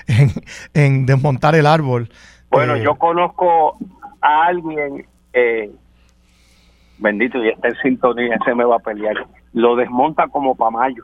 en, 0.73 1.05
desmontar 1.05 1.55
el 1.55 1.67
árbol. 1.67 2.09
Bueno, 2.49 2.75
eh, 2.75 2.83
yo 2.83 2.95
conozco 2.95 3.77
a 4.21 4.47
alguien, 4.47 5.05
eh, 5.33 5.71
bendito, 6.97 7.41
y 7.43 7.49
está 7.49 7.69
en 7.69 7.75
sintonía, 7.75 8.35
ese 8.41 8.55
me 8.55 8.65
va 8.65 8.77
a 8.77 8.79
pelear, 8.79 9.15
lo 9.53 9.75
desmonta 9.75 10.27
como 10.27 10.55
para 10.55 10.71
mayo. 10.71 11.03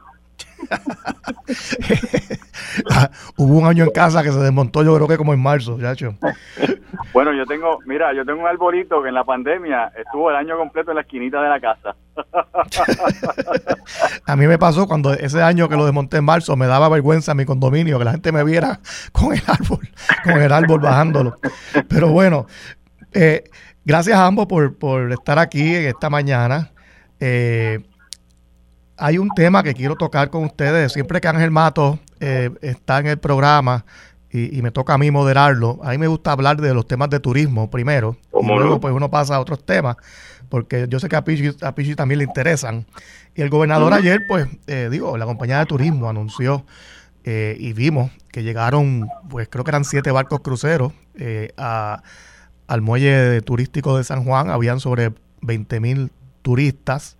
Hubo 3.37 3.59
un 3.59 3.67
año 3.67 3.83
en 3.83 3.91
casa 3.91 4.23
que 4.23 4.31
se 4.31 4.39
desmontó, 4.39 4.83
yo 4.83 4.95
creo 4.95 5.07
que 5.07 5.17
como 5.17 5.33
en 5.33 5.41
marzo, 5.41 5.79
chacho. 5.79 6.15
bueno, 7.13 7.33
yo 7.33 7.45
tengo, 7.45 7.79
mira, 7.85 8.13
yo 8.13 8.25
tengo 8.25 8.41
un 8.41 8.47
arbolito 8.47 9.01
que 9.01 9.09
en 9.09 9.15
la 9.15 9.23
pandemia 9.23 9.91
estuvo 9.97 10.29
el 10.29 10.35
año 10.35 10.57
completo 10.57 10.91
en 10.91 10.95
la 10.95 11.01
esquinita 11.01 11.41
de 11.41 11.49
la 11.49 11.59
casa. 11.59 11.95
a 14.25 14.35
mí 14.35 14.47
me 14.47 14.57
pasó 14.57 14.87
cuando 14.87 15.13
ese 15.13 15.41
año 15.41 15.69
que 15.69 15.75
lo 15.75 15.85
desmonté 15.85 16.17
en 16.17 16.25
marzo, 16.25 16.55
me 16.55 16.67
daba 16.67 16.89
vergüenza 16.89 17.33
mi 17.33 17.45
condominio 17.45 17.99
que 17.99 18.05
la 18.05 18.11
gente 18.11 18.31
me 18.31 18.43
viera 18.43 18.79
con 19.11 19.33
el 19.33 19.41
árbol, 19.47 19.87
con 20.23 20.41
el 20.41 20.51
árbol 20.51 20.79
bajándolo. 20.79 21.37
Pero 21.87 22.09
bueno, 22.09 22.47
eh, 23.11 23.43
gracias 23.85 24.17
a 24.17 24.25
ambos 24.25 24.47
por, 24.47 24.77
por 24.77 25.11
estar 25.11 25.39
aquí 25.39 25.75
en 25.75 25.85
esta 25.85 26.09
mañana. 26.09 26.71
Eh, 27.19 27.79
hay 28.97 29.17
un 29.17 29.29
tema 29.29 29.63
que 29.63 29.73
quiero 29.73 29.95
tocar 29.95 30.29
con 30.29 30.43
ustedes. 30.43 30.93
Siempre 30.93 31.21
que 31.21 31.27
Ángel 31.27 31.51
Mato 31.51 31.99
eh, 32.19 32.49
está 32.61 32.99
en 32.99 33.07
el 33.07 33.17
programa 33.17 33.85
y, 34.31 34.61
me 34.63 34.71
toca 34.71 34.95
a 34.95 34.97
mí 34.97 35.11
moderarlo, 35.11 35.79
a 35.83 35.91
mí 35.91 35.99
me 35.99 36.07
gusta 36.07 36.31
hablar 36.31 36.59
de 36.59 36.73
los 36.73 36.87
temas 36.87 37.09
de 37.11 37.19
turismo 37.19 37.69
primero. 37.69 38.17
Y 38.33 38.45
luego 38.45 38.79
pues 38.79 38.91
uno 38.93 39.11
pasa 39.11 39.35
a 39.35 39.39
otros 39.39 39.63
temas, 39.63 39.95
porque 40.49 40.87
yo 40.89 40.99
sé 40.99 41.07
que 41.07 41.15
a 41.15 41.23
Pichi, 41.23 41.95
también 41.95 42.17
le 42.17 42.23
interesan. 42.23 42.87
Y 43.35 43.43
el 43.43 43.51
gobernador 43.51 43.93
ayer, 43.93 44.21
pues, 44.27 44.47
eh, 44.65 44.87
digo, 44.89 45.17
la 45.17 45.25
compañía 45.25 45.59
de 45.59 45.67
turismo 45.67 46.09
anunció 46.09 46.65
eh, 47.25 47.55
y 47.59 47.73
vimos 47.73 48.11
que 48.31 48.43
llegaron, 48.43 49.07
pues 49.29 49.47
creo 49.49 49.63
que 49.63 49.71
eran 49.71 49.85
siete 49.85 50.11
barcos 50.11 50.41
cruceros 50.41 50.93
eh, 51.15 51.53
al 51.55 52.81
muelle 52.81 53.41
turístico 53.41 53.97
de 53.97 54.03
San 54.03 54.25
Juan, 54.25 54.49
habían 54.49 54.79
sobre 54.79 55.13
20 55.41 55.79
mil 55.79 56.11
turistas. 56.41 57.17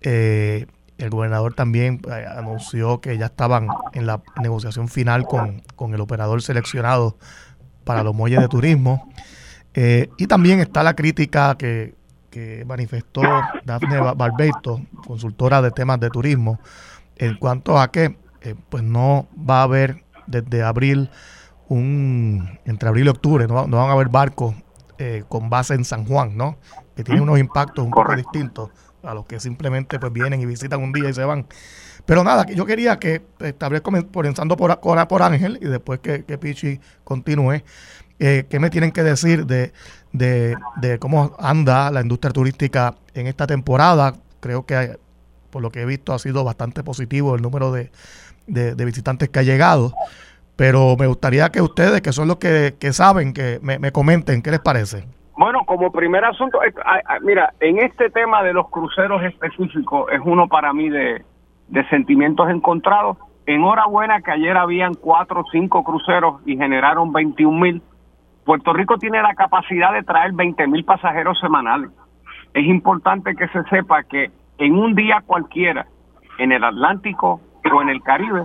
Eh, 0.00 0.66
el 0.98 1.10
gobernador 1.10 1.54
también 1.54 2.00
anunció 2.36 3.00
que 3.00 3.18
ya 3.18 3.26
estaban 3.26 3.68
en 3.92 4.06
la 4.06 4.22
negociación 4.40 4.88
final 4.88 5.24
con, 5.26 5.62
con 5.74 5.94
el 5.94 6.00
operador 6.00 6.42
seleccionado 6.42 7.18
para 7.84 8.02
los 8.02 8.14
muelles 8.14 8.40
de 8.40 8.48
turismo. 8.48 9.10
y 9.74 10.26
también 10.26 10.60
está 10.60 10.82
la 10.82 10.94
crítica 10.94 11.56
que, 11.56 11.94
que 12.36 12.66
manifestó 12.66 13.22
Dafne 13.64 13.98
Barbeito, 13.98 14.82
consultora 15.06 15.62
de 15.62 15.70
temas 15.70 15.98
de 16.00 16.10
turismo, 16.10 16.60
en 17.16 17.38
cuanto 17.38 17.78
a 17.78 17.90
que 17.90 18.18
eh, 18.42 18.54
pues 18.68 18.82
no 18.82 19.26
va 19.38 19.60
a 19.60 19.62
haber 19.62 20.04
desde 20.26 20.62
abril 20.62 21.08
un 21.68 22.58
entre 22.66 22.90
abril 22.90 23.06
y 23.06 23.08
octubre 23.08 23.46
no, 23.48 23.66
van 23.66 23.88
a 23.88 23.92
haber 23.92 24.10
barcos 24.10 24.54
eh, 24.98 25.24
con 25.28 25.48
base 25.48 25.72
en 25.72 25.86
San 25.86 26.04
Juan, 26.04 26.36
¿no? 26.36 26.58
Que 26.94 27.04
tienen 27.04 27.22
unos 27.22 27.38
impactos 27.38 27.84
un 27.84 27.90
poco 27.90 28.14
distintos 28.14 28.68
a 29.06 29.14
los 29.14 29.26
que 29.26 29.40
simplemente 29.40 29.98
pues 29.98 30.12
vienen 30.12 30.40
y 30.40 30.46
visitan 30.46 30.82
un 30.82 30.92
día 30.92 31.08
y 31.08 31.14
se 31.14 31.24
van. 31.24 31.46
Pero 32.04 32.22
nada, 32.24 32.46
yo 32.46 32.66
quería 32.66 32.98
que 32.98 33.22
establezca 33.40 33.90
comenzando 34.12 34.56
por, 34.56 34.78
por, 34.80 35.22
Ángel 35.22 35.58
y 35.60 35.66
después 35.66 36.00
que, 36.00 36.24
que 36.24 36.38
Pichi 36.38 36.80
continúe, 37.04 37.62
eh, 38.18 38.46
¿qué 38.48 38.60
me 38.60 38.70
tienen 38.70 38.92
que 38.92 39.02
decir 39.02 39.46
de, 39.46 39.72
de, 40.12 40.56
de, 40.80 40.98
cómo 40.98 41.36
anda 41.38 41.90
la 41.90 42.00
industria 42.00 42.32
turística 42.32 42.94
en 43.14 43.26
esta 43.26 43.46
temporada? 43.46 44.14
Creo 44.40 44.64
que 44.64 44.98
por 45.50 45.62
lo 45.62 45.70
que 45.70 45.82
he 45.82 45.86
visto 45.86 46.12
ha 46.12 46.18
sido 46.18 46.44
bastante 46.44 46.82
positivo 46.84 47.34
el 47.34 47.42
número 47.42 47.72
de, 47.72 47.90
de, 48.46 48.84
visitantes 48.84 49.28
que 49.28 49.38
ha 49.38 49.42
llegado. 49.42 49.94
Pero 50.56 50.96
me 50.96 51.06
gustaría 51.06 51.50
que 51.50 51.60
ustedes, 51.60 52.00
que 52.00 52.12
son 52.12 52.28
los 52.28 52.38
que, 52.38 52.74
saben, 52.92 53.32
que 53.32 53.58
me, 53.62 53.92
comenten 53.92 54.42
qué 54.42 54.50
les 54.50 54.60
parece. 54.60 55.04
Bueno, 55.36 55.64
como 55.66 55.92
primer 55.92 56.24
asunto, 56.24 56.58
mira, 57.20 57.52
en 57.60 57.78
este 57.78 58.08
tema 58.08 58.42
de 58.42 58.54
los 58.54 58.70
cruceros 58.70 59.22
específicos 59.22 60.10
es 60.10 60.20
uno 60.24 60.48
para 60.48 60.72
mí 60.72 60.88
de, 60.88 61.24
sentimientos 61.90 62.48
encontrados. 62.48 63.18
Enhorabuena 63.44 64.22
que 64.22 64.30
ayer 64.30 64.56
habían 64.56 64.94
cuatro 64.94 65.42
o 65.42 65.44
cinco 65.52 65.84
cruceros 65.84 66.40
y 66.46 66.56
generaron 66.56 67.12
21 67.12 67.60
mil. 67.60 67.82
Puerto 68.44 68.72
Rico 68.72 68.96
tiene 68.96 69.20
la 69.20 69.34
capacidad 69.34 69.92
de 69.92 70.02
traer 70.02 70.32
20 70.32 70.66
mil 70.68 70.84
pasajeros 70.84 71.38
semanales. 71.38 71.90
Es 72.54 72.64
importante 72.64 73.36
que 73.36 73.46
se 73.48 73.62
sepa 73.64 74.04
que 74.04 74.30
en 74.58 74.78
un 74.78 74.94
día 74.94 75.22
cualquiera, 75.26 75.86
en 76.38 76.52
el 76.52 76.64
Atlántico, 76.64 77.40
o 77.70 77.82
en 77.82 77.90
el 77.90 78.02
Caribe, 78.02 78.44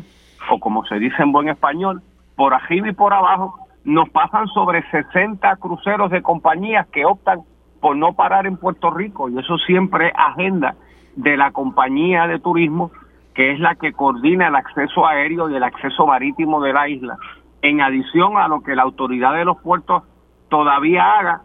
o 0.49 0.59
como 0.59 0.83
se 0.85 0.95
dice 0.95 1.23
en 1.23 1.31
buen 1.31 1.47
español, 1.47 2.01
por 2.35 2.53
arriba 2.53 2.89
y 2.89 2.93
por 2.93 3.13
abajo, 3.13 3.60
nos 3.83 4.09
pasan 4.09 4.47
sobre 4.47 4.83
60 4.89 5.55
cruceros 5.57 6.11
de 6.11 6.21
compañías 6.21 6.87
que 6.87 7.05
optan 7.05 7.41
por 7.79 7.95
no 7.95 8.13
parar 8.13 8.45
en 8.45 8.57
Puerto 8.57 8.91
Rico 8.91 9.29
y 9.29 9.39
eso 9.39 9.57
siempre 9.59 10.07
es 10.07 10.13
agenda 10.15 10.75
de 11.15 11.35
la 11.35 11.51
compañía 11.51 12.27
de 12.27 12.39
turismo 12.39 12.91
que 13.33 13.51
es 13.51 13.59
la 13.59 13.75
que 13.75 13.93
coordina 13.93 14.47
el 14.49 14.55
acceso 14.55 15.07
aéreo 15.07 15.49
y 15.49 15.55
el 15.55 15.63
acceso 15.63 16.05
marítimo 16.05 16.61
de 16.61 16.73
la 16.73 16.89
isla, 16.89 17.17
en 17.61 17.81
adición 17.81 18.37
a 18.37 18.47
lo 18.47 18.61
que 18.61 18.75
la 18.75 18.83
autoridad 18.83 19.33
de 19.33 19.45
los 19.45 19.57
puertos 19.61 20.03
todavía 20.49 21.19
haga 21.19 21.41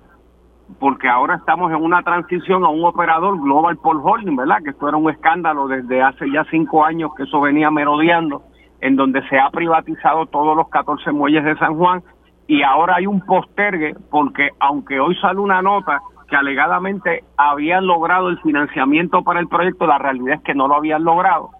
porque 0.81 1.09
ahora 1.09 1.37
estamos 1.37 1.71
en 1.71 1.83
una 1.83 2.03
transición 2.03 2.65
a 2.65 2.69
un 2.69 2.85
operador 2.85 3.41
Global 3.41 3.77
Port 3.77 4.01
Holding, 4.03 4.37
¿verdad? 4.37 4.59
Que 4.65 4.71
esto 4.71 4.89
era 4.89 4.97
un 4.97 5.09
escándalo 5.11 5.69
desde 5.69 6.03
hace 6.03 6.31
ya 6.31 6.45
cinco 6.51 6.85
años 6.85 7.13
que 7.17 7.23
eso 7.23 7.41
venía 7.41 7.71
merodeando, 7.71 8.43
en 8.81 8.97
donde 8.97 9.27
se 9.29 9.39
ha 9.39 9.49
privatizado 9.51 10.27
todos 10.27 10.57
los 10.57 10.69
14 10.69 11.13
muelles 11.13 11.45
de 11.45 11.57
San 11.57 11.77
Juan 11.77 12.03
y 12.47 12.63
ahora 12.63 12.97
hay 12.97 13.07
un 13.07 13.21
postergue 13.21 13.95
porque 14.11 14.51
aunque 14.61 15.01
hoy 15.01 15.17
sale 15.17 15.41
una 15.41 15.63
nota 15.63 16.01
que 16.29 16.37
alegadamente 16.37 17.25
habían 17.37 17.87
logrado 17.87 18.29
el 18.29 18.39
financiamiento 18.41 19.23
para 19.23 19.41
el 19.41 19.49
proyecto, 19.49 19.87
la 19.87 19.99
realidad 19.99 20.37
es 20.37 20.43
que 20.43 20.55
no 20.55 20.69
lo 20.69 20.75
habían 20.75 21.05
logrado. 21.05 21.51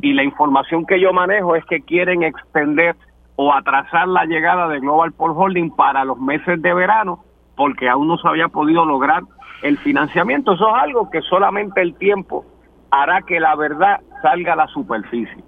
Y 0.00 0.12
la 0.12 0.24
información 0.24 0.84
que 0.84 1.00
yo 1.00 1.12
manejo 1.12 1.56
es 1.56 1.64
que 1.66 1.80
quieren 1.80 2.22
extender 2.22 2.96
o 3.36 3.52
atrasar 3.52 4.08
la 4.08 4.24
llegada 4.24 4.68
de 4.68 4.80
Global 4.80 5.12
Port 5.12 5.34
Holding 5.36 5.70
para 5.70 6.04
los 6.04 6.18
meses 6.18 6.60
de 6.60 6.74
verano 6.74 7.20
porque 7.56 7.88
aún 7.88 8.06
no 8.06 8.18
se 8.18 8.28
había 8.28 8.48
podido 8.48 8.84
lograr 8.84 9.22
el 9.62 9.78
financiamiento. 9.78 10.52
Eso 10.52 10.68
es 10.68 10.82
algo 10.82 11.10
que 11.10 11.22
solamente 11.22 11.80
el 11.80 11.94
tiempo 11.96 12.44
hará 12.90 13.22
que 13.22 13.40
la 13.40 13.56
verdad 13.56 14.00
salga 14.22 14.52
a 14.52 14.56
la 14.56 14.66
superficie. 14.68 15.42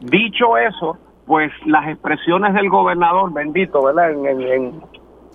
Dicho 0.00 0.58
eso, 0.58 0.98
pues 1.30 1.52
las 1.64 1.86
expresiones 1.86 2.54
del 2.54 2.68
gobernador, 2.68 3.32
bendito, 3.32 3.84
¿verdad? 3.84 4.10
En, 4.10 4.82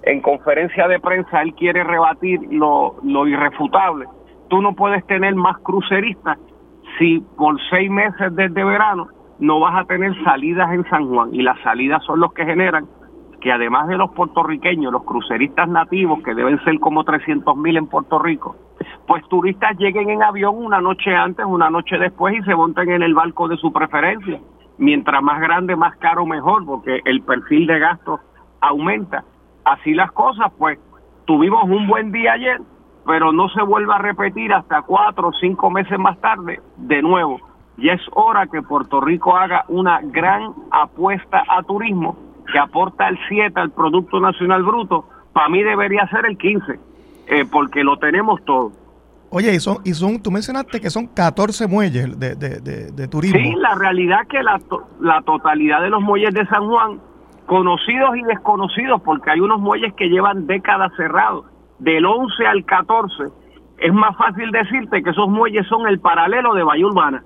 en, 0.04 0.22
conferencia 0.22 0.90
de 0.90 1.00
prensa, 1.00 1.42
él 1.42 1.54
quiere 1.54 1.86
rebatir 1.86 2.42
lo, 2.52 2.98
lo 3.02 3.26
irrefutable. 3.26 4.06
Tú 4.50 4.62
no 4.62 4.74
puedes 4.74 5.08
tener 5.08 5.36
más 5.36 5.58
cruceristas 5.60 6.38
si 7.00 7.22
por 7.38 7.58
seis 7.70 7.90
meses 7.90 8.36
desde 8.36 8.66
verano 8.66 9.08
no 9.40 9.62
vas 9.62 9.82
a 9.82 9.86
tener 9.86 10.14
salidas 10.26 10.70
en 10.74 10.84
San 10.90 11.08
Juan 11.08 11.34
y 11.34 11.42
las 11.42 11.58
salidas 11.62 12.04
son 12.04 12.20
los 12.20 12.34
que 12.34 12.44
generan 12.44 12.88
que 13.40 13.54
además 13.54 13.88
de 13.88 13.96
los 13.96 14.12
puertorriqueños, 14.12 14.92
los 14.92 15.06
cruceristas 15.06 15.70
nativos, 15.70 16.22
que 16.24 16.34
deben 16.34 16.62
ser 16.66 16.78
como 16.82 17.06
300 17.06 17.56
mil 17.56 17.78
en 17.78 17.88
Puerto 17.88 18.20
Rico, 18.20 18.58
pues 19.08 19.24
turistas 19.30 19.78
lleguen 19.78 20.10
en 20.10 20.24
avión 20.24 20.58
una 20.58 20.82
noche 20.82 21.16
antes, 21.16 21.46
una 21.46 21.70
noche 21.70 21.98
después 21.98 22.36
y 22.38 22.44
se 22.44 22.54
monten 22.54 22.92
en 22.92 23.02
el 23.02 23.14
barco 23.14 23.48
de 23.48 23.56
su 23.56 23.72
preferencia. 23.72 24.42
Mientras 24.78 25.22
más 25.24 25.40
grande, 25.40 25.76
más 25.76 25.96
caro, 25.98 26.26
mejor, 26.26 26.66
porque 26.66 27.02
el 27.06 27.22
perfil 27.22 27.68
de 27.68 27.80
gasto 27.80 28.20
aumenta. 28.60 29.24
Así 29.64 29.94
las 29.94 30.12
cosas, 30.12 30.52
pues 30.58 30.80
tuvimos 31.26 31.64
un 31.64 31.88
buen 31.88 32.12
día 32.12 32.34
ayer, 32.34 32.60
pero 33.06 33.32
no 33.32 33.50
se 33.50 33.62
vuelva 33.62 33.96
a 33.96 34.00
repetir 34.00 34.54
hasta 34.54 34.82
cuatro 34.82 35.30
o 35.30 35.34
cinco 35.34 35.70
meses 35.70 35.98
más 35.98 36.20
tarde 36.20 36.60
de 36.78 37.02
nuevo. 37.02 37.40
Ya 37.78 37.94
es 37.94 38.02
hora 38.14 38.48
que 38.48 38.62
Puerto 38.62 39.02
Rico 39.02 39.36
haga 39.36 39.66
una 39.68 40.00
gran 40.02 40.54
apuesta 40.72 41.44
a 41.48 41.64
turismo 41.64 42.18
que 42.52 42.60
aporta 42.60 43.08
el 43.08 43.18
7 43.28 43.60
al 43.60 43.72
Producto 43.72 44.20
Nacional 44.20 44.64
Bruto, 44.64 45.06
para 45.34 45.50
mí 45.50 45.64
debería 45.64 46.08
ser 46.08 46.26
el 46.26 46.38
15, 46.38 46.80
eh, 47.28 47.46
porque 47.52 47.84
lo 47.84 47.98
tenemos 47.98 48.44
todo. 48.46 48.72
Oye, 49.38 49.54
y 49.54 49.60
son, 49.60 49.80
y 49.84 49.94
son, 49.94 50.24
tú 50.24 50.32
mencionaste 50.32 50.80
que 50.80 50.90
son 50.90 51.08
14 51.08 51.68
muelles 51.68 52.18
de, 52.18 52.36
de, 52.36 52.90
de, 52.90 53.08
turismo. 53.10 53.38
Sí, 53.38 53.54
la 53.58 53.76
realidad 53.76 54.22
es 54.22 54.30
que 54.30 54.42
la, 54.42 54.62
la 55.02 55.22
totalidad 55.24 55.82
de 55.82 55.90
los 55.90 56.02
muelles 56.02 56.34
de 56.34 56.46
San 56.46 56.66
Juan, 56.66 57.02
conocidos 57.46 58.16
y 58.16 58.24
desconocidos, 58.24 59.02
porque 59.02 59.32
hay 59.32 59.42
unos 59.42 59.60
muelles 59.60 59.94
que 59.96 60.08
llevan 60.08 60.48
décadas 60.48 60.90
cerrados, 60.96 61.48
del 61.80 62.06
11 62.06 62.48
al 62.48 62.64
14, 62.64 63.24
es 63.80 63.94
más 63.94 64.16
fácil 64.16 64.52
decirte 64.52 65.04
que 65.04 65.10
esos 65.10 65.28
muelles 65.28 65.68
son 65.68 65.86
el 65.86 66.00
paralelo 66.00 66.54
de 66.54 66.64
Bahía 66.64 66.86
Urbana 66.86 67.22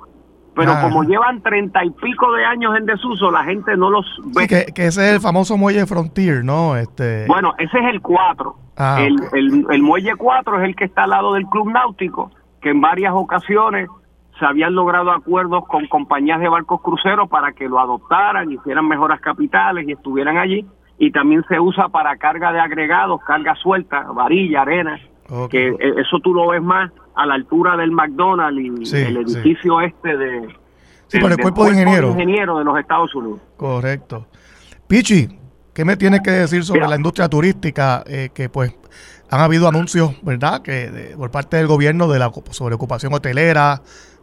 pero 0.59 0.81
como 0.81 1.03
llevan 1.03 1.41
treinta 1.41 1.83
y 1.85 1.89
pico 1.89 2.31
de 2.33 2.45
años 2.45 2.75
en 2.77 2.85
desuso, 2.85 3.31
la 3.31 3.43
gente 3.45 3.77
no 3.77 3.89
los 3.89 4.05
ve. 4.35 4.47
que, 4.47 4.65
ese 4.85 5.07
es 5.07 5.13
el 5.15 5.21
famoso 5.21 5.57
muelle 5.57 5.85
Frontier, 5.85 6.43
¿no? 6.43 6.75
Este... 6.75 7.25
Bueno, 7.27 7.53
ese 7.57 7.79
es 7.79 7.85
el 7.85 8.01
4. 8.01 8.55
Ah, 8.77 9.01
el, 9.01 9.65
el, 9.69 9.81
muelle 9.81 10.15
4 10.17 10.61
es 10.61 10.63
el 10.65 10.75
que 10.75 10.85
está 10.85 11.03
al 11.03 11.11
lado 11.11 11.33
del 11.33 11.45
Club 11.47 11.71
Náutico, 11.71 12.31
que 12.61 12.69
en 12.69 12.81
varias 12.81 13.13
ocasiones 13.13 13.89
se 14.37 14.45
habían 14.45 14.75
logrado 14.75 15.11
acuerdos 15.11 15.65
con 15.67 15.87
compañías 15.87 16.39
de 16.39 16.49
barcos 16.49 16.81
cruceros 16.81 17.29
para 17.29 17.51
que 17.53 17.67
lo 17.67 17.79
adoptaran, 17.79 18.51
hicieran 18.51 18.87
mejoras 18.87 19.19
capitales 19.21 19.87
y 19.87 19.93
estuvieran 19.93 20.37
allí. 20.37 20.65
Y 20.97 21.11
también 21.11 21.43
se 21.47 21.59
usa 21.59 21.87
para 21.87 22.17
carga 22.17 22.51
de 22.51 22.59
agregados, 22.59 23.21
carga 23.25 23.55
suelta, 23.55 24.01
varilla, 24.13 24.61
arena, 24.61 24.99
que 25.49 25.69
eh, 25.69 25.93
eso 25.97 26.19
tú 26.21 26.33
lo 26.33 26.49
ves 26.49 26.61
más 26.61 26.91
a 27.15 27.25
la 27.25 27.35
altura 27.35 27.75
del 27.77 27.91
McDonald's 27.91 28.93
y 28.93 28.95
el 28.97 29.17
edificio 29.17 29.81
este 29.81 30.17
de... 30.17 30.55
Sí, 31.07 31.19
por 31.19 31.31
el 31.31 31.37
cuerpo 31.37 31.65
de 31.65 31.71
ingeniero. 31.71 32.11
ingeniero 32.11 32.59
de 32.59 32.63
los 32.63 32.77
Estados 32.77 33.13
Unidos. 33.15 33.39
Correcto. 33.57 34.27
Pichi, 34.87 35.27
¿qué 35.73 35.83
me 35.85 35.97
tienes 35.97 36.21
que 36.21 36.31
decir 36.31 36.63
sobre 36.63 36.87
la 36.87 36.95
industria 36.95 37.27
turística? 37.27 38.03
Eh, 38.05 38.29
que 38.33 38.47
pues 38.49 38.75
han 39.29 39.41
habido 39.41 39.67
anuncios, 39.67 40.15
¿verdad? 40.23 40.61
Que 40.61 41.13
por 41.17 41.31
parte 41.31 41.57
del 41.57 41.67
gobierno 41.67 42.07
de 42.07 42.19
la 42.19 42.31
sobreocupación 42.51 43.13
hotelera, 43.13 43.81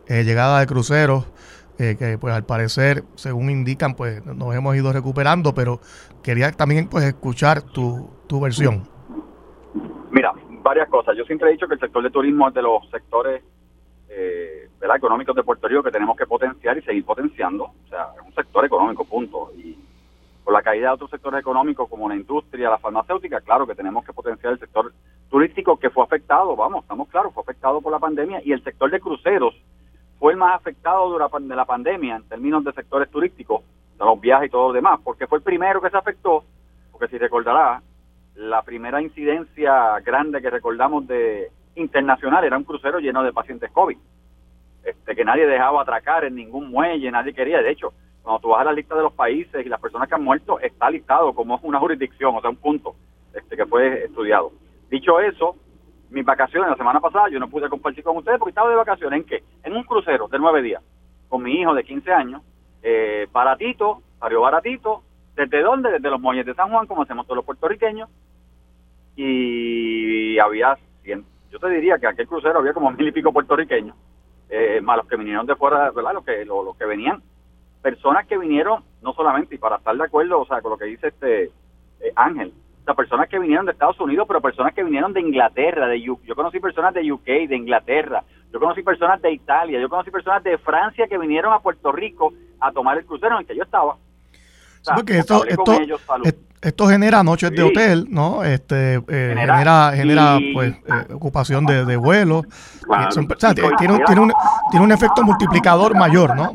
eh, 0.09 0.22
llegada 0.24 0.61
de 0.61 0.66
cruceros, 0.66 1.26
eh, 1.78 1.97
que 1.99 2.18
pues 2.18 2.34
al 2.34 2.45
parecer, 2.45 3.05
según 3.16 3.51
indican, 3.51 3.95
pues 3.95 4.24
nos 4.24 4.55
hemos 4.55 4.74
ido 4.76 4.93
recuperando, 4.93 5.55
pero 5.55 5.80
quería 6.22 6.51
también 6.53 6.89
pues 6.89 7.05
escuchar 7.05 7.62
tu, 7.62 8.11
tu 8.26 8.41
versión. 8.41 8.89
Mira, 10.11 10.32
varias 10.66 10.88
cosas. 10.88 11.16
Yo 11.16 11.24
siempre 11.24 11.48
he 11.48 11.52
dicho 11.52 11.68
que 11.68 11.74
el 11.74 11.80
sector 11.80 12.02
de 12.02 12.10
turismo 12.10 12.48
es 12.48 12.54
de 12.54 12.62
los 12.62 12.88
sectores 12.90 13.42
eh, 14.08 14.68
económicos 14.94 15.34
de 15.34 15.42
Puerto 15.42 15.68
Rico 15.68 15.82
que 15.82 15.90
tenemos 15.90 16.16
que 16.16 16.26
potenciar 16.26 16.76
y 16.78 16.82
seguir 16.82 17.04
potenciando. 17.04 17.64
O 17.64 17.88
sea, 17.88 18.08
es 18.18 18.26
un 18.26 18.34
sector 18.34 18.64
económico, 18.64 19.04
punto. 19.04 19.50
Y 19.56 19.76
por 20.44 20.52
la 20.52 20.62
caída 20.62 20.88
de 20.88 20.94
otros 20.94 21.10
sectores 21.10 21.40
económicos 21.40 21.88
como 21.88 22.08
la 22.08 22.16
industria, 22.16 22.70
la 22.70 22.78
farmacéutica, 22.78 23.40
claro 23.40 23.66
que 23.66 23.74
tenemos 23.74 24.04
que 24.04 24.12
potenciar 24.12 24.52
el 24.52 24.58
sector 24.58 24.92
turístico 25.28 25.76
que 25.76 25.90
fue 25.90 26.04
afectado, 26.04 26.54
vamos, 26.54 26.82
estamos 26.82 27.08
claros, 27.08 27.34
fue 27.34 27.42
afectado 27.42 27.80
por 27.80 27.90
la 27.90 27.98
pandemia 27.98 28.40
y 28.44 28.52
el 28.52 28.62
sector 28.62 28.90
de 28.90 29.00
cruceros 29.00 29.54
fue 30.20 30.32
el 30.32 30.38
más 30.38 30.54
afectado 30.54 31.12
de 31.12 31.56
la 31.56 31.64
pandemia 31.64 32.16
en 32.16 32.28
términos 32.28 32.64
de 32.64 32.72
sectores 32.72 33.10
turísticos 33.10 33.62
los 34.04 34.20
viajes 34.20 34.48
y 34.48 34.50
todo 34.50 34.68
lo 34.68 34.74
demás, 34.74 35.00
porque 35.02 35.26
fue 35.26 35.38
el 35.38 35.44
primero 35.44 35.80
que 35.80 35.90
se 35.90 35.96
afectó, 35.96 36.44
porque 36.92 37.08
si 37.08 37.18
recordará, 37.18 37.82
la 38.37 38.62
primera 38.62 39.01
incidencia 39.01 39.99
grande 40.01 40.43
que 40.43 40.51
recordamos 40.51 41.07
de 41.07 41.51
internacional 41.74 42.45
era 42.45 42.57
un 42.57 42.64
crucero 42.64 42.99
lleno 42.99 43.22
de 43.22 43.32
pacientes 43.32 43.70
COVID, 43.70 43.97
este, 44.84 45.16
que 45.16 45.24
nadie 45.24 45.47
dejaba 45.47 45.82
atracar 45.82 46.24
en 46.24 46.34
ningún 46.34 46.70
muelle, 46.70 47.11
nadie 47.11 47.34
quería, 47.34 47.61
de 47.62 47.70
hecho, 47.70 47.93
cuando 48.22 48.41
tú 48.41 48.49
vas 48.49 48.61
a 48.61 48.64
la 48.64 48.72
lista 48.72 48.95
de 48.95 49.03
los 49.03 49.12
países 49.12 49.64
y 49.64 49.68
las 49.68 49.80
personas 49.80 50.09
que 50.09 50.14
han 50.14 50.24
muerto, 50.24 50.61
está 50.61 50.91
listado 50.91 51.32
como 51.32 51.59
una 51.62 51.78
jurisdicción, 51.78 52.34
o 52.34 52.41
sea, 52.41 52.51
un 52.51 52.57
punto 52.57 52.95
este, 53.34 53.57
que 53.57 53.66
fue 53.66 54.05
estudiado. 54.05 54.53
Dicho 54.91 55.18
eso, 55.20 55.57
mis 56.11 56.24
vacaciones 56.24 56.70
la 56.70 56.76
semana 56.76 57.01
pasada 57.01 57.28
yo 57.28 57.41
no 57.41 57.49
pude 57.49 57.68
compartir 57.68 58.05
con 58.05 58.16
ustedes 58.16 58.39
porque 58.39 58.51
estaba 58.51 58.70
de 58.70 58.76
vacaciones 58.76 59.20
en 59.20 59.26
qué? 59.26 59.43
En 59.64 59.74
un 59.74 59.82
crucero 59.82 60.28
de 60.28 60.39
nueve 60.39 60.62
días 60.62 60.82
con 61.28 61.43
mi 61.43 61.61
hijo 61.61 61.74
de 61.74 61.84
15 61.84 62.12
años, 62.12 62.43
eh, 62.82 63.26
baratito, 63.32 64.03
salió 64.20 64.41
baratito. 64.41 65.03
¿Desde 65.37 65.62
dónde? 65.62 65.93
Desde 65.93 66.11
los 66.11 66.20
muelles 66.20 66.47
de 66.47 66.55
San 66.55 66.70
Juan, 66.70 66.87
como 66.87 67.03
hacemos 67.03 67.26
todos 67.26 67.37
los 67.37 67.45
puertorriqueños. 67.45 68.09
Y 69.14 70.39
había, 70.39 70.76
yo 71.05 71.59
te 71.59 71.68
diría 71.68 71.99
que 71.99 72.07
aquel 72.07 72.26
crucero 72.26 72.59
había 72.59 72.72
como 72.72 72.91
mil 72.91 73.09
y 73.09 73.12
pico 73.12 73.32
puertorriqueños, 73.32 73.97
eh, 74.51 74.80
más 74.82 74.99
los 74.99 75.07
que 75.07 75.16
vinieron 75.16 75.47
de 75.47 75.57
fuera, 75.57 75.91
¿verdad? 75.91 76.14
Los 76.14 76.24
que, 76.24 76.45
los, 76.45 76.76
que 76.76 76.84
venían, 76.84 77.22
personas 77.80 78.26
que 78.26 78.37
vinieron, 78.37 78.82
no 79.03 79.14
solamente, 79.14 79.55
y 79.55 79.59
para 79.59 79.76
estar 79.76 79.97
de 79.97 80.05
acuerdo, 80.05 80.41
o 80.41 80.47
sea, 80.47 80.61
con 80.61 80.72
lo 80.72 80.78
que 80.78 80.87
dice 80.87 81.09
este 81.09 81.45
eh, 81.45 82.12
Ángel, 82.14 82.53
sea, 82.87 82.95
personas 82.95 83.28
que 83.28 83.39
vinieron 83.39 83.66
de 83.66 83.72
Estados 83.72 84.01
Unidos, 84.01 84.26
pero 84.28 84.41
personas 84.41 84.72
que 84.72 84.84
vinieron 84.84 85.12
de 85.12 85.20
Inglaterra, 85.20 85.89
de 85.89 86.01
yo 86.01 86.34
conocí 86.34 86.61
personas 86.61 86.95
de 86.95 87.12
UK, 87.12 87.26
de 87.49 87.57
Inglaterra, 87.57 88.22
yo 88.53 88.61
conocí 88.61 88.82
personas 88.82 89.20
de 89.20 89.32
Italia, 89.32 89.80
yo 89.80 89.89
conocí 89.89 90.11
personas 90.11 90.43
de 90.45 90.57
Francia 90.59 91.07
que 91.09 91.18
vinieron 91.18 91.53
a 91.53 91.59
Puerto 91.59 91.93
Rico 91.93 92.32
a 92.61 92.72
tomar 92.72 92.97
el 92.97 93.05
crucero 93.05 93.34
en 93.34 93.41
el 93.41 93.47
que 93.47 93.57
yo 93.57 93.64
estaba. 93.64 93.97
Porque 94.95 95.18
esto, 95.18 95.45
esto, 96.62 96.87
genera 96.89 97.22
noches 97.22 97.51
de 97.51 97.62
hotel, 97.62 98.07
¿no? 98.09 98.45
Este 98.45 98.95
eh, 98.95 99.34
genera, 99.37 99.93
genera, 99.95 100.39
pues 100.55 100.74
eh, 100.74 101.12
ocupación 101.14 101.64
de, 101.66 101.84
de 101.84 101.97
vuelos. 101.97 102.45
tiene, 103.55 104.01
tiene, 104.07 104.20
un, 104.20 104.32
tiene 104.70 104.84
un 104.84 104.93
efecto 104.93 105.22
multiplicador 105.22 105.97
mayor, 105.97 106.37
¿no? 106.37 106.51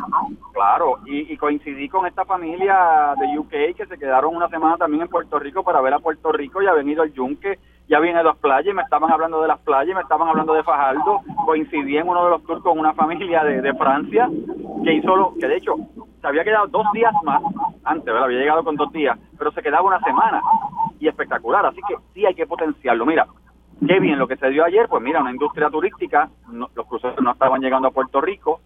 Claro, 0.54 1.00
y, 1.06 1.36
coincidí 1.38 1.90
con 1.90 2.06
esta 2.06 2.24
familia 2.24 3.16
de 3.20 3.40
UK 3.40 3.76
que 3.76 3.86
se 3.88 3.98
quedaron 3.98 4.36
una 4.36 4.48
semana 4.48 4.78
también 4.78 5.02
en 5.02 5.08
Puerto 5.08 5.40
Rico 5.40 5.64
para 5.64 5.82
ver 5.82 5.94
a 5.94 6.00
Puerto 6.00 6.32
Rico, 6.32 6.62
y 6.62 6.68
ha 6.68 6.74
venido 6.74 7.02
el 7.02 7.14
Yunque, 7.14 7.58
ya 7.92 8.00
viene 8.00 8.24
las 8.24 8.38
playas, 8.38 8.74
me 8.74 8.84
estaban 8.84 9.12
hablando 9.12 9.42
de 9.42 9.50
las 9.50 9.60
playas, 9.60 9.94
me 9.94 10.02
estaban 10.02 10.30
hablando 10.30 10.54
de 10.54 10.64
Fajardo, 10.64 11.20
coincidí 11.46 11.98
en 11.98 12.08
uno 12.08 12.24
de 12.24 12.30
los 12.30 12.44
tours 12.46 12.64
con 12.64 12.80
una 12.80 12.94
familia 12.94 13.44
de, 13.44 13.74
Francia 13.74 14.30
que 14.86 14.94
hizo 14.94 15.14
lo, 15.14 15.34
que 15.34 15.46
de 15.46 15.58
hecho 15.58 15.76
se 16.22 16.28
había 16.28 16.46
quedado 16.46 16.68
dos 16.68 16.86
días 16.94 17.12
más, 17.26 17.42
antes, 17.84 18.16
había 18.16 18.40
llegado 18.40 18.64
con 18.64 18.78
dos 18.78 18.94
días, 18.94 19.20
pero 19.38 19.52
se 19.52 19.62
quedaba 19.62 19.84
una 19.84 20.00
semana, 20.00 20.42
y 21.02 21.10
espectacular, 21.10 21.66
así 21.66 21.82
que 21.86 21.96
sí 22.14 22.26
hay 22.26 22.34
que 22.34 22.48
potenciarlo, 22.48 23.06
mira, 23.06 23.28
qué 23.86 24.00
bien 24.00 24.18
lo 24.18 24.28
que 24.28 24.38
se 24.38 24.50
dio 24.52 24.64
ayer, 24.64 24.88
pues 24.88 25.04
mira, 25.04 25.20
una 25.20 25.32
industria 25.32 25.70
turística, 25.70 26.30
los 26.50 26.88
cruceros 26.88 27.22
no 27.22 27.32
estaban 27.34 27.60
llegando 27.60 27.90
a 27.90 27.92
Puerto 27.92 28.22
Rico, 28.22 28.62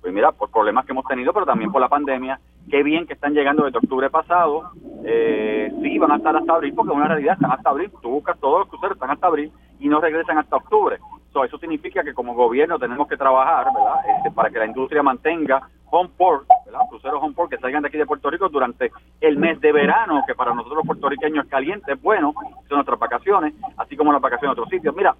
pues 0.00 0.14
mira, 0.14 0.32
por 0.32 0.50
problemas 0.50 0.86
que 0.86 0.92
hemos 0.92 1.04
tenido, 1.04 1.34
pero 1.34 1.44
también 1.44 1.70
por 1.70 1.82
la 1.82 1.90
pandemia, 1.90 2.40
qué 2.70 2.82
bien 2.82 3.06
que 3.06 3.14
están 3.14 3.34
llegando 3.34 3.64
desde 3.64 3.78
octubre 3.78 4.08
pasado, 4.10 4.70
eh, 5.04 5.72
sí, 5.82 5.98
van 5.98 6.12
a 6.12 6.16
estar 6.16 6.36
hasta 6.36 6.54
abril, 6.54 6.72
porque 6.74 6.92
es 6.92 6.96
una 6.96 7.08
realidad, 7.08 7.34
están 7.34 7.52
hasta 7.52 7.70
abril, 7.70 7.90
tú 8.00 8.10
buscas 8.10 8.38
todos 8.38 8.60
los 8.60 8.68
cruceros, 8.68 8.96
están 8.96 9.10
hasta 9.10 9.26
abril 9.26 9.52
y 9.80 9.88
no 9.88 10.00
regresan 10.00 10.38
hasta 10.38 10.56
octubre. 10.56 10.98
eso 11.44 11.58
significa 11.58 12.02
que 12.02 12.14
como 12.14 12.34
gobierno 12.34 12.78
tenemos 12.78 13.08
que 13.08 13.16
trabajar, 13.16 13.66
¿verdad?, 13.74 14.16
este, 14.16 14.30
para 14.30 14.50
que 14.50 14.58
la 14.58 14.66
industria 14.66 15.02
mantenga 15.02 15.68
home 15.90 16.10
port, 16.16 16.46
¿verdad?, 16.64 16.80
cruceros 16.88 17.22
home 17.22 17.34
port 17.34 17.50
que 17.50 17.58
salgan 17.58 17.82
de 17.82 17.88
aquí 17.88 17.98
de 17.98 18.06
Puerto 18.06 18.30
Rico 18.30 18.48
durante 18.48 18.92
el 19.20 19.36
mes 19.36 19.60
de 19.60 19.72
verano, 19.72 20.22
que 20.26 20.34
para 20.34 20.54
nosotros 20.54 20.78
los 20.78 20.86
puertorriqueños 20.86 21.44
es 21.44 21.50
caliente, 21.50 21.92
es 21.92 22.02
bueno, 22.02 22.34
son 22.68 22.76
nuestras 22.76 22.98
vacaciones, 22.98 23.54
así 23.78 23.96
como 23.96 24.12
las 24.12 24.22
vacaciones 24.22 24.56
en 24.56 24.62
otros 24.62 24.68
sitios. 24.68 24.94
Mira, 24.94 25.14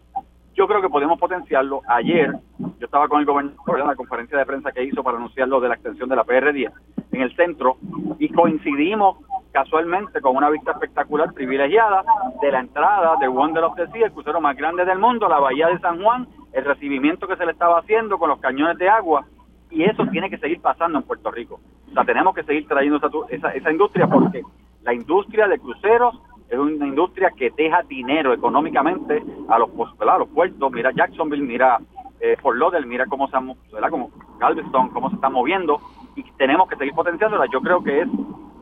yo 0.61 0.69
creo 0.69 0.83
que 0.83 0.91
podemos 0.91 1.19
potenciarlo. 1.19 1.81
Ayer 1.89 2.35
yo 2.59 2.85
estaba 2.85 3.09
con 3.09 3.21
el 3.21 3.25
gobernador 3.25 3.81
en 3.81 3.87
la 3.87 3.97
conferencia 3.97 4.37
de 4.37 4.45
prensa 4.45 4.73
que 4.73 4.85
hizo 4.85 5.03
para 5.03 5.17
anunciar 5.17 5.49
lo 5.49 5.59
de 5.59 5.69
la 5.69 5.75
extensión 5.75 6.11
de 6.11 6.17
la 6.17 6.25
PR10 6.27 6.71
en 7.13 7.23
el 7.23 7.35
centro 7.35 7.79
y 8.19 8.29
coincidimos 8.29 9.17
casualmente 9.53 10.21
con 10.21 10.37
una 10.37 10.51
vista 10.51 10.73
espectacular 10.73 11.33
privilegiada 11.33 12.05
de 12.43 12.53
la 12.53 12.61
entrada 12.61 13.17
de 13.19 13.29
Wonder 13.29 13.65
of 13.65 13.75
the 13.77 13.87
Sea, 13.87 14.05
el 14.05 14.13
crucero 14.13 14.39
más 14.43 14.55
grande 14.55 14.85
del 14.85 14.99
mundo, 14.99 15.31
la 15.31 15.39
bahía 15.39 15.67
de 15.69 15.79
San 15.79 16.03
Juan, 16.03 16.29
el 16.53 16.63
recibimiento 16.67 17.27
que 17.27 17.37
se 17.37 17.47
le 17.47 17.53
estaba 17.53 17.79
haciendo 17.79 18.19
con 18.19 18.29
los 18.29 18.39
cañones 18.41 18.77
de 18.77 18.91
agua 18.91 19.25
y 19.71 19.85
eso 19.85 20.07
tiene 20.09 20.29
que 20.29 20.37
seguir 20.37 20.61
pasando 20.61 20.99
en 20.99 21.05
Puerto 21.05 21.31
Rico. 21.31 21.59
O 21.89 21.95
sea, 21.95 22.05
tenemos 22.05 22.35
que 22.35 22.43
seguir 22.43 22.69
trayendo 22.69 22.99
esa, 22.99 23.09
esa, 23.31 23.49
esa 23.55 23.73
industria 23.73 24.07
porque 24.07 24.43
la 24.83 24.93
industria 24.93 25.49
de 25.49 25.59
cruceros 25.59 26.21
es 26.51 26.59
una 26.59 26.87
industria 26.87 27.31
que 27.31 27.51
deja 27.57 27.83
dinero 27.83 28.33
económicamente 28.33 29.23
a 29.49 29.59
los, 29.59 29.71
a 29.99 30.19
los 30.19 30.29
puertos. 30.29 30.73
Mira 30.73 30.91
Jacksonville, 30.93 31.47
mira 31.47 31.79
eh, 32.21 32.37
Fort 32.43 32.59
Lauderdale, 32.59 32.87
mira 32.87 33.07
cómo 33.07 33.29
se, 33.29 33.37
¿verdad? 33.73 33.91
Como 33.91 34.11
Galveston, 34.39 34.89
cómo 34.91 35.11
se 35.11 35.15
está 35.15 35.31
moviendo 35.31 35.81
y 36.17 36.25
tenemos 36.33 36.69
que 36.69 36.77
seguir 36.77 36.93
potenciándola. 36.95 37.47
Yo 37.53 37.61
creo 37.61 37.83
que 37.83 38.01
es 38.01 38.09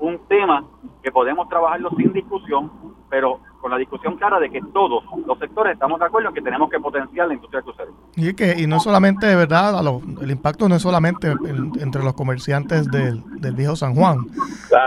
un 0.01 0.19
tema 0.29 0.65
que 1.03 1.11
podemos 1.11 1.49
trabajarlo 1.49 1.91
sin 1.97 2.13
discusión, 2.13 2.71
pero 3.09 3.41
con 3.61 3.71
la 3.71 3.77
discusión 3.77 4.17
clara 4.17 4.39
de 4.39 4.51
que 4.51 4.61
todos 4.73 5.05
los 5.27 5.39
sectores 5.39 5.75
estamos 5.75 5.99
de 5.99 6.07
acuerdo 6.07 6.29
en 6.29 6.35
que 6.35 6.43
tenemos 6.43 6.71
que 6.71 6.79
potenciar 6.79 7.29
la 7.29 7.35
industria 7.35 7.63
crucero. 7.63 7.93
Y 8.17 8.35
que 8.35 8.55
y 8.59 8.67
no 8.67 8.81
solamente, 8.81 9.27
de 9.27 9.37
verdad, 9.37 9.75
el 10.21 10.31
impacto 10.31 10.69
no 10.69 10.77
es 10.77 10.83
solamente 10.83 11.35
entre 11.81 12.03
los 12.03 12.15
comerciantes 12.15 12.91
del, 12.91 13.23
del 13.41 13.55
viejo 13.55 13.77
San 13.77 13.95
Juan, 13.95 14.27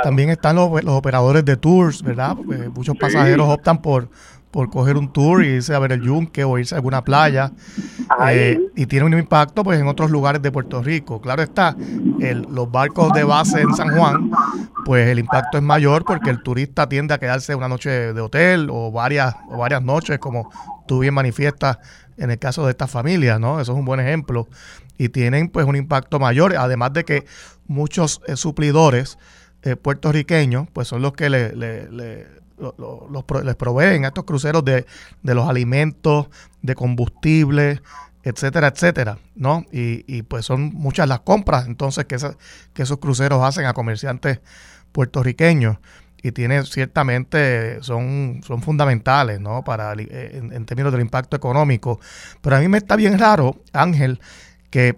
también 0.04 0.30
están 0.30 0.56
los, 0.56 0.84
los, 0.84 0.96
operadores 0.96 1.44
de 1.46 1.58
tours, 1.58 2.04
¿verdad? 2.04 2.36
muchos 2.76 2.98
pasajeros 2.98 3.48
optan 3.50 3.82
por 3.82 4.10
por 4.52 4.70
coger 4.70 4.98
un 4.98 5.12
tour 5.12 5.44
y 5.44 5.48
irse 5.48 5.74
a 5.74 5.80
ver 5.80 5.94
el 5.94 6.02
yunque 6.02 6.44
o 6.44 6.60
irse 6.60 6.76
a 6.76 6.78
alguna 6.78 7.04
playa. 7.04 7.52
Eh, 8.30 8.60
y 8.76 8.86
tiene 8.86 9.06
un 9.06 9.14
impacto 9.14 9.64
pues 9.64 9.80
en 9.80 9.88
otros 9.88 10.12
lugares 10.12 10.42
de 10.42 10.52
Puerto 10.52 10.84
Rico. 10.84 11.22
Claro 11.22 11.42
está, 11.42 11.76
el, 12.20 12.46
los 12.52 12.70
barcos 12.70 13.14
de 13.14 13.24
base 13.24 13.62
en 13.62 13.74
San 13.74 13.98
Juan, 13.98 14.30
pues 14.86 15.08
el 15.08 15.20
impacto 15.20 15.58
es 15.58 15.64
mayor 15.64 16.04
porque 16.06 16.30
el 16.30 16.44
turista 16.44 16.88
tiende 16.90 17.14
a 17.14 17.18
quedarse 17.18 17.56
una 17.56 17.70
noche 17.70 17.90
de 18.14 18.22
hotel 18.22 18.68
o 18.70 18.92
varias, 18.92 19.34
o 19.50 19.58
varias 19.58 19.82
noches, 19.82 20.20
como 20.20 20.52
tú 20.86 21.00
bien 21.00 21.14
manifiestas 21.14 21.80
en 22.18 22.30
el 22.30 22.38
caso 22.38 22.66
de 22.66 22.72
estas 22.72 22.92
familias, 22.92 23.40
¿no? 23.40 23.62
Eso 23.62 23.72
es 23.72 23.78
un 23.78 23.86
buen 23.86 24.02
ejemplo. 24.02 24.48
Y 24.98 25.10
tienen 25.10 25.50
pues 25.50 25.66
un 25.66 25.78
impacto 25.78 26.20
mayor, 26.20 26.56
además 26.58 26.94
de 26.94 27.06
que 27.06 27.26
muchos 27.66 28.22
eh, 28.28 28.36
suplidores 28.36 29.18
eh, 29.64 29.76
puertorriqueños 29.76 30.68
pues 30.74 30.88
son 30.88 31.02
los 31.02 31.14
que 31.14 31.30
le, 31.30 31.56
le 31.56 32.41
los, 32.62 33.44
les 33.44 33.56
proveen 33.56 34.06
a 34.06 34.10
estos 34.10 34.24
cruceros 34.26 34.64
de, 34.64 34.86
los 35.24 35.50
alimentos, 35.50 36.28
de 36.62 36.76
combustible, 36.76 37.82
etcétera, 38.24 38.68
etcétera, 38.68 39.18
¿no? 39.36 39.66
Y, 39.72 40.22
pues 40.24 40.46
son 40.46 40.74
muchas 40.74 41.08
las 41.08 41.22
compras 41.22 41.68
entonces 41.68 42.06
que, 42.06 42.18
que 42.74 42.84
esos 42.84 43.00
cruceros 43.00 43.44
hacen 43.44 43.66
a 43.66 43.74
comerciantes 43.74 44.40
puertorriqueños 44.92 45.78
y 46.24 46.32
tiene 46.32 46.64
ciertamente 46.64 47.82
son, 47.82 48.42
son 48.46 48.62
fundamentales, 48.62 49.40
¿no? 49.40 49.64
Para 49.64 49.94
en, 49.94 50.66
términos 50.66 50.92
del 50.92 51.02
impacto 51.02 51.36
económico. 51.36 52.00
Pero 52.42 52.56
a 52.56 52.60
mí 52.60 52.68
me 52.68 52.78
está 52.78 52.96
bien 52.96 53.18
raro, 53.18 53.56
Ángel, 53.74 54.20
que 54.70 54.96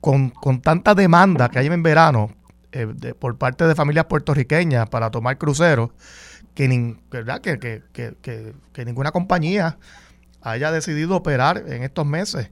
con, 0.00 0.30
con 0.30 0.60
tanta 0.60 0.94
demanda 0.94 1.48
que 1.48 1.58
hay 1.60 1.66
en 1.66 1.82
verano 1.82 2.30
eh, 2.72 3.14
por 3.18 3.36
parte 3.36 3.66
de 3.66 3.74
familias 3.74 4.04
puertorriqueñas 4.06 4.88
para 4.88 5.10
tomar 5.10 5.38
cruceros, 5.38 5.90
que, 6.54 6.96
¿verdad? 7.10 7.40
Que, 7.40 7.58
que, 7.58 7.82
que, 7.92 8.54
que, 8.72 8.84
ninguna 8.84 9.10
compañía 9.10 9.78
haya 10.40 10.70
decidido 10.70 11.16
operar 11.16 11.64
en 11.66 11.82
estos 11.82 12.06
meses. 12.06 12.50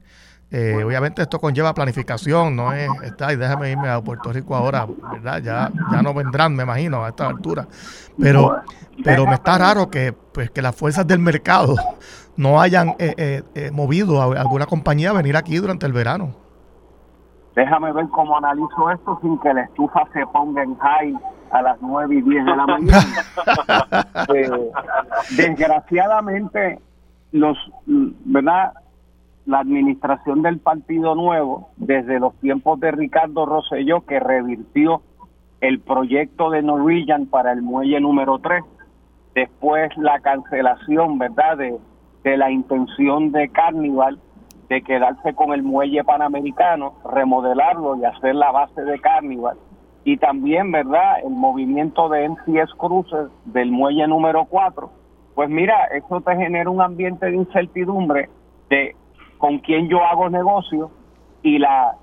Eh, 0.51 0.83
obviamente 0.83 1.21
esto 1.21 1.39
conlleva 1.39 1.73
planificación, 1.73 2.55
no 2.55 2.73
es, 2.73 2.89
está, 3.03 3.31
y 3.31 3.35
déjame 3.35 3.71
irme 3.71 3.87
a 3.87 4.01
Puerto 4.01 4.33
Rico 4.33 4.55
ahora, 4.55 4.87
¿verdad? 5.11 5.41
Ya, 5.41 5.71
ya 5.91 6.01
no 6.01 6.13
vendrán, 6.13 6.55
me 6.55 6.63
imagino, 6.63 7.05
a 7.05 7.09
esta 7.09 7.27
altura. 7.27 7.67
Pero, 8.19 8.61
pero 9.03 9.25
me 9.25 9.35
está 9.35 9.57
raro 9.57 9.89
que, 9.89 10.11
pues, 10.11 10.49
que 10.49 10.61
las 10.61 10.75
fuerzas 10.75 11.07
del 11.07 11.19
mercado 11.19 11.75
no 12.35 12.59
hayan 12.59 12.95
eh, 12.99 13.43
movido 13.71 14.21
a 14.21 14.41
alguna 14.41 14.65
compañía 14.65 15.11
a 15.11 15.13
venir 15.13 15.37
aquí 15.37 15.57
durante 15.57 15.85
el 15.85 15.93
verano. 15.93 16.48
Déjame 17.55 17.91
ver 17.91 18.07
cómo 18.09 18.37
analizo 18.37 18.91
esto 18.91 19.19
sin 19.21 19.37
que 19.39 19.53
la 19.53 19.61
estufa 19.61 20.07
se 20.13 20.25
ponga 20.27 20.63
en 20.63 20.75
high 20.77 21.13
a 21.51 21.61
las 21.61 21.81
9 21.81 22.15
y 22.15 22.21
10 22.21 22.45
de 22.45 22.55
la 22.55 22.65
mañana. 22.65 23.05
Eh, 24.35 24.71
desgraciadamente, 25.35 26.79
los, 27.31 27.57
¿verdad? 27.85 28.73
la 29.45 29.59
administración 29.59 30.43
del 30.43 30.59
Partido 30.59 31.15
Nuevo, 31.15 31.69
desde 31.77 32.19
los 32.19 32.35
tiempos 32.35 32.79
de 32.79 32.91
Ricardo 32.91 33.47
Rosselló, 33.47 34.01
que 34.05 34.19
revirtió 34.19 35.01
el 35.61 35.79
proyecto 35.79 36.51
de 36.51 36.61
Norwegian 36.61 37.25
para 37.25 37.51
el 37.51 37.63
muelle 37.63 37.99
número 37.99 38.37
3, 38.39 38.63
después 39.33 39.89
la 39.97 40.19
cancelación, 40.19 41.17
¿verdad?, 41.17 41.57
de, 41.57 41.79
de 42.23 42.37
la 42.37 42.51
intención 42.51 43.31
de 43.31 43.49
Carnival, 43.49 44.19
de 44.69 44.81
quedarse 44.83 45.33
con 45.33 45.51
el 45.51 45.63
muelle 45.63 46.03
panamericano, 46.03 46.93
remodelarlo 47.11 47.95
y 47.97 48.05
hacer 48.05 48.35
la 48.35 48.51
base 48.51 48.81
de 48.83 48.99
Carnival. 48.99 49.57
y 50.05 50.15
también, 50.17 50.71
¿verdad?, 50.71 51.19
el 51.23 51.31
movimiento 51.31 52.07
de 52.07 52.29
NCS 52.29 52.73
Cruises 52.77 53.29
del 53.45 53.69
muelle 53.69 54.07
número 54.07 54.45
4, 54.45 54.89
pues 55.35 55.49
mira, 55.49 55.85
eso 55.93 56.21
te 56.21 56.35
genera 56.35 56.69
un 56.69 56.81
ambiente 56.81 57.25
de 57.25 57.35
incertidumbre 57.35 58.29
de 58.69 58.95
con 59.37 59.59
quién 59.59 59.89
yo 59.89 60.03
hago 60.03 60.29
negocio 60.29 60.91
y 61.43 61.59
la 61.59 61.95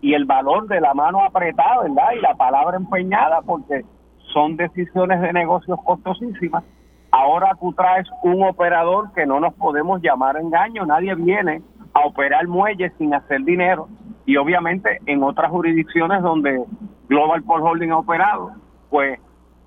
y 0.00 0.14
el 0.14 0.24
valor 0.24 0.66
de 0.66 0.80
la 0.80 0.94
mano 0.94 1.22
apretada, 1.22 1.82
¿verdad? 1.82 2.12
Y 2.16 2.20
la 2.20 2.34
palabra 2.34 2.76
empeñada, 2.76 3.40
porque 3.42 3.84
son 4.32 4.56
decisiones 4.56 5.20
de 5.20 5.32
negocios 5.32 5.78
costosísimas. 5.84 6.64
Ahora 7.12 7.52
tú 7.60 7.72
traes 7.72 8.08
un 8.22 8.42
operador 8.42 9.12
que 9.12 9.26
no 9.26 9.38
nos 9.38 9.54
podemos 9.54 10.02
llamar 10.02 10.36
engaño, 10.36 10.84
nadie 10.86 11.14
viene 11.14 11.62
a 11.94 12.06
operar 12.06 12.46
muelles 12.46 12.92
sin 12.98 13.14
hacer 13.14 13.42
dinero. 13.42 13.88
Y 14.26 14.36
obviamente 14.36 15.00
en 15.06 15.22
otras 15.22 15.50
jurisdicciones 15.50 16.22
donde 16.22 16.62
Global 17.08 17.42
Port 17.42 17.64
Holding 17.64 17.90
ha 17.90 17.98
operado, 17.98 18.52
pues, 18.90 19.18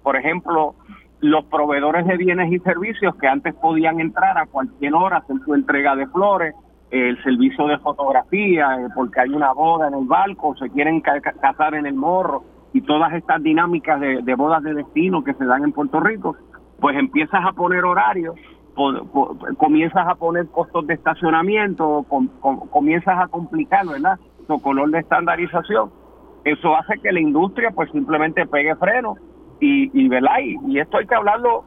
por 0.03 0.15
ejemplo, 0.15 0.75
los 1.21 1.45
proveedores 1.45 2.05
de 2.05 2.17
bienes 2.17 2.51
y 2.51 2.59
servicios 2.59 3.15
que 3.15 3.27
antes 3.27 3.53
podían 3.55 3.99
entrar 3.99 4.37
a 4.37 4.45
cualquier 4.45 4.93
hora, 4.93 5.17
hacer 5.17 5.37
su 5.43 5.53
entrega 5.53 5.95
de 5.95 6.07
flores, 6.07 6.53
el 6.91 7.21
servicio 7.23 7.67
de 7.67 7.77
fotografía, 7.79 8.77
eh, 8.79 8.87
porque 8.93 9.21
hay 9.21 9.29
una 9.29 9.51
boda 9.53 9.87
en 9.87 9.95
el 9.95 10.05
barco, 10.05 10.55
se 10.55 10.69
quieren 10.69 11.01
casar 11.01 11.75
en 11.75 11.85
el 11.85 11.95
morro 11.95 12.43
y 12.73 12.81
todas 12.81 13.13
estas 13.13 13.41
dinámicas 13.41 13.99
de, 13.99 14.35
bodas 14.35 14.61
de 14.63 14.73
destino 14.73 15.23
que 15.23 15.33
se 15.33 15.45
dan 15.45 15.63
en 15.63 15.71
Puerto 15.71 15.99
Rico, 15.99 16.35
pues 16.79 16.97
empiezas 16.97 17.41
a 17.45 17.53
poner 17.53 17.85
horarios, 17.85 18.35
comienzas 19.57 20.07
a 20.07 20.15
poner 20.15 20.47
costos 20.47 20.85
de 20.87 20.95
estacionamiento, 20.95 22.05
comienzas 22.71 23.17
a 23.17 23.27
complicar, 23.27 23.87
¿verdad? 23.87 24.19
Tu 24.47 24.61
color 24.61 24.91
de 24.91 24.99
estandarización. 24.99 25.91
Eso 26.43 26.75
hace 26.75 26.99
que 26.99 27.11
la 27.11 27.19
industria 27.19 27.71
pues 27.71 27.89
simplemente 27.91 28.45
pegue 28.45 28.75
freno 28.75 29.15
y, 29.59 29.89
y 29.99 30.07
¿verdad? 30.09 30.37
y 30.39 30.79
esto 30.79 30.97
hay 30.97 31.07
que 31.07 31.15
hablarlo, 31.15 31.63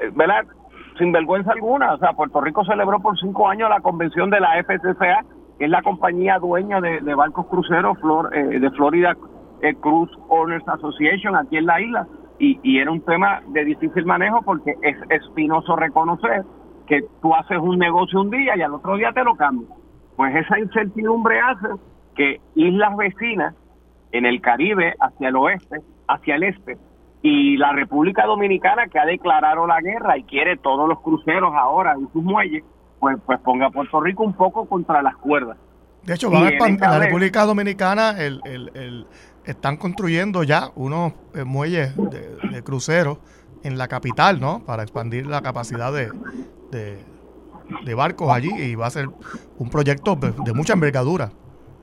eh, 0.00 0.10
¿verdad? 0.14 0.44
sin 0.98 1.12
vergüenza 1.12 1.52
alguna. 1.52 1.94
O 1.94 1.98
sea, 1.98 2.12
Puerto 2.12 2.40
Rico 2.40 2.64
celebró 2.64 3.00
por 3.00 3.18
cinco 3.18 3.48
años 3.48 3.68
la 3.70 3.80
convención 3.80 4.30
de 4.30 4.40
la 4.40 4.62
FCCA, 4.62 5.24
que 5.58 5.64
es 5.64 5.70
la 5.70 5.82
compañía 5.82 6.38
dueña 6.38 6.80
de, 6.80 7.14
barcos 7.14 7.46
cruceros 7.46 7.98
Flor, 8.00 8.30
eh, 8.36 8.58
de 8.58 8.70
Florida 8.72 9.16
eh, 9.62 9.74
Cruise 9.74 10.10
Owners 10.28 10.66
Association 10.68 11.36
aquí 11.36 11.56
en 11.56 11.66
la 11.66 11.80
isla. 11.80 12.06
Y, 12.38 12.60
y 12.62 12.78
era 12.78 12.90
un 12.90 13.00
tema 13.00 13.40
de 13.48 13.64
difícil 13.64 14.04
manejo 14.04 14.42
porque 14.42 14.74
es 14.82 14.96
espinoso 15.10 15.74
reconocer 15.76 16.44
que 16.86 17.04
tú 17.20 17.34
haces 17.34 17.58
un 17.58 17.78
negocio 17.78 18.20
un 18.20 18.30
día 18.30 18.56
y 18.56 18.62
al 18.62 18.74
otro 18.74 18.96
día 18.96 19.12
te 19.12 19.24
lo 19.24 19.34
cambian. 19.36 19.70
Pues 20.16 20.34
esa 20.34 20.58
incertidumbre 20.58 21.40
hace 21.40 21.68
que 22.14 22.40
islas 22.54 22.96
vecinas 22.96 23.54
en 24.12 24.24
el 24.24 24.40
Caribe, 24.40 24.94
hacia 25.00 25.28
el 25.28 25.36
oeste, 25.36 25.80
hacia 26.08 26.36
el 26.36 26.44
este, 26.44 26.78
y 27.22 27.56
la 27.56 27.72
República 27.72 28.24
Dominicana 28.24 28.86
que 28.86 28.98
ha 28.98 29.04
declarado 29.04 29.66
la 29.66 29.80
guerra 29.80 30.16
y 30.16 30.22
quiere 30.24 30.56
todos 30.56 30.88
los 30.88 31.00
cruceros 31.00 31.52
ahora 31.54 31.92
en 31.92 32.10
sus 32.12 32.22
muelles, 32.22 32.64
pues, 33.00 33.18
pues 33.26 33.38
ponga 33.40 33.66
a 33.66 33.70
Puerto 33.70 34.00
Rico 34.00 34.22
un 34.22 34.32
poco 34.32 34.66
contra 34.66 35.02
las 35.02 35.16
cuerdas. 35.16 35.58
De 36.04 36.14
hecho, 36.14 36.30
van 36.30 36.52
en 36.52 36.78
la 36.78 37.00
República 37.00 37.44
Dominicana 37.44 38.14
el, 38.16 38.40
el, 38.44 39.06
están 39.46 39.76
construyendo 39.76 40.42
ya 40.42 40.70
unos 40.74 41.12
eh, 41.34 41.44
muelles 41.44 41.94
de, 41.96 42.62
cruceros 42.62 43.18
en 43.62 43.78
la 43.78 43.88
capital, 43.88 44.40
¿no? 44.40 44.60
Para 44.64 44.82
expandir 44.82 45.26
la 45.26 45.42
capacidad 45.42 45.92
de, 45.92 46.10
de, 46.70 47.94
barcos 47.94 48.30
allí 48.30 48.50
y 48.52 48.74
va 48.74 48.86
a 48.86 48.90
ser 48.90 49.08
un 49.58 49.70
proyecto 49.70 50.16
de 50.16 50.52
mucha 50.52 50.72
envergadura. 50.72 51.30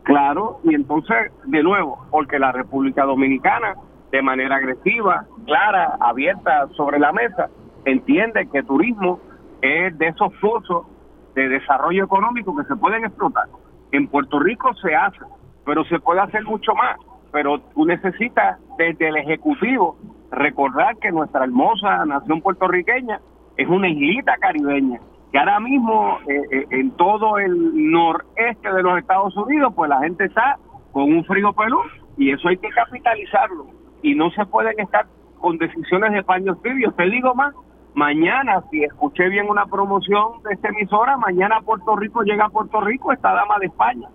Claro, 0.04 0.60
y 0.64 0.76
entonces, 0.76 1.32
de 1.46 1.64
nuevo, 1.64 2.06
porque 2.12 2.38
la 2.38 2.52
República 2.52 3.06
Dominicana 3.06 3.76
de 4.12 4.22
manera 4.22 4.58
agresiva, 4.58 5.26
clara, 5.46 5.98
abierta 6.00 6.68
sobre 6.76 7.00
la 7.00 7.12
mesa, 7.12 7.50
entiende 7.86 8.48
que 8.52 8.62
turismo 8.64 9.20
es 9.62 9.98
de 9.98 10.08
esos 10.10 10.32
pozos 10.40 10.86
de 11.34 11.50
desarrollo 11.50 12.04
económico 12.04 12.56
que 12.56 12.64
se 12.66 12.76
pueden 12.76 13.06
explotar. 13.06 13.48
En 13.92 14.08
Puerto 14.08 14.40
Rico 14.40 14.72
se 14.76 14.94
hace, 14.94 15.20
pero 15.66 15.84
se 15.86 16.00
puede 16.00 16.20
hacer 16.20 16.44
mucho 16.44 16.76
más. 16.76 16.98
Pero 17.34 17.60
tú 17.60 17.86
necesitas 17.86 18.60
desde 18.78 19.10
el 19.10 19.18
Ejecutivo 19.18 19.98
recordar 20.32 20.96
que 20.98 21.12
nuestra 21.12 21.44
hermosa 21.44 22.06
nación 22.06 22.42
puertorriqueña 22.42 23.20
es 23.58 23.68
una 23.68 23.90
islita 23.90 24.38
caribeña, 24.38 25.00
que 25.32 25.40
ahora 25.40 25.60
mismo 25.60 26.20
eh, 26.28 26.42
eh, 26.52 26.66
en 26.70 26.92
todo 26.92 27.38
el 27.40 27.92
noreste 27.92 28.72
de 28.72 28.84
los 28.84 28.98
Estados 29.00 29.36
Unidos, 29.36 29.74
pues 29.76 29.90
la 29.90 30.00
gente 30.00 30.26
está 30.26 30.58
con 30.92 31.04
un 31.04 31.26
frío 31.26 31.52
pelú 31.54 31.80
y 32.18 32.32
eso 32.32 32.48
hay 32.48 32.58
que 32.58 32.70
capitalizarlo 32.70 33.66
y 34.02 34.16
no 34.16 34.30
se 34.32 34.46
pueden 34.46 34.80
estar 34.80 35.08
con 35.40 35.58
decisiones 35.58 36.14
de 36.14 36.24
paños 36.24 36.62
tibios. 36.62 36.96
Te 36.96 37.04
digo 37.10 37.34
más, 37.34 37.54
mañana, 37.96 38.64
si 38.70 38.84
escuché 38.84 39.28
bien 39.30 39.50
una 39.50 39.66
promoción 39.66 40.42
de 40.44 40.54
esta 40.54 40.70
emisora, 40.70 41.18
mañana 41.18 41.62
Puerto 41.62 41.96
Rico 41.96 42.22
llega 42.22 42.46
a 42.46 42.50
Puerto 42.50 42.82
Rico 42.82 43.12
esta 43.12 43.34
dama 43.34 43.58
de 43.60 43.68
España, 43.68 44.08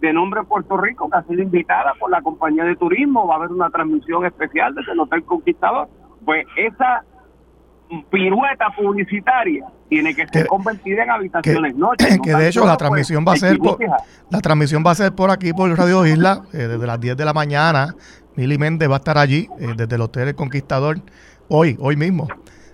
de 0.00 0.12
nombre 0.12 0.42
Puerto 0.44 0.76
Rico, 0.76 1.08
que 1.10 1.18
ha 1.18 1.22
sido 1.24 1.42
invitada 1.42 1.94
por 1.98 2.10
la 2.10 2.22
compañía 2.22 2.64
de 2.64 2.76
turismo, 2.76 3.26
va 3.26 3.34
a 3.34 3.38
haber 3.38 3.50
una 3.50 3.70
transmisión 3.70 4.24
especial 4.24 4.74
desde 4.74 4.92
el 4.92 5.00
Hotel 5.00 5.24
Conquistador. 5.24 5.88
Pues 6.24 6.46
esa 6.56 7.04
pirueta 8.10 8.66
publicitaria 8.76 9.66
tiene 9.88 10.14
que 10.14 10.26
ser 10.28 10.46
convertida 10.46 11.02
en 11.02 11.10
habitaciones 11.10 11.74
que, 11.98 12.20
Que 12.20 12.34
de 12.34 12.48
hecho 12.48 12.64
la 12.64 12.76
transmisión 12.76 13.24
va 13.26 13.32
a 13.32 13.36
ser 13.36 13.58
por, 13.58 13.78
la 14.30 14.40
transmisión 14.40 14.84
va 14.86 14.92
a 14.92 14.94
ser 14.94 15.12
por 15.12 15.30
aquí 15.30 15.52
por 15.52 15.76
Radio 15.76 16.06
Isla 16.06 16.42
eh, 16.52 16.58
desde 16.58 16.86
las 16.86 17.00
10 17.00 17.16
de 17.16 17.24
la 17.24 17.32
mañana 17.32 17.96
Mili 18.36 18.58
Méndez 18.58 18.88
va 18.88 18.94
a 18.94 18.98
estar 18.98 19.18
allí 19.18 19.48
eh, 19.58 19.74
desde 19.76 19.96
el 19.96 20.02
Hotel 20.02 20.28
El 20.28 20.34
Conquistador 20.34 20.98
hoy, 21.48 21.76
hoy 21.80 21.96
mismo. 21.96 22.28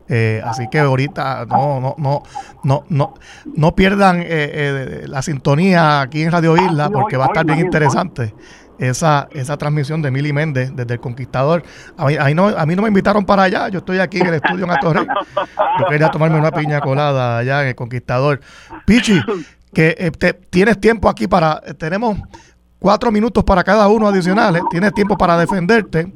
Eh, 0.09 0.41
así 0.45 0.69
que 0.71 0.79
ahorita 0.79 1.47
no, 1.47 1.81
no, 1.81 1.95
no, 1.99 2.23
no, 2.63 2.85
no, 2.89 3.15
no 3.57 3.75
pierdan 3.75 4.23
eh, 4.25 5.05
la 5.07 5.21
sintonía 5.23 6.01
aquí 6.01 6.23
en 6.23 6.31
Radio 6.31 6.57
Isla 6.57 6.85
ah, 6.85 6.91
porque 6.91 7.17
va 7.17 7.25
a 7.25 7.29
estar 7.29 7.45
bien 7.45 7.59
interesante 7.59 8.33
esa, 8.79 9.29
esa 9.33 9.57
transmisión 9.57 10.03
de 10.03 10.11
Mili 10.11 10.33
Méndez 10.33 10.71
desde 10.75 10.95
el 10.95 11.01
Conquistador. 11.01 11.63
A 11.97 12.07
mí, 12.07 12.35
no, 12.35 12.49
a 12.49 12.67
mí 12.67 12.77
no 12.77 12.83
me 12.83 12.89
invitaron 12.89 13.25
para 13.25 13.45
allá, 13.45 13.69
yo 13.69 13.79
estoy 13.79 13.99
aquí 13.99 14.21
en 14.21 14.27
el 14.29 14.35
estudio 14.35 14.65
en 14.65 14.71
Atorrey. 14.71 15.07
Yo 15.79 15.87
quería 15.89 16.11
tomarme 16.11 16.39
una 16.39 16.51
piña 16.51 16.81
colada 16.81 17.39
allá 17.39 17.63
en 17.63 17.69
el 17.69 17.75
Conquistador. 17.75 18.41
Pichi, 18.85 19.21
que 19.73 20.13
tienes 20.51 20.81
tiempo 20.81 21.09
aquí 21.09 21.27
para, 21.27 21.61
tenemos 21.79 22.19
cuatro 22.79 23.11
minutos 23.11 23.45
para 23.45 23.65
cada 23.65 23.89
uno 23.89 24.09
adicionales. 24.09 24.63
Tienes 24.71 24.93
tiempo 24.93 25.17
para 25.17 25.37
defenderte. 25.37 26.13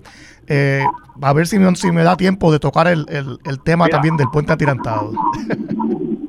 Eh, 0.47 0.85
a 1.23 1.33
ver 1.33 1.47
si, 1.47 1.59
si 1.77 1.93
me 1.93 2.03
da 2.03 2.17
tiempo 2.17 2.51
de 2.51 2.59
tocar 2.59 2.89
el, 2.89 3.07
el, 3.09 3.63
tema 3.63 3.89
también 3.89 4.17
del 4.17 4.29
puente 4.31 4.53
atirantado. 4.53 5.13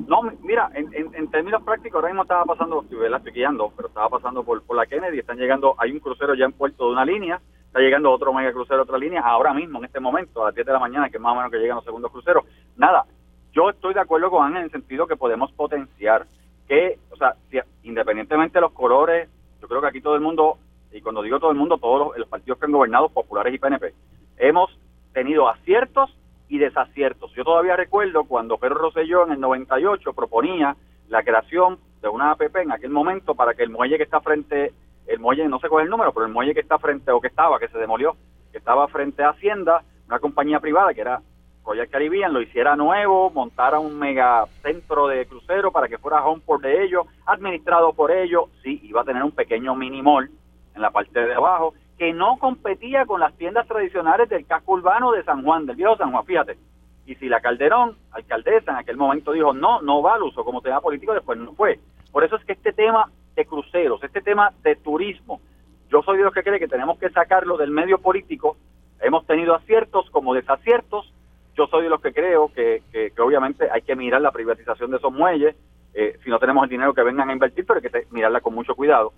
No, 0.07 0.23
mira, 0.43 0.69
en, 0.73 0.89
en, 0.93 1.27
términos 1.29 1.63
prácticos, 1.63 1.95
ahora 1.95 2.09
mismo 2.09 2.23
estaba 2.23 2.43
pasando, 2.43 2.81
estoy 2.81 3.31
guiando, 3.33 3.71
pero 3.75 3.87
estaba 3.87 4.09
pasando 4.09 4.43
por, 4.43 4.61
por 4.63 4.75
la 4.75 4.85
Kennedy, 4.85 5.19
están 5.19 5.37
llegando, 5.37 5.75
hay 5.77 5.91
un 5.91 5.99
crucero 5.99 6.35
ya 6.35 6.45
en 6.45 6.51
puerto 6.51 6.85
de 6.85 6.91
una 6.91 7.05
línea, 7.05 7.39
está 7.65 7.79
llegando 7.79 8.11
otro 8.11 8.33
mega 8.33 8.51
crucero 8.51 8.81
otra 8.81 8.97
línea, 8.97 9.21
ahora 9.21 9.53
mismo, 9.53 9.79
en 9.79 9.85
este 9.85 10.01
momento, 10.01 10.43
a 10.43 10.47
las 10.47 10.55
10 10.55 10.67
de 10.67 10.73
la 10.73 10.79
mañana, 10.79 11.09
que 11.09 11.15
es 11.15 11.23
más 11.23 11.31
o 11.31 11.35
menos 11.37 11.51
que 11.51 11.57
llegan 11.57 11.77
los 11.77 11.85
segundos 11.85 12.11
cruceros. 12.11 12.43
Nada, 12.75 13.05
yo 13.53 13.69
estoy 13.69 13.93
de 13.93 14.01
acuerdo 14.01 14.29
con 14.29 14.45
Ángel 14.45 14.59
en 14.59 14.65
el 14.65 14.71
sentido 14.71 15.07
que 15.07 15.15
podemos 15.15 15.51
potenciar 15.53 16.25
que, 16.67 16.99
o 17.11 17.15
sea, 17.15 17.35
independientemente 17.83 18.55
de 18.55 18.61
los 18.61 18.71
colores, 18.71 19.29
yo 19.61 19.67
creo 19.67 19.81
que 19.81 19.87
aquí 19.87 20.01
todo 20.01 20.15
el 20.15 20.21
mundo, 20.21 20.57
y 20.91 21.01
cuando 21.01 21.21
digo 21.21 21.39
todo 21.39 21.51
el 21.51 21.57
mundo, 21.57 21.77
todos 21.77 22.17
los, 22.17 22.27
partidos 22.27 22.59
que 22.59 22.65
han 22.65 22.71
gobernado, 22.71 23.09
populares 23.09 23.53
y 23.53 23.59
PNP, 23.59 23.93
hemos 24.37 24.69
tenido 25.13 25.47
aciertos 25.47 26.15
y 26.49 26.57
desaciertos. 26.57 27.31
Yo 27.33 27.43
todavía 27.43 27.75
recuerdo 27.75 28.25
cuando 28.25 28.57
Pedro 28.57 28.75
Rosselló 28.75 29.25
en 29.25 29.33
el 29.33 29.39
98 29.39 30.13
proponía 30.13 30.75
la 31.07 31.23
creación 31.23 31.79
de 32.01 32.09
una 32.09 32.31
APP 32.31 32.55
en 32.57 32.71
aquel 32.71 32.89
momento 32.89 33.35
para 33.35 33.53
que 33.53 33.63
el 33.63 33.69
muelle 33.69 33.97
que 33.97 34.03
está 34.03 34.21
frente, 34.21 34.73
el 35.07 35.19
muelle, 35.19 35.47
no 35.47 35.59
sé 35.59 35.69
cuál 35.69 35.83
es 35.83 35.85
el 35.85 35.91
número, 35.91 36.13
pero 36.13 36.25
el 36.25 36.31
muelle 36.31 36.53
que 36.53 36.59
está 36.59 36.77
frente, 36.77 37.11
o 37.11 37.21
que 37.21 37.27
estaba, 37.27 37.59
que 37.59 37.67
se 37.69 37.77
demolió, 37.77 38.15
que 38.51 38.57
estaba 38.57 38.87
frente 38.87 39.23
a 39.23 39.29
Hacienda, 39.29 39.83
una 40.07 40.19
compañía 40.19 40.59
privada 40.59 40.93
que 40.93 41.01
era 41.01 41.21
Royal 41.63 41.89
Caribbean 41.89 42.33
lo 42.33 42.41
hiciera 42.41 42.75
nuevo, 42.75 43.29
montara 43.29 43.79
un 43.79 43.97
mega 43.97 44.45
centro 44.63 45.07
de 45.07 45.25
crucero 45.27 45.71
para 45.71 45.87
que 45.87 45.99
fuera 45.99 46.25
home 46.25 46.41
por 46.43 46.59
de 46.59 46.83
ellos, 46.83 47.05
administrado 47.25 47.93
por 47.93 48.11
ellos, 48.11 48.45
sí, 48.63 48.81
iba 48.83 49.01
a 49.01 49.05
tener 49.05 49.23
un 49.23 49.31
pequeño 49.31 49.75
mini 49.75 50.01
mall 50.01 50.29
en 50.75 50.81
la 50.81 50.91
parte 50.91 51.19
de 51.19 51.33
abajo, 51.33 51.73
que 51.97 52.13
no 52.13 52.37
competía 52.39 53.05
con 53.05 53.19
las 53.19 53.35
tiendas 53.37 53.67
tradicionales 53.67 54.27
del 54.29 54.45
casco 54.45 54.73
urbano 54.73 55.11
de 55.11 55.23
San 55.23 55.43
Juan, 55.43 55.65
del 55.65 55.75
viejo 55.75 55.97
San 55.97 56.11
Juan, 56.11 56.25
fíjate. 56.25 56.57
Y 57.05 57.15
si 57.15 57.27
la 57.27 57.41
Calderón, 57.41 57.97
alcaldesa, 58.11 58.71
en 58.71 58.77
aquel 58.77 58.97
momento 58.97 59.31
dijo, 59.31 59.53
no, 59.53 59.81
no 59.81 60.01
va 60.01 60.15
al 60.15 60.23
uso 60.23 60.43
como 60.43 60.61
tema 60.61 60.81
político, 60.81 61.13
después 61.13 61.37
no 61.37 61.53
fue. 61.53 61.79
Por 62.11 62.23
eso 62.23 62.35
es 62.35 62.45
que 62.45 62.53
este 62.53 62.73
tema 62.73 63.11
de 63.35 63.45
cruceros, 63.45 64.03
este 64.03 64.21
tema 64.21 64.51
de 64.63 64.75
turismo, 64.75 65.41
yo 65.89 66.01
soy 66.03 66.17
de 66.17 66.23
los 66.23 66.33
que 66.33 66.43
cree 66.43 66.59
que 66.59 66.67
tenemos 66.67 66.97
que 66.97 67.09
sacarlo 67.09 67.57
del 67.57 67.69
medio 67.69 67.99
político. 67.99 68.57
Hemos 69.01 69.25
tenido 69.25 69.53
aciertos 69.55 70.09
como 70.09 70.33
desaciertos, 70.33 71.11
yo 71.55 71.67
soy 71.67 71.83
de 71.83 71.89
los 71.89 72.01
que 72.01 72.13
creo 72.13 72.51
que, 72.53 72.81
que, 72.91 73.11
obviamente 73.21 73.69
hay 73.69 73.81
que 73.81 73.95
mirar 73.95 74.21
la 74.21 74.31
privatización 74.31 74.91
de 74.91 74.97
esos 74.97 75.11
muelles. 75.11 75.55
Eh, 75.93 76.17
si 76.23 76.29
no 76.29 76.39
tenemos 76.39 76.63
el 76.63 76.69
dinero 76.69 76.93
que 76.93 77.03
vengan 77.03 77.29
a 77.29 77.33
invertir, 77.33 77.65
pero 77.65 77.79
hay 77.79 77.89
que 77.89 78.07
mirarla 78.11 78.39
con 78.39 78.53
mucho 78.53 78.73
cuidado. 78.73 79.11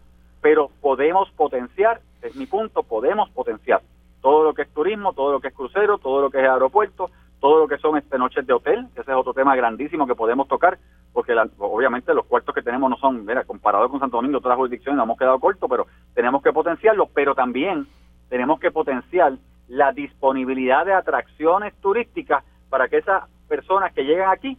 Pero 0.43 0.69
podemos 0.81 1.31
potenciar, 1.31 2.01
es 2.21 2.35
mi 2.35 2.45
punto, 2.45 2.83
podemos 2.83 3.31
potenciar 3.31 3.81
todo 4.21 4.43
lo 4.43 4.53
que 4.53 4.63
es 4.63 4.73
turismo, 4.73 5.13
todo 5.13 5.31
lo 5.31 5.39
que 5.39 5.47
es 5.47 5.53
crucero, 5.53 5.97
todo 5.97 6.21
lo 6.21 6.29
que 6.29 6.41
es 6.41 6.47
aeropuerto, 6.47 7.09
todo 7.39 7.59
lo 7.59 7.67
que 7.67 7.77
son 7.77 7.97
este 7.97 8.17
noches 8.17 8.45
de 8.45 8.53
hotel, 8.53 8.87
ese 8.93 9.09
es 9.11 9.17
otro 9.17 9.33
tema 9.33 9.55
grandísimo 9.55 10.05
que 10.05 10.15
podemos 10.15 10.47
tocar, 10.47 10.77
porque 11.11 11.33
obviamente 11.57 12.13
los 12.13 12.25
cuartos 12.25 12.53
que 12.53 12.61
tenemos 12.61 12.89
no 12.89 12.97
son, 12.97 13.25
mira, 13.25 13.43
comparado 13.45 13.89
con 13.89 13.99
Santo 13.99 14.17
Domingo, 14.17 14.37
otras 14.37 14.57
jurisdicciones 14.57 14.97
nos 14.97 15.05
hemos 15.05 15.17
quedado 15.17 15.39
cortos, 15.39 15.69
pero 15.69 15.87
tenemos 16.13 16.41
que 16.43 16.53
potenciarlo, 16.53 17.07
pero 17.13 17.35
también 17.35 17.87
tenemos 18.29 18.59
que 18.59 18.71
potenciar 18.71 19.33
la 19.69 19.91
disponibilidad 19.93 20.85
de 20.85 20.93
atracciones 20.93 21.73
turísticas 21.81 22.43
para 22.69 22.89
que 22.89 22.97
esas 22.97 23.23
personas 23.47 23.93
que 23.93 24.03
llegan 24.03 24.29
aquí 24.31 24.57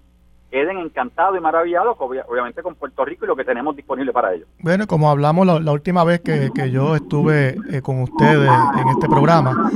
queden 0.54 0.78
encantados 0.78 1.36
y 1.36 1.40
maravillados, 1.40 1.96
obviamente, 1.98 2.62
con 2.62 2.76
Puerto 2.76 3.04
Rico 3.04 3.24
y 3.24 3.28
lo 3.28 3.34
que 3.34 3.44
tenemos 3.44 3.74
disponible 3.74 4.12
para 4.12 4.34
ellos. 4.34 4.46
Bueno, 4.60 4.86
como 4.86 5.10
hablamos 5.10 5.44
la, 5.44 5.72
última 5.72 6.04
vez 6.04 6.20
que, 6.20 6.70
yo 6.70 6.94
estuve 6.94 7.56
eh, 7.72 7.82
con 7.82 8.00
ustedes 8.02 8.48
en 8.80 8.88
este 8.88 9.08
programa, 9.08 9.68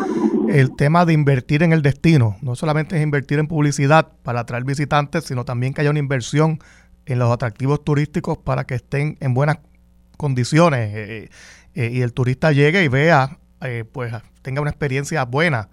el 0.48 0.76
tema 0.76 1.04
de 1.04 1.14
invertir 1.14 1.64
en 1.64 1.72
el 1.72 1.82
destino, 1.82 2.36
no 2.42 2.54
solamente 2.54 2.96
es 2.96 3.02
invertir 3.02 3.40
en 3.40 3.48
publicidad 3.48 4.12
para 4.22 4.38
atraer 4.38 4.62
visitantes, 4.62 5.24
sino 5.24 5.44
también 5.44 5.74
que 5.74 5.80
haya 5.80 5.90
una 5.90 5.98
inversión 5.98 6.60
en 7.06 7.18
los 7.18 7.32
atractivos 7.32 7.82
turísticos 7.82 8.38
para 8.38 8.62
que 8.62 8.76
estén 8.76 9.18
en 9.18 9.34
buenas 9.34 9.58
condiciones 10.16 10.94
eh, 10.94 11.30
eh, 11.74 11.90
y 11.92 12.02
el 12.02 12.12
turista 12.12 12.52
llegue 12.52 12.84
y 12.84 12.88
vea, 12.88 13.38
pues 13.90 14.14
tenga 14.42 14.60
una 14.60 14.70
experiencia 14.70 15.24
buena. 15.24 15.70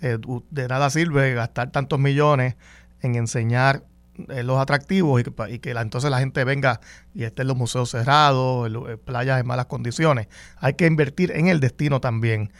de 0.00 0.68
nada 0.68 0.90
sirve 0.90 1.32
gastar 1.34 1.70
tantos 1.70 2.00
millones 2.00 2.56
en 3.02 3.14
enseñar 3.14 3.84
eh, 4.28 4.42
los 4.42 4.58
atractivos 4.58 5.22
y 5.48 5.58
que, 5.60 5.70
entonces 5.70 6.10
la 6.10 6.18
gente 6.18 6.42
venga 6.42 6.80
y 7.14 7.22
esté 7.22 7.42
en 7.42 7.48
los 7.48 7.56
museos 7.56 7.90
cerrados, 7.90 8.68
eh, 8.88 8.96
playas 8.96 9.40
en 9.40 9.46
malas 9.46 9.66
condiciones. 9.66 10.26
Hay 10.56 10.74
que 10.74 10.86
invertir 10.86 11.30
en 11.30 11.46
el 11.46 11.60
destino 11.60 12.00
también. 12.00 12.52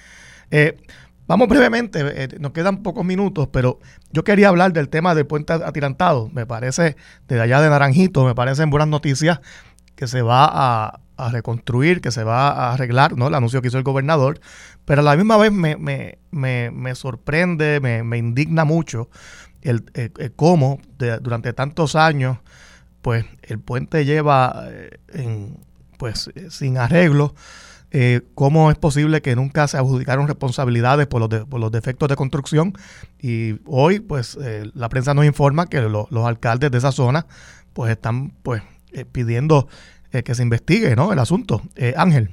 Eh, 0.52 0.76
vamos 1.26 1.48
brevemente, 1.48 2.28
nos 2.38 2.52
quedan 2.52 2.82
pocos 2.84 3.04
minutos, 3.04 3.48
pero 3.52 3.80
yo 4.12 4.22
quería 4.22 4.48
hablar 4.48 4.72
del 4.72 4.88
tema 4.88 5.16
del 5.16 5.26
puente 5.26 5.52
atirantado. 5.52 6.30
Me 6.32 6.46
parece, 6.46 6.96
desde 7.26 7.42
allá 7.42 7.60
de 7.60 7.70
Naranjito, 7.70 8.24
me 8.24 8.34
parecen 8.36 8.70
buenas 8.70 8.88
noticias 8.88 9.40
que 9.96 10.06
se 10.06 10.22
va 10.22 10.46
a, 10.48 11.00
reconstruir, 11.32 12.00
que 12.00 12.12
se 12.12 12.22
va 12.22 12.50
a 12.50 12.74
arreglar, 12.74 13.16
¿no? 13.16 13.26
El 13.26 13.34
anuncio 13.34 13.60
que 13.60 13.66
hizo 13.66 13.78
el 13.78 13.82
gobernador, 13.82 14.38
pero 14.84 15.00
a 15.00 15.04
la 15.04 15.16
misma 15.16 15.36
vez 15.36 15.50
me, 15.50 15.74
me, 15.74 16.18
me, 16.30 16.70
me 16.70 16.94
sorprende, 16.94 17.80
me, 17.80 18.16
indigna 18.16 18.64
mucho 18.64 19.10
el, 19.68 19.84
eh, 19.94 20.10
eh, 20.18 20.30
cómo 20.34 20.80
durante 21.20 21.52
tantos 21.52 21.94
años 21.94 22.38
pues 23.02 23.24
el 23.42 23.58
puente 23.58 24.04
lleva 24.04 24.64
eh, 24.68 24.98
en, 25.12 25.58
pues 25.98 26.30
sin 26.50 26.78
arreglo 26.78 27.34
cómo 28.34 28.70
es 28.70 28.76
posible 28.76 29.22
que 29.22 29.34
nunca 29.34 29.66
se 29.66 29.78
adjudicaron 29.78 30.28
responsabilidades 30.28 31.06
por 31.06 31.20
los, 31.20 31.46
por 31.46 31.58
los 31.58 31.72
defectos 31.72 32.10
de 32.10 32.16
construcción. 32.16 32.74
Y 33.18 33.60
hoy 33.64 34.00
pues 34.00 34.38
la 34.74 34.90
prensa 34.90 35.14
nos 35.14 35.24
informa 35.24 35.68
que 35.68 35.80
los 35.80 36.26
alcaldes 36.26 36.70
de 36.70 36.76
esa 36.76 36.92
zona 36.92 37.24
pues 37.72 37.90
están 37.90 38.34
pues 38.42 38.62
pidiendo 39.10 39.68
que 40.10 40.34
se 40.34 40.42
investigue 40.42 40.96
¿no? 40.96 41.14
el 41.14 41.18
asunto. 41.18 41.62
Ángel 41.96 42.28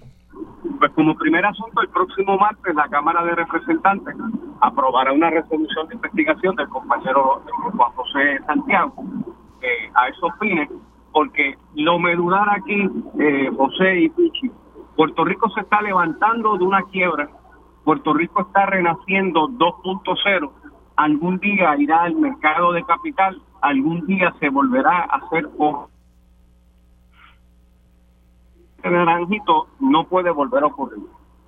pues 0.79 0.91
como 0.93 1.15
primer 1.15 1.45
asunto, 1.45 1.81
el 1.81 1.89
próximo 1.89 2.37
martes 2.37 2.75
la 2.75 2.87
Cámara 2.89 3.23
de 3.23 3.35
Representantes 3.35 4.15
aprobará 4.61 5.11
una 5.11 5.29
resolución 5.29 5.87
de 5.87 5.95
investigación 5.95 6.55
del 6.55 6.67
compañero 6.69 7.41
Juan 7.75 7.91
José 7.91 8.39
Santiago 8.45 8.93
eh, 9.61 9.91
a 9.93 10.07
esos 10.09 10.31
fines, 10.39 10.69
porque 11.11 11.57
lo 11.75 11.99
medular 11.99 12.49
aquí, 12.49 12.89
eh, 13.19 13.49
José 13.55 14.01
y 14.01 14.09
Pichi, 14.09 14.51
Puerto 14.95 15.25
Rico 15.25 15.49
se 15.49 15.61
está 15.61 15.81
levantando 15.81 16.57
de 16.57 16.63
una 16.63 16.81
quiebra, 16.83 17.29
Puerto 17.83 18.13
Rico 18.13 18.41
está 18.41 18.65
renaciendo 18.65 19.47
2.0, 19.47 20.51
algún 20.95 21.39
día 21.39 21.75
irá 21.77 22.03
al 22.03 22.15
mercado 22.15 22.71
de 22.73 22.83
capital, 22.83 23.41
algún 23.61 24.05
día 24.07 24.33
se 24.39 24.49
volverá 24.49 25.01
a 25.09 25.17
hacer 25.17 25.49
naranjito 28.89 29.67
no 29.79 30.05
puede 30.05 30.31
volver 30.31 30.63
a 30.63 30.67
ocurrir. 30.67 31.03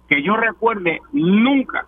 Que 0.08 0.24
yo 0.24 0.36
recuerde 0.36 1.02
nunca 1.12 1.86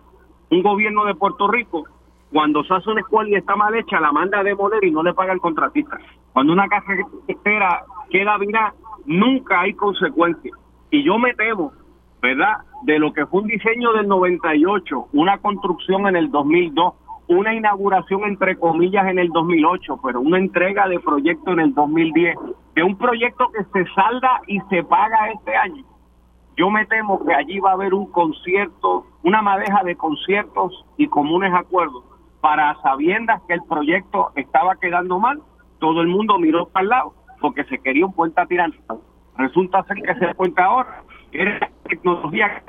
un 0.50 0.62
gobierno 0.62 1.04
de 1.04 1.14
Puerto 1.14 1.48
Rico 1.48 1.84
cuando 2.32 2.62
se 2.64 2.74
hace 2.74 2.90
una 2.90 3.00
escuela 3.00 3.30
y 3.30 3.34
está 3.34 3.56
mal 3.56 3.74
hecha 3.74 4.00
la 4.00 4.12
manda 4.12 4.40
a 4.40 4.44
demoler 4.44 4.84
y 4.84 4.90
no 4.90 5.02
le 5.02 5.14
paga 5.14 5.32
el 5.32 5.40
contratista. 5.40 5.98
Cuando 6.32 6.52
una 6.52 6.68
casa 6.68 6.92
espera 7.26 7.84
queda 8.08 8.38
virada, 8.38 8.74
nunca 9.06 9.60
hay 9.60 9.74
consecuencias. 9.74 10.56
Y 10.90 11.02
yo 11.04 11.18
me 11.18 11.34
temo, 11.34 11.72
¿verdad? 12.22 12.58
De 12.82 12.98
lo 12.98 13.12
que 13.12 13.26
fue 13.26 13.42
un 13.42 13.48
diseño 13.48 13.92
del 13.92 14.08
98, 14.08 15.08
una 15.12 15.38
construcción 15.38 16.06
en 16.06 16.16
el 16.16 16.30
2002, 16.30 16.94
una 17.36 17.54
inauguración 17.54 18.24
entre 18.24 18.56
comillas 18.56 19.06
en 19.06 19.20
el 19.20 19.28
2008, 19.28 20.00
pero 20.02 20.20
una 20.20 20.38
entrega 20.38 20.88
de 20.88 20.98
proyecto 20.98 21.52
en 21.52 21.60
el 21.60 21.74
2010, 21.74 22.36
de 22.74 22.82
un 22.82 22.96
proyecto 22.96 23.50
que 23.52 23.62
se 23.72 23.88
salda 23.94 24.40
y 24.48 24.58
se 24.68 24.82
paga 24.82 25.30
este 25.30 25.54
año. 25.54 25.84
Yo 26.56 26.70
me 26.70 26.84
temo 26.86 27.24
que 27.24 27.32
allí 27.32 27.60
va 27.60 27.70
a 27.70 27.74
haber 27.74 27.94
un 27.94 28.10
concierto, 28.10 29.06
una 29.22 29.42
madeja 29.42 29.84
de 29.84 29.94
conciertos 29.94 30.84
y 30.96 31.06
comunes 31.06 31.54
acuerdos 31.54 32.02
para 32.40 32.74
sabiendas 32.82 33.40
que 33.46 33.54
el 33.54 33.62
proyecto 33.62 34.32
estaba 34.34 34.74
quedando 34.76 35.20
mal, 35.20 35.40
todo 35.78 36.00
el 36.00 36.08
mundo 36.08 36.36
miró 36.38 36.66
para 36.68 36.82
el 36.82 36.88
lado 36.88 37.14
porque 37.40 37.62
se 37.64 37.78
quería 37.78 38.06
un 38.06 38.12
puente 38.12 38.40
atirantado. 38.40 39.02
Resulta 39.36 39.84
ser 39.84 40.02
que 40.02 40.10
ese 40.10 40.34
puente 40.34 40.60
ahora 40.60 41.04
era 41.30 41.70
tecnología 41.88 42.62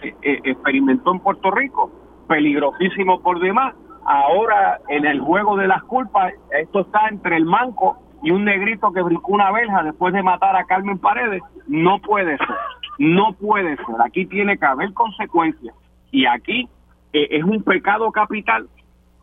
que 0.00 0.08
eh, 0.22 0.40
experimentó 0.44 1.12
en 1.12 1.20
Puerto 1.20 1.50
Rico 1.50 1.90
peligrosísimo 2.28 3.20
por 3.20 3.40
demás. 3.40 3.74
Ahora, 4.04 4.80
en 4.88 5.04
el 5.06 5.20
juego 5.20 5.56
de 5.56 5.68
las 5.68 5.82
culpas, 5.84 6.32
esto 6.50 6.80
está 6.80 7.08
entre 7.08 7.36
el 7.36 7.44
manco 7.44 7.98
y 8.22 8.30
un 8.30 8.44
negrito 8.44 8.92
que 8.92 9.02
brincó 9.02 9.32
una 9.32 9.50
verja 9.52 9.82
después 9.82 10.12
de 10.12 10.22
matar 10.22 10.56
a 10.56 10.64
Carmen 10.64 10.98
Paredes. 10.98 11.42
No 11.68 12.00
puede 12.00 12.36
ser, 12.38 12.56
no 12.98 13.32
puede 13.34 13.76
ser. 13.76 13.96
Aquí 14.04 14.26
tiene 14.26 14.58
que 14.58 14.66
haber 14.66 14.92
consecuencias. 14.92 15.74
Y 16.10 16.26
aquí 16.26 16.68
eh, 17.12 17.28
es 17.30 17.44
un 17.44 17.62
pecado 17.62 18.10
capital 18.10 18.68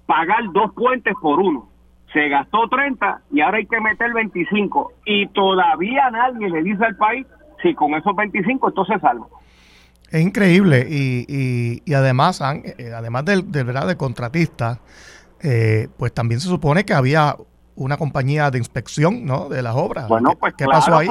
pagar 0.06 0.52
dos 0.52 0.74
puentes 0.74 1.14
por 1.22 1.40
uno. 1.40 1.68
Se 2.14 2.28
gastó 2.30 2.68
30 2.68 3.22
y 3.32 3.42
ahora 3.42 3.58
hay 3.58 3.68
que 3.68 3.80
meter 3.80 4.12
25. 4.14 4.94
Y 5.06 5.28
todavía 5.28 6.10
nadie 6.10 6.50
le 6.50 6.64
dice 6.64 6.84
al 6.84 6.96
país 6.96 7.28
si 7.62 7.76
con 7.76 7.94
esos 7.94 8.16
25 8.16 8.70
esto 8.70 8.86
se 8.86 9.00
salva. 9.00 9.28
Es 10.12 10.22
increíble 10.22 10.88
y, 10.90 11.82
y, 11.86 11.94
además, 11.94 12.42
eh, 12.42 12.92
además 12.96 13.26
del, 13.26 13.44
verdad 13.44 13.88
de 13.88 13.96
contratista, 13.96 14.80
eh, 15.42 15.88
pues 15.98 16.14
también 16.14 16.40
se 16.40 16.48
supone 16.48 16.84
que 16.84 16.94
había 16.94 17.36
una 17.76 17.98
compañía 17.98 18.50
de 18.50 18.58
inspección, 18.58 19.26
¿no? 19.26 19.50
De 19.50 19.62
las 19.62 19.76
obras. 19.76 20.08
Bueno, 20.08 20.32
pues 20.40 20.54
¿qué 20.56 20.66
pasó 20.66 20.98
ahí? 20.98 21.08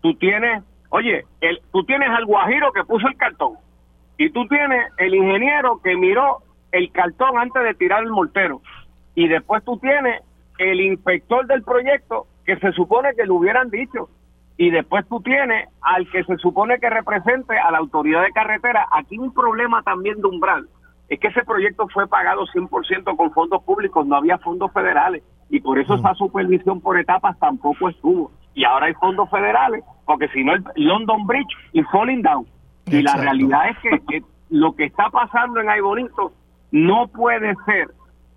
Tú 0.00 0.14
tienes, 0.14 0.62
oye, 0.88 1.24
el, 1.40 1.60
tú 1.72 1.84
tienes 1.84 2.08
al 2.08 2.24
guajiro 2.24 2.72
que 2.72 2.84
puso 2.84 3.06
el 3.06 3.16
cartón 3.16 3.54
y 4.16 4.30
tú 4.30 4.46
tienes 4.48 4.92
el 4.98 5.14
ingeniero 5.14 5.80
que 5.82 5.96
miró 5.96 6.42
el 6.72 6.90
cartón 6.92 7.38
antes 7.38 7.62
de 7.62 7.74
tirar 7.74 8.02
el 8.02 8.10
mortero 8.10 8.60
y 9.14 9.28
después 9.28 9.62
tú 9.64 9.78
tienes 9.78 10.22
el 10.58 10.80
inspector 10.80 11.46
del 11.46 11.62
proyecto 11.62 12.26
que 12.44 12.56
se 12.56 12.72
supone 12.72 13.14
que 13.16 13.24
le 13.24 13.30
hubieran 13.30 13.70
dicho 13.70 14.08
y 14.56 14.70
después 14.70 15.06
tú 15.08 15.20
tienes 15.20 15.68
al 15.80 16.08
que 16.10 16.22
se 16.24 16.36
supone 16.36 16.78
que 16.78 16.88
represente 16.88 17.58
a 17.58 17.70
la 17.70 17.78
autoridad 17.78 18.22
de 18.22 18.32
carretera. 18.32 18.86
Aquí 18.92 19.18
un 19.18 19.34
problema 19.34 19.82
también 19.82 20.20
de 20.20 20.28
umbral 20.28 20.68
es 21.08 21.18
que 21.18 21.28
ese 21.28 21.44
proyecto 21.44 21.88
fue 21.88 22.06
pagado 22.06 22.46
100% 22.46 23.16
con 23.16 23.32
fondos 23.32 23.62
públicos, 23.64 24.06
no 24.06 24.16
había 24.16 24.38
fondos 24.38 24.72
federales 24.72 25.22
y 25.50 25.60
por 25.60 25.78
eso 25.78 25.94
esa 25.94 26.14
supervisión 26.14 26.80
por 26.80 26.98
etapas 26.98 27.38
tampoco 27.38 27.88
estuvo. 27.88 28.32
Y 28.54 28.64
ahora 28.64 28.86
hay 28.86 28.94
fondos 28.94 29.28
federales, 29.30 29.84
porque 30.06 30.28
si 30.28 30.44
no 30.44 30.54
el 30.54 30.64
London 30.76 31.26
Bridge 31.26 31.52
y 31.72 31.82
falling 31.84 32.22
down. 32.22 32.46
Y 32.86 33.02
la 33.02 33.14
realidad 33.16 33.70
es 33.70 34.02
que, 34.08 34.22
lo 34.50 34.74
que 34.74 34.84
está 34.84 35.10
pasando 35.10 35.60
en 35.60 35.68
Ay 35.68 35.80
Bonito 35.80 36.32
no 36.70 37.08
puede 37.08 37.54
ser 37.66 37.88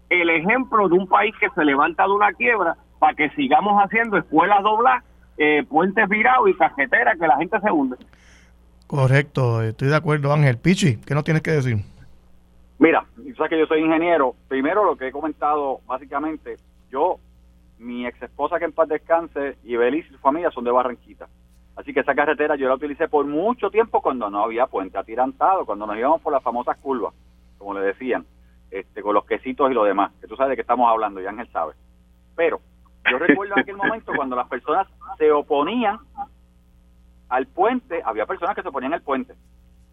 el 0.09 0.29
ejemplo 0.29 0.89
de 0.89 0.95
un 0.95 1.07
país 1.07 1.35
que 1.39 1.49
se 1.49 1.65
levanta 1.65 2.03
de 2.03 2.11
una 2.11 2.33
quiebra 2.33 2.75
para 2.97 3.13
que 3.13 3.29
sigamos 3.31 3.79
haciendo 3.83 4.17
escuelas 4.17 4.63
dobladas 4.63 5.03
eh, 5.37 5.63
puentes 5.67 6.07
virados 6.09 6.49
y 6.49 6.53
cajeteras 6.55 7.17
que 7.19 7.27
la 7.27 7.37
gente 7.37 7.59
se 7.59 7.71
hunde. 7.71 7.97
Correcto, 8.87 9.61
estoy 9.61 9.89
de 9.89 9.95
acuerdo, 9.95 10.31
Ángel. 10.33 10.57
Pichi, 10.57 10.97
¿qué 10.97 11.13
no 11.13 11.23
tienes 11.23 11.43
que 11.43 11.51
decir? 11.51 11.77
Mira, 12.79 13.05
sabes 13.35 13.49
que 13.49 13.59
yo 13.59 13.65
soy 13.65 13.81
ingeniero. 13.81 14.35
Primero, 14.47 14.85
lo 14.85 14.95
que 14.95 15.07
he 15.07 15.11
comentado, 15.11 15.81
básicamente, 15.87 16.55
yo, 16.89 17.19
mi 17.79 18.05
ex 18.05 18.21
esposa 18.21 18.59
que 18.59 18.65
en 18.65 18.71
paz 18.71 18.87
descanse 18.87 19.57
y 19.63 19.75
Belice 19.75 20.09
y 20.09 20.13
su 20.13 20.19
familia 20.19 20.51
son 20.51 20.63
de 20.63 20.71
Barranquita. 20.71 21.27
Así 21.75 21.93
que 21.93 21.99
esa 21.99 22.15
carretera 22.15 22.55
yo 22.55 22.67
la 22.67 22.75
utilicé 22.75 23.07
por 23.07 23.25
mucho 23.25 23.69
tiempo 23.69 24.01
cuando 24.01 24.29
no 24.29 24.43
había 24.43 24.65
puente 24.67 24.97
atirantado, 24.97 25.65
cuando 25.65 25.85
nos 25.85 25.97
íbamos 25.97 26.21
por 26.21 26.33
las 26.33 26.41
famosas 26.41 26.77
curvas, 26.77 27.13
como 27.57 27.73
le 27.73 27.81
decían, 27.81 28.25
este, 28.71 29.01
con 29.01 29.13
los 29.13 29.25
quesitos 29.25 29.69
y 29.69 29.73
lo 29.73 29.83
demás, 29.83 30.11
que 30.19 30.27
tú 30.27 30.35
sabes 30.35 30.51
de 30.51 30.55
qué 30.55 30.61
estamos 30.61 30.89
hablando, 30.89 31.21
y 31.21 31.27
Ángel 31.27 31.47
sabe. 31.51 31.73
Pero 32.35 32.61
yo 33.11 33.19
recuerdo 33.19 33.55
aquel 33.57 33.75
momento 33.75 34.11
cuando 34.15 34.35
las 34.35 34.47
personas 34.47 34.87
se 35.17 35.31
oponían 35.31 35.99
al 37.29 37.47
puente, 37.47 38.01
había 38.05 38.25
personas 38.25 38.55
que 38.55 38.61
se 38.61 38.69
oponían 38.69 38.93
al 38.93 39.01
puente, 39.01 39.35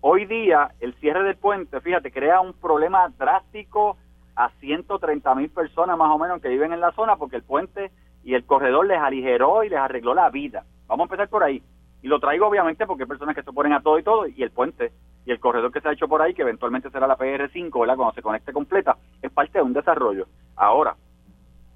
Hoy 0.06 0.26
día, 0.26 0.68
el 0.80 0.92
cierre 0.96 1.22
del 1.22 1.36
puente, 1.36 1.80
fíjate, 1.80 2.12
crea 2.12 2.38
un 2.42 2.52
problema 2.52 3.08
drástico 3.16 3.96
a 4.36 4.50
130 4.60 5.34
mil 5.34 5.48
personas 5.48 5.96
más 5.96 6.10
o 6.10 6.18
menos 6.18 6.42
que 6.42 6.50
viven 6.50 6.74
en 6.74 6.80
la 6.82 6.92
zona 6.92 7.16
porque 7.16 7.36
el 7.36 7.42
puente 7.42 7.90
y 8.22 8.34
el 8.34 8.44
corredor 8.44 8.86
les 8.86 8.98
aligeró 8.98 9.64
y 9.64 9.70
les 9.70 9.78
arregló 9.78 10.12
la 10.12 10.28
vida. 10.28 10.66
Vamos 10.88 11.04
a 11.04 11.06
empezar 11.06 11.30
por 11.30 11.42
ahí. 11.42 11.62
Y 12.02 12.08
lo 12.08 12.20
traigo 12.20 12.46
obviamente 12.46 12.86
porque 12.86 13.04
hay 13.04 13.08
personas 13.08 13.34
que 13.34 13.42
se 13.42 13.48
oponen 13.48 13.72
a 13.72 13.80
todo 13.80 13.98
y 13.98 14.02
todo 14.02 14.26
y 14.26 14.42
el 14.42 14.50
puente 14.50 14.92
y 15.24 15.30
el 15.30 15.40
corredor 15.40 15.72
que 15.72 15.80
se 15.80 15.88
ha 15.88 15.92
hecho 15.92 16.06
por 16.06 16.20
ahí, 16.20 16.34
que 16.34 16.42
eventualmente 16.42 16.90
será 16.90 17.06
la 17.06 17.16
PR5, 17.16 17.80
¿verdad? 17.80 17.96
Cuando 17.96 18.12
se 18.12 18.20
conecte 18.20 18.52
completa, 18.52 18.98
es 19.22 19.32
parte 19.32 19.56
de 19.56 19.64
un 19.64 19.72
desarrollo. 19.72 20.26
Ahora, 20.54 20.96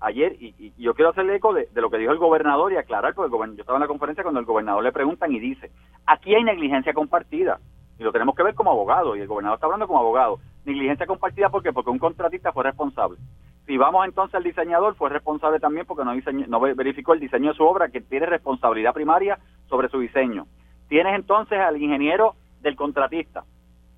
ayer, 0.00 0.36
y, 0.38 0.72
yo 0.76 0.94
quiero 0.94 1.10
hacerle 1.10 1.36
eco 1.36 1.52
de, 1.52 1.68
lo 1.74 1.90
que 1.90 1.98
dijo 1.98 2.12
el 2.12 2.18
gobernador 2.18 2.72
y 2.72 2.76
aclarar, 2.76 3.14
porque 3.14 3.34
el 3.34 3.56
yo 3.56 3.60
estaba 3.60 3.78
en 3.78 3.82
la 3.82 3.88
conferencia 3.88 4.22
cuando 4.22 4.40
el 4.40 4.46
gobernador 4.46 4.82
le 4.82 4.92
preguntan 4.92 5.32
y 5.32 5.40
dice, 5.40 5.70
aquí 6.06 6.34
hay 6.34 6.44
negligencia 6.44 6.92
compartida 6.92 7.58
y 7.98 8.04
lo 8.04 8.12
tenemos 8.12 8.34
que 8.34 8.44
ver 8.44 8.54
como 8.54 8.70
abogado, 8.70 9.16
y 9.16 9.20
el 9.20 9.26
gobernador 9.26 9.56
está 9.56 9.66
hablando 9.66 9.88
como 9.88 9.98
abogado. 9.98 10.38
Negligencia 10.64 11.06
compartida, 11.06 11.48
¿por 11.48 11.62
qué? 11.62 11.72
Porque 11.72 11.90
un 11.90 11.98
contratista 11.98 12.52
fue 12.52 12.62
responsable. 12.62 13.18
Si 13.66 13.76
vamos 13.76 14.06
entonces 14.06 14.34
al 14.36 14.44
diseñador, 14.44 14.94
fue 14.94 15.10
responsable 15.10 15.58
también 15.58 15.84
porque 15.84 16.04
no, 16.04 16.14
no 16.46 16.60
verificó 16.60 17.12
el 17.12 17.20
diseño 17.20 17.50
de 17.50 17.56
su 17.56 17.64
obra, 17.64 17.88
que 17.88 18.00
tiene 18.00 18.26
responsabilidad 18.26 18.94
primaria 18.94 19.38
sobre 19.68 19.88
su 19.88 19.98
diseño. 19.98 20.46
Tienes 20.88 21.14
entonces 21.14 21.58
al 21.58 21.76
ingeniero 21.76 22.34
del 22.60 22.76
contratista, 22.76 23.44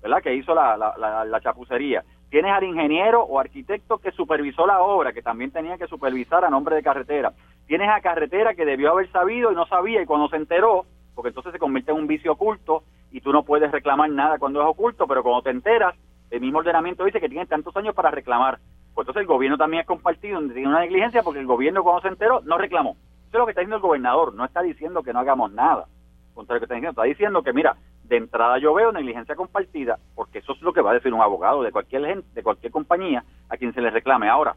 ¿verdad? 0.01 0.21
Que 0.21 0.35
hizo 0.35 0.53
la, 0.55 0.75
la, 0.75 1.23
la 1.23 1.41
chapucería. 1.41 2.03
Tienes 2.31 2.53
al 2.53 2.63
ingeniero 2.63 3.23
o 3.23 3.41
arquitecto 3.41 3.97
que 3.97 4.13
supervisó 4.13 4.65
la 4.65 4.79
obra, 4.79 5.11
que 5.11 5.21
también 5.21 5.51
tenía 5.51 5.77
que 5.77 5.87
supervisar 5.87 6.45
a 6.45 6.49
nombre 6.49 6.77
de 6.77 6.81
carretera. 6.81 7.33
Tienes 7.67 7.89
a 7.89 7.99
carretera 7.99 8.55
que 8.55 8.63
debió 8.63 8.91
haber 8.91 9.11
sabido 9.11 9.51
y 9.51 9.55
no 9.55 9.65
sabía, 9.65 10.01
y 10.01 10.05
cuando 10.05 10.29
se 10.29 10.37
enteró, 10.37 10.85
porque 11.13 11.27
entonces 11.27 11.51
se 11.51 11.59
convierte 11.59 11.91
en 11.91 11.97
un 11.97 12.07
vicio 12.07 12.31
oculto, 12.31 12.83
y 13.11 13.19
tú 13.19 13.33
no 13.33 13.43
puedes 13.43 13.69
reclamar 13.69 14.09
nada 14.09 14.39
cuando 14.39 14.61
es 14.61 14.67
oculto, 14.67 15.07
pero 15.07 15.23
cuando 15.23 15.41
te 15.41 15.49
enteras, 15.49 15.93
el 16.29 16.39
mismo 16.39 16.59
ordenamiento 16.59 17.03
dice 17.03 17.19
que 17.19 17.27
tienes 17.27 17.49
tantos 17.49 17.75
años 17.75 17.93
para 17.93 18.11
reclamar. 18.11 18.59
Pues 18.93 19.03
entonces 19.03 19.21
el 19.21 19.27
gobierno 19.27 19.57
también 19.57 19.81
es 19.81 19.87
compartido, 19.87 20.35
donde 20.35 20.53
tiene 20.53 20.69
una 20.69 20.79
negligencia 20.79 21.23
porque 21.23 21.41
el 21.41 21.47
gobierno 21.47 21.83
cuando 21.83 22.01
se 22.01 22.07
enteró 22.07 22.39
no 22.45 22.57
reclamó. 22.57 22.91
Eso 23.27 23.33
es 23.33 23.39
lo 23.39 23.45
que 23.45 23.51
está 23.51 23.59
diciendo 23.59 23.75
el 23.75 23.81
gobernador, 23.81 24.33
no 24.35 24.45
está 24.45 24.61
diciendo 24.61 25.03
que 25.03 25.11
no 25.11 25.19
hagamos 25.19 25.51
nada. 25.51 25.87
Contrario 26.33 26.61
que 26.61 26.65
está 26.65 26.75
diciendo, 26.75 26.91
está 26.91 27.03
diciendo 27.03 27.43
que 27.43 27.51
mira, 27.51 27.75
de 28.11 28.17
entrada 28.17 28.57
yo 28.57 28.73
veo 28.73 28.91
negligencia 28.91 29.37
compartida, 29.37 29.97
porque 30.15 30.39
eso 30.39 30.51
es 30.51 30.61
lo 30.61 30.73
que 30.73 30.81
va 30.81 30.91
a 30.91 30.95
decir 30.95 31.13
un 31.13 31.21
abogado 31.21 31.63
de 31.63 31.71
cualquier 31.71 32.05
gente, 32.05 32.27
de 32.33 32.43
cualquier 32.43 32.69
compañía 32.69 33.23
a 33.47 33.55
quien 33.55 33.73
se 33.73 33.79
le 33.79 33.89
reclame. 33.89 34.27
Ahora, 34.27 34.53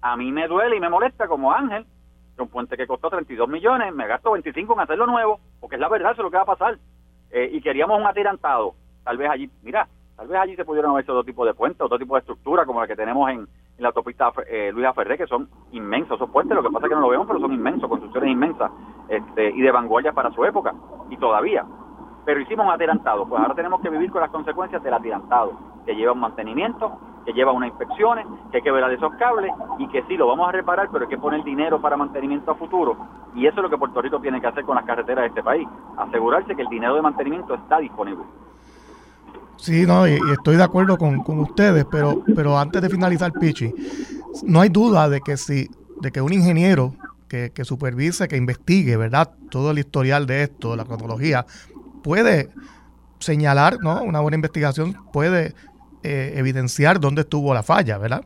a 0.00 0.16
mí 0.16 0.30
me 0.30 0.46
duele 0.46 0.76
y 0.76 0.80
me 0.80 0.88
molesta 0.88 1.26
como 1.26 1.52
Ángel, 1.52 1.84
que 2.36 2.42
un 2.42 2.48
puente 2.48 2.76
que 2.76 2.86
costó 2.86 3.10
32 3.10 3.48
millones, 3.48 3.92
me 3.92 4.06
gasto 4.06 4.30
25 4.30 4.72
en 4.72 4.80
hacerlo 4.80 5.06
nuevo, 5.06 5.40
porque 5.58 5.74
es 5.74 5.80
la 5.80 5.88
verdad, 5.88 6.12
eso 6.12 6.22
es 6.22 6.24
lo 6.26 6.30
que 6.30 6.36
va 6.36 6.44
a 6.44 6.46
pasar. 6.46 6.78
Eh, 7.32 7.50
y 7.52 7.60
queríamos 7.60 7.98
un 7.98 8.06
atirantado, 8.06 8.76
tal 9.02 9.16
vez 9.16 9.28
allí, 9.28 9.50
mira, 9.64 9.88
tal 10.16 10.28
vez 10.28 10.38
allí 10.38 10.54
se 10.54 10.64
pudieron 10.64 10.92
haber 10.92 11.10
otro 11.10 11.24
tipo 11.24 11.44
de 11.44 11.54
puentes, 11.54 11.80
otro 11.80 11.98
tipo 11.98 12.14
de 12.14 12.20
estructura 12.20 12.64
como 12.66 12.80
la 12.80 12.86
que 12.86 12.94
tenemos 12.94 13.28
en, 13.30 13.48
la 13.78 13.88
autopista 13.88 14.30
eh, 14.46 14.70
Luis 14.72 14.86
Aferré, 14.86 15.16
que 15.16 15.26
son 15.26 15.48
inmensos 15.72 16.16
esos 16.16 16.30
puentes, 16.30 16.54
lo 16.54 16.62
que 16.62 16.68
pasa 16.68 16.86
es 16.86 16.90
que 16.90 16.94
no 16.94 17.00
lo 17.00 17.08
vemos, 17.08 17.26
pero 17.26 17.40
son 17.40 17.52
inmensos, 17.52 17.88
construcciones 17.88 18.30
inmensas 18.30 18.70
este, 19.08 19.50
y 19.50 19.60
de 19.60 19.72
vanguardia 19.72 20.12
para 20.12 20.30
su 20.30 20.44
época, 20.44 20.72
y 21.08 21.16
todavía. 21.16 21.64
Pero 22.30 22.42
hicimos 22.42 22.64
un 22.64 22.70
atirantado, 22.70 23.26
pues 23.26 23.42
ahora 23.42 23.56
tenemos 23.56 23.80
que 23.80 23.90
vivir 23.90 24.08
con 24.12 24.20
las 24.20 24.30
consecuencias 24.30 24.80
del 24.84 24.94
atirantado, 24.94 25.52
que 25.84 25.96
lleva 25.96 26.12
un 26.12 26.20
mantenimiento, 26.20 26.96
que 27.26 27.32
lleva 27.32 27.50
unas 27.50 27.70
inspecciones, 27.70 28.24
que 28.52 28.58
hay 28.58 28.62
que 28.62 28.70
ver 28.70 28.84
esos 28.92 29.12
cables 29.16 29.50
y 29.80 29.88
que 29.88 30.04
sí, 30.04 30.16
lo 30.16 30.28
vamos 30.28 30.48
a 30.48 30.52
reparar, 30.52 30.90
pero 30.92 31.06
hay 31.06 31.10
que 31.10 31.18
poner 31.18 31.42
dinero 31.42 31.80
para 31.80 31.96
mantenimiento 31.96 32.52
a 32.52 32.54
futuro. 32.54 32.96
Y 33.34 33.48
eso 33.48 33.56
es 33.56 33.62
lo 33.64 33.68
que 33.68 33.76
Puerto 33.76 34.00
Rico 34.00 34.20
tiene 34.20 34.40
que 34.40 34.46
hacer 34.46 34.62
con 34.62 34.76
las 34.76 34.84
carreteras 34.84 35.22
de 35.22 35.26
este 35.26 35.42
país, 35.42 35.66
asegurarse 35.96 36.54
que 36.54 36.62
el 36.62 36.68
dinero 36.68 36.94
de 36.94 37.02
mantenimiento 37.02 37.52
está 37.52 37.80
disponible. 37.80 38.22
Sí, 39.56 39.84
no, 39.84 40.06
y, 40.06 40.16
estoy 40.32 40.54
de 40.54 40.62
acuerdo 40.62 40.98
con, 40.98 41.40
ustedes, 41.40 41.84
pero, 41.90 42.22
pero 42.36 42.56
antes 42.56 42.80
de 42.80 42.90
finalizar, 42.90 43.32
Pichi, 43.32 43.74
no 44.44 44.60
hay 44.60 44.68
duda 44.68 45.08
de 45.08 45.20
que 45.20 45.36
si, 45.36 45.68
de 46.00 46.12
que 46.12 46.20
un 46.20 46.32
ingeniero 46.32 46.92
que, 47.26 47.50
que 47.52 47.64
supervise, 47.64 48.28
que 48.28 48.36
investigue, 48.36 48.96
¿verdad? 48.96 49.32
Todo 49.50 49.72
el 49.72 49.80
historial 49.80 50.26
de 50.26 50.44
esto, 50.44 50.76
la 50.76 50.84
cronología, 50.84 51.44
puede 52.02 52.48
señalar, 53.18 53.78
¿no? 53.80 54.02
Una 54.02 54.20
buena 54.20 54.36
investigación 54.36 54.94
puede 55.12 55.54
eh, 56.02 56.32
evidenciar 56.36 56.98
dónde 56.98 57.22
estuvo 57.22 57.52
la 57.52 57.62
falla, 57.62 57.98
¿verdad? 57.98 58.24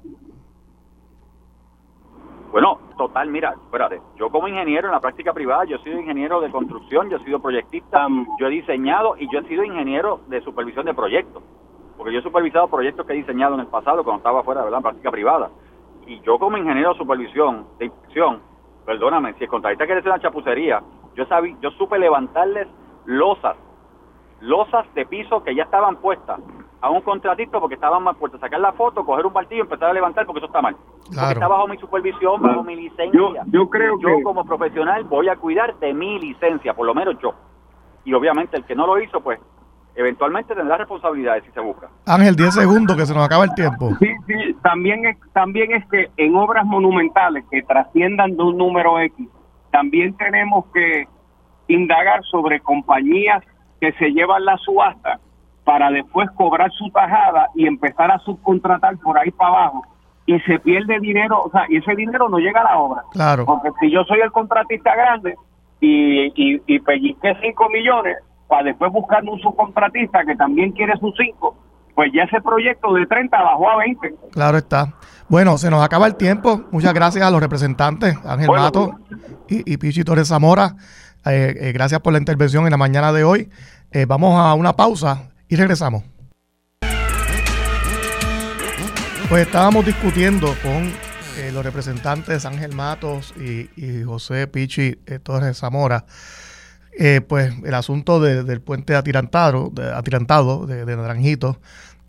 Bueno, 2.53 2.79
total, 2.97 3.31
mira, 3.31 3.53
espérate, 3.65 4.01
yo 4.17 4.31
como 4.31 4.47
ingeniero 4.47 4.87
en 4.87 4.93
la 4.93 5.01
práctica 5.01 5.33
privada, 5.33 5.65
yo 5.65 5.75
he 5.75 5.83
sido 5.83 5.99
ingeniero 5.99 6.41
de 6.41 6.53
construcción, 6.53 7.11
yo 7.11 7.17
he 7.17 7.25
sido 7.25 7.41
proyectista, 7.41 8.07
yo 8.39 8.47
he 8.47 8.51
diseñado 8.51 9.17
y 9.19 9.29
yo 9.33 9.41
he 9.41 9.49
sido 9.49 9.65
ingeniero 9.65 10.21
de 10.29 10.41
supervisión 10.43 10.87
de 10.87 10.95
proyectos, 10.95 11.43
porque 11.97 12.13
yo 12.13 12.21
he 12.21 12.23
supervisado 12.23 12.69
proyectos 12.69 13.05
que 13.07 13.13
he 13.13 13.17
diseñado 13.17 13.55
en 13.55 13.61
el 13.63 13.67
pasado 13.67 14.05
cuando 14.05 14.19
estaba 14.19 14.45
fuera, 14.45 14.63
¿verdad?, 14.63 14.79
en 14.79 14.83
práctica 14.85 15.11
privada. 15.11 15.51
Y 16.07 16.21
yo 16.21 16.39
como 16.39 16.57
ingeniero 16.57 16.93
de 16.93 16.99
supervisión, 16.99 17.67
de 17.81 17.87
inspección, 17.87 18.41
perdóname, 18.87 19.35
si 19.35 19.45
el 19.45 19.51
contratista 19.51 19.87
quiere 19.87 19.99
hacer 19.99 20.13
una 20.13 20.23
chapucería, 20.23 20.81
yo 21.17 21.27
sabí, 21.27 21.57
yo 21.61 21.73
supe 21.73 21.99
levantarles 21.99 22.69
losas, 23.05 23.57
losas 24.41 24.87
de 24.95 25.07
piso 25.07 25.43
que 25.43 25.55
ya 25.55 25.65
estaban 25.65 25.97
puestas 25.97 26.41
a 26.85 26.91
un 26.91 27.01
contratista 27.01 27.59
porque 27.59 27.77
estaban 27.77 28.03
mal 28.03 28.15
puestos. 28.17 28.41
Sacar 28.41 28.61
la 28.61 28.73
foto, 28.73 29.07
coger 29.07 29.25
un 29.25 29.33
martillo 29.33 29.61
y 29.61 29.63
empezar 29.63 29.89
a 29.89 29.93
levantar 29.95 30.27
porque 30.27 30.41
eso 30.41 30.47
está 30.47 30.61
mal. 30.61 30.77
está 31.11 31.49
bajo 31.49 31.67
mi 31.67 31.79
supervisión, 31.79 32.43
bajo 32.43 32.63
mi 32.63 32.77
licencia. 32.77 33.43
Yo, 33.47 33.71
creo 33.71 33.99
yo 33.99 34.23
como 34.23 34.45
profesional 34.45 35.05
voy 35.05 35.31
a 35.31 35.37
cuidar 35.37 35.79
de 35.79 35.95
mi 35.95 36.19
licencia, 36.19 36.75
por 36.75 36.87
lo 36.87 36.95
menos 36.95 37.17
yo. 37.23 37.35
Y 38.05 38.13
obviamente 38.13 38.59
el 38.59 38.65
que 38.65 38.75
no 38.75 38.87
lo 38.87 39.01
hizo, 39.01 39.23
pues 39.23 39.41
eventualmente 39.95 40.55
tendrá 40.55 40.77
responsabilidades 40.77 41.45
si 41.45 41.53
se 41.53 41.61
busca. 41.61 41.89
Ángel, 42.07 42.37
10 42.37 42.53
segundos 42.53 42.97
que 42.99 43.07
se 43.07 43.15
nos 43.15 43.25
acaba 43.25 43.45
el 43.45 43.55
tiempo. 43.55 43.89
Sí, 43.99 44.09
sí, 44.27 44.55
también 44.63 45.07
es, 45.07 45.17
también 45.33 45.73
es 45.73 45.87
que 45.89 46.11
en 46.19 46.37
obras 46.37 46.67
monumentales 46.67 47.47
que 47.51 47.63
trasciendan 47.63 48.37
de 48.37 48.43
un 48.43 48.59
número 48.59 49.01
X, 49.01 49.27
también 49.71 50.15
tenemos 50.19 50.67
que 50.75 51.09
indagar 51.69 52.23
sobre 52.25 52.61
compañías 52.61 53.43
que 53.81 53.93
se 53.93 54.11
llevan 54.11 54.45
la 54.45 54.57
subasta 54.59 55.19
para 55.65 55.91
después 55.91 56.31
cobrar 56.33 56.71
su 56.73 56.91
tajada 56.91 57.49
y 57.55 57.67
empezar 57.67 58.11
a 58.11 58.19
subcontratar 58.19 58.99
por 58.99 59.19
ahí 59.19 59.31
para 59.31 59.51
abajo 59.51 59.83
y 60.27 60.39
se 60.41 60.59
pierde 60.59 61.01
dinero, 61.01 61.43
o 61.43 61.51
sea, 61.51 61.67
y 61.69 61.77
ese 61.77 61.95
dinero 61.95 62.29
no 62.29 62.39
llega 62.39 62.61
a 62.61 62.65
la 62.65 62.79
obra. 62.79 63.03
Claro. 63.13 63.45
Porque 63.45 63.71
si 63.81 63.91
yo 63.91 64.05
soy 64.05 64.21
el 64.21 64.33
contratista 64.33 64.95
grande 64.95 65.35
y, 65.81 66.27
y, 66.35 66.63
y 66.67 66.79
pellizqué 66.81 67.37
5 67.43 67.69
millones 67.71 68.17
para 68.49 68.65
después 68.65 68.91
buscar 68.93 69.23
un 69.25 69.39
subcontratista 69.41 70.25
que 70.25 70.35
también 70.35 70.73
quiere 70.73 70.97
sus 70.99 71.15
5, 71.17 71.57
pues 71.95 72.11
ya 72.13 72.23
ese 72.23 72.41
proyecto 72.41 72.93
de 72.95 73.07
30 73.07 73.37
bajó 73.37 73.71
a 73.71 73.77
20. 73.77 74.15
Claro 74.33 74.59
está. 74.59 74.95
Bueno, 75.29 75.59
se 75.59 75.71
nos 75.71 75.83
acaba 75.83 76.07
el 76.07 76.17
tiempo. 76.17 76.63
Muchas 76.71 76.95
gracias 76.95 77.25
a 77.25 77.31
los 77.31 77.41
representantes, 77.41 78.17
Ángel 78.25 78.49
Mato 78.49 78.93
y, 79.49 79.73
y 79.73 79.77
Pichi 79.77 80.05
Torres 80.05 80.29
Zamora. 80.29 80.75
Eh, 81.27 81.57
eh, 81.59 81.73
gracias 81.73 82.01
por 82.01 82.13
la 82.13 82.19
intervención 82.19 82.65
en 82.65 82.71
la 82.71 82.77
mañana 82.77 83.13
de 83.13 83.25
hoy. 83.25 83.49
Eh, 83.91 84.05
vamos 84.07 84.39
a 84.39 84.55
una 84.55 84.75
pausa 84.75 85.31
y 85.49 85.57
regresamos. 85.57 86.05
Pues 89.29 89.47
estábamos 89.47 89.87
discutiendo 89.87 90.55
con 90.63 90.93
eh, 91.39 91.51
los 91.53 91.65
representantes 91.65 92.45
Ángel 92.45 92.75
Matos 92.75 93.35
y, 93.37 94.05
José 94.05 94.47
Pichi 94.47 94.99
eh, 95.07 95.19
Torres 95.21 95.59
Zamora, 95.59 96.05
eh, 96.97 97.21
pues 97.21 97.53
el 97.65 97.75
asunto 97.75 98.21
del 98.21 98.61
puente 98.61 98.95
atirantado, 98.95 99.71
de, 99.73 99.93
atirantado 99.93 100.67
de, 100.67 100.85
Naranjito, 100.97 101.59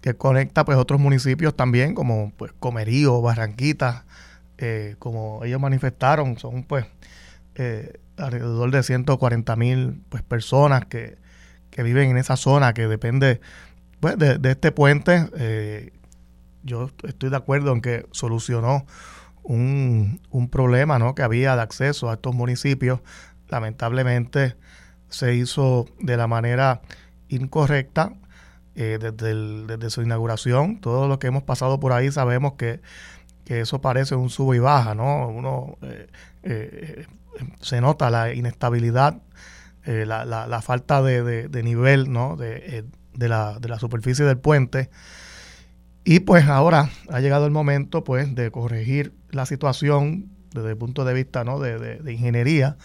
que 0.01 0.13
conecta 0.13 0.63
pues 0.65 0.77
otros 0.77 0.99
municipios 0.99 1.55
también, 1.55 1.95
como 1.95 2.33
pues 2.37 2.51
Comerío, 2.59 3.19
Barranquita, 3.21 4.05
como 4.99 5.43
ellos 5.43 5.59
manifestaron, 5.59 6.37
son 6.37 6.63
pues 6.63 6.85
alrededor 8.17 8.71
de 8.71 8.83
140 8.83 9.55
mil 9.55 10.01
pues, 10.09 10.23
personas 10.23 10.85
que 10.85 11.17
que 11.75 11.83
viven 11.83 12.11
en 12.11 12.17
esa 12.17 12.37
zona 12.37 12.73
que 12.73 12.87
depende 12.87 13.41
pues, 13.99 14.17
de, 14.17 14.39
este 14.49 14.71
puente. 14.71 15.29
Eh, 15.37 15.91
yo 16.63 16.89
estoy 17.03 17.29
de 17.29 17.35
acuerdo 17.35 17.73
en 17.73 17.81
que 17.81 18.07
solucionó 18.11 18.85
un, 19.43 20.21
problema 20.49 20.99
¿no? 20.99 21.15
que 21.15 21.21
había 21.21 21.53
de 21.57 21.61
acceso 21.61 22.09
a 22.09 22.13
estos 22.13 22.33
municipios. 22.33 23.01
Lamentablemente 23.49 24.55
se 25.09 25.35
hizo 25.35 25.85
de 25.99 26.15
la 26.15 26.27
manera 26.27 26.81
incorrecta 27.27 28.13
eh, 28.75 28.97
desde, 29.01 29.67
desde, 29.67 29.89
su 29.89 30.01
inauguración. 30.01 30.79
Todo 30.79 31.09
lo 31.09 31.19
que 31.19 31.27
hemos 31.27 31.43
pasado 31.43 31.81
por 31.81 31.91
ahí 31.91 32.09
sabemos 32.09 32.53
que, 32.53 32.79
eso 33.47 33.81
parece 33.81 34.15
un 34.15 34.29
sub 34.29 34.53
y 34.53 34.59
baja, 34.59 34.95
¿no? 34.95 35.27
Uno 35.27 35.77
eh, 36.41 37.05
se 37.61 37.81
nota 37.81 38.09
la 38.09 38.33
inestabilidad 38.33 39.21
eh, 39.87 40.03
la, 40.07 40.25
la, 40.25 40.61
falta 40.63 41.03
de, 41.03 41.47
de, 41.47 41.63
nivel 41.63 42.11
¿no? 42.11 42.35
de, 42.35 42.55
eh, 42.79 42.83
de, 43.13 43.29
la, 43.29 43.59
de 43.59 43.69
la 43.69 43.77
superficie 43.77 44.25
del 44.25 44.39
puente. 44.39 44.89
Y 46.03 46.21
pues 46.21 46.47
ahora 46.47 46.89
ha 47.09 47.19
llegado 47.19 47.45
el 47.45 47.51
momento 47.51 48.03
pues 48.03 48.33
de 48.33 48.49
corregir 48.49 49.13
la 49.29 49.45
situación 49.45 50.31
desde 50.51 50.71
el 50.71 50.77
punto 50.77 51.05
de 51.05 51.13
vista 51.13 51.43
¿no? 51.43 51.59
de, 51.59 51.99
de, 51.99 52.13
ingeniería. 52.13 52.77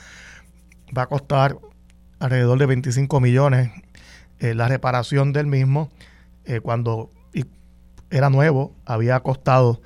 Va 0.97 1.03
a 1.03 1.07
costar 1.07 1.57
alrededor 2.19 2.59
de 2.59 2.67
25 2.67 3.19
millones 3.21 3.71
la 4.39 4.69
reparación 4.69 5.33
del 5.35 5.47
mismo, 5.47 5.91
cuando 6.63 7.11
era 8.09 8.31
nuevo, 8.31 8.75
había 8.87 9.21
costado 9.21 9.83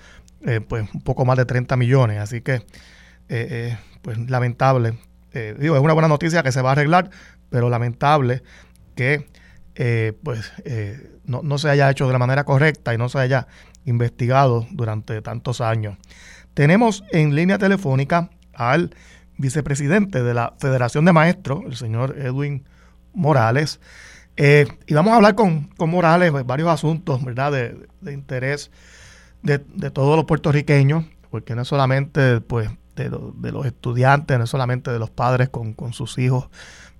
pues 0.69 0.89
un 0.95 1.01
poco 1.03 1.25
más 1.25 1.37
de 1.37 1.45
30 1.45 1.77
millones. 1.77 2.21
Así 2.21 2.41
que, 2.41 2.63
pues 4.05 4.19
lamentable. 4.31 4.99
digo, 5.59 5.75
es 5.75 5.83
una 5.83 5.95
buena 5.95 6.07
noticia 6.07 6.45
que 6.45 6.53
se 6.53 6.63
va 6.63 6.69
a 6.69 6.73
arreglar, 6.73 7.11
pero 7.51 7.69
lamentable 7.71 8.43
que 8.95 9.27
pues 10.23 10.53
no, 11.25 11.43
no 11.43 11.59
se 11.59 11.71
haya 11.71 11.91
hecho 11.91 12.07
de 12.07 12.13
la 12.13 12.19
manera 12.21 12.45
correcta 12.45 12.95
y 12.95 12.99
no 12.99 13.09
se 13.09 13.19
haya 13.19 13.49
investigado 13.85 14.67
durante 14.71 15.21
tantos 15.23 15.61
años. 15.61 15.97
Tenemos 16.55 17.03
en 17.11 17.35
línea 17.35 17.59
telefónica 17.59 18.31
al 18.53 18.95
vicepresidente 19.37 20.23
de 20.23 20.35
la 20.35 20.55
Federación 20.59 21.05
de 21.05 21.13
Maestros, 21.13 21.63
el 21.67 21.77
señor 21.77 22.17
Edwin 22.19 22.65
Morales. 23.13 23.81
Eh, 24.37 24.67
y 24.87 24.95
vamos 24.95 25.13
a 25.13 25.17
hablar 25.17 25.35
con, 25.35 25.71
Morales 25.79 26.33
de 26.33 26.43
varios 26.43 26.69
asuntos, 26.69 27.25
¿verdad?, 27.25 27.53
de, 27.53 28.13
interés 28.13 28.71
de, 29.43 29.59
todos 29.91 30.17
los 30.17 30.25
puertorriqueños, 30.25 31.05
porque 31.31 31.55
no 31.55 31.65
solamente 31.65 32.41
pues, 32.41 32.71
de, 32.95 33.53
los 33.53 33.67
estudiantes, 33.67 34.39
no 34.39 34.47
solamente 34.47 34.91
de 34.91 34.99
los 34.99 35.11
padres 35.11 35.49
con, 35.49 35.73
con 35.73 35.93
sus 35.93 36.19
hijos, 36.19 36.49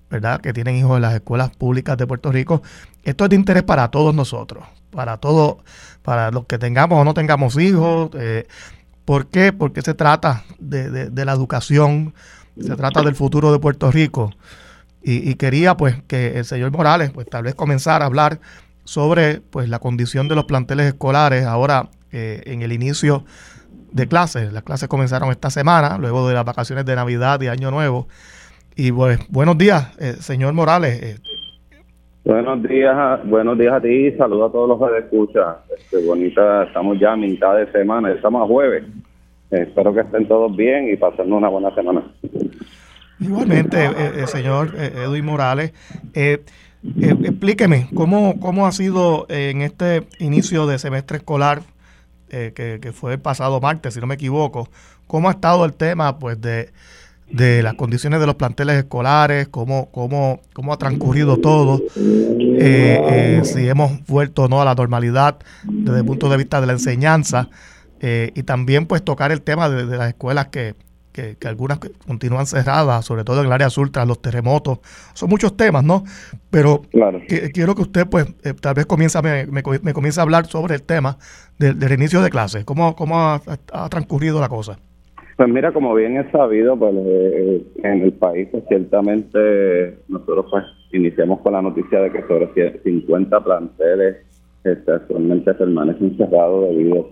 ¿verdad?, 0.09 0.41
que 0.41 0.53
tienen 0.53 0.75
hijos 0.75 0.95
en 0.95 1.01
las 1.01 1.13
escuelas 1.13 1.55
públicas 1.55 1.97
de 1.97 2.07
Puerto 2.07 2.31
Rico. 2.31 2.61
Esto 3.03 3.23
es 3.25 3.29
de 3.29 3.35
interés 3.35 3.63
para 3.63 3.89
todos 3.89 4.13
nosotros, 4.13 4.65
para 4.91 5.17
todos, 5.17 5.57
para 6.01 6.31
los 6.31 6.45
que 6.45 6.57
tengamos 6.57 6.99
o 6.99 7.03
no 7.03 7.13
tengamos 7.13 7.57
hijos. 7.57 8.09
Eh, 8.13 8.47
¿Por 9.05 9.27
qué? 9.27 9.53
Porque 9.53 9.81
se 9.81 9.93
trata 9.93 10.43
de, 10.57 11.11
la 11.13 11.31
educación, 11.31 12.13
se 12.59 12.75
trata 12.75 13.03
del 13.03 13.15
futuro 13.15 13.51
de 13.51 13.59
Puerto 13.59 13.91
Rico. 13.91 14.31
Y, 15.07 15.35
quería 15.35 15.77
pues 15.77 16.01
que 16.07 16.39
el 16.39 16.45
señor 16.45 16.71
Morales 16.71 17.11
pues 17.11 17.29
tal 17.29 17.43
vez 17.43 17.53
comenzara 17.53 18.05
a 18.05 18.07
hablar 18.07 18.39
sobre 18.85 19.39
pues 19.39 19.69
la 19.69 19.77
condición 19.77 20.27
de 20.27 20.33
los 20.33 20.45
planteles 20.45 20.87
escolares 20.87 21.45
ahora 21.45 21.89
eh, 22.11 22.41
en 22.47 22.63
el 22.63 22.71
inicio 22.71 23.23
de 23.95 24.07
clases. 24.07 24.51
Las 24.51 24.63
clases 24.63 24.89
comenzaron 24.89 25.31
esta 25.31 25.49
semana, 25.49 25.97
luego 25.97 26.27
de 26.27 26.33
las 26.33 26.43
vacaciones 26.43 26.85
de 26.85 26.95
Navidad 26.95 27.39
y 27.41 27.47
Año 27.47 27.71
Nuevo. 27.71 28.07
Y 28.75 28.91
pues 28.91 29.19
buenos 29.29 29.57
días, 29.57 29.95
eh, 29.99 30.17
señor 30.19 30.53
Morales. 30.53 31.01
Eh, 31.01 31.17
Buenos 32.25 32.61
días, 32.63 32.95
buenos 33.25 33.57
días 33.57 33.73
a 33.73 33.79
ti, 33.79 34.11
saludos 34.17 34.49
a 34.49 34.51
todos 34.51 34.67
los 34.67 34.89
que 34.89 34.97
escuchan. 34.97 35.55
Este, 35.77 36.03
bonita, 36.05 36.63
estamos 36.63 36.99
ya 36.99 37.13
a 37.13 37.15
mitad 37.15 37.55
de 37.55 37.71
semana, 37.71 38.11
estamos 38.11 38.41
a 38.43 38.47
jueves. 38.47 38.83
espero 39.51 39.93
que 39.93 40.01
estén 40.01 40.27
todos 40.27 40.53
bien 40.57 40.89
y 40.91 40.97
pasen 40.97 41.31
una 41.31 41.47
buena 41.47 41.73
semana. 41.75 42.03
Igualmente, 43.19 43.77
eh, 43.85 44.27
señor 44.27 44.73
Edwin 44.75 45.23
Morales, 45.23 45.71
eh, 46.15 46.43
explíqueme 46.99 47.87
cómo, 47.93 48.39
cómo 48.41 48.65
ha 48.65 48.71
sido 48.71 49.27
en 49.29 49.61
este 49.61 50.03
inicio 50.19 50.65
de 50.65 50.79
semestre 50.79 51.17
escolar 51.17 51.61
que, 52.29 52.79
que 52.81 52.91
fue 52.91 53.13
el 53.13 53.19
pasado 53.19 53.59
martes, 53.61 53.93
si 53.93 53.99
no 53.99 54.07
me 54.07 54.15
equivoco, 54.15 54.69
cómo 55.07 55.29
ha 55.29 55.31
estado 55.31 55.65
el 55.65 55.73
tema 55.73 56.19
pues 56.19 56.39
de 56.41 56.71
de 57.29 57.63
las 57.63 57.73
condiciones 57.73 58.19
de 58.19 58.27
los 58.27 58.35
planteles 58.35 58.77
escolares, 58.77 59.47
cómo, 59.47 59.89
cómo, 59.91 60.41
cómo 60.53 60.73
ha 60.73 60.77
transcurrido 60.77 61.37
todo, 61.37 61.81
eh, 61.97 63.01
eh, 63.09 63.41
si 63.43 63.67
hemos 63.67 64.05
vuelto 64.05 64.43
o 64.43 64.47
no 64.47 64.61
a 64.61 64.65
la 64.65 64.75
normalidad 64.75 65.37
desde 65.63 65.99
el 65.99 66.05
punto 66.05 66.29
de 66.29 66.37
vista 66.37 66.61
de 66.61 66.67
la 66.67 66.73
enseñanza 66.73 67.49
eh, 67.99 68.31
y 68.35 68.43
también 68.43 68.85
pues 68.85 69.03
tocar 69.03 69.31
el 69.31 69.41
tema 69.41 69.69
de, 69.69 69.85
las 69.85 70.09
escuelas 70.09 70.47
que, 70.47 70.75
que, 71.15 71.47
algunas 71.47 71.79
continúan 71.79 72.45
cerradas, 72.45 73.05
sobre 73.05 73.23
todo 73.23 73.39
en 73.39 73.47
el 73.47 73.53
área 73.53 73.69
sur 73.69 73.89
tras 73.89 74.07
los 74.07 74.21
terremotos. 74.21 74.79
Son 75.13 75.29
muchos 75.29 75.55
temas, 75.55 75.83
¿no? 75.83 76.03
Pero 76.49 76.81
quiero 77.53 77.75
que 77.75 77.81
usted 77.81 78.05
pues 78.07 78.25
tal 78.61 78.73
vez 78.73 78.85
comience, 78.85 79.21
me, 79.21 79.45
me, 79.45 79.93
comience 79.93 80.19
a 80.19 80.23
hablar 80.23 80.45
sobre 80.45 80.75
el 80.75 80.83
tema 80.83 81.17
del, 81.57 81.91
inicio 81.91 82.21
de 82.21 82.29
clases, 82.29 82.65
cómo, 82.65 82.95
cómo 82.95 83.19
ha 83.19 83.89
transcurrido 83.89 84.41
la 84.41 84.49
cosa. 84.49 84.77
Pues 85.37 85.49
mira, 85.49 85.73
como 85.73 85.93
bien 85.93 86.17
es 86.17 86.31
sabido, 86.31 86.77
pues 86.77 86.93
eh, 86.95 87.63
en 87.83 88.01
el 88.03 88.13
país 88.13 88.47
pues, 88.51 88.63
ciertamente 88.69 89.97
nosotros 90.07 90.45
pues 90.49 90.63
iniciamos 90.93 91.41
con 91.41 91.53
la 91.53 91.61
noticia 91.61 91.99
de 91.99 92.11
que 92.11 92.21
sobre 92.21 92.79
50 92.81 93.43
planteles 93.43 94.17
este, 94.63 94.91
actualmente 94.91 95.53
permanecen 95.53 96.15
cerrados 96.17 96.69
debido 96.69 97.09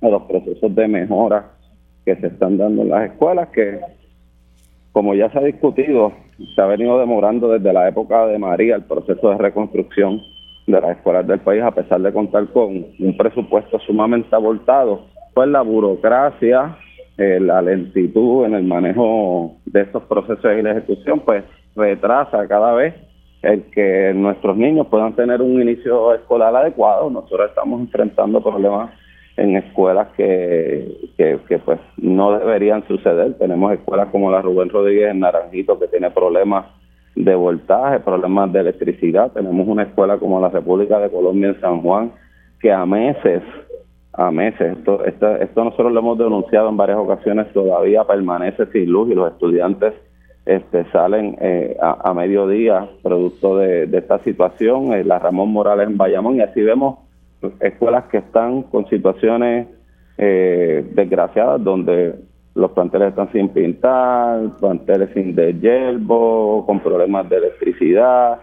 a 0.00 0.08
los 0.08 0.22
procesos 0.22 0.74
de 0.74 0.88
mejora 0.88 1.55
que 2.06 2.16
se 2.16 2.28
están 2.28 2.56
dando 2.56 2.82
en 2.82 2.88
las 2.88 3.10
escuelas, 3.10 3.48
que 3.48 3.80
como 4.92 5.14
ya 5.14 5.30
se 5.30 5.38
ha 5.38 5.42
discutido, 5.42 6.12
se 6.54 6.62
ha 6.62 6.66
venido 6.66 6.98
demorando 6.98 7.50
desde 7.50 7.72
la 7.72 7.86
época 7.88 8.26
de 8.26 8.38
María 8.38 8.76
el 8.76 8.84
proceso 8.84 9.28
de 9.28 9.36
reconstrucción 9.36 10.22
de 10.66 10.80
las 10.80 10.96
escuelas 10.96 11.26
del 11.26 11.40
país, 11.40 11.62
a 11.62 11.72
pesar 11.72 12.00
de 12.00 12.12
contar 12.12 12.46
con 12.52 12.86
un 12.98 13.16
presupuesto 13.18 13.78
sumamente 13.80 14.34
abortado, 14.34 15.06
pues 15.34 15.48
la 15.48 15.60
burocracia 15.60 16.78
eh, 17.18 17.40
la 17.40 17.62
lentitud 17.62 18.44
en 18.44 18.54
el 18.54 18.64
manejo 18.64 19.56
de 19.64 19.82
estos 19.82 20.02
procesos 20.02 20.44
y 20.44 20.60
la 20.60 20.72
ejecución, 20.72 21.20
pues 21.20 21.44
retrasa 21.74 22.46
cada 22.46 22.74
vez 22.74 22.94
el 23.40 23.62
que 23.70 24.12
nuestros 24.14 24.54
niños 24.56 24.86
puedan 24.88 25.14
tener 25.14 25.40
un 25.40 25.62
inicio 25.62 26.14
escolar 26.14 26.54
adecuado. 26.54 27.08
Nosotros 27.08 27.48
estamos 27.48 27.80
enfrentando 27.80 28.42
problemas 28.42 28.90
en 29.36 29.56
escuelas 29.56 30.08
que, 30.16 31.10
que, 31.16 31.58
pues 31.58 31.78
no 31.96 32.38
deberían 32.38 32.86
suceder. 32.86 33.34
Tenemos 33.34 33.72
escuelas 33.72 34.08
como 34.10 34.30
la 34.30 34.42
Rubén 34.42 34.70
Rodríguez 34.70 35.10
en 35.10 35.20
Naranjito 35.20 35.78
que 35.78 35.88
tiene 35.88 36.10
problemas 36.10 36.66
de 37.14 37.34
voltaje, 37.34 38.00
problemas 38.00 38.52
de 38.52 38.60
electricidad. 38.60 39.32
Tenemos 39.32 39.66
una 39.68 39.84
escuela 39.84 40.18
como 40.18 40.40
la 40.40 40.48
República 40.48 40.98
de 40.98 41.10
Colombia 41.10 41.48
en 41.48 41.60
San 41.60 41.80
Juan 41.82 42.12
que 42.60 42.72
a 42.72 42.86
meses 42.86 43.42
a 44.16 44.30
meses. 44.30 44.78
Esto, 44.78 45.04
esto, 45.04 45.36
esto 45.36 45.64
nosotros 45.64 45.92
lo 45.92 46.00
hemos 46.00 46.18
denunciado 46.18 46.70
en 46.70 46.76
varias 46.76 46.98
ocasiones, 46.98 47.52
todavía 47.52 48.04
permanece 48.04 48.66
sin 48.72 48.90
luz 48.90 49.10
y 49.10 49.14
los 49.14 49.30
estudiantes 49.30 49.92
este, 50.46 50.84
salen 50.90 51.36
eh, 51.40 51.76
a, 51.80 52.14
mediodía 52.14 52.88
producto 53.02 53.58
de, 53.58 53.84
esta 53.92 54.18
situación. 54.20 54.94
Eh, 54.94 55.04
la 55.04 55.18
Ramón 55.18 55.50
Morales 55.50 55.88
en 55.88 55.96
Bayamón 55.96 56.36
y 56.36 56.40
así 56.40 56.62
vemos 56.62 56.98
escuelas 57.60 58.04
que 58.04 58.18
están 58.18 58.62
con 58.64 58.88
situaciones 58.88 59.68
eh, 60.18 60.84
desgraciadas 60.94 61.62
donde 61.62 62.14
los 62.54 62.70
planteles 62.72 63.08
están 63.08 63.30
sin 63.32 63.48
pintar, 63.50 64.56
planteles 64.58 65.10
sin 65.12 65.34
de 65.34 65.98
con 66.08 66.80
problemas 66.80 67.28
de 67.28 67.36
electricidad 67.36 68.38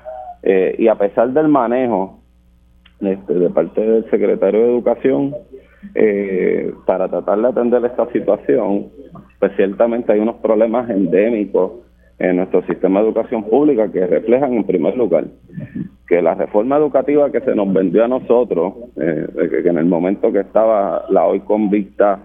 y 0.77 0.87
a 0.87 0.95
pesar 0.95 1.29
del 1.29 1.47
manejo 1.47 2.19
este, 2.99 3.33
de 3.33 3.49
parte 3.49 3.81
del 3.81 4.09
secretario 4.09 4.61
de 4.61 4.71
Educación, 4.71 5.33
eh, 5.95 6.73
para 6.85 7.09
tratar 7.09 7.41
de 7.41 7.47
atender 7.47 7.83
esta 7.85 8.09
situación, 8.11 8.87
pues 9.39 9.51
ciertamente 9.55 10.13
hay 10.13 10.19
unos 10.19 10.37
problemas 10.37 10.89
endémicos 10.89 11.71
en 12.19 12.37
nuestro 12.37 12.65
sistema 12.65 13.01
de 13.01 13.07
educación 13.07 13.43
pública 13.43 13.91
que 13.91 14.07
reflejan 14.07 14.53
en 14.53 14.63
primer 14.63 14.95
lugar 14.95 15.25
que 16.13 16.21
la 16.21 16.35
reforma 16.35 16.77
educativa 16.77 17.31
que 17.31 17.41
se 17.41 17.55
nos 17.55 17.73
vendió 17.73 18.05
a 18.05 18.07
nosotros, 18.07 18.73
eh, 18.97 19.27
que 19.63 19.67
en 19.67 19.79
el 19.79 19.85
momento 19.85 20.31
que 20.31 20.41
estaba 20.41 21.05
la 21.09 21.25
hoy 21.25 21.39
convicta 21.39 22.19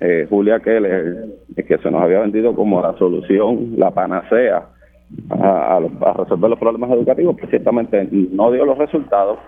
eh, 0.00 0.26
Julia 0.28 0.58
Keller, 0.58 1.26
que 1.54 1.78
se 1.78 1.88
nos 1.88 2.02
había 2.02 2.18
vendido 2.18 2.52
como 2.52 2.82
la 2.82 2.98
solución, 2.98 3.74
la 3.76 3.92
panacea 3.92 4.66
a, 5.30 5.76
a 5.76 6.12
resolver 6.14 6.50
los 6.50 6.58
problemas 6.58 6.90
educativos, 6.90 7.36
pues 7.38 7.48
ciertamente 7.50 8.08
no 8.10 8.50
dio 8.50 8.64
los 8.64 8.76
resultados 8.76 9.38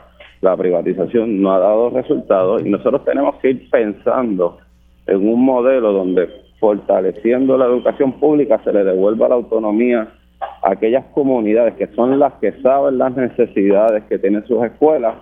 la 0.40 0.56
privatización 0.56 1.42
no 1.42 1.52
ha 1.52 1.58
dado 1.58 1.90
resultados 1.90 2.62
y 2.64 2.70
nosotros 2.70 3.04
tenemos 3.04 3.34
que 3.42 3.50
ir 3.50 3.70
pensando 3.70 4.58
en 5.06 5.28
un 5.28 5.44
modelo 5.44 5.92
donde 5.92 6.28
fortaleciendo 6.60 7.58
la 7.58 7.66
educación 7.66 8.12
pública 8.12 8.58
se 8.64 8.72
le 8.72 8.84
devuelva 8.84 9.28
la 9.28 9.34
autonomía 9.34 10.08
aquellas 10.62 11.04
comunidades 11.06 11.74
que 11.74 11.86
son 11.88 12.18
las 12.18 12.34
que 12.34 12.52
saben 12.62 12.98
las 12.98 13.14
necesidades 13.16 14.04
que 14.04 14.18
tienen 14.18 14.44
sus 14.46 14.64
escuelas 14.64 15.14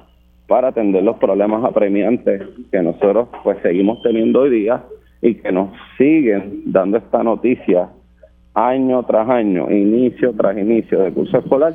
para 0.46 0.68
atender 0.68 1.02
los 1.02 1.16
problemas 1.18 1.64
apremiantes 1.64 2.42
que 2.70 2.82
nosotros 2.82 3.28
pues 3.44 3.58
seguimos 3.62 4.02
teniendo 4.02 4.40
hoy 4.40 4.50
día 4.50 4.82
y 5.20 5.34
que 5.34 5.52
nos 5.52 5.70
siguen 5.96 6.62
dando 6.66 6.98
esta 6.98 7.22
noticia 7.22 7.88
año 8.54 9.02
tras 9.04 9.28
año, 9.28 9.70
inicio 9.70 10.32
tras 10.32 10.56
inicio 10.56 11.00
de 11.00 11.12
curso 11.12 11.38
escolar 11.38 11.74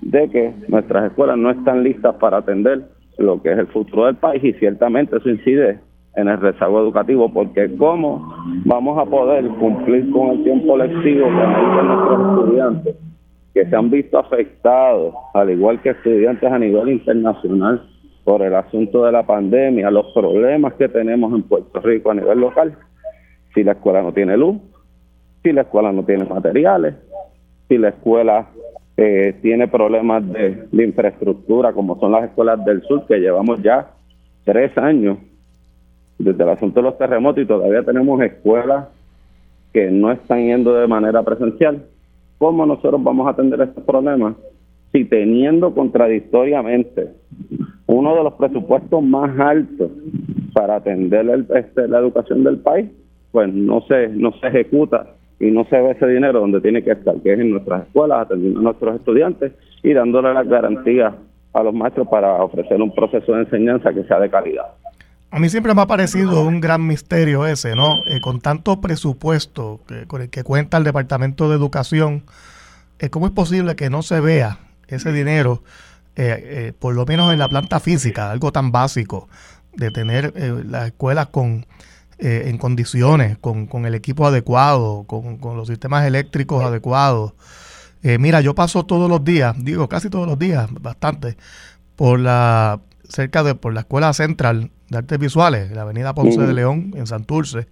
de 0.00 0.28
que 0.30 0.52
nuestras 0.68 1.10
escuelas 1.10 1.36
no 1.36 1.50
están 1.50 1.82
listas 1.82 2.14
para 2.16 2.38
atender 2.38 2.82
lo 3.18 3.42
que 3.42 3.52
es 3.52 3.58
el 3.58 3.66
futuro 3.68 4.06
del 4.06 4.16
país 4.16 4.42
y 4.42 4.52
ciertamente 4.54 5.16
eso 5.16 5.28
incide 5.28 5.78
en 6.14 6.28
el 6.28 6.38
rezago 6.40 6.80
educativo 6.80 7.32
porque 7.32 7.74
cómo 7.76 8.34
vamos 8.64 8.98
a 8.98 9.08
poder 9.08 9.46
cumplir 9.48 10.10
con 10.10 10.30
el 10.30 10.44
tiempo 10.44 10.76
lectivo 10.76 11.26
que 11.26 11.46
necesitan 11.46 11.86
nuestros 11.86 12.20
estudiantes 12.20 12.96
que 13.54 13.66
se 13.66 13.76
han 13.76 13.90
visto 13.90 14.18
afectados, 14.18 15.14
al 15.34 15.50
igual 15.50 15.80
que 15.82 15.90
estudiantes 15.90 16.50
a 16.50 16.58
nivel 16.58 16.88
internacional, 16.88 17.82
por 18.24 18.42
el 18.42 18.54
asunto 18.54 19.04
de 19.04 19.12
la 19.12 19.24
pandemia, 19.24 19.90
los 19.90 20.06
problemas 20.12 20.74
que 20.74 20.88
tenemos 20.88 21.32
en 21.34 21.42
Puerto 21.42 21.80
Rico 21.80 22.10
a 22.10 22.14
nivel 22.14 22.38
local, 22.38 22.76
si 23.54 23.64
la 23.64 23.72
escuela 23.72 24.02
no 24.02 24.12
tiene 24.12 24.36
luz, 24.36 24.56
si 25.42 25.52
la 25.52 25.62
escuela 25.62 25.92
no 25.92 26.04
tiene 26.04 26.24
materiales, 26.24 26.94
si 27.68 27.78
la 27.78 27.88
escuela 27.88 28.46
eh, 28.96 29.34
tiene 29.42 29.68
problemas 29.68 30.22
de, 30.32 30.68
infraestructura, 30.72 31.72
como 31.72 31.98
son 31.98 32.12
las 32.12 32.24
escuelas 32.24 32.64
del 32.64 32.82
sur, 32.82 33.06
que 33.06 33.18
llevamos 33.18 33.60
ya 33.62 33.90
tres 34.44 34.76
años 34.78 35.18
desde 36.22 36.42
el 36.42 36.50
asunto 36.50 36.80
de 36.80 36.84
los 36.84 36.98
terremotos 36.98 37.42
y 37.42 37.46
todavía 37.46 37.82
tenemos 37.82 38.20
escuelas 38.22 38.88
que 39.72 39.90
no 39.90 40.12
están 40.12 40.44
yendo 40.44 40.74
de 40.74 40.86
manera 40.86 41.22
presencial. 41.22 41.82
¿Cómo 42.38 42.66
nosotros 42.66 43.02
vamos 43.02 43.26
a 43.26 43.30
atender 43.30 43.60
estos 43.60 43.84
problemas 43.84 44.34
si 44.92 45.04
teniendo 45.06 45.74
contradictoriamente 45.74 47.08
uno 47.86 48.14
de 48.14 48.24
los 48.24 48.34
presupuestos 48.34 49.02
más 49.02 49.38
altos 49.38 49.90
para 50.52 50.76
atender 50.76 51.46
este, 51.54 51.88
la 51.88 51.98
educación 51.98 52.44
del 52.44 52.58
país, 52.58 52.90
pues 53.32 53.52
no 53.52 53.80
se, 53.82 54.08
no 54.08 54.32
se 54.32 54.48
ejecuta 54.48 55.06
y 55.40 55.50
no 55.50 55.64
se 55.64 55.80
ve 55.80 55.92
ese 55.92 56.06
dinero 56.06 56.40
donde 56.40 56.60
tiene 56.60 56.84
que 56.84 56.92
estar, 56.92 57.16
que 57.22 57.32
es 57.32 57.40
en 57.40 57.50
nuestras 57.50 57.86
escuelas, 57.86 58.20
atendiendo 58.20 58.60
a 58.60 58.62
nuestros 58.64 58.96
estudiantes 58.96 59.52
y 59.82 59.92
dándole 59.92 60.32
las 60.34 60.46
garantías 60.46 61.14
a 61.54 61.62
los 61.62 61.74
maestros 61.74 62.06
para 62.08 62.42
ofrecer 62.42 62.80
un 62.80 62.94
proceso 62.94 63.32
de 63.32 63.40
enseñanza 63.40 63.92
que 63.92 64.04
sea 64.04 64.20
de 64.20 64.30
calidad. 64.30 64.66
A 65.32 65.38
mí 65.38 65.48
siempre 65.48 65.72
me 65.74 65.80
ha 65.80 65.86
parecido 65.86 66.42
un 66.42 66.60
gran 66.60 66.86
misterio 66.86 67.46
ese, 67.46 67.74
¿no? 67.74 68.04
Eh, 68.04 68.20
con 68.20 68.42
tanto 68.42 68.82
presupuesto 68.82 69.80
que, 69.88 70.06
con 70.06 70.20
el 70.20 70.28
que 70.28 70.44
cuenta 70.44 70.76
el 70.76 70.84
Departamento 70.84 71.48
de 71.48 71.56
Educación, 71.56 72.26
eh, 72.98 73.08
¿cómo 73.08 73.24
es 73.24 73.32
posible 73.32 73.74
que 73.74 73.88
no 73.88 74.02
se 74.02 74.20
vea 74.20 74.58
ese 74.88 75.10
dinero, 75.10 75.64
eh, 76.16 76.74
por 76.78 76.94
lo 76.94 77.06
menos 77.06 77.32
en 77.32 77.38
la 77.38 77.48
planta 77.48 77.80
física, 77.80 78.30
algo 78.30 78.52
tan 78.52 78.72
básico, 78.72 79.30
de 79.74 79.90
tener 79.90 80.34
las 80.66 80.88
escuelas 80.88 81.28
con 81.28 81.66
en 82.18 82.56
condiciones, 82.58 83.38
con, 83.38 83.66
con, 83.66 83.86
el 83.86 83.94
equipo 83.96 84.26
adecuado, 84.26 85.04
con, 85.04 85.38
con 85.38 85.56
los 85.56 85.66
sistemas 85.66 86.06
eléctricos 86.06 86.62
adecuados. 86.62 87.32
Mira, 88.02 88.42
yo 88.42 88.54
paso 88.54 88.84
todos 88.84 89.08
los 89.08 89.24
días, 89.24 89.56
digo 89.58 89.88
casi 89.88 90.08
todos 90.08 90.28
los 90.28 90.38
días, 90.38 90.68
bastante, 90.70 91.36
por 91.96 92.20
la 92.20 92.80
cerca 93.08 93.42
de 93.42 93.54
por 93.56 93.72
la 93.72 93.80
Escuela 93.80 94.12
Central 94.12 94.70
de 94.92 94.98
Artes 94.98 95.18
Visuales, 95.18 95.72
la 95.72 95.82
Avenida 95.82 96.14
Ponce 96.14 96.40
de 96.40 96.52
León, 96.52 96.92
en 96.96 97.06
Santurce. 97.08 97.66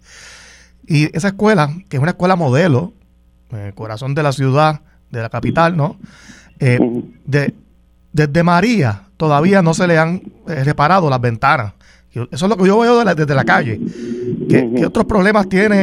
Y 0.87 1.17
esa 1.17 1.29
escuela, 1.29 1.73
que 1.89 1.99
es 1.99 2.03
una 2.03 2.13
escuela 2.13 2.35
modelo, 2.35 2.93
eh, 3.53 3.73
corazón 3.75 4.15
de 4.15 4.25
la 4.25 4.33
ciudad, 4.33 4.81
de 5.11 5.23
la 5.23 5.29
capital, 5.29 5.77
¿no? 5.77 5.97
de, 6.59 7.55
desde 8.13 8.43
María 8.43 9.05
todavía 9.17 9.63
no 9.63 9.73
se 9.73 9.87
le 9.87 9.97
han 9.97 10.23
reparado 10.47 11.09
las 11.09 11.21
ventanas. 11.21 11.73
Eso 12.13 12.27
es 12.31 12.43
lo 12.43 12.57
que 12.57 12.67
yo 12.67 12.79
veo 12.79 13.05
desde 13.05 13.35
la 13.35 13.45
calle. 13.45 13.81
¿Qué, 14.49 14.85
otros 14.85 15.05
problemas 15.05 15.49
tiene 15.49 15.83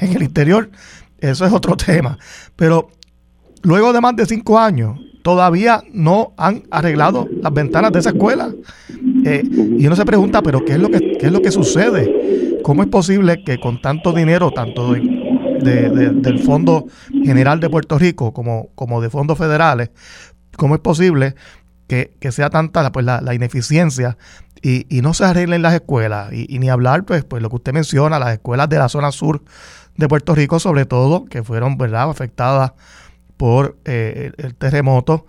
en, 0.00 0.16
el 0.16 0.22
interior? 0.22 0.70
Eso 1.18 1.44
es 1.44 1.52
otro 1.52 1.76
tema. 1.76 2.18
Pero 2.54 2.90
luego 3.62 3.92
de 3.92 4.00
más 4.00 4.16
de 4.16 4.24
cinco 4.24 4.58
años, 4.58 4.98
todavía 5.22 5.82
no 5.92 6.32
han 6.36 6.62
arreglado 6.70 7.28
las 7.42 7.52
ventanas 7.52 7.92
de 7.92 7.98
esa 7.98 8.10
escuela. 8.10 8.50
Eh, 9.26 9.42
y 9.78 9.86
uno 9.86 9.96
se 9.96 10.04
pregunta, 10.04 10.40
¿pero 10.40 10.64
qué 10.64 10.74
es, 10.74 10.78
lo 10.78 10.88
que, 10.88 11.18
es 11.20 11.32
lo 11.32 11.42
que 11.42 11.50
sucede? 11.50 12.60
¿Cómo 12.62 12.82
es 12.82 12.88
posible 12.88 13.42
que 13.44 13.58
con 13.58 13.82
tanto 13.82 14.12
dinero, 14.12 14.52
tanto 14.52 14.92
del 14.92 16.38
Fondo 16.44 16.86
General 17.24 17.58
de 17.58 17.68
Puerto 17.68 17.98
Rico 17.98 18.32
como, 18.32 18.68
como 18.76 19.00
de 19.00 19.10
fondos 19.10 19.36
federales, 19.36 19.90
cómo 20.56 20.76
es 20.76 20.80
posible 20.80 21.34
que, 21.88 22.10
sea 22.30 22.50
tanta 22.50 22.92
pues, 22.92 23.04
la, 23.04 23.20
la 23.20 23.34
ineficiencia 23.34 24.16
y, 24.62 24.86
y, 24.96 25.00
no 25.02 25.14
se 25.14 25.24
arreglen 25.24 25.62
las 25.62 25.74
escuelas. 25.74 26.32
Y, 26.32 26.58
ni 26.58 26.68
hablar, 26.68 27.04
pues, 27.04 27.24
pues 27.24 27.42
lo 27.42 27.50
que 27.50 27.56
usted 27.56 27.72
menciona, 27.72 28.18
las 28.18 28.32
escuelas 28.32 28.68
de 28.68 28.78
la 28.78 28.88
zona 28.88 29.12
sur 29.12 29.42
de 29.96 30.08
Puerto 30.08 30.34
Rico, 30.34 30.58
sobre 30.58 30.86
todo, 30.86 31.24
que 31.26 31.42
fueron 31.42 31.78
¿verdad? 31.78 32.10
afectadas 32.10 32.72
por 33.36 33.76
eh, 33.84 34.32
el, 34.36 34.54
terremoto. 34.54 35.26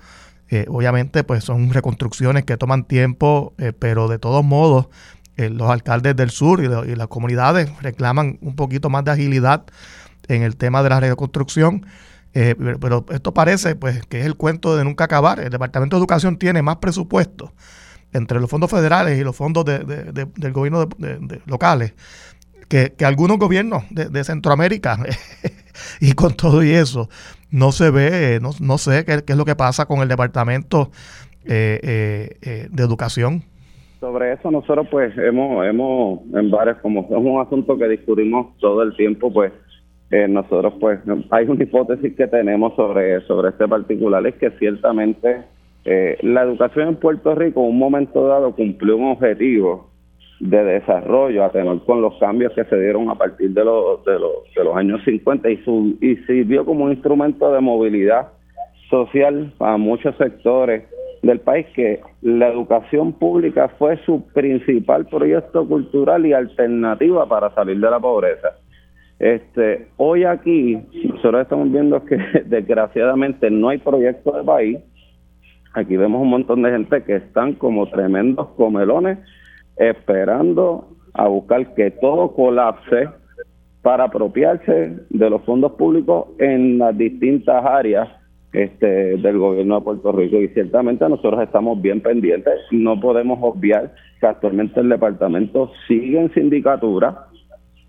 Eh, 0.49 0.65
obviamente, 0.69 1.23
pues 1.23 1.43
son 1.43 1.71
reconstrucciones 1.71 2.45
que 2.45 2.57
toman 2.57 2.85
tiempo, 2.85 3.53
eh, 3.57 3.73
pero 3.77 4.07
de 4.07 4.19
todos 4.19 4.43
modos, 4.43 4.87
los 5.37 5.69
alcaldes 5.69 6.15
del 6.15 6.31
sur 6.31 6.63
y, 6.63 6.95
las 6.95 7.07
comunidades 7.09 7.69
reclaman 7.79 8.39
un 8.41 8.55
poquito 8.55 8.89
más 8.89 9.05
de 9.05 9.11
agilidad 9.11 9.65
en 10.27 10.41
el 10.41 10.55
tema 10.57 10.81
de 10.81 10.89
la 10.89 10.99
reconstrucción. 10.99 11.85
pero 12.33 13.05
esto 13.11 13.35
parece 13.35 13.75
pues 13.75 14.03
que 14.07 14.21
es 14.21 14.25
el 14.25 14.35
cuento 14.35 14.75
de 14.75 14.83
nunca 14.83 15.03
acabar. 15.03 15.39
El 15.39 15.51
Departamento 15.51 15.95
de 15.95 15.99
Educación 15.99 16.37
tiene 16.39 16.63
más 16.63 16.77
presupuesto 16.77 17.53
entre 18.13 18.39
los 18.39 18.49
fondos 18.49 18.71
federales 18.71 19.19
y 19.19 19.23
los 19.23 19.35
fondos 19.35 19.63
del 19.63 20.51
gobierno 20.53 20.87
de, 20.97 21.41
locales 21.45 21.93
que, 22.67 22.93
algunos 23.05 23.37
gobiernos 23.37 23.83
de, 23.89 24.23
Centroamérica 24.23 24.99
y 25.99 26.13
con 26.13 26.33
todo 26.33 26.63
y 26.63 26.71
eso 26.71 27.09
no 27.51 27.71
se 27.71 27.91
ve, 27.91 28.39
no, 28.41 28.49
no 28.61 28.77
sé 28.77 29.05
qué, 29.05 29.23
es 29.25 29.37
lo 29.37 29.45
que 29.45 29.55
pasa 29.55 29.85
con 29.85 29.99
el 29.99 30.07
departamento 30.07 30.89
eh, 31.45 31.79
eh, 31.83 32.37
eh, 32.41 32.67
de 32.69 32.83
educación. 32.83 33.43
Sobre 33.99 34.33
eso 34.33 34.51
nosotros 34.51 34.87
pues 34.91 35.17
hemos, 35.17 35.65
hemos 35.65 36.19
en 36.33 36.51
varias, 36.51 36.77
como 36.77 37.01
es 37.01 37.09
un 37.11 37.41
asunto 37.41 37.77
que 37.77 37.87
discutimos 37.87 38.55
todo 38.59 38.83
el 38.83 38.95
tiempo, 38.95 39.31
pues 39.33 39.51
nosotros 40.29 40.73
pues 40.79 40.99
hay 41.31 41.45
una 41.45 41.63
hipótesis 41.63 42.15
que 42.15 42.27
tenemos 42.27 42.73
sobre, 42.75 43.19
sobre 43.27 43.49
este 43.49 43.67
particular, 43.67 44.25
es 44.25 44.35
que 44.35 44.51
ciertamente 44.51 45.43
eh, 45.89 46.17
la 46.21 46.43
educación 46.43 46.89
en 46.89 46.95
Puerto 46.97 47.33
Rico 47.33 47.61
en 47.61 47.69
un 47.69 47.77
momento 47.79 48.27
dado 48.27 48.53
cumplió 48.53 48.97
un 48.97 49.11
objetivo 49.11 49.89
de 50.39 50.63
desarrollo 50.63 51.43
a 51.43 51.51
tener 51.51 51.79
con 51.79 52.01
los 52.01 52.17
cambios 52.19 52.53
que 52.53 52.63
se 52.65 52.79
dieron 52.79 53.09
a 53.09 53.15
partir 53.15 53.51
de 53.51 53.63
los, 53.63 54.03
de 54.05 54.19
los, 54.19 54.53
de 54.55 54.63
los 54.63 54.75
años 54.75 55.01
50 55.03 55.49
y, 55.49 55.57
su, 55.63 55.97
y 55.99 56.15
sirvió 56.27 56.63
como 56.65 56.85
un 56.85 56.91
instrumento 56.91 57.51
de 57.51 57.59
movilidad 57.59 58.27
social 58.89 59.51
para 59.57 59.77
muchos 59.77 60.15
sectores 60.17 60.83
del 61.23 61.39
país 61.39 61.65
que 61.75 61.99
la 62.21 62.49
educación 62.49 63.13
pública 63.13 63.69
fue 63.79 63.97
su 64.05 64.25
principal 64.33 65.07
proyecto 65.07 65.67
cultural 65.67 66.25
y 66.25 66.33
alternativa 66.33 67.27
para 67.27 67.53
salir 67.55 67.79
de 67.79 67.89
la 67.89 67.99
pobreza. 67.99 68.49
Este, 69.19 69.87
hoy 69.97 70.23
aquí 70.23 70.77
nosotros 71.03 71.41
estamos 71.41 71.71
viendo 71.71 72.05
que 72.05 72.17
desgraciadamente 72.45 73.49
no 73.49 73.69
hay 73.69 73.79
proyecto 73.79 74.31
de 74.31 74.43
país, 74.43 74.77
Aquí 75.77 75.95
vemos 75.95 76.23
un 76.23 76.29
montón 76.29 76.63
de 76.63 76.71
gente 76.71 77.03
que 77.03 77.17
están 77.17 77.53
como 77.53 77.87
tremendos 77.87 78.47
comelones 78.57 79.19
esperando 79.77 80.87
a 81.13 81.27
buscar 81.27 81.73
que 81.73 81.91
todo 81.91 82.33
colapse 82.33 83.09
para 83.81 84.05
apropiarse 84.05 84.97
de 85.09 85.29
los 85.29 85.41
fondos 85.43 85.73
públicos 85.73 86.27
en 86.39 86.77
las 86.77 86.97
distintas 86.97 87.63
áreas 87.65 88.09
este, 88.53 89.17
del 89.17 89.37
gobierno 89.37 89.75
de 89.75 89.81
Puerto 89.81 90.11
Rico 90.11 90.37
y 90.37 90.47
ciertamente 90.49 91.07
nosotros 91.07 91.41
estamos 91.41 91.81
bien 91.81 92.01
pendientes. 92.01 92.53
No 92.71 92.99
podemos 92.99 93.39
obviar 93.41 93.93
que 94.19 94.27
actualmente 94.27 94.79
el 94.79 94.89
departamento 94.89 95.71
sigue 95.87 96.19
en 96.19 96.33
sindicatura, 96.33 97.27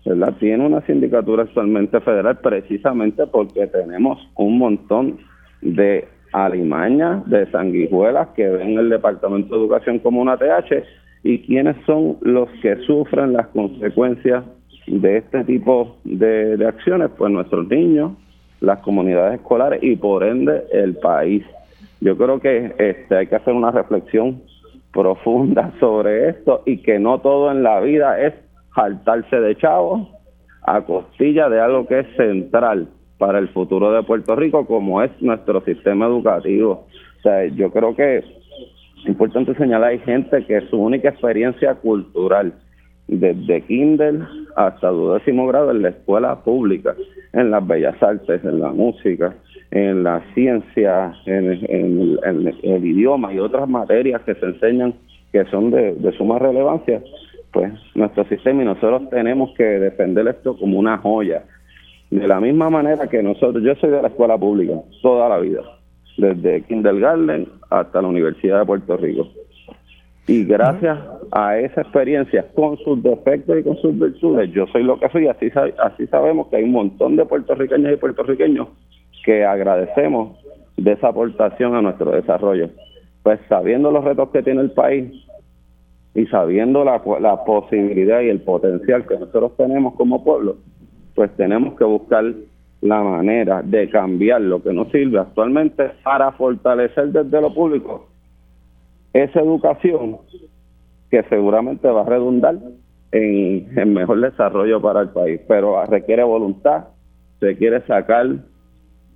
¿verdad? 0.05 0.35
Tiene 0.39 0.65
una 0.65 0.81
sindicatura 0.85 1.43
actualmente 1.43 1.99
federal 2.01 2.37
precisamente 2.39 3.25
porque 3.27 3.67
tenemos 3.67 4.19
un 4.35 4.57
montón 4.57 5.17
de 5.61 6.07
alimañas, 6.31 7.27
de 7.29 7.49
sanguijuelas 7.51 8.29
que 8.29 8.47
ven 8.47 8.77
el 8.77 8.89
Departamento 8.89 9.55
de 9.55 9.61
Educación 9.61 9.99
como 9.99 10.21
una 10.21 10.37
TH 10.37 10.83
y 11.23 11.39
quiénes 11.39 11.75
son 11.85 12.17
los 12.21 12.49
que 12.61 12.75
sufren 12.85 13.33
las 13.33 13.47
consecuencias 13.47 14.43
de 14.87 15.17
este 15.17 15.43
tipo 15.43 15.97
de, 16.03 16.65
acciones, 16.67 17.09
pues 17.17 17.31
nuestros 17.31 17.67
niños, 17.67 18.13
las 18.61 18.79
comunidades 18.79 19.39
escolares 19.39 19.81
y 19.83 19.95
por 19.95 20.23
ende 20.23 20.63
el 20.71 20.95
país. 20.95 21.43
Yo 22.01 22.17
creo 22.17 22.39
que 22.39 22.73
este, 22.77 23.15
hay 23.15 23.27
que 23.27 23.35
hacer 23.35 23.53
una 23.53 23.71
reflexión 23.71 24.41
profunda 24.91 25.71
sobre 25.79 26.29
esto 26.29 26.63
y 26.65 26.77
que 26.77 26.99
no 26.99 27.19
todo 27.19 27.51
en 27.51 27.63
la 27.63 27.79
vida 27.81 28.19
es 28.19 28.33
saltarse 28.73 29.39
de 29.39 29.55
chavos 29.55 30.07
a 30.63 30.81
costilla 30.81 31.49
de 31.49 31.59
algo 31.59 31.87
que 31.87 31.99
es 31.99 32.07
central 32.15 32.87
para 33.17 33.39
el 33.39 33.49
futuro 33.49 33.91
de 33.91 34.03
Puerto 34.03 34.35
Rico 34.35 34.65
como 34.65 35.01
es 35.03 35.11
nuestro 35.21 35.61
sistema 35.61 36.05
educativo. 36.05 36.87
O 37.19 37.21
sea, 37.21 37.45
yo 37.47 37.69
creo 37.71 37.95
que 37.95 38.23
es 39.01 39.05
importante 39.07 39.55
señalar, 39.55 39.91
hay 39.91 39.99
gente 39.99 40.43
que 40.45 40.61
su 40.69 40.77
única 40.77 41.09
experiencia 41.09 41.75
cultural, 41.75 42.53
desde 43.07 43.61
kinder 43.61 44.19
hasta 44.55 44.89
duodécimo 44.89 45.47
grado 45.47 45.71
en 45.71 45.81
la 45.81 45.89
escuela 45.89 46.35
pública, 46.43 46.95
en 47.33 47.49
las 47.49 47.65
bellas 47.65 48.01
artes, 48.03 48.43
en 48.43 48.59
la 48.59 48.69
música, 48.69 49.35
en 49.71 50.03
la 50.03 50.21
ciencia, 50.33 51.13
en, 51.25 52.19
el 52.63 52.85
idioma 52.85 53.33
y 53.33 53.39
otras 53.39 53.67
materias 53.69 54.21
que 54.23 54.35
se 54.35 54.45
enseñan 54.45 54.93
que 55.31 55.45
son 55.45 55.71
de, 55.71 55.93
de 55.93 56.11
suma 56.13 56.39
relevancia, 56.39 57.01
pues 57.51 57.71
nuestro 57.95 58.25
sistema 58.25 58.63
y 58.63 58.65
nosotros 58.65 59.09
tenemos 59.09 59.51
que 59.55 59.63
defender 59.63 60.27
esto 60.27 60.57
como 60.57 60.77
una 60.79 60.97
joya. 60.97 61.43
De 62.09 62.27
la 62.27 62.39
misma 62.39 62.69
manera 62.69 63.07
que 63.07 63.21
nosotros, 63.21 63.63
yo 63.63 63.75
soy 63.75 63.91
de 63.91 64.01
la 64.01 64.07
escuela 64.07 64.37
pública 64.37 64.73
toda 65.01 65.29
la 65.29 65.37
vida, 65.37 65.61
desde 66.17 66.63
kindergarten 66.63 67.47
hasta 67.69 68.01
la 68.01 68.07
Universidad 68.07 68.59
de 68.59 68.65
Puerto 68.65 68.97
Rico. 68.97 69.27
Y 70.27 70.43
gracias 70.43 70.99
a 71.31 71.57
esa 71.57 71.81
experiencia, 71.81 72.45
con 72.53 72.77
sus 72.77 73.01
defectos 73.01 73.57
y 73.57 73.63
con 73.63 73.77
sus 73.77 73.97
virtudes, 73.97 74.51
yo 74.51 74.67
soy 74.67 74.83
lo 74.83 74.99
que 74.99 75.09
soy. 75.09 75.27
Así, 75.27 75.49
así 75.83 76.05
sabemos 76.07 76.47
que 76.47 76.57
hay 76.57 76.65
un 76.65 76.73
montón 76.73 77.15
de 77.15 77.25
puertorriqueños 77.25 77.93
y 77.93 77.95
puertorriqueños 77.95 78.67
que 79.25 79.43
agradecemos 79.43 80.37
de 80.77 80.91
esa 80.91 81.07
aportación 81.07 81.75
a 81.75 81.81
nuestro 81.81 82.11
desarrollo. 82.11 82.69
Pues 83.23 83.39
sabiendo 83.49 83.89
los 83.89 84.03
retos 84.03 84.29
que 84.29 84.43
tiene 84.43 84.61
el 84.61 84.71
país 84.71 85.11
y 86.13 86.25
sabiendo 86.27 86.83
la, 86.83 87.01
la 87.19 87.43
posibilidad 87.43 88.21
y 88.21 88.29
el 88.29 88.41
potencial 88.41 89.07
que 89.07 89.15
nosotros 89.15 89.57
tenemos 89.57 89.95
como 89.95 90.23
pueblo, 90.23 90.57
pues 91.15 91.31
tenemos 91.37 91.77
que 91.77 91.85
buscar 91.85 92.23
la 92.81 93.01
manera 93.01 93.61
de 93.61 93.89
cambiar 93.89 94.41
lo 94.41 94.63
que 94.63 94.73
nos 94.73 94.89
sirve 94.91 95.19
actualmente 95.19 95.91
para 96.03 96.31
fortalecer 96.31 97.09
desde 97.11 97.41
lo 97.41 97.53
público 97.53 98.07
esa 99.13 99.39
educación 99.41 100.17
que 101.09 101.23
seguramente 101.23 101.87
va 101.87 102.01
a 102.01 102.05
redundar 102.05 102.57
en, 103.11 103.67
en 103.77 103.93
mejor 103.93 104.21
desarrollo 104.21 104.81
para 104.81 105.01
el 105.01 105.09
país, 105.09 105.41
pero 105.47 105.83
requiere 105.85 106.23
voluntad, 106.23 106.89
se 107.39 107.57
quiere 107.57 107.81
sacar 107.87 108.27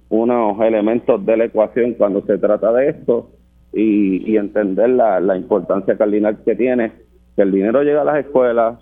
unos 0.10 0.60
elementos 0.62 1.24
de 1.26 1.38
la 1.38 1.46
ecuación 1.46 1.94
cuando 1.94 2.22
se 2.26 2.38
trata 2.38 2.72
de 2.74 2.90
esto 2.90 3.30
y, 3.72 4.36
entender 4.36 4.90
la, 4.90 5.20
la 5.20 5.38
importancia 5.38 5.98
cardinal 5.98 6.38
que 6.44 6.56
tiene 6.56 6.92
que 7.36 7.42
el 7.42 7.52
dinero 7.52 7.82
llegue 7.82 7.98
a 7.98 8.04
las 8.04 8.18
escuelas, 8.18 8.80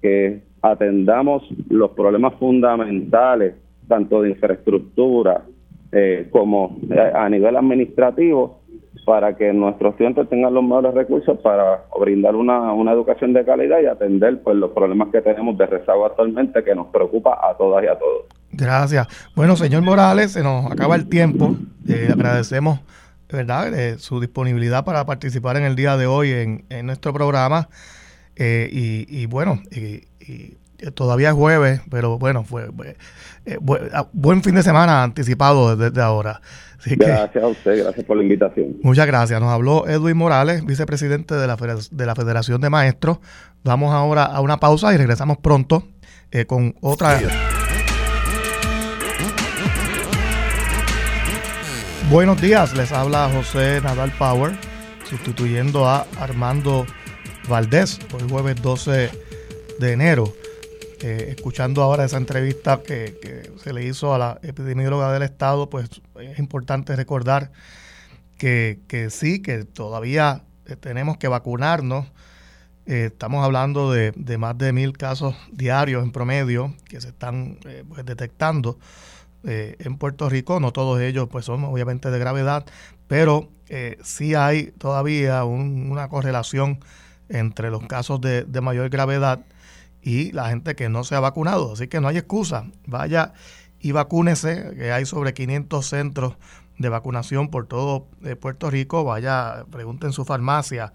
que 0.00 0.42
atendamos 0.62 1.42
los 1.68 1.90
problemas 1.92 2.34
fundamentales, 2.34 3.54
tanto 3.88 4.22
de 4.22 4.30
infraestructura 4.30 5.42
eh, 5.92 6.28
como 6.30 6.78
eh, 6.90 7.12
a 7.14 7.28
nivel 7.28 7.56
administrativo, 7.56 8.60
para 9.04 9.36
que 9.36 9.52
nuestros 9.52 9.92
estudiantes 9.92 10.28
tengan 10.28 10.52
los 10.52 10.62
mejores 10.62 10.92
recursos 10.92 11.38
para 11.38 11.84
brindar 11.98 12.36
una, 12.36 12.72
una 12.74 12.92
educación 12.92 13.32
de 13.32 13.44
calidad 13.44 13.80
y 13.80 13.86
atender 13.86 14.42
pues 14.42 14.56
los 14.56 14.70
problemas 14.72 15.08
que 15.08 15.22
tenemos 15.22 15.56
de 15.56 15.66
rezago 15.66 16.04
actualmente 16.04 16.62
que 16.62 16.74
nos 16.74 16.88
preocupa 16.88 17.38
a 17.42 17.56
todas 17.56 17.82
y 17.84 17.86
a 17.86 17.98
todos. 17.98 18.24
Gracias. 18.52 19.06
Bueno, 19.34 19.56
señor 19.56 19.82
Morales, 19.82 20.32
se 20.32 20.42
nos 20.42 20.70
acaba 20.70 20.94
el 20.94 21.08
tiempo. 21.08 21.54
Eh, 21.88 22.08
agradecemos 22.12 22.80
¿verdad? 23.30 23.72
Eh, 23.74 23.98
su 23.98 24.20
disponibilidad 24.20 24.84
para 24.84 25.04
participar 25.04 25.56
en 25.56 25.64
el 25.64 25.76
día 25.76 25.96
de 25.96 26.06
hoy 26.06 26.30
en, 26.32 26.64
en 26.70 26.86
nuestro 26.86 27.12
programa. 27.12 27.68
Eh, 28.36 28.68
y, 28.70 29.06
y, 29.22 29.26
bueno, 29.26 29.60
y, 29.70 30.06
todavía 30.94 31.30
es 31.30 31.34
jueves, 31.34 31.80
pero 31.90 32.18
bueno, 32.18 32.44
fue, 32.44 32.68
eh, 33.52 33.90
ah, 33.92 34.08
buen 34.12 34.42
fin 34.42 34.54
de 34.54 34.62
semana 34.62 35.02
anticipado 35.02 35.76
desde 35.76 36.00
ahora. 36.00 36.40
gracias 36.84 37.42
a 37.42 37.46
usted, 37.48 37.82
gracias 37.82 38.06
por 38.06 38.16
la 38.16 38.22
invitación. 38.22 38.76
Muchas 38.82 39.06
gracias. 39.06 39.40
Nos 39.40 39.50
habló 39.50 39.86
Edwin 39.88 40.16
Morales, 40.16 40.64
vicepresidente 40.64 41.34
de 41.34 41.46
la, 41.46 41.56
de 41.56 42.06
la 42.06 42.14
Federación 42.14 42.60
de 42.60 42.70
Maestros. 42.70 43.18
Vamos 43.64 43.92
ahora 43.92 44.24
a 44.24 44.40
una 44.40 44.58
pausa 44.58 44.94
y 44.94 44.96
regresamos 44.96 45.38
pronto 45.38 45.84
con 46.46 46.74
otra... 46.80 47.18
Buenos 52.10 52.40
días, 52.40 52.74
les 52.74 52.90
habla 52.90 53.28
José 53.30 53.82
Nadal 53.82 54.10
Power, 54.18 54.52
sustituyendo 55.04 55.86
a 55.86 56.06
Armando 56.18 56.86
Valdés, 57.50 57.98
hoy 58.14 58.26
jueves 58.30 58.62
12 58.62 59.10
de 59.78 59.92
enero. 59.92 60.32
Eh, 61.00 61.34
escuchando 61.36 61.82
ahora 61.82 62.04
esa 62.04 62.16
entrevista 62.16 62.82
que, 62.82 63.52
se 63.62 63.72
le 63.72 63.84
hizo 63.84 64.14
a 64.14 64.18
la 64.18 64.40
epidemióloga 64.42 65.12
del 65.12 65.22
Estado, 65.22 65.70
pues 65.70 65.88
es 66.20 66.38
importante 66.38 66.96
recordar 66.96 67.52
que, 68.36 68.80
sí, 69.10 69.40
que 69.40 69.64
todavía 69.64 70.42
eh, 70.66 70.74
tenemos 70.76 71.16
que 71.16 71.28
vacunarnos. 71.28 72.06
Eh, 72.86 73.10
estamos 73.12 73.44
hablando 73.44 73.92
de, 73.92 74.12
más 74.38 74.58
de 74.58 74.72
mil 74.72 74.96
casos 74.96 75.36
diarios 75.52 76.02
en 76.02 76.10
promedio 76.10 76.74
que 76.88 77.00
se 77.00 77.08
están 77.08 77.58
pues, 77.88 78.04
detectando. 78.04 78.78
En 79.44 79.96
Puerto 79.98 80.28
Rico. 80.28 80.58
No 80.58 80.72
todos 80.72 81.00
ellos 81.00 81.28
pues 81.30 81.44
son 81.44 81.62
obviamente 81.64 82.10
de 82.10 82.18
gravedad, 82.18 82.66
pero 83.06 83.48
sí 84.02 84.34
hay 84.34 84.72
todavía 84.72 85.44
una 85.44 86.08
correlación 86.08 86.80
entre 87.28 87.70
los 87.70 87.86
casos 87.86 88.20
de, 88.20 88.60
mayor 88.60 88.88
gravedad 88.90 89.40
y 90.02 90.32
la 90.32 90.48
gente 90.48 90.74
que 90.74 90.88
no 90.88 91.04
se 91.04 91.14
ha 91.14 91.20
vacunado. 91.20 91.72
Así 91.72 91.88
que 91.88 92.00
no 92.00 92.08
hay 92.08 92.18
excusa. 92.18 92.66
Vaya 92.86 93.32
y 93.80 93.92
vacúnese, 93.92 94.92
hay 94.92 95.06
sobre 95.06 95.34
500 95.34 95.86
centros 95.86 96.36
de 96.78 96.88
vacunación 96.88 97.48
por 97.48 97.66
todo 97.66 98.06
eh, 98.24 98.36
Puerto 98.36 98.70
Rico. 98.70 99.04
Vaya, 99.04 99.64
pregunten 99.70 100.12
su 100.12 100.24
farmacia. 100.24 100.92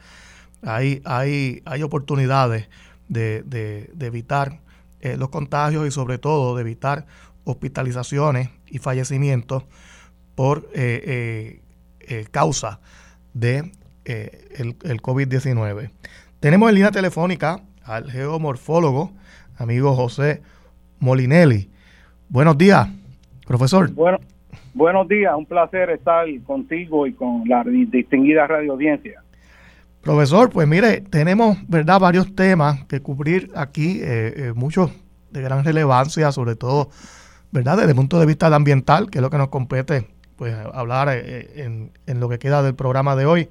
Hay, 0.61 1.01
hay, 1.05 1.61
hay 1.65 1.83
oportunidades 1.83 2.69
de, 3.09 3.43
de, 3.43 4.05
evitar 4.05 4.61
los 5.17 5.27
contagios 5.27 5.85
y 5.85 5.91
sobre 5.91 6.17
todo 6.17 6.55
de 6.55 6.61
evitar 6.61 7.05
hospitalizaciones 7.43 8.49
y 8.67 8.79
fallecimientos 8.79 9.65
por 10.35 10.69
eh, 10.73 11.01
eh, 11.05 11.61
eh, 11.99 12.25
causa 12.31 12.79
de 13.33 13.71
el, 14.05 15.01
COVID-19. 15.01 15.91
Tenemos 16.39 16.69
en 16.69 16.75
línea 16.75 16.91
telefónica 16.91 17.61
al 17.85 18.09
geomorfólogo, 18.09 19.11
amigo 19.57 19.95
José 19.95 20.41
Molinelli. 20.99 21.69
Buenos 22.29 22.57
días, 22.57 22.87
profesor. 23.45 23.91
Bueno, 23.93 24.19
buenos 24.73 25.07
días, 25.07 25.33
un 25.37 25.45
placer 25.45 25.89
estar 25.89 26.25
contigo 26.45 27.07
y 27.07 27.13
con 27.13 27.47
la 27.47 27.63
distinguida 27.63 28.47
radio 28.47 28.73
audiencia. 28.73 29.21
Profesor, 30.01 30.49
pues 30.49 30.67
mire, 30.67 31.01
tenemos 31.01 31.57
verdad 31.67 31.99
varios 31.99 32.35
temas 32.35 32.83
que 32.85 33.01
cubrir 33.01 33.51
aquí, 33.55 34.01
muchos 34.53 34.91
de 35.31 35.41
gran 35.41 35.63
relevancia, 35.63 36.31
sobre 36.31 36.55
todo 36.55 36.89
¿verdad? 37.53 37.77
Desde 37.77 37.91
el 37.91 37.95
punto 37.95 38.19
de 38.19 38.25
vista 38.25 38.47
ambiental, 38.47 39.11
que 39.11 39.19
es 39.19 39.21
lo 39.21 39.29
que 39.29 39.37
nos 39.37 39.49
compete 39.49 40.07
pues 40.35 40.55
hablar 40.73 41.09
eh, 41.11 41.63
en, 42.07 42.19
lo 42.19 42.27
que 42.27 42.39
queda 42.39 42.63
del 42.63 42.73
programa 42.73 43.15
de 43.15 43.27
hoy. 43.27 43.49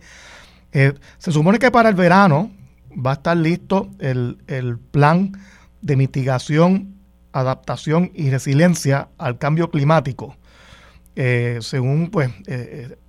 Eh, 0.73 0.93
se 1.19 1.31
supone 1.31 1.61
que 1.61 1.71
para 1.71 1.89
el 1.89 1.95
verano 1.95 2.51
va 2.95 3.13
a 3.13 3.15
estar 3.15 3.37
listo 3.37 3.91
el, 3.99 4.79
plan 4.91 5.33
de 5.81 5.97
mitigación, 5.97 6.95
adaptación 7.33 8.11
y 8.15 8.31
resiliencia 8.31 9.09
al 9.19 9.39
cambio 9.39 9.71
climático. 9.71 10.37
Eh, 11.15 11.59
según 11.61 12.11
pues 12.11 12.31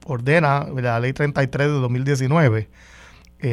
ordena 0.05 0.65
la 0.73 0.99
ley 0.99 1.13
33 1.13 1.67
de 1.67 1.73
2019, 1.73 2.69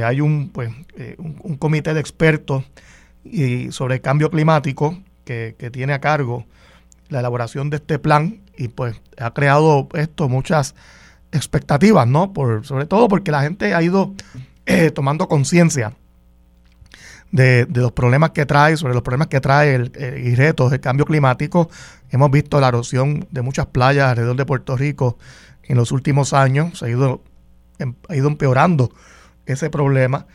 hay 0.04 0.20
un, 0.20 0.50
pues, 0.50 0.70
un, 1.18 1.56
comité 1.56 1.94
de 1.94 2.00
expertos 2.00 2.64
y 3.24 3.70
sobre 3.72 4.00
cambio 4.00 4.30
climático 4.30 4.98
que, 5.24 5.56
que 5.58 5.70
tiene 5.70 5.92
a 5.92 6.00
cargo 6.00 6.46
la 7.08 7.20
elaboración 7.20 7.70
de 7.70 7.76
este 7.76 7.98
plan 7.98 8.40
y 8.56 8.68
pues 8.68 9.00
ha 9.18 9.32
creado 9.32 9.88
esto 9.94 10.28
muchas 10.28 10.74
expectativas, 11.32 12.06
¿no? 12.06 12.32
Por, 12.32 12.66
sobre 12.66 12.86
todo 12.86 13.08
porque 13.08 13.30
la 13.30 13.42
gente 13.42 13.74
ha 13.74 13.82
ido 13.82 14.14
eh, 14.66 14.90
tomando 14.90 15.28
conciencia 15.28 15.94
de, 17.32 17.66
los 17.72 17.92
problemas 17.92 18.30
que 18.30 18.46
trae, 18.46 18.76
sobre 18.76 18.94
los 18.94 19.02
problemas 19.02 19.28
que 19.28 19.40
trae 19.40 19.74
el, 19.74 19.92
eh, 19.94 20.22
y 20.24 20.34
retos 20.34 20.70
del 20.70 20.80
cambio 20.80 21.04
climático. 21.04 21.70
Hemos 22.10 22.30
visto 22.30 22.60
la 22.60 22.68
erosión 22.68 23.26
de 23.30 23.42
muchas 23.42 23.66
playas 23.66 24.10
alrededor 24.10 24.36
de 24.36 24.46
Puerto 24.46 24.76
Rico 24.76 25.18
en 25.62 25.76
los 25.76 25.92
últimos 25.92 26.32
años, 26.32 26.78
se 26.78 26.86
ha 26.86 26.88
ido, 26.88 27.22
em, 27.78 27.94
ha 28.08 28.16
ido 28.16 28.28
empeorando 28.28 28.92
ese 29.46 29.70
problema. 29.70 30.26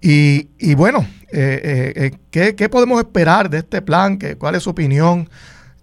Y, 0.00 0.50
y 0.58 0.74
bueno, 0.74 1.06
eh, 1.30 2.12
¿qué, 2.32 2.56
¿qué, 2.56 2.68
podemos 2.68 2.98
esperar 2.98 3.48
de 3.48 3.58
este 3.58 3.82
plan? 3.82 4.18
¿Qué, 4.18 4.36
¿Cuál 4.36 4.56
es 4.56 4.64
su 4.64 4.70
opinión? 4.70 5.28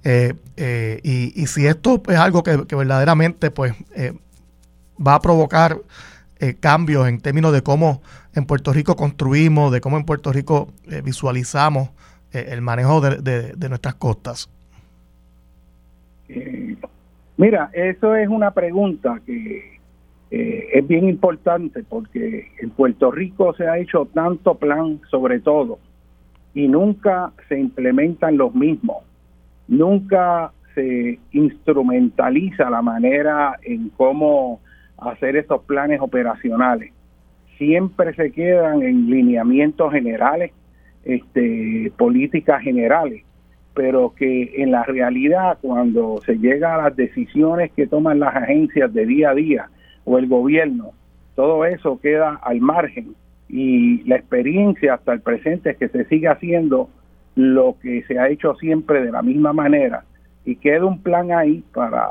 Eh, 0.04 0.34
eh, 0.56 1.02
y, 1.36 1.46
si 1.48 1.68
esto 1.68 2.02
es 2.08 2.18
algo 2.18 2.42
que, 2.42 2.56
verdaderamente 2.56 3.52
pues 3.52 3.74
eh, 3.96 4.14
va 5.06 5.16
a 5.16 5.22
provocar 5.22 5.78
cambios 6.60 7.08
en 7.08 7.20
términos 7.20 7.52
de 7.52 7.62
cómo 7.62 8.02
en 8.34 8.46
Puerto 8.46 8.72
Rico 8.72 8.96
construimos, 8.96 9.72
de 9.72 9.82
cómo 9.82 9.98
en 9.98 10.06
Puerto 10.06 10.32
Rico 10.32 10.70
visualizamos 11.04 11.90
el 12.32 12.62
manejo 12.62 13.02
de, 13.02 13.70
nuestras 13.70 13.96
costas. 13.96 14.50
mira, 17.36 17.70
eso 17.74 18.16
es 18.16 18.30
una 18.30 18.52
pregunta 18.52 19.20
que 19.26 19.80
es 20.32 20.88
bien 20.88 21.10
importante 21.10 21.84
porque 21.84 22.48
en 22.62 22.70
Puerto 22.70 23.12
Rico 23.12 23.54
se 23.56 23.68
ha 23.68 23.78
hecho 23.78 24.08
tanto 24.14 24.56
plan 24.56 25.02
sobre 25.10 25.40
todo 25.40 25.80
y 26.54 26.68
nunca 26.68 27.32
se 27.50 27.60
implementan 27.60 28.38
los 28.38 28.56
mismos 28.56 29.04
nunca 29.70 30.52
se 30.74 31.20
instrumentaliza 31.32 32.70
la 32.70 32.82
manera 32.82 33.58
en 33.64 33.90
cómo 33.90 34.60
hacer 35.02 35.36
estos 35.36 35.64
planes 35.64 36.02
operacionales. 36.02 36.92
Siempre 37.58 38.14
se 38.14 38.32
quedan 38.32 38.82
en 38.82 39.10
lineamientos 39.10 39.92
generales, 39.92 40.52
este, 41.04 41.92
políticas 41.98 42.62
generales, 42.62 43.24
pero 43.74 44.14
que 44.16 44.62
en 44.62 44.72
la 44.72 44.84
realidad 44.84 45.58
cuando 45.62 46.22
se 46.26 46.38
llega 46.38 46.76
a 46.76 46.84
las 46.84 46.96
decisiones 46.96 47.72
que 47.72 47.88
toman 47.88 48.20
las 48.20 48.36
agencias 48.36 48.94
de 48.94 49.06
día 49.06 49.30
a 49.30 49.36
día 49.36 49.70
o 50.06 50.18
el 50.18 50.28
gobierno, 50.28 50.92
todo 51.36 51.66
eso 51.66 52.00
queda 52.02 52.40
al 52.42 52.60
margen 52.60 53.16
y 53.48 54.04
la 54.04 54.18
experiencia 54.18 54.96
hasta 54.96 55.14
el 55.14 55.22
presente 55.22 55.72
es 55.72 55.78
que 55.78 55.90
se 55.90 56.06
sigue 56.06 56.28
haciendo 56.28 56.90
lo 57.36 57.78
que 57.82 58.04
se 58.04 58.20
ha 58.20 58.30
hecho 58.30 58.56
siempre 58.56 59.02
de 59.02 59.12
la 59.12 59.22
misma 59.22 59.54
manera 59.54 60.04
y 60.46 60.56
queda 60.56 60.86
un 60.86 61.02
plan 61.02 61.32
ahí 61.32 61.64
para 61.74 62.10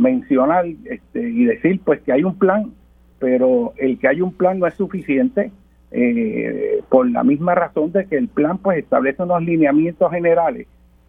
mencionar 0.00 0.64
este, 0.66 1.28
y 1.28 1.44
decir 1.44 1.80
pues 1.84 2.00
que 2.00 2.12
hay 2.12 2.24
un 2.24 2.38
plan, 2.38 2.72
pero 3.18 3.74
el 3.76 3.98
que 3.98 4.08
hay 4.08 4.22
un 4.22 4.32
plan 4.32 4.58
no 4.58 4.66
es 4.66 4.74
suficiente 4.74 5.52
eh, 5.90 6.82
por 6.88 7.08
la 7.10 7.22
misma 7.22 7.54
razón 7.54 7.92
de 7.92 8.06
que 8.06 8.16
el 8.16 8.28
plan 8.28 8.58
pues 8.58 8.78
establece 8.78 9.22
unos 9.22 9.42
lineamientos 9.42 10.10
generales, 10.10 10.66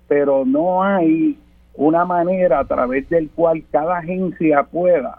pero 0.08 0.44
no 0.46 0.84
hay 0.84 1.40
una 1.74 2.04
manera 2.04 2.60
a 2.60 2.66
través 2.66 3.08
del 3.10 3.30
cual 3.30 3.64
cada 3.72 4.00
agencia 4.00 4.64
pueda 4.64 5.18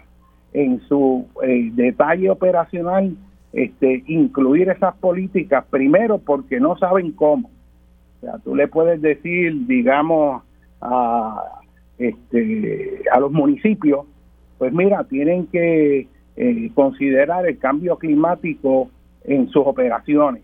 en 0.53 0.81
su 0.83 1.27
eh, 1.43 1.71
detalle 1.73 2.29
operacional 2.29 3.17
este, 3.55 4.05
incluir 4.07 4.69
esas 4.69 4.95
políticas, 4.97 5.65
primero 5.71 6.19
porque 6.19 6.61
no 6.61 6.77
saben 6.77 7.13
cómo. 7.13 7.49
O 8.19 8.21
sea, 8.21 8.39
tú 8.45 8.55
le 8.55 8.69
puedes 8.69 9.01
decir, 9.01 9.67
digamos, 9.67 10.43
a, 10.83 11.62
este, 12.09 13.03
a 13.13 13.21
los 13.21 13.31
municipios, 13.31 14.07
pues 14.59 14.73
mira, 14.73 15.05
tienen 15.05 15.47
que 15.47 16.09
eh, 16.37 16.71
considerar 16.75 17.47
el 17.47 17.59
cambio 17.59 17.97
climático 17.97 18.91
en 19.25 19.49
sus 19.49 19.67
operaciones. 19.67 20.43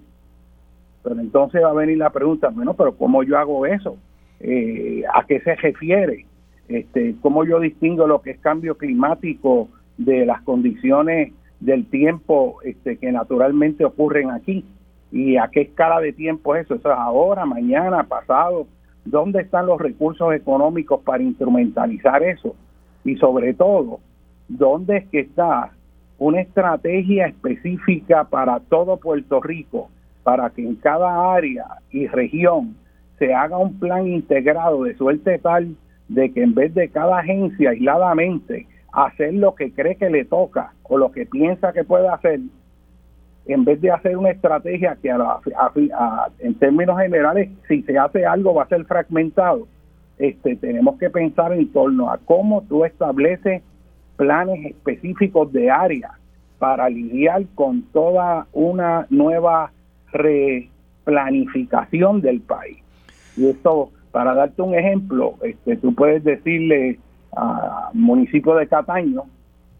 Pero 1.02 1.20
entonces 1.20 1.62
va 1.62 1.70
a 1.70 1.74
venir 1.74 1.98
la 1.98 2.10
pregunta, 2.10 2.48
bueno, 2.48 2.74
pero 2.74 2.96
¿cómo 2.96 3.22
yo 3.22 3.38
hago 3.38 3.66
eso? 3.66 3.96
Eh, 4.40 5.02
¿A 5.12 5.24
qué 5.26 5.40
se 5.40 5.56
refiere? 5.56 6.26
Este, 6.68 7.16
¿Cómo 7.22 7.44
yo 7.44 7.58
distingo 7.58 8.06
lo 8.06 8.20
que 8.22 8.32
es 8.32 8.40
cambio 8.40 8.76
climático 8.76 9.68
de 9.96 10.26
las 10.26 10.42
condiciones 10.42 11.32
del 11.60 11.86
tiempo 11.86 12.58
este, 12.62 12.98
que 12.98 13.10
naturalmente 13.10 13.84
ocurren 13.84 14.30
aquí? 14.30 14.64
¿Y 15.10 15.38
a 15.38 15.48
qué 15.48 15.62
escala 15.62 16.00
de 16.00 16.12
tiempo 16.12 16.54
es 16.54 16.66
eso? 16.66 16.74
¿Eso 16.76 16.90
es 16.90 16.98
ahora, 16.98 17.46
mañana, 17.46 18.04
pasado? 18.04 18.66
¿Dónde 19.10 19.40
están 19.40 19.64
los 19.64 19.80
recursos 19.80 20.34
económicos 20.34 21.00
para 21.00 21.22
instrumentalizar 21.22 22.22
eso? 22.22 22.54
Y 23.04 23.16
sobre 23.16 23.54
todo, 23.54 24.00
¿dónde 24.48 24.98
es 24.98 25.08
que 25.08 25.20
está 25.20 25.70
una 26.18 26.42
estrategia 26.42 27.26
específica 27.26 28.24
para 28.24 28.60
todo 28.60 28.98
Puerto 28.98 29.40
Rico, 29.40 29.88
para 30.24 30.50
que 30.50 30.62
en 30.62 30.74
cada 30.76 31.32
área 31.32 31.64
y 31.90 32.06
región 32.06 32.76
se 33.18 33.32
haga 33.32 33.56
un 33.56 33.78
plan 33.78 34.06
integrado 34.06 34.84
de 34.84 34.94
suerte 34.94 35.38
tal 35.38 35.74
de 36.08 36.30
que 36.30 36.42
en 36.42 36.54
vez 36.54 36.74
de 36.74 36.90
cada 36.90 37.20
agencia 37.20 37.70
aisladamente 37.70 38.66
hacer 38.92 39.32
lo 39.32 39.54
que 39.54 39.72
cree 39.72 39.96
que 39.96 40.10
le 40.10 40.26
toca 40.26 40.72
o 40.82 40.98
lo 40.98 41.12
que 41.12 41.24
piensa 41.24 41.72
que 41.72 41.84
puede 41.84 42.08
hacer, 42.08 42.40
en 43.48 43.64
vez 43.64 43.80
de 43.80 43.90
hacer 43.90 44.16
una 44.16 44.30
estrategia 44.30 44.96
que 45.00 45.08
en 45.08 46.54
términos 46.56 47.00
generales, 47.00 47.48
si 47.66 47.82
se 47.82 47.98
hace 47.98 48.26
algo 48.26 48.52
va 48.54 48.64
a 48.64 48.68
ser 48.68 48.84
fragmentado, 48.84 49.66
este, 50.18 50.56
tenemos 50.56 50.98
que 50.98 51.08
pensar 51.08 51.54
en 51.54 51.72
torno 51.72 52.10
a 52.10 52.18
cómo 52.18 52.62
tú 52.68 52.84
estableces 52.84 53.62
planes 54.16 54.66
específicos 54.66 55.50
de 55.52 55.70
área 55.70 56.10
para 56.58 56.90
lidiar 56.90 57.46
con 57.54 57.84
toda 57.84 58.46
una 58.52 59.06
nueva 59.08 59.72
replanificación 60.12 62.20
del 62.20 62.42
país. 62.42 62.76
Y 63.36 63.46
esto, 63.46 63.92
para 64.12 64.34
darte 64.34 64.60
un 64.60 64.74
ejemplo, 64.74 65.36
este, 65.42 65.76
tú 65.76 65.94
puedes 65.94 66.22
decirle 66.22 66.98
al 67.34 67.94
municipio 67.94 68.56
de 68.56 68.66
Cataño 68.66 69.22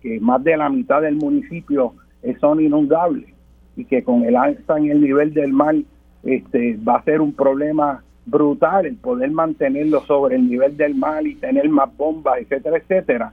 que 0.01 0.19
más 0.21 0.43
de 0.43 0.57
la 0.57 0.71
mitad 0.71 1.03
del 1.03 1.17
municipio 1.17 1.93
son 2.41 2.63
inundables 2.63 3.35
y 3.79 3.85
que 3.85 4.03
con 4.03 4.25
el 4.25 4.35
alza 4.35 4.77
en 4.77 4.91
el 4.91 5.01
nivel 5.01 5.33
del 5.33 5.53
mar 5.53 5.77
este, 6.25 6.77
va 6.77 6.97
a 6.97 7.05
ser 7.05 7.21
un 7.21 7.33
problema 7.33 8.03
brutal 8.27 8.87
el 8.87 8.97
poder 8.97 9.31
mantenerlo 9.31 10.01
sobre 10.05 10.35
el 10.35 10.51
nivel 10.51 10.77
del 10.77 10.97
mar 10.97 11.25
y 11.25 11.37
tener 11.37 11.69
más 11.69 11.97
bombas, 11.97 12.41
etcétera, 12.41 12.77
etcétera, 12.77 13.33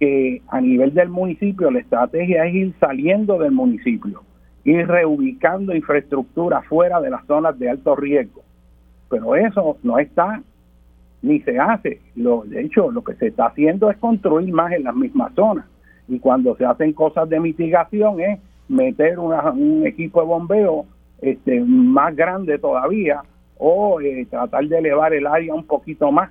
que 0.00 0.40
a 0.48 0.60
nivel 0.62 0.94
del 0.94 1.10
municipio 1.10 1.70
la 1.70 1.80
estrategia 1.80 2.46
es 2.46 2.54
ir 2.54 2.74
saliendo 2.80 3.38
del 3.38 3.52
municipio, 3.52 4.22
ir 4.64 4.88
reubicando 4.88 5.76
infraestructura 5.76 6.62
fuera 6.62 6.98
de 7.02 7.10
las 7.10 7.26
zonas 7.26 7.58
de 7.58 7.68
alto 7.68 7.94
riesgo. 7.94 8.42
Pero 9.10 9.36
eso 9.36 9.76
no 9.82 9.98
está 9.98 10.42
ni 11.20 11.40
se 11.40 11.58
hace. 11.58 12.00
Lo, 12.16 12.44
de 12.44 12.62
hecho, 12.62 12.90
lo 12.90 13.04
que 13.04 13.14
se 13.16 13.26
está 13.28 13.46
haciendo 13.46 13.90
es 13.90 13.98
construir 13.98 14.52
más 14.52 14.72
en 14.72 14.84
las 14.84 14.94
mismas 14.94 15.34
zonas. 15.34 15.66
Y 16.08 16.18
cuando 16.20 16.56
se 16.56 16.64
hacen 16.64 16.94
cosas 16.94 17.28
de 17.28 17.38
mitigación 17.38 18.20
es 18.20 18.38
meter 18.68 19.18
un 19.18 19.86
equipo 19.86 20.20
de 20.20 20.26
bombeo 20.26 20.86
este, 21.20 21.60
más 21.60 22.14
grande 22.14 22.58
todavía 22.58 23.22
o 23.56 24.00
eh, 24.00 24.26
tratar 24.30 24.66
de 24.66 24.78
elevar 24.78 25.12
el 25.14 25.26
área 25.26 25.54
un 25.54 25.64
poquito 25.64 26.12
más. 26.12 26.30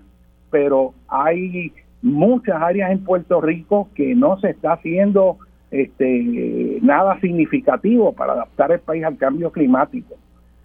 Pero 0.49 0.93
hay 1.07 1.73
muchas 2.01 2.61
áreas 2.61 2.91
en 2.91 3.03
Puerto 3.03 3.41
Rico 3.41 3.89
que 3.95 4.15
no 4.15 4.39
se 4.39 4.51
está 4.51 4.73
haciendo 4.73 5.37
este, 5.71 6.79
nada 6.81 7.19
significativo 7.19 8.13
para 8.13 8.33
adaptar 8.33 8.71
el 8.71 8.79
país 8.79 9.03
al 9.03 9.17
cambio 9.17 9.51
climático. 9.51 10.15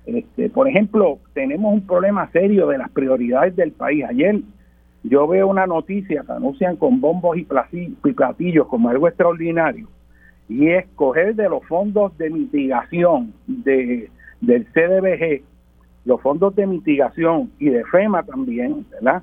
Este, 0.07 0.51
por 0.51 0.69
ejemplo, 0.69 1.19
tenemos 1.33 1.73
un 1.73 1.87
problema 1.87 2.31
serio 2.31 2.69
de 2.69 2.79
las 2.79 2.91
prioridades 2.91 3.57
del 3.57 3.73
país. 3.73 4.05
Ayer 4.05 4.41
yo 5.03 5.27
veo 5.27 5.49
una 5.49 5.67
noticia 5.67 6.23
que 6.25 6.33
anuncian 6.33 6.77
con 6.77 7.01
bombos 7.01 7.37
y 7.37 7.45
platillos 7.45 8.69
como 8.69 8.89
algo 8.89 9.09
extraordinario 9.09 9.89
y 10.53 10.69
es 10.69 10.87
coger 10.97 11.35
de 11.35 11.49
los 11.49 11.65
fondos 11.65 12.17
de 12.19 12.29
mitigación 12.29 13.33
de, 13.47 14.11
del 14.41 14.67
CDBG, 14.67 15.43
los 16.05 16.21
fondos 16.21 16.55
de 16.55 16.67
mitigación 16.67 17.51
y 17.59 17.71
de 17.71 17.85
FEMA 17.85 18.23
también, 18.23 18.85
¿verdad? 18.91 19.23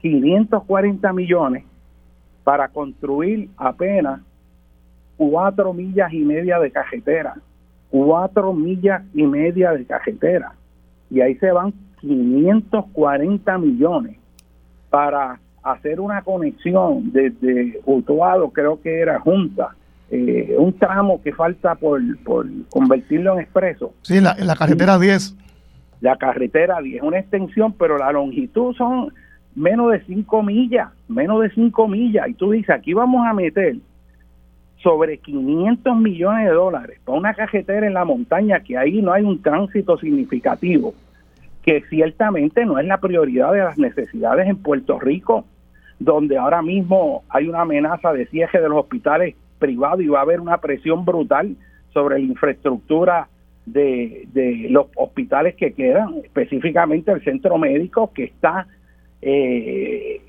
540 0.00 1.12
millones 1.12 1.64
para 2.42 2.68
construir 2.68 3.48
apenas 3.56 4.20
cuatro 5.16 5.72
millas 5.72 6.12
y 6.12 6.24
media 6.24 6.58
de 6.58 6.72
cajetera, 6.72 7.34
cuatro 7.90 8.52
millas 8.52 9.02
y 9.14 9.22
media 9.22 9.72
de 9.72 9.84
cajetera. 9.84 10.54
Y 11.08 11.20
ahí 11.20 11.36
se 11.36 11.52
van 11.52 11.72
540 12.00 13.58
millones 13.58 14.18
para 14.90 15.38
hacer 15.62 16.00
una 16.00 16.22
conexión 16.22 17.12
desde 17.12 17.80
Utuado, 17.86 18.50
creo 18.50 18.80
que 18.82 19.00
era 19.00 19.20
Junta, 19.20 19.76
eh, 20.10 20.54
un 20.58 20.72
tramo 20.78 21.20
que 21.22 21.32
falta 21.32 21.74
por, 21.74 22.00
por 22.22 22.46
convertirlo 22.70 23.34
en 23.34 23.40
expreso. 23.40 23.94
Sí, 24.02 24.20
la, 24.20 24.36
la 24.38 24.56
carretera 24.56 24.98
10. 24.98 25.36
La 26.00 26.16
carretera 26.16 26.80
10, 26.80 27.02
una 27.02 27.18
extensión, 27.18 27.72
pero 27.72 27.96
la 27.96 28.12
longitud 28.12 28.74
son 28.76 29.12
menos 29.54 29.92
de 29.92 30.04
5 30.04 30.42
millas, 30.42 30.90
menos 31.08 31.40
de 31.42 31.50
5 31.50 31.88
millas. 31.88 32.28
Y 32.28 32.34
tú 32.34 32.50
dices, 32.50 32.70
aquí 32.70 32.92
vamos 32.92 33.26
a 33.26 33.32
meter 33.32 33.76
sobre 34.82 35.18
500 35.18 35.96
millones 35.96 36.46
de 36.46 36.52
dólares 36.52 37.00
para 37.04 37.18
una 37.18 37.32
cajetera 37.32 37.86
en 37.86 37.94
la 37.94 38.04
montaña 38.04 38.60
que 38.60 38.76
ahí 38.76 39.00
no 39.00 39.12
hay 39.12 39.22
un 39.22 39.40
tránsito 39.40 39.96
significativo, 39.96 40.94
que 41.62 41.82
ciertamente 41.88 42.66
no 42.66 42.78
es 42.78 42.86
la 42.86 42.98
prioridad 42.98 43.52
de 43.52 43.60
las 43.60 43.78
necesidades 43.78 44.46
en 44.46 44.56
Puerto 44.56 45.00
Rico, 45.00 45.46
donde 45.98 46.36
ahora 46.36 46.60
mismo 46.60 47.24
hay 47.30 47.48
una 47.48 47.62
amenaza 47.62 48.12
de 48.12 48.26
cierre 48.26 48.60
de 48.60 48.68
los 48.68 48.78
hospitales 48.78 49.36
privados 49.64 50.02
y 50.02 50.08
va 50.08 50.18
a 50.18 50.22
haber 50.22 50.40
una 50.40 50.58
presión 50.58 51.06
brutal 51.06 51.56
sobre 51.94 52.18
la 52.18 52.24
infraestructura 52.26 53.28
de, 53.64 54.66
los 54.68 54.88
hospitales 54.94 55.54
que 55.54 55.72
quedan, 55.72 56.16
específicamente 56.22 57.10
el 57.12 57.24
centro 57.24 57.56
médico 57.56 58.12
que 58.12 58.24
está 58.24 58.66
eh, 59.22 60.20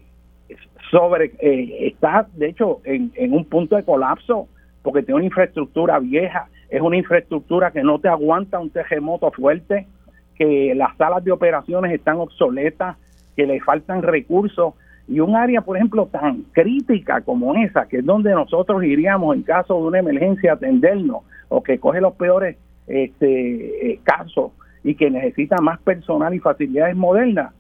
sobre 0.90 1.34
eh, 1.40 1.88
está 1.88 2.28
de 2.34 2.48
hecho 2.48 2.80
en, 2.86 3.34
un 3.34 3.44
punto 3.44 3.76
de 3.76 3.84
colapso 3.84 4.48
porque 4.82 5.04
tiene 5.04 5.16
una 5.16 5.26
infraestructura 5.26 6.00
vieja, 6.00 6.48
es 6.70 6.80
una 6.80 6.96
infraestructura 6.96 7.72
que 7.72 7.84
no 7.84 8.00
te 8.00 8.08
aguanta 8.08 8.60
un 8.60 8.70
terremoto 8.70 9.32
fuerte, 9.32 9.88
que 10.36 10.74
las 10.76 10.96
salas 10.96 11.24
de 11.26 11.32
operaciones 11.32 11.92
están 11.92 12.18
obsoletas, 12.18 12.96
que 13.36 13.46
le 13.48 13.60
faltan 13.60 14.02
recursos 14.02 14.76
y 15.08 15.20
un 15.20 15.36
área, 15.36 15.62
por 15.62 15.78
ejemplo, 15.78 16.08
tan 16.08 16.44
crítica 16.52 17.22
como 17.22 17.54
esa, 17.56 17.88
que 17.88 17.98
es 17.98 18.06
donde 18.06 18.32
nosotros 18.32 18.84
iríamos 18.84 19.36
en 19.36 19.44
caso 19.44 19.76
de 19.76 19.88
una 19.88 20.00
emergencia 20.00 20.52
a 20.52 20.56
atendernos 20.56 21.22
o 21.48 21.62
que 21.62 21.80
coge 21.80 22.02
los 22.02 22.14
peores 22.14 22.58
este, 22.88 23.92
eh, 23.92 24.00
casos 24.04 24.52
y 24.84 24.96
que 24.96 25.12
necesita 25.12 25.58
más 25.62 25.80
personal 25.80 26.34
y 26.34 26.40
facilidades 26.40 26.96
modernas, 26.96 27.54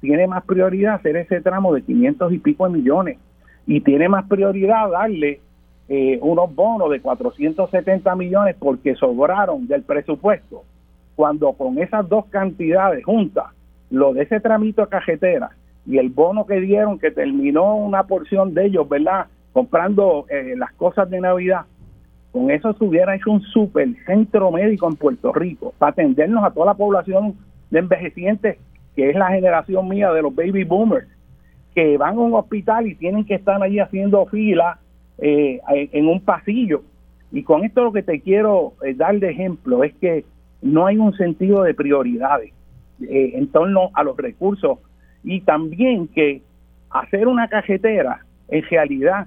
tiene 0.00 0.26
más 0.26 0.44
prioridad 0.44 0.94
hacer 0.94 1.16
ese 1.16 1.40
tramo 1.40 1.74
de 1.74 1.82
500 1.82 2.32
y 2.32 2.38
pico 2.38 2.68
de 2.68 2.78
millones. 2.78 3.18
Y 3.66 3.80
tiene 3.80 4.08
más 4.08 4.26
prioridad 4.26 4.90
darle 4.90 5.40
eh, 5.88 6.18
unos 6.20 6.52
bonos 6.54 6.90
de 6.90 7.00
470 7.00 8.14
millones 8.16 8.56
porque 8.58 8.96
sobraron 8.96 9.68
del 9.68 9.82
presupuesto, 9.82 10.64
cuando 11.14 11.52
con 11.52 11.78
esas 11.78 12.08
dos 12.08 12.26
cantidades 12.26 13.04
juntas, 13.04 13.46
lo 13.90 14.12
de 14.12 14.22
ese 14.22 14.40
tramito 14.40 14.82
a 14.82 14.88
cajetera 14.88 15.50
y 15.86 15.98
el 15.98 16.10
bono 16.10 16.46
que 16.46 16.60
dieron 16.60 16.98
que 16.98 17.10
terminó 17.10 17.76
una 17.76 18.04
porción 18.04 18.54
de 18.54 18.66
ellos, 18.66 18.88
¿verdad? 18.88 19.26
Comprando 19.52 20.26
eh, 20.28 20.54
las 20.56 20.72
cosas 20.72 21.10
de 21.10 21.20
Navidad, 21.20 21.62
con 22.30 22.50
eso 22.50 22.72
se 22.72 22.84
hubiera 22.84 23.14
hecho 23.14 23.30
un 23.30 23.42
super 23.42 23.88
centro 24.06 24.50
médico 24.50 24.88
en 24.88 24.96
Puerto 24.96 25.32
Rico 25.32 25.74
para 25.78 25.92
atendernos 25.92 26.44
a 26.44 26.50
toda 26.50 26.66
la 26.66 26.74
población 26.74 27.34
de 27.70 27.78
envejecientes 27.80 28.58
que 28.94 29.10
es 29.10 29.16
la 29.16 29.28
generación 29.28 29.88
mía 29.88 30.10
de 30.12 30.22
los 30.22 30.34
baby 30.34 30.64
boomers, 30.64 31.08
que 31.74 31.96
van 31.96 32.16
a 32.16 32.20
un 32.20 32.34
hospital 32.34 32.86
y 32.86 32.94
tienen 32.94 33.24
que 33.24 33.34
estar 33.34 33.62
ahí 33.62 33.78
haciendo 33.78 34.26
fila 34.26 34.78
eh, 35.18 35.60
en 35.68 36.08
un 36.08 36.20
pasillo. 36.20 36.82
Y 37.30 37.42
con 37.42 37.64
esto 37.64 37.82
lo 37.84 37.92
que 37.92 38.02
te 38.02 38.20
quiero 38.20 38.74
eh, 38.84 38.94
dar 38.94 39.18
de 39.18 39.30
ejemplo 39.30 39.82
es 39.84 39.94
que 39.94 40.24
no 40.60 40.86
hay 40.86 40.98
un 40.98 41.14
sentido 41.16 41.62
de 41.62 41.74
prioridades 41.74 42.52
eh, 43.00 43.32
en 43.34 43.48
torno 43.48 43.90
a 43.94 44.04
los 44.04 44.16
recursos 44.16 44.78
y 45.24 45.40
también 45.42 46.08
que 46.08 46.42
hacer 46.90 47.26
una 47.26 47.48
cajetera 47.48 48.20
en 48.48 48.62
realidad 48.64 49.26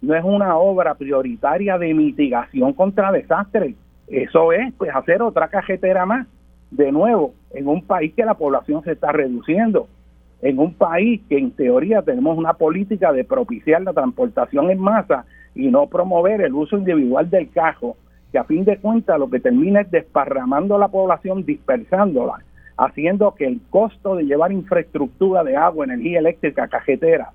no 0.00 0.14
es 0.14 0.24
una 0.24 0.56
obra 0.56 0.94
prioritaria 0.94 1.76
de 1.76 1.92
mitigación 1.92 2.72
contra 2.72 3.12
desastres. 3.12 3.74
Eso 4.06 4.52
es 4.52 4.72
pues 4.74 4.90
hacer 4.94 5.22
otra 5.22 5.48
cajetera 5.48 6.06
más, 6.06 6.26
de 6.70 6.90
nuevo, 6.92 7.34
en 7.52 7.68
un 7.68 7.82
país 7.82 8.12
que 8.14 8.24
la 8.24 8.34
población 8.34 8.82
se 8.84 8.92
está 8.92 9.12
reduciendo, 9.12 9.88
en 10.42 10.58
un 10.58 10.74
país 10.74 11.20
que 11.28 11.38
en 11.38 11.50
teoría 11.50 12.02
tenemos 12.02 12.38
una 12.38 12.54
política 12.54 13.12
de 13.12 13.24
propiciar 13.24 13.82
la 13.82 13.92
transportación 13.92 14.70
en 14.70 14.78
masa 14.78 15.26
y 15.54 15.68
no 15.68 15.86
promover 15.86 16.40
el 16.40 16.54
uso 16.54 16.78
individual 16.78 17.28
del 17.28 17.50
cajo, 17.50 17.96
que 18.32 18.38
a 18.38 18.44
fin 18.44 18.64
de 18.64 18.78
cuentas 18.78 19.18
lo 19.18 19.28
que 19.28 19.40
termina 19.40 19.80
es 19.80 19.90
desparramando 19.90 20.76
a 20.76 20.78
la 20.78 20.88
población, 20.88 21.44
dispersándola, 21.44 22.38
haciendo 22.80 23.34
que 23.34 23.46
el 23.46 23.60
costo 23.68 24.16
de 24.16 24.24
llevar 24.24 24.52
infraestructura 24.52 25.44
de 25.44 25.54
agua, 25.54 25.84
energía 25.84 26.18
eléctrica, 26.18 26.66
cajetera, 26.66 27.30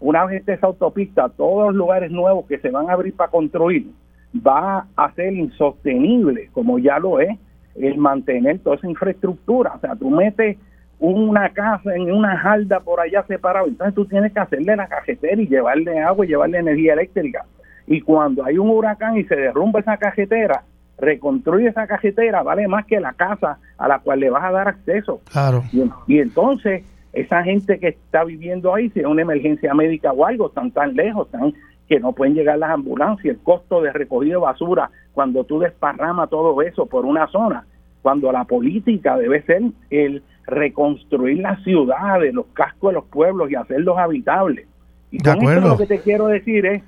una 0.00 0.26
vez 0.26 0.46
esa 0.48 0.66
autopista, 0.66 1.28
todos 1.28 1.68
los 1.68 1.76
lugares 1.76 2.10
nuevos 2.10 2.44
que 2.46 2.58
se 2.58 2.70
van 2.70 2.90
a 2.90 2.94
abrir 2.94 3.14
para 3.14 3.30
construir, 3.30 3.86
va 4.34 4.86
a 4.96 5.12
ser 5.12 5.32
insostenible, 5.32 6.50
como 6.52 6.80
ya 6.80 6.98
lo 6.98 7.20
es, 7.20 7.38
el 7.76 7.96
mantener 7.98 8.58
toda 8.58 8.74
esa 8.74 8.88
infraestructura. 8.88 9.74
O 9.76 9.78
sea, 9.78 9.94
tú 9.94 10.10
metes 10.10 10.58
una 10.98 11.50
casa 11.50 11.94
en 11.94 12.10
una 12.10 12.36
jalda 12.36 12.80
por 12.80 13.00
allá 13.00 13.22
separado, 13.28 13.68
entonces 13.68 13.94
tú 13.94 14.06
tienes 14.06 14.32
que 14.32 14.40
hacerle 14.40 14.74
la 14.74 14.88
cajetera 14.88 15.40
y 15.40 15.46
llevarle 15.46 16.00
agua 16.00 16.26
y 16.26 16.30
llevarle 16.30 16.58
energía 16.58 16.94
eléctrica. 16.94 17.44
Y 17.86 18.00
cuando 18.00 18.44
hay 18.44 18.58
un 18.58 18.70
huracán 18.70 19.16
y 19.18 19.24
se 19.24 19.36
derrumba 19.36 19.78
esa 19.78 19.96
cajetera, 19.98 20.64
reconstruye 20.98 21.68
esa 21.68 21.86
cajetera, 21.86 22.42
vale 22.42 22.66
más 22.66 22.86
que 22.86 22.98
la 22.98 23.12
casa 23.12 23.58
a 23.78 23.88
la 23.88 23.98
cual 23.98 24.20
le 24.20 24.30
vas 24.30 24.44
a 24.44 24.52
dar 24.52 24.68
acceso. 24.68 25.20
Claro. 25.30 25.62
y 26.06 26.18
entonces 26.18 26.84
esa 27.12 27.42
gente 27.44 27.78
que 27.78 27.88
está 27.88 28.24
viviendo 28.24 28.74
ahí, 28.74 28.90
si 28.90 29.00
es 29.00 29.06
una 29.06 29.22
emergencia 29.22 29.72
médica 29.74 30.12
o 30.12 30.26
algo, 30.26 30.48
están 30.48 30.70
tan 30.72 30.94
lejos, 30.94 31.26
están 31.26 31.54
que 31.88 32.00
no 32.00 32.12
pueden 32.12 32.34
llegar 32.34 32.58
las 32.58 32.70
ambulancias, 32.70 33.36
el 33.36 33.42
costo 33.42 33.82
de 33.82 33.92
recogido 33.92 34.40
de 34.40 34.46
basura, 34.46 34.90
cuando 35.12 35.44
tú 35.44 35.58
desparramas 35.58 36.30
todo 36.30 36.60
eso 36.62 36.86
por 36.86 37.04
una 37.04 37.26
zona, 37.28 37.66
cuando 38.02 38.32
la 38.32 38.44
política 38.44 39.16
debe 39.16 39.42
ser 39.42 39.62
el 39.90 40.22
reconstruir 40.46 41.38
las 41.38 41.62
ciudades, 41.62 42.32
los 42.34 42.46
cascos 42.54 42.90
de 42.90 42.94
los 42.94 43.04
pueblos 43.04 43.50
y 43.50 43.54
hacerlos 43.54 43.98
habitables. 43.98 44.66
Y 45.10 45.18
con 45.18 45.42
esto 45.42 45.68
lo 45.68 45.76
que 45.76 45.86
te 45.86 46.00
quiero 46.00 46.26
decir 46.26 46.66
es 46.66 46.82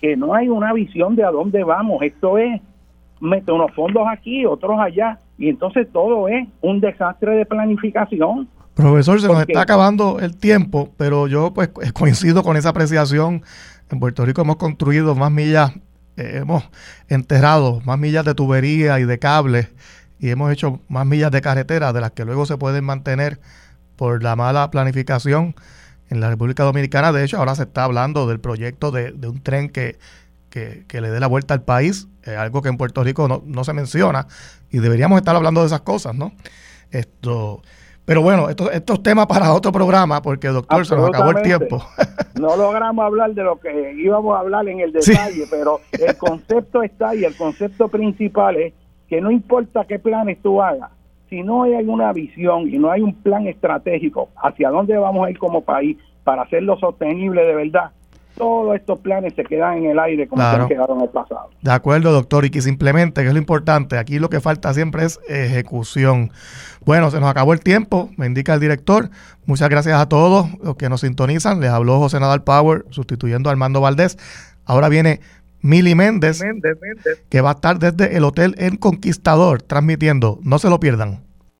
que 0.00 0.16
no 0.16 0.34
hay 0.34 0.48
una 0.48 0.72
visión 0.72 1.14
de 1.16 1.24
a 1.24 1.30
dónde 1.30 1.62
vamos, 1.62 2.02
esto 2.02 2.38
es 2.38 2.60
meter 3.20 3.54
unos 3.54 3.72
fondos 3.74 4.04
aquí, 4.10 4.46
otros 4.46 4.78
allá, 4.80 5.18
y 5.38 5.48
entonces 5.48 5.86
todo 5.92 6.28
es 6.28 6.48
un 6.60 6.80
desastre 6.80 7.36
de 7.36 7.46
planificación 7.46 8.48
Profesor, 8.80 9.20
se 9.20 9.26
nos 9.26 9.42
está 9.42 9.60
acabando 9.60 10.20
el 10.20 10.36
tiempo, 10.36 10.90
pero 10.96 11.26
yo 11.26 11.52
pues 11.52 11.70
coincido 11.92 12.42
con 12.42 12.56
esa 12.56 12.70
apreciación. 12.70 13.42
En 13.90 14.00
Puerto 14.00 14.24
Rico 14.24 14.42
hemos 14.42 14.56
construido 14.56 15.14
más 15.14 15.30
millas, 15.30 15.72
eh, 16.16 16.38
hemos 16.42 16.62
enterrado 17.08 17.80
más 17.84 17.98
millas 17.98 18.24
de 18.24 18.34
tubería 18.34 19.00
y 19.00 19.04
de 19.04 19.18
cables 19.18 19.68
y 20.18 20.30
hemos 20.30 20.52
hecho 20.52 20.80
más 20.88 21.04
millas 21.04 21.30
de 21.30 21.40
carretera 21.40 21.92
de 21.92 22.00
las 22.00 22.12
que 22.12 22.24
luego 22.24 22.46
se 22.46 22.56
pueden 22.56 22.84
mantener 22.84 23.40
por 23.96 24.22
la 24.22 24.36
mala 24.36 24.70
planificación 24.70 25.54
en 26.08 26.20
la 26.20 26.30
República 26.30 26.62
Dominicana. 26.62 27.12
De 27.12 27.24
hecho, 27.24 27.38
ahora 27.38 27.54
se 27.56 27.64
está 27.64 27.84
hablando 27.84 28.26
del 28.26 28.40
proyecto 28.40 28.92
de, 28.92 29.12
un 29.26 29.42
tren 29.42 29.68
que, 29.68 29.98
que, 30.50 30.84
le 30.92 31.10
dé 31.10 31.20
la 31.20 31.26
vuelta 31.26 31.54
al 31.54 31.62
país, 31.62 32.08
algo 32.36 32.60
que 32.60 32.68
en 32.68 32.76
Puerto 32.76 33.02
Rico 33.02 33.28
no, 33.28 33.42
no 33.46 33.64
se 33.64 33.72
menciona 33.72 34.26
y 34.70 34.78
deberíamos 34.78 35.18
estar 35.18 35.34
hablando 35.34 35.60
de 35.60 35.68
esas 35.68 35.80
cosas, 35.80 36.14
¿no? 36.14 36.32
Esto 36.90 37.62
pero 38.10 38.22
bueno, 38.22 38.48
estos, 38.48 38.72
estos 38.72 39.04
temas 39.04 39.28
para 39.28 39.54
otro 39.54 39.70
programa, 39.70 40.20
porque 40.20 40.48
doctor, 40.48 40.84
se 40.84 40.96
nos 40.96 41.10
acabó 41.10 41.30
el 41.30 41.42
tiempo. 41.42 41.80
no 42.40 42.56
logramos 42.56 43.04
hablar 43.04 43.32
de 43.34 43.44
lo 43.44 43.60
que 43.60 43.94
íbamos 43.98 44.36
a 44.36 44.40
hablar 44.40 44.68
en 44.68 44.80
el 44.80 44.90
detalle, 44.90 45.44
pero 45.48 45.78
el 45.92 46.16
concepto 46.16 46.82
está 46.82 47.14
y 47.14 47.22
el 47.22 47.36
concepto 47.36 47.86
principal 47.86 48.56
es 48.56 48.74
que 49.08 49.20
no 49.20 49.30
importa 49.30 49.84
qué 49.84 50.00
planes 50.00 50.42
tú 50.42 50.60
hagas, 50.60 50.90
si 51.28 51.44
no 51.44 51.62
hay 51.62 51.74
una 51.84 52.12
visión 52.12 52.68
y 52.68 52.78
no 52.78 52.90
hay 52.90 53.02
un 53.02 53.14
plan 53.14 53.46
estratégico 53.46 54.30
hacia 54.42 54.70
dónde 54.70 54.96
vamos 54.96 55.28
a 55.28 55.30
ir 55.30 55.38
como 55.38 55.60
país 55.60 55.96
para 56.24 56.42
hacerlo 56.42 56.78
sostenible 56.80 57.44
de 57.44 57.54
verdad, 57.54 57.92
todos 58.36 58.74
estos 58.76 58.98
planes 59.00 59.34
se 59.34 59.44
quedan 59.44 59.78
en 59.78 59.90
el 59.90 59.98
aire 59.98 60.26
como 60.26 60.42
se 60.42 60.68
quedaron 60.68 60.98
en 60.98 61.04
el 61.04 61.10
pasado. 61.10 61.50
De 61.60 61.70
acuerdo, 61.70 62.12
doctor, 62.12 62.44
y 62.44 62.50
que 62.50 62.62
simplemente, 62.62 63.22
que 63.22 63.28
es 63.28 63.32
lo 63.32 63.38
importante, 63.38 63.98
aquí 63.98 64.18
lo 64.18 64.30
que 64.30 64.40
falta 64.40 64.72
siempre 64.72 65.04
es 65.04 65.20
ejecución. 65.28 66.30
Bueno, 66.84 67.10
se 67.10 67.20
nos 67.20 67.28
acabó 67.28 67.52
el 67.52 67.60
tiempo, 67.60 68.10
me 68.16 68.26
indica 68.26 68.54
el 68.54 68.60
director. 68.60 69.10
Muchas 69.44 69.68
gracias 69.68 70.00
a 70.00 70.08
todos 70.08 70.48
los 70.62 70.76
que 70.76 70.88
nos 70.88 71.02
sintonizan. 71.02 71.60
Les 71.60 71.70
habló 71.70 71.98
José 71.98 72.20
Nadal 72.20 72.42
Power, 72.42 72.86
sustituyendo 72.90 73.50
a 73.50 73.52
Armando 73.52 73.80
Valdés. 73.80 74.16
Ahora 74.64 74.88
viene 74.88 75.20
Mili 75.60 75.94
Méndez, 75.94 76.42
que 77.28 77.40
va 77.40 77.50
a 77.50 77.52
estar 77.52 77.78
desde 77.78 78.16
el 78.16 78.24
Hotel 78.24 78.54
El 78.58 78.78
Conquistador 78.78 79.62
transmitiendo. 79.62 80.38
No 80.42 80.58
se 80.58 80.70
lo 80.70 80.80
pierdan. 80.80 81.29